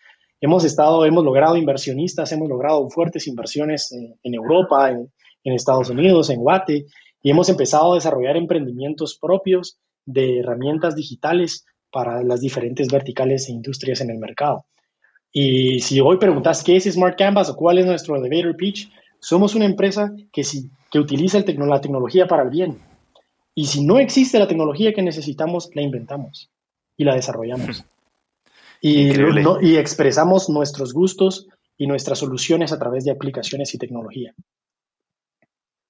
Hemos 0.44 0.64
estado, 0.64 1.06
hemos 1.06 1.24
logrado 1.24 1.56
inversionistas, 1.56 2.32
hemos 2.32 2.50
logrado 2.50 2.90
fuertes 2.90 3.28
inversiones 3.28 3.92
en, 3.92 4.34
Europa, 4.34 4.90
en, 4.90 5.12
Estados 5.44 5.92
Unidos, 5.92 6.32
en 6.32 6.40
Guate, 6.40 6.88
y 7.22 7.30
hemos 7.30 7.48
empezado 7.50 7.92
a 7.92 7.96
desarrollar 7.96 8.38
emprendimientos 8.38 9.20
propios 9.22 9.78
de 10.06 10.40
herramientas 10.40 10.96
digitales 10.96 11.68
para 11.92 12.24
las 12.24 12.42
diferentes 12.42 12.88
verticales 12.90 13.48
e 13.48 13.52
industrias 13.52 14.02
en 14.02 14.10
el 14.10 14.18
mercado. 14.18 14.66
Y 15.32 15.80
si 15.80 16.00
hoy 16.02 16.18
preguntas 16.18 16.64
qué 16.64 16.76
es 16.76 16.86
Smart 16.86 17.18
Canvas 17.18 17.50
o 17.50 17.56
cuál 17.56 17.78
es 17.78 17.86
nuestro 17.86 18.16
elevator 18.16 18.56
pitch, 18.56 18.92
somos 19.20 19.56
una 19.56 19.66
empresa 19.66 20.14
que, 20.32 20.44
si, 20.44 20.70
que 20.92 21.00
utiliza 21.00 21.38
el 21.38 21.46
la 21.58 21.82
tecnología 21.82 22.28
para 22.28 22.44
el 22.44 22.50
bien. 22.50 22.80
Y 23.56 23.66
si 23.66 23.86
no 23.86 24.00
existe 24.00 24.40
la 24.40 24.48
tecnología 24.48 24.94
que 24.94 25.02
necesitamos, 25.02 25.70
la 25.74 25.82
inventamos 25.82 26.50
y 26.98 27.04
la 27.04 27.16
desarrollamos. 27.16 27.86
Y, 28.84 29.12
y 29.62 29.78
expresamos 29.78 30.50
nuestros 30.50 30.92
gustos 30.92 31.48
y 31.78 31.86
nuestras 31.86 32.18
soluciones 32.18 32.72
a 32.72 32.80
través 32.80 33.06
de 33.06 33.12
aplicaciones 33.12 33.76
y 33.76 33.78
tecnología. 33.78 34.34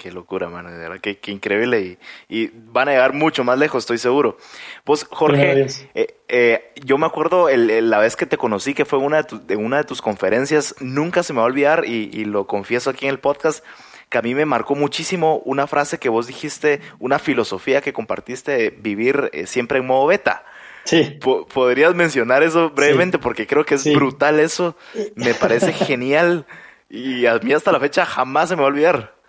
Qué 0.02 0.12
locura, 0.12 0.50
mano, 0.50 0.72
de 0.72 0.80
verdad, 0.80 1.00
qué, 1.00 1.20
increíble. 1.32 2.00
Y, 2.28 2.48
van 2.52 2.88
a 2.88 2.94
llegar 2.94 3.14
mucho 3.14 3.44
más 3.44 3.60
lejos, 3.60 3.84
estoy 3.84 4.00
seguro. 4.00 4.36
Pues, 4.84 5.04
Jorge, 5.04 5.68
eh, 5.94 6.16
eh, 6.28 6.72
yo 6.84 6.98
me 6.98 7.06
acuerdo 7.06 7.50
la 7.56 8.00
vez 8.00 8.16
que 8.16 8.26
te 8.26 8.36
conocí, 8.36 8.74
que 8.74 8.84
fue 8.84 8.98
una 8.98 9.22
de, 9.22 9.56
una 9.58 9.78
de 9.78 9.84
tus 9.84 10.02
conferencias, 10.02 10.74
nunca 10.80 11.22
se 11.22 11.34
me 11.34 11.38
va 11.38 11.44
a 11.44 11.46
olvidar, 11.46 11.86
y, 11.86 12.26
lo 12.26 12.48
confieso 12.48 12.90
aquí 12.90 13.06
en 13.06 13.12
el 13.12 13.20
podcast, 13.20 13.64
que 14.10 14.18
a 14.18 14.24
mí 14.24 14.34
me 14.34 14.48
marcó 14.48 14.74
muchísimo 14.74 15.38
una 15.46 15.68
frase 15.68 16.00
que 16.00 16.10
vos 16.10 16.26
dijiste, 16.26 16.82
una 16.98 17.20
filosofía 17.20 17.82
que 17.82 17.94
compartiste, 17.94 18.72
vivir 18.72 19.30
eh, 19.34 19.46
siempre 19.46 19.78
en 19.78 19.86
modo 19.86 20.08
beta. 20.08 20.44
Sí. 20.84 21.20
¿Podrías 21.54 21.94
mencionar 21.94 22.42
eso 22.42 22.72
brevemente? 22.72 23.20
Porque 23.20 23.46
creo 23.46 23.68
que 23.68 23.76
es 23.76 23.94
brutal 23.94 24.40
eso. 24.40 24.76
Me 25.14 25.36
parece 25.36 25.74
genial. 25.74 26.48
Y 26.90 27.28
a 27.28 27.38
mí 27.38 27.54
hasta 27.54 27.72
la 27.72 27.80
fecha 27.80 28.04
jamás 28.04 28.50
se 28.50 28.56
me 28.56 28.64
va 28.64 28.68
a 28.68 28.72
olvidar. 28.72 29.21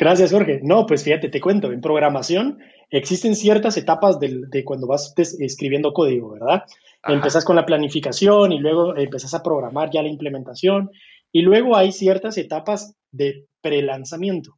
Gracias, 0.00 0.32
Jorge. 0.32 0.60
No, 0.62 0.86
pues 0.86 1.04
fíjate, 1.04 1.28
te 1.28 1.42
cuento, 1.42 1.70
en 1.70 1.82
programación 1.82 2.58
existen 2.88 3.36
ciertas 3.36 3.76
etapas 3.76 4.18
de, 4.18 4.64
cuando 4.64 4.86
vas 4.86 5.12
escribiendo 5.18 5.92
código, 5.92 6.30
¿verdad? 6.30 6.62
Empezás 7.06 7.44
con 7.44 7.54
la 7.54 7.66
planificación 7.66 8.50
y 8.50 8.58
luego 8.60 8.96
empezás 8.96 9.34
a 9.34 9.42
programar 9.42 9.90
ya 9.90 10.00
la 10.02 10.08
implementación 10.08 10.90
y 11.30 11.42
luego 11.42 11.76
hay 11.76 11.92
ciertas 11.92 12.38
etapas 12.38 12.96
de 13.12 13.44
prelanzamiento. 13.60 14.56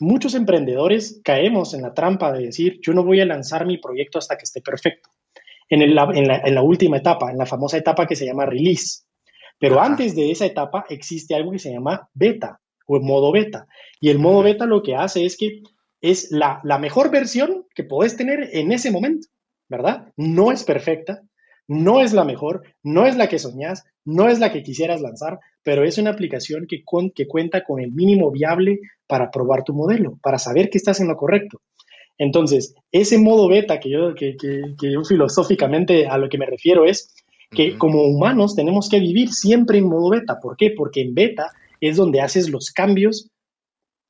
Muchos 0.00 0.34
emprendedores 0.34 1.22
caemos 1.24 1.72
en 1.72 1.80
la 1.80 1.94
trampa 1.94 2.30
de 2.30 2.44
decir, 2.44 2.78
yo 2.82 2.92
no 2.92 3.04
voy 3.04 3.22
a 3.22 3.24
lanzar 3.24 3.64
mi 3.64 3.78
proyecto 3.78 4.18
hasta 4.18 4.36
que 4.36 4.44
esté 4.44 4.60
perfecto. 4.60 5.08
En, 5.70 5.94
la, 5.94 6.62
última 6.62 6.98
etapa, 6.98 7.30
en 7.30 7.38
la 7.38 7.46
famosa 7.46 7.78
etapa 7.78 8.06
que 8.06 8.16
se 8.16 8.26
llama 8.26 8.44
release. 8.44 9.04
Pero 9.58 9.80
antes 9.80 10.14
de 10.14 10.30
esa 10.30 10.44
etapa 10.44 10.84
existe 10.90 11.34
algo 11.34 11.52
que 11.52 11.58
se 11.58 11.72
llama 11.72 12.06
beta 12.12 12.60
o 12.86 13.00
modo 13.00 13.32
beta. 13.32 13.66
Y 14.00 14.10
el 14.10 14.18
modo 14.18 14.42
beta 14.42 14.66
lo 14.66 14.82
que 14.82 14.94
hace 14.94 15.24
es 15.24 15.36
que 15.36 15.62
es 16.00 16.30
la, 16.30 16.60
la 16.64 16.78
mejor 16.78 17.10
versión 17.10 17.66
que 17.74 17.84
puedes 17.84 18.16
tener 18.16 18.50
en 18.52 18.72
ese 18.72 18.90
momento, 18.90 19.28
¿verdad? 19.68 20.12
No 20.16 20.52
es 20.52 20.64
perfecta, 20.64 21.22
no 21.66 22.00
es 22.00 22.12
la 22.12 22.24
mejor, 22.24 22.62
no 22.82 23.06
es 23.06 23.16
la 23.16 23.28
que 23.28 23.38
soñás, 23.38 23.84
no 24.04 24.28
es 24.28 24.38
la 24.38 24.52
que 24.52 24.62
quisieras 24.62 25.00
lanzar, 25.00 25.38
pero 25.62 25.84
es 25.84 25.96
una 25.96 26.10
aplicación 26.10 26.66
que, 26.68 26.82
que 27.14 27.26
cuenta 27.26 27.64
con 27.64 27.80
el 27.80 27.92
mínimo 27.92 28.30
viable 28.30 28.80
para 29.06 29.30
probar 29.30 29.64
tu 29.64 29.72
modelo, 29.72 30.18
para 30.22 30.38
saber 30.38 30.68
que 30.68 30.78
estás 30.78 31.00
en 31.00 31.08
lo 31.08 31.16
correcto. 31.16 31.60
Entonces, 32.18 32.74
ese 32.92 33.18
modo 33.18 33.48
beta 33.48 33.80
que 33.80 33.90
yo, 33.90 34.14
que, 34.14 34.36
yo 34.80 35.04
filosóficamente 35.04 36.06
a 36.06 36.18
lo 36.18 36.28
que 36.28 36.38
me 36.38 36.46
refiero 36.46 36.84
es 36.84 37.14
que 37.50 37.76
como 37.76 38.04
humanos 38.04 38.54
tenemos 38.54 38.88
que 38.88 39.00
vivir 39.00 39.30
siempre 39.30 39.78
en 39.78 39.88
modo 39.88 40.10
beta. 40.10 40.38
¿Por 40.40 40.56
qué? 40.56 40.72
Porque 40.76 41.00
en 41.00 41.14
beta 41.14 41.52
es 41.88 41.96
donde 41.96 42.20
haces 42.20 42.48
los 42.48 42.70
cambios 42.70 43.30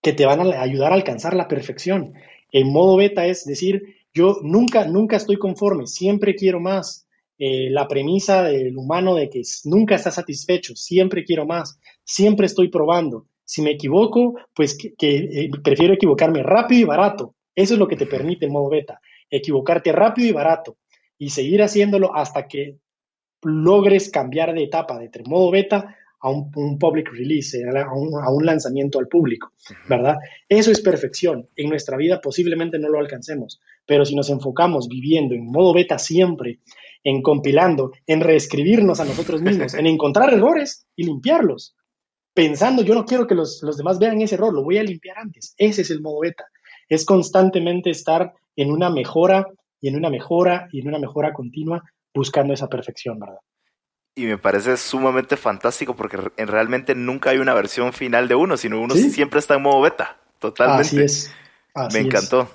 que 0.03 0.13
te 0.13 0.27
van 0.27 0.41
a 0.41 0.63
ayudar 0.63 0.93
a 0.93 0.97
alcanzar 0.97 1.35
la 1.35 1.49
perfección. 1.49 2.13
En 2.53 2.71
modo 2.73 2.97
beta 2.97 3.27
es 3.27 3.45
decir, 3.45 3.97
yo 4.13 4.39
nunca, 4.43 4.85
nunca 4.85 5.17
estoy 5.17 5.39
conforme, 5.39 5.87
siempre 5.87 6.37
quiero 6.37 6.61
más. 6.61 7.09
Eh, 7.37 7.69
la 7.71 7.89
premisa 7.89 8.45
del 8.45 8.77
humano 8.77 9.17
de 9.17 9.29
que 9.29 9.43
nunca 9.65 9.97
está 9.97 10.13
satisfecho, 10.13 10.77
siempre 10.77 11.25
quiero 11.25 11.47
más, 11.47 11.81
siempre 12.05 12.47
estoy 12.47 12.69
probando. 12.69 13.27
Si 13.45 13.61
me 13.61 13.73
equivoco, 13.73 14.35
pues 14.55 14.79
que, 14.79 15.17
eh, 15.17 15.51
prefiero 15.65 15.95
equivocarme 15.95 16.45
rápido 16.45 16.83
y 16.83 16.85
barato. 16.85 17.35
Eso 17.57 17.75
es 17.75 17.81
lo 17.81 17.89
que 17.89 17.97
te 17.97 18.07
permite 18.07 18.47
el 18.47 18.53
modo 18.53 18.69
beta, 18.69 19.01
equivocarte 19.31 19.91
rápido 19.91 20.29
y 20.29 20.33
barato 20.33 20.77
y 21.19 21.31
seguir 21.31 21.61
haciéndolo 21.63 22.15
hasta 22.15 22.47
que 22.47 22.79
logres 23.43 24.11
cambiar 24.11 24.55
de 24.55 24.63
etapa 24.63 24.99
de 24.99 25.11
modo 25.27 25.51
beta 25.51 25.97
a 26.25 26.31
un, 26.31 26.79
public 26.79 27.13
release, 27.13 27.63
a 27.69 28.33
un, 28.33 28.47
lanzamiento 28.47 28.99
al 28.99 29.09
público, 29.09 29.53
¿verdad? 29.91 30.17
Eso 30.49 30.71
es 30.71 30.81
perfección. 30.81 31.51
En 31.55 31.69
nuestra 31.69 31.99
vida 31.99 32.23
posiblemente 32.23 32.79
no 32.79 32.89
lo 32.89 32.99
alcancemos, 32.99 33.61
pero 33.85 34.07
si 34.07 34.17
nos 34.17 34.31
enfocamos 34.31 34.89
viviendo 34.89 35.35
en 35.35 35.45
modo 35.45 35.75
beta 35.75 35.99
siempre, 35.99 36.61
en 37.05 37.21
compilando, 37.21 37.93
en 38.07 38.23
reescribirnos 38.23 39.01
a 39.01 39.05
nosotros 39.05 39.43
mismos, 39.43 39.75
en 39.75 39.87
encontrar 39.87 40.33
errores 40.33 40.87
y 40.97 41.05
limpiarlos, 41.05 41.77
pensando, 42.33 42.83
yo 42.83 42.95
no 42.95 43.05
quiero 43.05 43.27
que 43.27 43.35
los, 43.35 43.63
los 43.63 43.77
demás 43.77 43.99
vean 43.99 44.23
ese 44.23 44.37
error, 44.37 44.55
lo 44.55 44.65
voy 44.65 44.79
a 44.79 44.83
limpiar 44.83 45.19
antes. 45.19 45.55
Ese 45.59 45.83
es 45.83 45.91
el 45.91 46.01
modo 46.01 46.21
beta. 46.21 46.47
Es 46.89 47.05
constantemente 47.05 47.91
estar 47.91 48.33
en 48.57 48.71
una 48.71 48.89
mejora 48.89 49.47
y 49.79 49.89
en 49.89 49.97
una 49.97 50.09
mejora 50.09 50.69
y 50.73 50.81
en 50.81 50.89
una 50.89 50.99
mejora 50.99 51.35
continua 51.35 51.83
buscando 52.15 52.55
esa 52.55 52.69
perfección, 52.69 53.19
¿verdad? 53.19 53.41
Y 54.15 54.27
me 54.27 54.39
parece 54.39 54.77
sumamente 54.77 55.37
fantástico 55.37 55.97
porque 55.97 56.17
realmente 56.37 56.95
nunca 56.95 57.31
hay 57.31 57.39
una 57.39 57.55
versión 57.55 57.93
final 57.93 58.29
de 58.29 58.35
uno, 58.35 58.57
sino 58.57 58.81
uno 58.81 58.95
siempre 58.95 59.41
está 59.41 59.55
en 59.55 59.63
modo 59.63 59.81
beta. 59.81 60.17
Totalmente. 60.39 60.83
Así 60.83 61.03
es. 61.03 61.35
me 61.93 62.01
encantó. 62.01 62.49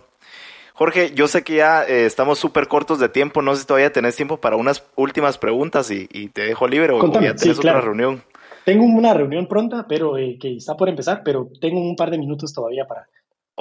Jorge, 0.73 1.11
yo 1.13 1.27
sé 1.27 1.43
que 1.43 1.55
ya 1.55 1.83
eh, 1.83 2.05
estamos 2.05 2.39
súper 2.39 2.67
cortos 2.69 2.99
de 2.99 3.09
tiempo, 3.09 3.41
no 3.41 3.53
sé 3.53 3.61
si 3.61 3.67
todavía 3.67 3.91
tenés 3.91 4.15
tiempo 4.15 4.37
para 4.37 4.55
unas 4.55 4.83
últimas 4.95 5.37
preguntas 5.37 5.91
y, 5.91 6.07
te 6.29 6.43
dejo 6.43 6.67
libre 6.67 6.93
o 6.93 7.13
ya 7.19 7.35
tenés 7.35 7.59
otra 7.59 7.81
reunión. 7.81 8.23
Tengo 8.63 8.85
una 8.85 9.13
reunión 9.13 9.47
pronta, 9.47 9.85
pero 9.89 10.17
eh, 10.17 10.37
que 10.39 10.55
está 10.55 10.77
por 10.77 10.87
empezar, 10.87 11.21
pero 11.25 11.49
tengo 11.59 11.81
un 11.81 11.95
par 11.95 12.11
de 12.11 12.17
minutos 12.17 12.53
todavía 12.53 12.85
para, 12.85 13.07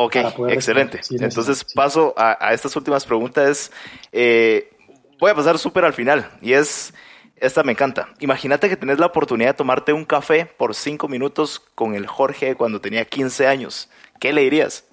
Ok, 0.01 0.15
excelente. 0.49 1.01
Entonces 1.11 1.65
paso 1.75 2.15
a, 2.17 2.53
estas 2.55 2.77
últimas 2.77 3.05
preguntas. 3.05 3.73
Eh, 4.13 4.71
voy 5.19 5.33
a 5.33 5.35
pasar 5.35 5.59
súper 5.59 5.85
al 5.85 5.93
final 5.93 6.31
y 6.41 6.53
es, 6.53 6.95
esta 7.41 7.63
me 7.63 7.73
encanta. 7.73 8.09
Imagínate 8.21 8.69
que 8.69 8.77
tenés 8.77 8.99
la 8.99 9.07
oportunidad 9.07 9.51
de 9.51 9.59
tomarte 9.59 9.93
un 9.93 10.05
café 10.05 10.47
por 10.47 10.75
cinco 10.75 11.09
minutos 11.09 11.61
con 11.75 11.95
el 11.95 12.07
Jorge 12.07 12.55
cuando 12.55 12.81
tenía 12.81 13.05
15 13.05 13.47
años. 13.47 13.89
¿Qué 14.21 14.33
le 14.33 14.43
dirías? 14.43 14.87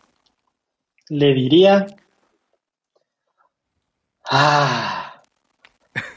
Le 1.10 1.34
diría 1.34 1.88
ah, 4.30 5.22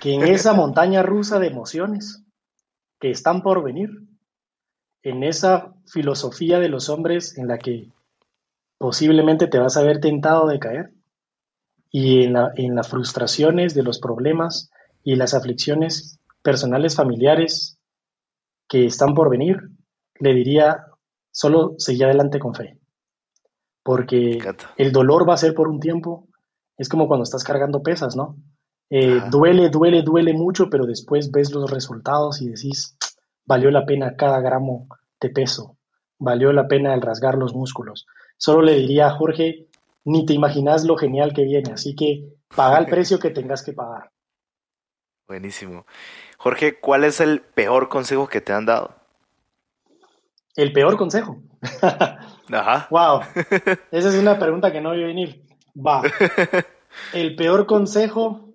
que 0.00 0.14
en 0.14 0.22
esa 0.22 0.52
montaña 0.54 1.02
rusa 1.02 1.38
de 1.38 1.48
emociones 1.48 2.24
que 3.00 3.10
están 3.10 3.42
por 3.42 3.62
venir, 3.62 3.90
en 5.02 5.22
esa 5.22 5.74
filosofía 5.86 6.58
de 6.58 6.68
los 6.68 6.88
hombres 6.88 7.38
en 7.38 7.46
la 7.46 7.58
que 7.58 7.88
posiblemente 8.76 9.46
te 9.46 9.58
vas 9.58 9.76
a 9.76 9.82
ver 9.82 10.00
tentado 10.00 10.48
de 10.48 10.58
caer, 10.58 10.92
y 11.90 12.24
en, 12.24 12.36
en 12.56 12.74
las 12.74 12.88
frustraciones 12.88 13.74
de 13.74 13.82
los 13.82 13.98
problemas 13.98 14.70
y 15.04 15.16
las 15.16 15.34
aflicciones 15.34 16.17
personales 16.42 16.94
familiares 16.94 17.78
que 18.68 18.86
están 18.86 19.14
por 19.14 19.30
venir, 19.30 19.70
le 20.20 20.34
diría 20.34 20.84
solo 21.30 21.74
seguir 21.78 22.04
adelante 22.04 22.38
con 22.38 22.54
fe. 22.54 22.78
Porque 23.82 24.38
el 24.76 24.92
dolor 24.92 25.28
va 25.28 25.34
a 25.34 25.38
ser 25.38 25.54
por 25.54 25.68
un 25.68 25.80
tiempo. 25.80 26.28
Es 26.76 26.88
como 26.88 27.08
cuando 27.08 27.24
estás 27.24 27.44
cargando 27.44 27.82
pesas, 27.82 28.16
¿no? 28.16 28.36
Eh, 28.90 29.20
duele, 29.30 29.68
duele, 29.68 30.02
duele 30.02 30.32
mucho, 30.32 30.70
pero 30.70 30.86
después 30.86 31.30
ves 31.30 31.52
los 31.52 31.70
resultados 31.70 32.40
y 32.40 32.48
decís, 32.48 32.96
valió 33.44 33.70
la 33.70 33.84
pena 33.84 34.16
cada 34.16 34.40
gramo 34.40 34.86
de 35.20 35.30
peso, 35.30 35.76
valió 36.18 36.52
la 36.52 36.68
pena 36.68 36.94
el 36.94 37.02
rasgar 37.02 37.36
los 37.36 37.54
músculos. 37.54 38.06
Solo 38.36 38.62
le 38.62 38.74
diría 38.74 39.08
a 39.08 39.16
Jorge, 39.16 39.66
ni 40.04 40.24
te 40.24 40.32
imaginas 40.32 40.84
lo 40.84 40.96
genial 40.96 41.34
que 41.34 41.44
viene, 41.44 41.72
así 41.72 41.94
que 41.94 42.24
paga 42.54 42.78
el 42.78 42.86
precio 42.90 43.18
que 43.18 43.30
tengas 43.30 43.62
que 43.62 43.72
pagar. 43.72 44.10
Buenísimo. 45.28 45.84
Jorge, 46.38 46.80
¿cuál 46.80 47.04
es 47.04 47.20
el 47.20 47.42
peor 47.42 47.90
consejo 47.90 48.28
que 48.28 48.40
te 48.40 48.54
han 48.54 48.64
dado? 48.64 48.94
El 50.56 50.72
peor 50.72 50.96
consejo. 50.96 51.42
Ajá. 52.50 52.88
Wow. 52.90 53.20
Esa 53.90 54.08
es 54.08 54.14
una 54.14 54.38
pregunta 54.38 54.72
que 54.72 54.80
no 54.80 54.88
voy 54.88 55.04
a 55.04 55.06
venir. 55.06 55.44
Va. 55.76 56.02
El 57.12 57.36
peor 57.36 57.66
consejo 57.66 58.54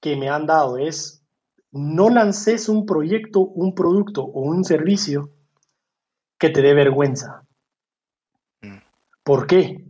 que 0.00 0.16
me 0.16 0.28
han 0.28 0.44
dado 0.44 0.76
es 0.76 1.24
no 1.72 2.10
lances 2.10 2.68
un 2.68 2.84
proyecto, 2.84 3.40
un 3.40 3.74
producto 3.74 4.22
o 4.22 4.42
un 4.42 4.64
servicio 4.64 5.30
que 6.38 6.50
te 6.50 6.60
dé 6.60 6.74
vergüenza. 6.74 7.42
Mm. 8.60 8.82
¿Por 9.24 9.46
qué? 9.46 9.82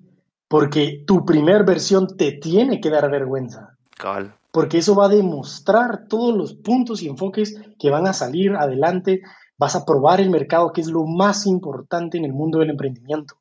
Porque 0.46 1.02
tu 1.04 1.24
primer 1.24 1.64
versión 1.64 2.16
te 2.16 2.30
tiene 2.32 2.80
que 2.80 2.90
dar 2.90 3.10
vergüenza. 3.10 3.76
Cabal 3.96 4.36
porque 4.56 4.78
eso 4.78 4.94
va 4.94 5.04
a 5.04 5.10
demostrar 5.10 6.08
todos 6.08 6.34
los 6.34 6.54
puntos 6.54 7.02
y 7.02 7.08
enfoques 7.08 7.60
que 7.78 7.90
van 7.90 8.06
a 8.06 8.14
salir 8.14 8.52
adelante. 8.56 9.20
Vas 9.58 9.76
a 9.76 9.84
probar 9.84 10.18
el 10.18 10.30
mercado, 10.30 10.72
que 10.72 10.80
es 10.80 10.86
lo 10.86 11.04
más 11.04 11.44
importante 11.44 12.16
en 12.16 12.24
el 12.24 12.32
mundo 12.32 12.60
del 12.60 12.70
emprendimiento. 12.70 13.34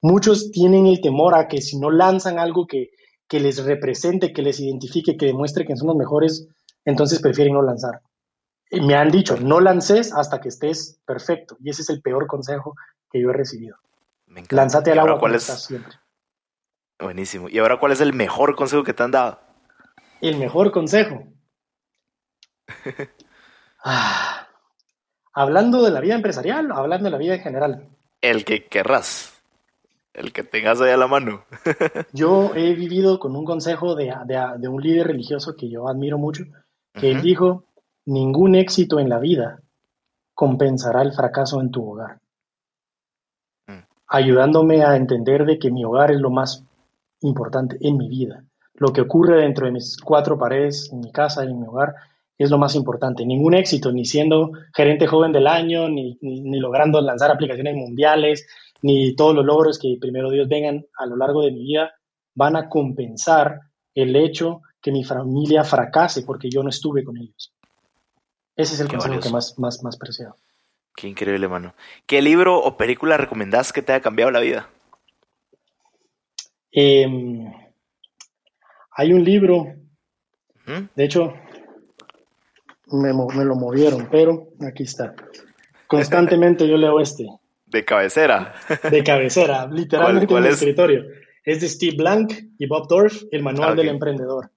Muchos 0.00 0.50
tienen 0.50 0.86
el 0.86 1.02
temor 1.02 1.34
a 1.34 1.46
que 1.46 1.60
si 1.60 1.78
no 1.78 1.90
lanzan 1.90 2.38
algo 2.38 2.66
que, 2.66 2.88
les 3.28 3.62
represente, 3.62 4.32
que 4.32 4.40
les 4.40 4.60
identifique, 4.60 5.18
que 5.18 5.26
demuestre 5.26 5.66
que 5.66 5.76
son 5.76 5.88
los 5.88 5.96
mejores, 5.96 6.48
entonces 6.86 7.20
prefieren 7.20 7.52
no 7.52 7.60
lanzar. 7.60 8.00
Me 8.70 8.94
han 8.94 9.10
dicho, 9.10 9.36
no 9.36 9.60
lances 9.60 10.10
hasta 10.14 10.40
que 10.40 10.48
estés 10.48 10.98
perfecto. 11.04 11.58
Y 11.60 11.68
ese 11.68 11.82
es 11.82 11.90
el 11.90 12.00
peor 12.00 12.26
consejo 12.26 12.76
que 13.10 13.20
yo 13.20 13.28
he 13.28 13.34
recibido. 13.34 13.76
Me 14.24 14.42
Lánzate 14.48 14.92
al 14.92 15.00
agua 15.00 15.18
cuál 15.18 15.34
es... 15.34 15.42
siempre. 15.42 15.96
Buenísimo. 16.98 17.50
¿Y 17.50 17.58
ahora 17.58 17.78
cuál 17.78 17.92
es 17.92 18.00
el 18.00 18.14
mejor 18.14 18.56
consejo 18.56 18.84
que 18.84 18.94
te 18.94 19.02
han 19.02 19.10
dado? 19.10 19.51
El 20.22 20.38
mejor 20.38 20.70
consejo. 20.72 21.24
Ah, 23.84 24.46
hablando 25.32 25.82
de 25.82 25.90
la 25.90 25.98
vida 25.98 26.14
empresarial 26.14 26.70
o 26.70 26.76
hablando 26.76 27.06
de 27.06 27.10
la 27.10 27.18
vida 27.18 27.34
en 27.34 27.40
general. 27.40 27.88
El 28.20 28.44
que 28.44 28.68
querrás. 28.68 29.42
El 30.14 30.32
que 30.32 30.44
tengas 30.44 30.80
ahí 30.80 30.92
a 30.92 30.96
la 30.96 31.08
mano. 31.08 31.44
yo 32.12 32.54
he 32.54 32.74
vivido 32.74 33.18
con 33.18 33.34
un 33.34 33.44
consejo 33.44 33.96
de, 33.96 34.14
un 34.68 34.80
líder 34.80 35.08
religioso 35.08 35.56
que 35.56 35.68
yo 35.68 35.88
admiro 35.88 36.16
mucho, 36.16 36.44
que 36.92 37.10
él 37.10 37.22
dijo, 37.22 37.64
ningún 38.04 38.54
éxito 38.54 39.00
en 39.00 39.08
la 39.08 39.18
vida 39.18 39.60
compensará 40.32 41.02
el 41.02 41.12
fracaso 41.12 41.60
en 41.60 41.72
tu 41.72 41.84
hogar. 41.90 42.20
Mm. 43.66 43.84
Ayudándome 44.06 44.84
a 44.84 44.94
entender 44.94 45.44
de 45.44 45.58
que 45.58 45.72
mi 45.72 45.84
hogar 45.84 46.12
es 46.12 46.20
lo 46.20 46.30
más 46.30 46.64
importante 47.20 47.78
en 47.80 47.96
mi 47.96 48.08
vida 48.08 48.44
lo 48.82 48.92
que 48.92 49.02
ocurre 49.02 49.42
dentro 49.42 49.66
de 49.66 49.70
mis 49.70 49.96
cuatro 49.96 50.36
paredes, 50.36 50.90
en 50.92 50.98
mi 50.98 51.12
casa 51.12 51.44
y 51.44 51.48
en 51.48 51.60
mi 51.60 51.68
hogar, 51.68 51.94
es 52.36 52.50
lo 52.50 52.58
más 52.58 52.74
importante. 52.74 53.24
Ningún 53.24 53.54
éxito, 53.54 53.92
ni 53.92 54.04
siendo 54.04 54.50
gerente 54.74 55.06
joven 55.06 55.30
del 55.30 55.46
año, 55.46 55.88
ni, 55.88 56.18
logrando 56.58 57.00
lanzar 57.00 57.30
aplicaciones 57.30 57.76
mundiales, 57.76 58.44
ni 58.82 59.14
todos 59.14 59.36
los 59.36 59.44
logros 59.44 59.78
que 59.78 59.96
primero 60.00 60.30
Dios 60.30 60.48
vengan 60.48 60.84
a 60.98 61.06
lo 61.06 61.14
largo 61.14 61.42
de 61.42 61.52
mi 61.52 61.62
vida 61.62 61.92
van 62.34 62.56
a 62.56 62.68
compensar 62.68 63.60
el 63.94 64.16
hecho 64.16 64.62
que 64.80 64.90
mi 64.90 65.04
familia 65.04 65.62
fracase 65.62 66.22
porque 66.22 66.50
yo 66.50 66.64
no 66.64 66.70
estuve 66.70 67.04
con 67.04 67.16
ellos. 67.16 67.52
Ese 68.56 68.74
es 68.74 68.80
el 68.80 68.88
Qué 68.88 68.96
consejo 68.96 69.10
valioso. 69.10 69.28
que 69.28 69.32
más, 69.32 69.58
más, 69.60 69.84
más 69.84 69.96
preciado. 69.96 70.34
Qué 70.96 71.06
increíble, 71.06 71.46
mano. 71.46 71.72
¿Qué 72.06 72.20
libro 72.20 72.58
o 72.58 72.76
película 72.76 73.16
recomendás 73.16 73.72
que 73.72 73.80
te 73.80 73.92
haya 73.92 74.02
cambiado 74.02 74.32
la 74.32 74.40
vida? 74.40 74.68
Em, 76.72 77.52
hay 78.94 79.12
un 79.12 79.24
libro, 79.24 79.74
de 80.94 81.04
hecho, 81.04 81.32
me, 82.90 83.12
lo 83.12 83.54
movieron, 83.56 84.08
pero 84.10 84.48
aquí 84.66 84.84
está. 84.84 85.14
Constantemente 85.86 86.68
yo 86.68 86.76
leo 86.76 87.00
este, 87.00 87.26
De 87.66 87.84
cabecera. 87.84 88.54
de 88.90 89.02
cabecera, 89.04 89.66
literalmente 89.70 90.26
cuál 90.26 90.44
en 90.44 90.48
mi 90.48 90.54
es? 90.54 90.60
escritorio. 90.60 91.04
Es 91.44 91.60
de 91.60 91.68
Steve 91.68 91.96
Blank 91.96 92.32
y 92.58 92.66
Bob 92.66 92.86
Dorff, 92.88 93.24
El 93.32 93.42
Manual 93.42 93.70
Ah, 93.72 93.74
del 93.74 93.88
Emprendedor. 93.88 94.50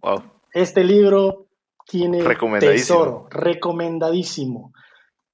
Wow. 0.00 0.22
Este 0.52 0.82
libro 0.84 1.48
tiene 1.86 2.22
Recomendadísimo. 2.22 2.98
tesoro, 2.98 3.28
recomendadísimo. 3.30 4.72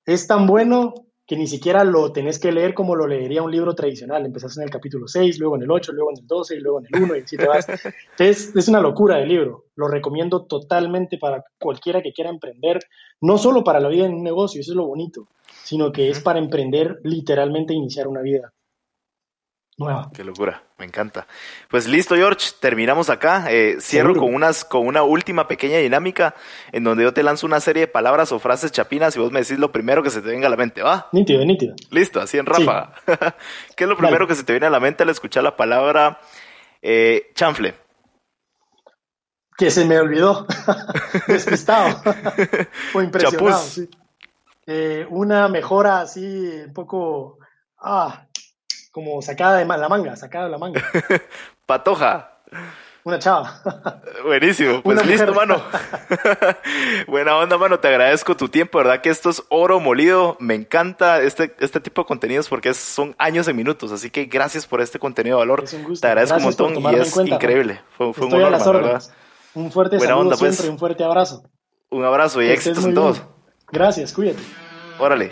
Es 0.04 0.26
tan 0.26 0.46
bueno 0.46 0.94
que 1.30 1.36
ni 1.36 1.46
siquiera 1.46 1.84
lo 1.84 2.10
tenés 2.10 2.40
que 2.40 2.50
leer 2.50 2.74
como 2.74 2.96
lo 2.96 3.06
leería 3.06 3.40
un 3.40 3.52
libro 3.52 3.72
tradicional. 3.72 4.26
Empezás 4.26 4.56
en 4.56 4.64
el 4.64 4.70
capítulo 4.70 5.06
6, 5.06 5.38
luego 5.38 5.54
en 5.54 5.62
el 5.62 5.70
8, 5.70 5.92
luego 5.92 6.10
en 6.10 6.18
el 6.18 6.26
12 6.26 6.56
y 6.56 6.58
luego 6.58 6.80
en 6.80 6.86
el 6.90 7.02
1 7.04 7.16
y 7.16 7.20
así 7.20 7.36
te 7.36 7.46
vas. 7.46 7.66
es, 8.18 8.56
es 8.56 8.66
una 8.66 8.80
locura 8.80 9.18
de 9.18 9.26
libro. 9.26 9.66
Lo 9.76 9.86
recomiendo 9.86 10.46
totalmente 10.46 11.18
para 11.18 11.44
cualquiera 11.60 12.02
que 12.02 12.12
quiera 12.12 12.30
emprender, 12.30 12.80
no 13.20 13.38
solo 13.38 13.62
para 13.62 13.78
la 13.78 13.88
vida 13.88 14.06
en 14.06 14.14
un 14.14 14.24
negocio, 14.24 14.60
eso 14.60 14.72
es 14.72 14.76
lo 14.76 14.88
bonito, 14.88 15.28
sino 15.62 15.92
que 15.92 16.10
es 16.10 16.18
para 16.18 16.40
emprender 16.40 16.98
literalmente 17.04 17.74
iniciar 17.74 18.08
una 18.08 18.22
vida 18.22 18.52
nueva. 19.80 20.10
Qué 20.14 20.22
locura, 20.22 20.62
me 20.78 20.84
encanta. 20.84 21.26
Pues 21.68 21.88
listo, 21.88 22.14
George, 22.14 22.50
terminamos 22.60 23.10
acá. 23.10 23.46
Eh, 23.50 23.78
cierro 23.80 24.14
Seguro. 24.14 24.26
con, 24.26 24.34
unas, 24.34 24.64
con 24.64 24.86
una 24.86 25.02
última 25.02 25.48
pequeña 25.48 25.78
dinámica 25.78 26.34
en 26.70 26.84
donde 26.84 27.02
yo 27.02 27.12
te 27.12 27.24
lanzo 27.24 27.46
una 27.46 27.58
serie 27.58 27.82
de 27.82 27.88
palabras 27.88 28.30
o 28.30 28.38
frases 28.38 28.70
chapinas 28.70 29.16
y 29.16 29.18
vos 29.18 29.32
me 29.32 29.40
decís 29.40 29.58
lo 29.58 29.72
primero 29.72 30.02
que 30.02 30.10
se 30.10 30.22
te 30.22 30.28
venga 30.28 30.46
a 30.46 30.50
la 30.50 30.56
mente, 30.56 30.82
¿va? 30.82 31.08
Nítido, 31.10 31.44
nítido. 31.44 31.74
Listo, 31.90 32.20
así 32.20 32.38
en 32.38 32.46
ráfaga. 32.46 32.92
¿Qué 33.76 33.84
es 33.84 33.90
lo 33.90 33.96
primero 33.96 34.18
Dale. 34.18 34.28
que 34.28 34.34
se 34.36 34.44
te 34.44 34.52
viene 34.52 34.66
a 34.66 34.70
la 34.70 34.80
mente 34.80 35.02
al 35.02 35.08
escuchar 35.08 35.42
la 35.42 35.56
palabra 35.56 36.20
eh, 36.82 37.32
chanfle? 37.34 37.74
que 39.60 39.70
se 39.70 39.84
me 39.84 39.98
olvidó, 39.98 40.46
despistado 41.28 42.00
o 42.94 43.02
impresionado. 43.02 43.58
Sí. 43.58 43.90
Eh, 44.66 45.06
una 45.10 45.48
mejora 45.48 46.00
así 46.00 46.62
un 46.66 46.72
poco, 46.72 47.36
ah, 47.78 48.26
como 48.90 49.22
sacada 49.22 49.58
de 49.58 49.64
la 49.64 49.88
manga, 49.88 50.16
sacada 50.16 50.44
de 50.46 50.50
la 50.50 50.58
manga. 50.58 50.82
Patoja. 51.66 52.38
Una 53.02 53.18
chava. 53.18 53.60
Buenísimo, 54.24 54.82
pues 54.82 54.94
Una 54.98 55.02
mujer. 55.02 55.28
listo, 55.28 55.34
mano. 55.34 55.62
Buena 57.06 57.36
onda, 57.36 57.56
mano. 57.56 57.80
Te 57.80 57.88
agradezco 57.88 58.36
tu 58.36 58.48
tiempo, 58.48 58.76
¿verdad? 58.78 59.00
Que 59.00 59.08
esto 59.08 59.30
es 59.30 59.42
oro 59.48 59.80
molido. 59.80 60.36
Me 60.38 60.54
encanta 60.54 61.20
este, 61.22 61.54
este 61.60 61.80
tipo 61.80 62.02
de 62.02 62.06
contenidos 62.06 62.48
porque 62.48 62.74
son 62.74 63.14
años 63.18 63.48
en 63.48 63.56
minutos. 63.56 63.90
Así 63.92 64.10
que 64.10 64.26
gracias 64.26 64.66
por 64.66 64.82
este 64.82 64.98
contenido 64.98 65.38
de 65.38 65.40
valor. 65.40 65.64
Es 65.64 65.72
un 65.72 65.84
gusto. 65.84 66.02
Te 66.02 66.08
agradezco 66.08 66.34
Gracias 66.36 66.60
un 66.60 66.72
montón 66.74 66.92
y 66.92 66.96
es 67.00 67.12
cuenta, 67.14 67.34
increíble. 67.36 67.80
Fue, 67.96 68.12
fue 68.12 68.26
un 68.26 68.32
Estoy 68.32 68.44
a 68.44 68.50
las 68.50 68.66
mano. 68.66 68.98
Un 69.54 69.72
fuerte 69.72 69.96
Buena 69.96 70.10
saludo 70.12 70.24
onda, 70.26 70.36
pues. 70.36 70.54
siempre 70.54 70.66
y 70.66 70.70
un 70.72 70.78
fuerte 70.78 71.04
abrazo. 71.04 71.42
Un 71.90 72.04
abrazo 72.04 72.42
y 72.42 72.46
Que 72.46 72.52
éxitos 72.52 72.84
en 72.84 72.94
todo. 72.94 73.12
bien. 73.12 73.24
Gracias, 73.72 74.12
cuídate. 74.12 74.42
Órale. 74.98 75.30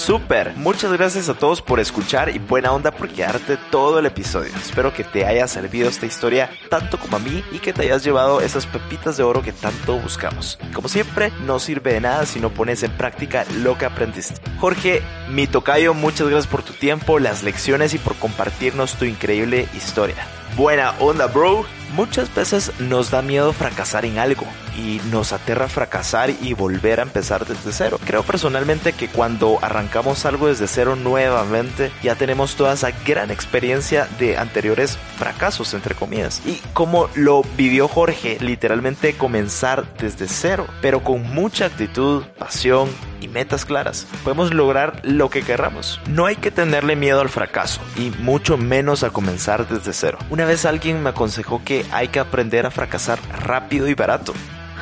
Super, 0.00 0.54
muchas 0.56 0.90
gracias 0.94 1.28
a 1.28 1.34
todos 1.34 1.60
por 1.60 1.78
escuchar 1.78 2.34
y 2.34 2.38
buena 2.38 2.72
onda 2.72 2.90
por 2.90 3.10
quedarte 3.10 3.58
todo 3.70 3.98
el 3.98 4.06
episodio. 4.06 4.50
Espero 4.56 4.94
que 4.94 5.04
te 5.04 5.26
haya 5.26 5.46
servido 5.46 5.90
esta 5.90 6.06
historia 6.06 6.48
tanto 6.70 6.98
como 6.98 7.18
a 7.18 7.20
mí 7.20 7.44
y 7.52 7.58
que 7.58 7.74
te 7.74 7.82
hayas 7.82 8.02
llevado 8.02 8.40
esas 8.40 8.64
pepitas 8.64 9.18
de 9.18 9.24
oro 9.24 9.42
que 9.42 9.52
tanto 9.52 9.98
buscamos. 9.98 10.58
Como 10.72 10.88
siempre, 10.88 11.30
no 11.44 11.58
sirve 11.58 11.92
de 11.92 12.00
nada 12.00 12.24
si 12.24 12.40
no 12.40 12.48
pones 12.48 12.82
en 12.82 12.92
práctica 12.92 13.44
lo 13.58 13.76
que 13.76 13.84
aprendiste. 13.84 14.36
Jorge, 14.58 15.02
mi 15.28 15.46
tocayo, 15.46 15.92
muchas 15.92 16.28
gracias 16.28 16.50
por 16.50 16.62
tu 16.62 16.72
tiempo, 16.72 17.18
las 17.18 17.42
lecciones 17.42 17.92
y 17.92 17.98
por 17.98 18.16
compartirnos 18.16 18.94
tu 18.94 19.04
increíble 19.04 19.68
historia. 19.76 20.26
Buena 20.56 20.92
onda, 20.98 21.26
bro. 21.26 21.66
Muchas 21.94 22.34
veces 22.34 22.72
nos 22.78 23.10
da 23.10 23.20
miedo 23.20 23.52
fracasar 23.52 24.06
en 24.06 24.18
algo 24.18 24.46
y 24.80 25.00
nos 25.10 25.32
aterra 25.32 25.68
fracasar 25.68 26.30
y 26.30 26.54
volver 26.54 27.00
a 27.00 27.02
empezar 27.02 27.46
desde 27.46 27.72
cero. 27.72 27.98
Creo 28.04 28.22
personalmente 28.22 28.92
que 28.92 29.08
cuando 29.08 29.58
arrancamos 29.62 30.24
algo 30.24 30.48
desde 30.48 30.66
cero 30.66 30.96
nuevamente 30.96 31.92
ya 32.02 32.14
tenemos 32.14 32.56
toda 32.56 32.74
esa 32.74 32.90
gran 33.06 33.30
experiencia 33.30 34.08
de 34.18 34.38
anteriores 34.38 34.98
fracasos, 35.18 35.74
entre 35.74 35.94
comillas. 35.94 36.42
Y 36.46 36.60
como 36.72 37.08
lo 37.14 37.42
vivió 37.56 37.88
Jorge, 37.88 38.38
literalmente 38.40 39.14
comenzar 39.14 39.84
desde 39.98 40.28
cero, 40.28 40.66
pero 40.80 41.04
con 41.04 41.22
mucha 41.22 41.66
actitud, 41.66 42.24
pasión 42.38 42.88
y 43.20 43.28
metas 43.28 43.64
claras. 43.64 44.06
Podemos 44.24 44.54
lograr 44.54 45.00
lo 45.04 45.28
que 45.30 45.42
querramos. 45.42 46.00
No 46.08 46.26
hay 46.26 46.36
que 46.36 46.50
tenerle 46.50 46.96
miedo 46.96 47.20
al 47.20 47.28
fracaso 47.28 47.80
y 47.96 48.10
mucho 48.22 48.56
menos 48.56 49.02
a 49.02 49.10
comenzar 49.10 49.68
desde 49.68 49.92
cero. 49.92 50.18
Una 50.30 50.46
vez 50.46 50.64
alguien 50.64 51.02
me 51.02 51.10
aconsejó 51.10 51.62
que 51.64 51.84
hay 51.92 52.08
que 52.08 52.20
aprender 52.20 52.66
a 52.66 52.70
fracasar 52.70 53.18
rápido 53.44 53.88
y 53.88 53.94
barato. 53.94 54.32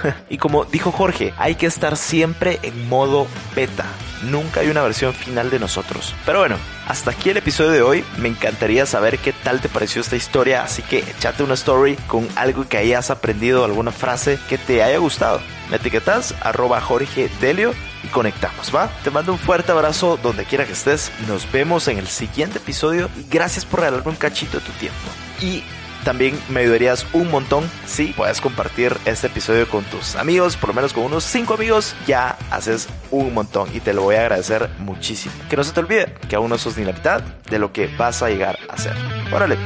Y 0.30 0.38
como 0.38 0.64
dijo 0.64 0.92
Jorge, 0.92 1.32
hay 1.36 1.54
que 1.54 1.66
estar 1.66 1.96
siempre 1.96 2.58
en 2.62 2.88
modo 2.88 3.26
beta. 3.54 3.86
Nunca 4.22 4.60
hay 4.60 4.68
una 4.68 4.82
versión 4.82 5.14
final 5.14 5.48
de 5.50 5.58
nosotros. 5.58 6.14
Pero 6.26 6.40
bueno, 6.40 6.56
hasta 6.86 7.12
aquí 7.12 7.30
el 7.30 7.36
episodio 7.36 7.70
de 7.70 7.82
hoy. 7.82 8.04
Me 8.18 8.28
encantaría 8.28 8.84
saber 8.84 9.18
qué 9.18 9.32
tal 9.32 9.60
te 9.60 9.68
pareció 9.68 10.00
esta 10.00 10.16
historia, 10.16 10.62
así 10.62 10.82
que 10.82 10.98
échate 10.98 11.42
una 11.42 11.54
story 11.54 11.96
con 12.06 12.26
algo 12.36 12.66
que 12.68 12.78
hayas 12.78 13.10
aprendido, 13.10 13.64
alguna 13.64 13.92
frase 13.92 14.38
que 14.48 14.58
te 14.58 14.82
haya 14.82 14.98
gustado. 14.98 15.40
Me 15.70 15.76
etiquetas 15.76 16.34
arroba 16.40 16.80
Jorge 16.80 17.30
Delio 17.40 17.74
y 18.02 18.08
conectamos, 18.08 18.74
¿va? 18.74 18.90
Te 19.04 19.10
mando 19.10 19.32
un 19.32 19.38
fuerte 19.38 19.70
abrazo 19.70 20.18
donde 20.22 20.44
quiera 20.44 20.64
que 20.64 20.72
estés. 20.72 21.12
Nos 21.28 21.50
vemos 21.52 21.88
en 21.88 21.98
el 21.98 22.08
siguiente 22.08 22.58
episodio 22.58 23.08
y 23.18 23.24
gracias 23.30 23.64
por 23.64 23.80
regalarme 23.80 24.10
un 24.10 24.16
cachito 24.16 24.58
de 24.58 24.64
tu 24.64 24.72
tiempo. 24.72 24.98
Y 25.40 25.62
también 26.04 26.38
me 26.48 26.60
ayudarías 26.60 27.06
un 27.12 27.30
montón 27.30 27.70
si 27.86 28.08
puedes 28.08 28.40
compartir 28.40 28.96
este 29.04 29.28
episodio 29.28 29.68
con 29.68 29.84
tus 29.84 30.16
amigos, 30.16 30.56
por 30.56 30.70
lo 30.70 30.74
menos 30.74 30.92
con 30.92 31.04
unos 31.04 31.24
5 31.24 31.54
amigos, 31.54 31.94
ya 32.06 32.36
haces 32.50 32.88
un 33.10 33.34
montón 33.34 33.68
y 33.74 33.80
te 33.80 33.92
lo 33.92 34.02
voy 34.02 34.16
a 34.16 34.20
agradecer 34.22 34.68
muchísimo. 34.78 35.34
Que 35.48 35.56
no 35.56 35.64
se 35.64 35.72
te 35.72 35.80
olvide 35.80 36.14
que 36.28 36.36
aún 36.36 36.50
no 36.50 36.58
sos 36.58 36.76
ni 36.76 36.84
la 36.84 36.92
mitad 36.92 37.22
de 37.50 37.58
lo 37.58 37.72
que 37.72 37.88
vas 37.96 38.22
a 38.22 38.28
llegar 38.28 38.58
a 38.68 38.76
ser. 38.76 38.94
Órale, 39.32 39.56